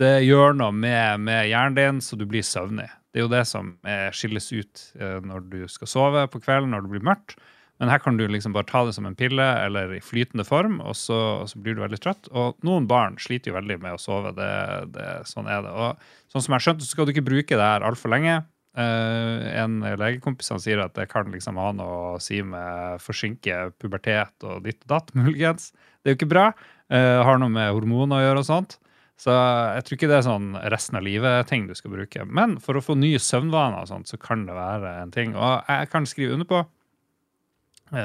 Det 0.00 0.22
gjør 0.24 0.54
noe 0.56 0.72
med, 0.72 1.20
med 1.26 1.48
hjernen 1.50 1.76
din, 1.76 1.98
så 2.00 2.16
du 2.16 2.24
blir 2.30 2.46
søvnig. 2.46 2.86
Det 3.12 3.20
er 3.20 3.26
jo 3.26 3.32
det 3.34 3.42
som 3.50 3.74
skilles 4.16 4.46
ut 4.54 4.84
eh, 4.96 5.18
når 5.26 5.48
du 5.50 5.58
skal 5.68 5.90
sove 5.90 6.22
på 6.32 6.40
kvelden, 6.46 6.70
når 6.72 6.86
det 6.86 6.94
blir 6.94 7.04
mørkt. 7.10 7.34
Men 7.82 7.90
her 7.90 7.98
kan 7.98 8.14
du 8.14 8.22
liksom 8.30 8.52
bare 8.54 8.68
ta 8.70 8.84
det 8.86 8.92
som 8.94 9.08
en 9.08 9.16
pille 9.18 9.42
eller 9.42 9.96
i 9.96 9.98
flytende 9.98 10.44
form, 10.46 10.76
og 10.86 10.94
så, 10.94 11.16
og 11.42 11.48
så 11.50 11.58
blir 11.58 11.74
du 11.74 11.80
veldig 11.82 11.98
trøtt. 11.98 12.28
Og 12.30 12.54
noen 12.62 12.84
barn 12.86 13.16
sliter 13.18 13.50
jo 13.50 13.56
veldig 13.56 13.80
med 13.82 13.96
å 13.96 13.98
sove. 13.98 14.30
Det, 14.36 14.50
det, 14.94 15.06
sånn 15.26 15.48
er 15.50 15.64
det. 15.64 15.72
Og 15.74 16.30
sånn 16.30 16.44
som 16.44 16.54
jeg 16.54 16.62
skjønte, 16.62 16.86
så 16.86 16.94
skal 16.94 17.08
du 17.08 17.10
ikke 17.10 17.24
bruke 17.26 17.56
det 17.58 17.70
her 17.72 17.82
altfor 17.88 18.12
lenge. 18.14 18.36
Uh, 18.78 19.50
en 19.58 19.82
legekompis 19.98 20.52
han 20.54 20.62
sier 20.62 20.78
at 20.84 20.94
det 20.94 21.08
kan 21.10 21.26
liksom 21.34 21.58
ha 21.58 21.72
noe 21.74 21.96
å 22.12 22.20
si 22.22 22.38
med 22.46 23.02
forsinke 23.02 23.56
pubertet 23.82 24.46
og 24.46 24.62
ditt 24.68 24.78
og 24.86 24.92
datt, 24.94 25.10
muligens. 25.18 25.72
Det 25.74 26.12
er 26.12 26.14
jo 26.14 26.20
ikke 26.20 26.30
bra. 26.30 26.44
Uh, 26.86 27.18
har 27.26 27.42
noe 27.42 27.50
med 27.50 27.72
hormoner 27.74 28.20
å 28.20 28.28
gjøre 28.28 28.44
og 28.44 28.46
sånt. 28.46 28.76
Så 29.18 29.34
jeg 29.34 29.88
tror 29.88 29.98
ikke 29.98 30.12
det 30.12 30.20
er 30.20 30.28
sånn 30.28 30.54
resten 30.70 31.00
av 31.00 31.04
livet-ting 31.08 31.66
du 31.66 31.74
skal 31.74 31.96
bruke. 31.96 32.28
Men 32.30 32.54
for 32.62 32.78
å 32.78 32.84
få 32.86 32.94
nye 32.98 33.18
søvnvaner 33.18 33.82
og 33.82 33.90
sånt, 33.90 34.14
så 34.14 34.20
kan 34.22 34.46
det 34.46 34.54
være 34.54 34.94
en 35.02 35.10
ting. 35.14 35.34
Og 35.34 35.66
jeg 35.66 35.90
kan 35.90 36.06
skrive 36.06 36.38
under 36.38 36.46
på 36.46 36.62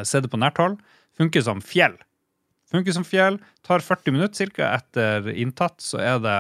Se 0.07 0.21
det 0.23 0.31
på 0.31 0.39
nært 0.41 0.59
hold. 0.61 0.77
Funker 1.17 1.43
som 1.45 1.61
fjell. 1.63 1.95
Funker 2.71 2.95
som 2.95 3.05
fjell. 3.07 3.39
Tar 3.65 3.83
40 3.83 4.15
minutter 4.15 4.35
cirka 4.45 4.73
etter 4.75 5.29
inntatt, 5.31 5.79
så 5.83 6.01
er 6.03 6.19
det 6.23 6.37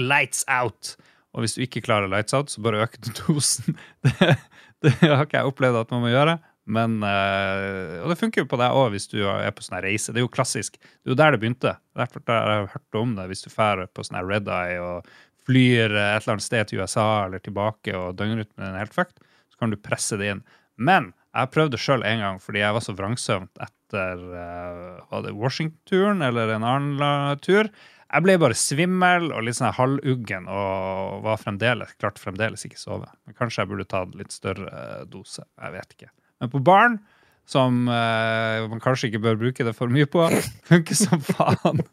lights 0.00 0.44
out. 0.50 0.96
Og 1.34 1.44
hvis 1.44 1.54
du 1.54 1.62
ikke 1.64 1.84
klarer 1.86 2.10
lights 2.10 2.34
out, 2.34 2.50
så 2.50 2.62
bare 2.64 2.82
øker 2.84 3.02
du 3.06 3.10
dosen. 3.26 3.78
Det, 4.02 4.34
det 4.82 4.94
har 5.04 5.26
ikke 5.26 5.42
jeg 5.42 5.52
opplevd 5.52 5.82
at 5.84 5.94
man 5.94 6.04
må 6.04 6.12
gjøre. 6.12 6.38
Men, 6.70 7.00
eh, 7.02 7.98
og 8.02 8.12
det 8.12 8.18
funker 8.20 8.44
jo 8.44 8.50
på 8.50 8.58
deg 8.60 8.76
òg 8.76 8.92
hvis 8.94 9.08
du 9.10 9.18
er 9.24 9.50
på 9.54 9.64
sånn 9.64 9.80
reise. 9.82 10.12
Det 10.12 10.22
er 10.22 10.26
jo 10.26 10.32
klassisk. 10.32 10.78
Det 10.80 11.10
er 11.10 11.14
jo 11.14 11.18
der 11.18 11.34
det 11.34 11.40
begynte. 11.42 11.74
Derfor 11.98 12.22
har 12.30 12.52
jeg 12.52 12.70
hørt 12.74 13.00
om 13.00 13.16
det. 13.18 13.26
Hvis 13.30 13.44
du 13.46 13.50
drar 13.50 13.86
på 13.90 14.06
sånn 14.06 14.20
red 14.26 14.50
eye 14.50 14.78
og 14.82 15.10
flyr 15.46 15.94
eh, 15.94 16.12
et 16.16 16.22
eller 16.22 16.36
annet 16.36 16.46
sted 16.46 16.70
til 16.70 16.82
USA 16.82 17.08
eller 17.26 17.42
tilbake, 17.42 17.94
og 17.96 18.18
døgnrytmen 18.18 18.70
er 18.74 18.82
helt 18.84 18.96
fucked, 18.96 19.22
så 19.50 19.62
kan 19.62 19.74
du 19.74 19.80
presse 19.80 20.18
det 20.20 20.34
inn. 20.34 20.44
Men 20.80 21.10
jeg 21.30 21.52
prøvde 21.54 21.78
sjøl 21.78 22.04
en 22.06 22.24
gang 22.24 22.42
fordi 22.42 22.62
jeg 22.62 22.74
var 22.76 22.84
så 22.84 22.94
vrangsøvnt 22.98 23.62
etter 23.62 24.22
uh, 24.34 24.98
var 25.10 25.24
det 25.26 25.36
Washington-turen 25.38 26.24
eller 26.26 26.54
en 26.56 26.66
annen 26.66 27.42
tur. 27.44 27.70
Jeg 28.10 28.26
ble 28.26 28.34
bare 28.42 28.58
svimmel 28.58 29.28
og 29.30 29.44
litt 29.46 29.60
sånn 29.60 29.74
halvuggen 29.76 30.48
og 30.50 31.22
var 31.22 31.38
fremdeles, 31.38 31.94
klarte 32.02 32.22
fremdeles 32.22 32.66
ikke 32.66 32.80
sove. 32.80 33.06
Men 33.22 33.36
kanskje 33.38 33.62
jeg 33.62 33.70
burde 33.70 33.86
tatt 33.86 34.16
litt 34.18 34.34
større 34.34 34.66
eh, 34.66 35.04
dose. 35.06 35.44
Jeg 35.46 35.76
vet 35.76 35.94
ikke. 35.94 36.10
Men 36.42 36.50
på 36.50 36.62
barn, 36.66 36.98
som 37.46 37.84
eh, 37.86 38.66
man 38.72 38.82
kanskje 38.82 39.12
ikke 39.12 39.22
bør 39.28 39.38
bruke 39.44 39.66
det 39.66 39.76
for 39.78 39.94
mye 39.94 40.10
på, 40.10 40.26
funker 40.70 40.98
som 40.98 41.22
faen. 41.22 41.84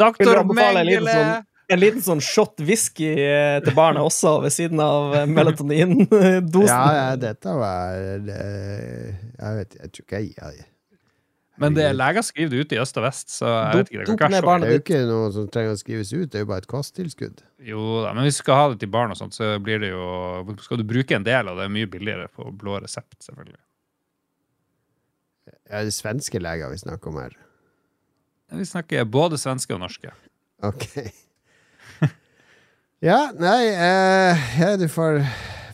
Doktor 0.00 0.42
Mengele! 0.50 1.44
En 1.72 1.80
liten 1.80 2.04
sånn 2.04 2.20
shot 2.24 2.60
whisky 2.64 3.08
eh, 3.14 3.56
til 3.64 3.74
barnet 3.76 4.04
også, 4.04 4.36
ved 4.44 4.52
siden 4.54 4.82
av 4.84 5.14
eh, 5.16 5.24
melatonin-dosen? 5.30 6.68
Ja, 6.68 6.84
ja, 6.98 7.08
dette 7.20 7.56
var 7.56 7.98
det, 8.26 8.38
Jeg 9.38 9.58
vet 9.60 9.76
jeg 9.80 9.90
tror 9.90 10.06
ikke 10.06 10.20
jeg 10.20 10.30
gir 10.34 10.54
det. 10.60 10.70
Men 11.62 11.76
det 11.76 11.86
leger 11.94 12.24
skriver 12.26 12.50
det 12.50 12.62
ut 12.64 12.72
i 12.74 12.78
øst 12.82 12.96
og 12.98 13.04
vest, 13.04 13.28
så 13.30 13.46
jeg 13.46 13.78
vet 13.78 13.90
ikke. 13.92 13.98
Det 14.08 14.16
kan 14.18 14.32
Det 14.34 14.40
er 14.42 14.72
jo 14.72 14.80
ikke 14.80 15.02
noe 15.06 15.28
som 15.36 15.44
trenger 15.54 15.76
å 15.76 15.78
skrives 15.78 16.10
ut, 16.10 16.26
det 16.32 16.40
er 16.40 16.42
jo 16.42 16.48
bare 16.50 16.64
et 16.64 16.70
kosttilskudd. 16.70 17.44
Jo 17.62 17.84
da, 18.02 18.10
men 18.16 18.26
hvis 18.26 18.40
du 18.40 18.42
skal 18.42 18.58
ha 18.58 18.64
det 18.72 18.80
til 18.82 18.90
barn 18.90 19.14
og 19.14 19.20
sånt, 19.20 19.36
så 19.38 19.52
blir 19.62 19.78
det 19.84 19.92
jo 19.92 20.56
Skal 20.64 20.82
du 20.82 20.84
bruke 20.88 21.14
en 21.14 21.26
del, 21.26 21.48
av 21.48 21.60
det 21.60 21.68
er 21.68 21.76
mye 21.76 21.90
billigere 21.90 22.26
på 22.34 22.48
blå 22.58 22.80
resept, 22.82 23.20
selvfølgelig. 23.22 23.60
Ja, 25.70 25.80
det 25.84 25.92
er 25.92 25.94
svenske 25.94 26.42
leger 26.42 26.74
vi 26.74 26.82
snakker 26.82 27.12
om 27.12 27.22
her. 27.22 27.38
Vi 28.54 28.66
snakker 28.68 29.06
både 29.08 29.38
svenske 29.40 29.74
og 29.76 29.84
norske. 29.86 30.10
Ok. 30.66 30.88
Ja, 33.04 33.18
nei 33.36 33.66
eh, 33.68 34.44
ja, 34.60 34.70
du 34.80 34.86
får 34.88 35.20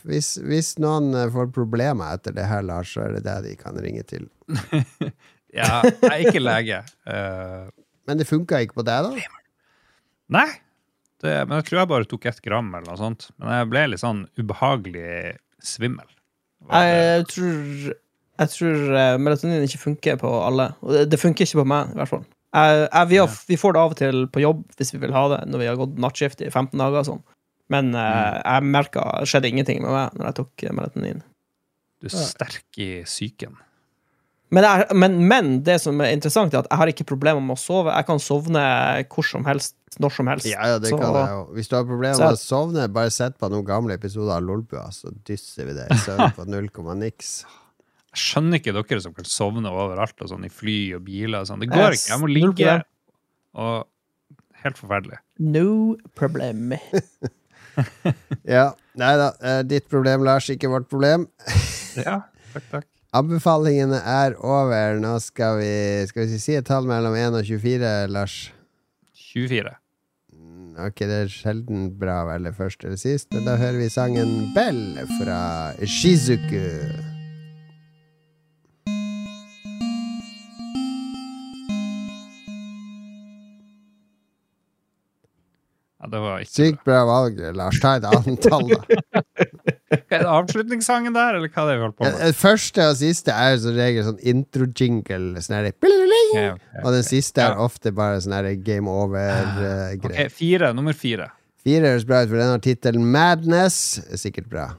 hvis, 0.07 0.33
hvis 0.43 0.73
noen 0.81 1.13
eh, 1.15 1.29
får 1.31 1.51
problemer 1.55 2.17
etter 2.17 2.33
det 2.35 2.47
her, 2.49 2.63
Lars, 2.65 2.91
så 2.95 3.05
er 3.05 3.15
det 3.15 3.21
det 3.27 3.37
de 3.45 3.53
kan 3.59 3.77
ringe 3.79 4.03
til. 4.07 4.27
Ja, 5.51 5.81
jeg 5.83 6.07
er 6.07 6.21
ikke 6.29 6.39
lege. 6.39 6.77
Uh, 7.03 7.67
Men 8.07 8.21
det 8.21 8.23
funka 8.29 8.61
ikke 8.63 8.77
på 8.77 8.85
deg, 8.87 9.03
da? 9.03 9.39
nei, 10.31 10.45
det, 11.19 11.33
men 11.43 11.57
jeg 11.59 11.65
tror 11.67 11.79
jeg 11.81 11.89
bare 11.91 12.07
tok 12.07 12.27
ett 12.31 12.39
gram 12.45 12.69
eller 12.71 12.87
noe 12.87 12.99
sånt. 12.99 13.25
Men 13.35 13.51
jeg 13.57 13.67
ble 13.73 13.81
litt 13.91 14.01
sånn 14.01 14.21
ubehagelig 14.39 15.33
svimmel. 15.59 16.07
Jeg, 16.71 16.93
Jeg 16.95 17.25
tror, 17.33 17.91
jeg 18.45 18.53
tror 18.55 18.95
eh, 19.01 19.17
melatonin 19.19 19.67
ikke 19.67 19.81
funker 19.81 20.21
på 20.23 20.31
alle. 20.47 20.69
Og 20.85 20.95
det, 20.95 21.03
det 21.11 21.19
funker 21.19 21.43
ikke 21.43 21.59
på 21.59 21.67
meg, 21.73 21.91
i 21.91 21.99
hvert 21.99 22.13
fall. 22.13 22.23
Jeg, 22.51 22.79
jeg, 22.91 23.07
vi, 23.07 23.17
har, 23.21 23.35
vi 23.47 23.57
får 23.61 23.73
det 23.75 23.81
av 23.81 23.93
og 23.93 23.99
til 24.01 24.25
på 24.27 24.41
jobb 24.43 24.63
hvis 24.79 24.93
vi 24.93 24.99
vil 25.05 25.13
ha 25.15 25.23
det, 25.31 25.41
når 25.47 25.61
vi 25.61 25.69
har 25.69 25.77
gått 25.79 25.97
nattskift 26.03 26.41
i 26.43 26.49
15 26.51 26.75
dager 26.75 26.99
og 26.99 27.07
sånn. 27.07 27.21
Men 27.71 27.93
eh, 27.95 28.37
jeg 28.43 28.67
merka 28.67 29.05
det 29.21 29.29
skjedde 29.31 29.51
ingenting 29.53 29.83
med 29.85 29.93
meg 29.95 30.17
når 30.19 30.27
jeg 30.31 30.39
tok 30.41 30.65
eh, 30.67 30.73
melatonin. 30.75 31.21
Du 32.01 32.09
er 32.09 32.15
sterk 32.17 32.81
i 32.81 32.89
psyken. 33.07 33.55
Men, 34.51 34.65
men, 34.99 35.13
men 35.31 35.51
det 35.63 35.77
som 35.79 36.01
er 36.03 36.11
interessant, 36.11 36.51
er 36.51 36.65
at 36.65 36.67
jeg 36.67 36.79
har 36.81 36.89
ikke 36.91 37.05
problemer 37.07 37.39
med 37.39 37.55
å 37.55 37.61
sove. 37.61 37.93
Jeg 37.95 38.07
kan 38.09 38.19
sovne 38.19 38.63
hvor 39.07 39.23
som 39.23 39.45
helst, 39.47 39.77
når 40.03 40.11
som 40.17 40.27
helst. 40.27 40.49
Ja, 40.49 40.65
ja, 40.73 40.81
det 40.83 40.91
Så- 40.91 40.99
kan 40.99 41.15
jeg 41.15 41.29
jo. 41.37 41.45
Hvis 41.55 41.71
du 41.71 41.77
har 41.77 41.85
problemer 41.87 42.19
med 42.19 42.35
å 42.35 42.41
sovne, 42.41 42.89
bare 42.91 43.13
sett 43.15 43.37
på 43.39 43.47
noen 43.53 43.63
gamle 43.69 43.95
episoder 43.95 44.35
av 44.35 44.43
Lolbua, 44.43 44.89
så 44.91 45.13
dysser 45.29 45.69
vi 45.71 45.77
det 45.77 45.87
i 45.87 45.99
søvn 46.03 46.35
på 46.35 46.49
null 46.51 46.67
komma 46.75 46.97
niks. 46.99 47.45
Jeg 48.11 48.19
skjønner 48.25 48.59
ikke 48.59 48.73
dere 48.75 49.01
som 49.03 49.13
kan 49.15 49.27
sovne 49.29 49.71
overalt 49.71 50.19
og 50.23 50.27
sånn 50.33 50.43
i 50.47 50.51
fly 50.51 50.77
og 50.97 51.05
biler 51.07 51.41
og 51.43 51.47
sånn. 51.47 51.61
Det 51.63 51.69
går 51.71 51.95
ikke. 51.95 52.09
Jeg 52.11 52.19
må 52.23 52.29
ligge 52.31 52.73
og 53.55 53.87
Helt 54.61 54.77
forferdelig. 54.77 55.17
No 55.41 55.95
problem. 56.13 56.75
Ja, 58.45 58.73
nei 58.99 59.11
da. 59.17 59.29
eh, 59.41 59.61
Ditt 59.65 59.87
problem, 59.89 60.25
Lars, 60.27 60.49
ikke 60.53 60.69
vårt 60.69 60.89
problem. 60.91 61.23
Ja, 61.97 62.17
takk, 62.53 62.65
takk. 62.71 62.85
Anbefalingene 63.15 63.97
er 64.07 64.35
over. 64.39 64.99
Nå 65.03 65.15
skal 65.23 65.57
vi 65.59 65.71
Skal 66.07 66.27
vi 66.29 66.37
si 66.39 66.55
et 66.59 66.67
tall 66.67 66.85
mellom 66.87 67.15
1 67.17 67.39
og 67.39 67.47
24, 67.47 67.93
Lars? 68.11 68.35
24. 69.31 69.73
Ok, 70.85 71.01
det 71.03 71.17
er 71.25 71.31
sjelden 71.31 71.89
bra 71.99 72.21
å 72.23 72.29
velge 72.29 72.53
først 72.55 72.85
eller 72.87 72.99
sist, 72.99 73.27
men 73.35 73.43
da 73.47 73.57
hører 73.59 73.81
vi 73.81 73.89
sangen 73.91 74.51
Bell 74.55 74.83
fra 75.17 75.39
Shizuku. 75.83 76.63
Det 86.11 86.21
var 86.21 86.43
ikke 86.43 86.53
Sykt 86.53 86.83
bra 86.87 87.01
valg, 87.07 87.39
Lars. 87.57 87.79
Ta 87.81 87.95
et 87.99 88.07
annet 88.09 88.43
tall, 88.47 88.69
da. 88.71 89.23
Er 89.91 90.23
det 90.23 90.29
avslutningssangen 90.31 91.15
der, 91.15 91.37
eller 91.39 91.51
hva 91.51 91.65
er 91.65 91.71
det 91.71 91.75
vi 91.77 91.83
holder 91.85 91.97
på 91.97 92.05
med? 92.07 92.17
den 92.21 92.37
første 92.37 92.87
og 92.91 92.97
siste 92.99 93.35
er 93.35 93.57
som 93.63 93.75
regel 93.75 94.07
sånn 94.07 94.21
intro-jingle. 94.33 95.43
Sånn 95.43 95.57
her, 95.57 95.69
okay, 95.73 96.23
okay, 96.29 96.81
og 96.83 96.95
den 96.95 97.05
siste 97.07 97.43
er 97.43 97.59
ofte 97.59 97.93
bare 97.95 98.21
sånn 98.23 98.37
game 98.65 98.91
over-greier. 98.91 99.99
Ok, 99.99 100.35
fire, 100.35 100.73
nummer 100.77 100.97
fire. 100.97 101.31
Fire 101.61 101.93
høres 101.93 102.07
bra 102.09 102.23
ut, 102.23 102.31
for 102.31 102.41
den 102.41 102.55
har 102.55 102.63
tittelen 102.65 103.05
Madness. 103.13 103.99
Er 104.09 104.21
sikkert 104.21 104.49
bra. 104.51 104.71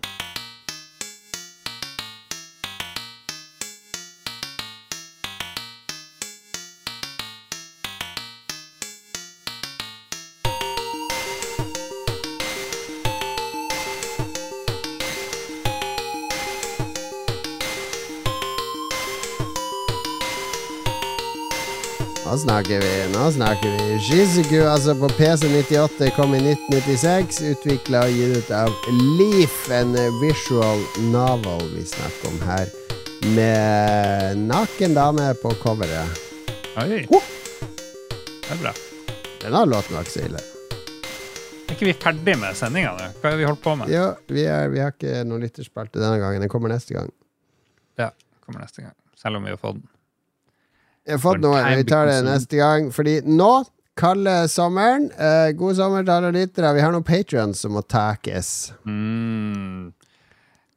Nå 22.32 22.38
snakker 22.38 22.80
vi, 22.80 23.12
nå 23.12 23.30
snakker 23.32 23.70
vi. 23.70 23.98
Shizuku, 24.00 24.62
altså 24.64 24.94
på 24.96 25.08
PC98, 25.18 26.06
kom 26.16 26.32
i 26.32 26.38
1996. 26.40 27.42
Utvikla 27.50 28.06
og 28.08 28.14
gitt 28.16 28.38
ut 28.38 28.52
av 28.56 28.72
Leaf, 29.18 29.58
en 29.76 29.92
visual 30.22 30.80
novel 31.12 31.60
vi 31.74 31.84
snakker 31.90 32.30
om 32.30 32.40
her. 32.48 32.72
Med 33.36 34.40
naken 34.46 34.96
dame 34.96 35.28
på 35.42 35.52
coveret. 35.60 36.24
Oi. 36.80 37.04
Det 37.04 38.56
er 38.56 38.64
bra. 38.64 38.72
Denne 39.44 39.64
låten 39.68 39.98
var 39.98 40.08
ikke 40.08 40.16
så 40.16 40.26
ille. 40.30 40.44
Er 41.68 41.76
ikke 41.76 41.92
vi 41.92 41.98
ferdig 42.08 42.40
med 42.40 42.56
sendinga 42.56 42.96
nå? 42.96 43.12
Hva 43.20 43.34
har 43.34 43.40
vi 43.44 43.50
holdt 43.52 43.66
på 43.68 43.76
med? 43.82 43.92
Ja, 43.92 44.14
vi, 44.32 44.48
er, 44.48 44.72
vi 44.72 44.80
har 44.80 44.96
ikke 44.96 45.20
noen 45.28 45.44
lytterspalte 45.44 46.00
denne 46.00 46.16
gangen. 46.16 46.40
Den 46.40 46.56
kommer 46.56 46.72
neste 46.72 46.96
gang. 46.96 47.12
Ja, 48.00 48.14
kommer 48.40 48.64
neste 48.64 48.88
gang. 48.88 48.96
Selv 49.20 49.36
om 49.36 49.44
vi 49.44 49.52
har 49.52 49.60
fått 49.60 49.82
den. 49.82 49.90
Jeg 51.06 51.16
har 51.16 51.22
fått 51.22 51.40
noe, 51.42 51.62
vi 51.76 51.84
tar 51.88 52.06
det 52.06 52.20
neste 52.26 52.58
gang. 52.60 52.90
Fordi 52.94 53.16
nå, 53.26 53.50
kalde 53.98 54.34
sommeren 54.48 55.08
eh, 55.18 55.50
God 55.58 55.74
sommer 55.80 56.04
til 56.06 56.14
alle 56.14 56.30
lyttere. 56.36 56.70
Vi 56.76 56.80
har 56.84 56.94
noen 56.94 57.04
patrions 57.06 57.58
som 57.64 57.74
må 57.76 57.82
takes. 57.90 58.70
Mm. 58.86 59.90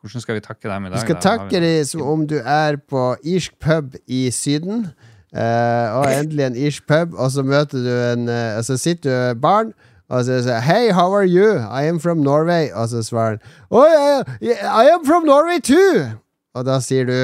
Hvordan 0.02 0.22
skal 0.22 0.38
vi 0.38 0.44
takke 0.46 0.70
dem 0.70 0.86
i 0.86 0.90
dag? 0.90 0.98
Vi 0.98 1.04
skal 1.06 1.16
da? 1.20 1.22
Takke 1.30 1.62
dem 1.64 1.86
som 1.90 2.02
om 2.10 2.26
du 2.30 2.40
er 2.42 2.78
på 2.90 3.04
irsk 3.24 3.54
pub 3.62 3.96
i 4.08 4.28
Syden. 4.34 4.88
eh, 5.36 5.88
og 5.98 6.06
endelig 6.10 6.46
en 6.46 6.56
irsk 6.56 6.86
pub, 6.88 7.14
og 7.18 7.32
så 7.32 7.44
møter 7.44 7.82
du 7.86 7.92
en 7.92 8.30
eh, 8.30 8.62
så 8.64 8.78
sitter 8.78 9.34
du 9.34 9.40
barn. 9.40 9.74
Og 10.10 10.22
så 10.26 10.42
sier 10.46 10.60
Hei, 10.62 10.92
how 10.94 11.14
are 11.18 11.26
you? 11.26 11.58
I 11.58 11.88
am 11.90 12.00
from 12.00 12.18
Norway. 12.22 12.70
Og 12.74 12.90
så 12.90 13.02
svarer 13.04 13.30
han 13.30 13.40
Oh, 13.72 13.86
yeah, 13.86 14.24
yeah, 14.42 14.70
I 14.70 14.90
am 14.94 15.06
from 15.06 15.26
Norway 15.26 15.60
too! 15.60 16.12
Og 16.56 16.66
da 16.66 16.78
sier 16.80 17.06
du 17.10 17.18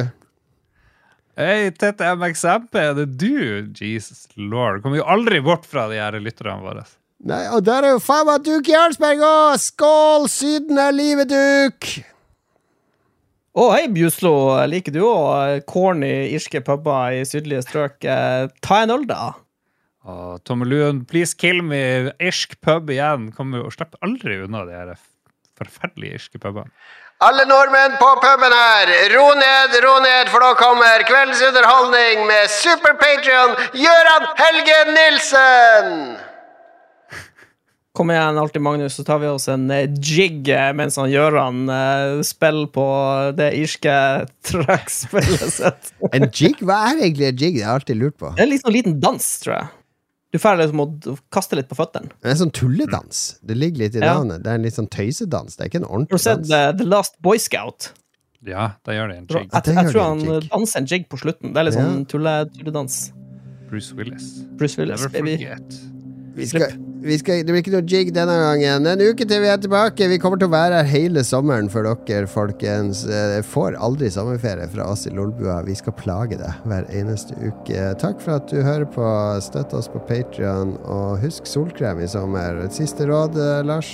Hei, 1.40 1.72
Tete 1.80 2.10
MXMP, 2.20 2.76
er 2.76 2.96
det 2.98 3.06
du? 3.22 3.68
Jesus 3.80 4.26
lord. 4.36 4.82
Kommer 4.84 5.00
jo 5.00 5.06
aldri 5.08 5.40
bort 5.44 5.64
fra 5.70 5.86
de 5.92 6.00
her 6.02 6.18
lytterne 6.20 6.60
våre. 6.64 6.84
Nei, 7.24 7.44
og 7.54 7.62
der 7.64 7.86
er 7.86 7.94
jo 7.96 8.02
faen 8.02 8.26
meg 8.28 8.42
Duk 8.48 8.68
Jarlsberg 8.68 9.22
òg! 9.24 9.60
Skål! 9.62 10.26
Syden 10.32 10.80
er 10.82 10.96
livet, 10.96 11.30
Duk! 11.32 11.88
Å, 13.52 13.66
hei, 13.76 13.86
Bjuslo. 13.92 14.34
Liker 14.72 14.96
du 14.96 15.02
òg 15.06 15.64
corny 15.70 16.12
irske 16.34 16.62
puber 16.66 17.18
i 17.20 17.24
sydlige 17.28 17.64
strøk? 17.68 17.98
Eh, 18.08 18.48
Ta 18.64 18.82
en 18.86 18.94
øl, 18.96 19.04
da. 19.10 19.34
Oh, 20.08 20.38
Tommeluen, 20.48 21.04
please 21.06 21.36
kill 21.38 21.62
me. 21.62 22.12
Irsk 22.24 22.58
pub 22.64 22.90
igjen. 22.92 23.30
Kommer 23.38 23.62
jo 23.62 23.68
og 23.70 23.76
slipper 23.76 24.02
aldri 24.08 24.40
unna 24.48 24.64
de 24.66 24.74
her 24.80 24.94
forferdelige 25.60 26.18
irske 26.18 26.42
pubene. 26.42 26.72
Alle 27.22 27.44
nordmenn 27.46 28.00
på 28.02 28.08
puben 28.18 28.54
her, 28.56 28.90
ro 29.14 29.28
ned, 29.38 29.76
ro 29.84 29.92
ned, 30.02 30.30
for 30.34 30.42
nå 30.42 30.56
kommer 30.58 31.04
kveldens 31.06 31.44
underholdning 31.46 32.24
med 32.26 32.50
super-patrion 32.50 33.54
Gøran 33.78 34.26
Helge 34.40 34.78
Nilsen! 34.96 35.92
Kom 37.94 38.10
igjen, 38.10 38.40
alltid 38.42 38.66
Magnus, 38.66 38.96
så 38.98 39.06
tar 39.06 39.22
vi 39.22 39.30
oss 39.30 39.46
en 39.54 39.70
eh, 39.70 39.86
jig 40.02 40.50
eh, 40.50 40.72
mens 40.74 40.98
han 40.98 41.14
Gøran 41.14 41.70
uh, 41.70 42.24
spiller 42.26 42.72
på 42.74 42.88
det 43.38 43.52
irske 43.60 43.98
trackspillet 44.50 45.54
sitt. 45.60 45.94
En 46.10 46.26
jig? 46.26 46.58
Hva 46.66 46.80
er 46.88 47.04
egentlig 47.04 47.30
en 47.30 47.38
jig? 47.38 47.60
Det 47.60 47.68
har 47.68 47.76
jeg 47.76 47.84
alltid 47.84 48.02
lurt 48.02 48.18
på. 48.18 48.34
Det 48.34 48.48
er 48.48 48.50
liksom 48.56 48.74
en 48.74 48.78
liten, 48.80 48.96
liten 48.96 49.06
dans, 49.06 49.30
tror 49.46 49.60
jeg. 49.60 49.70
Du 50.32 50.40
får 50.40 50.58
liksom 50.62 50.80
å 50.80 51.18
kaste 51.30 51.56
litt 51.60 51.68
på 51.68 51.76
føttene. 51.76 52.08
Det 52.22 52.30
er 52.30 52.36
en 52.36 52.38
sånn 52.46 52.52
tulledans. 52.56 53.40
Det 53.44 53.58
ligger 53.58 53.78
litt 53.84 53.96
i 53.96 54.00
Ja. 54.00 54.14
navnet. 54.16 54.44
Det 54.44 54.48
er 54.52 54.56
en 54.56 54.64
litt 54.64 54.74
sånn 54.78 54.88
tøysedans. 54.90 55.58
Det 55.58 55.66
er 55.66 55.70
ikke 55.70 55.82
en 55.82 55.84
Har 55.84 55.90
du 55.90 56.06
ordentlig 56.06 56.20
sett 56.22 56.38
dans. 56.48 56.52
eh, 56.52 56.72
The 56.78 56.86
Last 56.86 57.22
Boy 57.22 57.38
Scout? 57.38 57.92
Ja, 58.44 58.72
da 58.86 58.92
gjør 58.94 59.10
det 59.10 59.18
en 59.18 59.28
jig. 59.28 59.52
jeg, 59.52 59.64
jeg 59.76 59.92
tror 59.94 60.02
han 60.04 60.20
jig. 60.42 60.50
danser 60.50 60.78
en 60.78 60.86
jig 60.88 61.10
på 61.10 61.18
slutten. 61.20 61.54
Det 61.54 61.58
er 61.58 61.64
litt 61.64 61.74
sånn 61.76 62.00
Ja. 62.00 62.06
tulledans. 62.06 63.12
Bruce 63.70 63.92
Willis. 63.94 64.44
Bruce 64.58 64.78
Willis, 64.78 65.00
Never 65.02 65.10
baby. 65.10 65.38
forget. 65.38 65.80
Vi 66.36 66.46
skal, 66.48 66.72
vi 67.04 67.18
skal, 67.20 67.42
det 67.44 67.52
blir 67.52 67.60
ikke 67.60 67.74
noe 67.74 67.84
jig 67.88 68.14
denne 68.16 68.36
gangen. 68.40 68.86
En 68.88 69.02
uke 69.04 69.26
til 69.28 69.42
vi 69.44 69.50
er 69.52 69.60
tilbake. 69.60 70.08
Vi 70.08 70.20
kommer 70.22 70.40
til 70.40 70.48
å 70.48 70.54
være 70.54 70.80
her 70.80 70.88
hele 70.88 71.24
sommeren 71.28 71.68
for 71.72 71.84
dere, 71.84 72.30
folkens. 72.30 73.04
Jeg 73.10 73.44
får 73.52 73.76
aldri 73.84 74.08
sommerferie 74.14 74.70
fra 74.72 74.88
oss 74.94 75.04
i 75.10 75.12
Lolbua. 75.16 75.60
Vi 75.68 75.76
skal 75.76 75.98
plage 76.00 76.40
deg 76.40 76.64
hver 76.64 76.88
eneste 76.96 77.36
uke. 77.42 77.90
Takk 78.00 78.24
for 78.24 78.38
at 78.40 78.48
du 78.52 78.62
hører 78.64 78.88
på. 78.88 79.10
Støtt 79.44 79.76
oss 79.76 79.92
på 79.92 80.00
Patrion, 80.08 80.78
og 80.88 81.20
husk 81.26 81.50
solkrem 81.50 82.00
i 82.00 82.10
sommer. 82.12 82.64
Et 82.64 82.80
siste 82.80 83.10
råd, 83.10 83.36
eh, 83.36 83.62
Lars? 83.68 83.92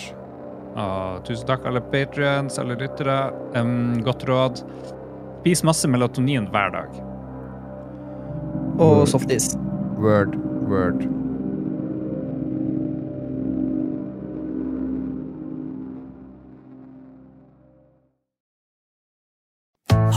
Ah, 0.77 1.17
tusen 1.25 1.47
takk, 1.49 1.65
alle 1.65 1.81
patrions, 1.81 2.59
alle 2.61 2.77
lyttere. 2.77 3.31
Um, 3.57 3.97
godt 4.05 4.27
råd. 4.29 4.61
Spis 5.41 5.63
masse 5.65 5.89
melatonin 5.89 6.45
hver 6.53 6.69
dag. 6.75 6.99
Og 8.77 9.07
softis. 9.09 9.55
Word, 9.97 10.37
word. 10.69 11.07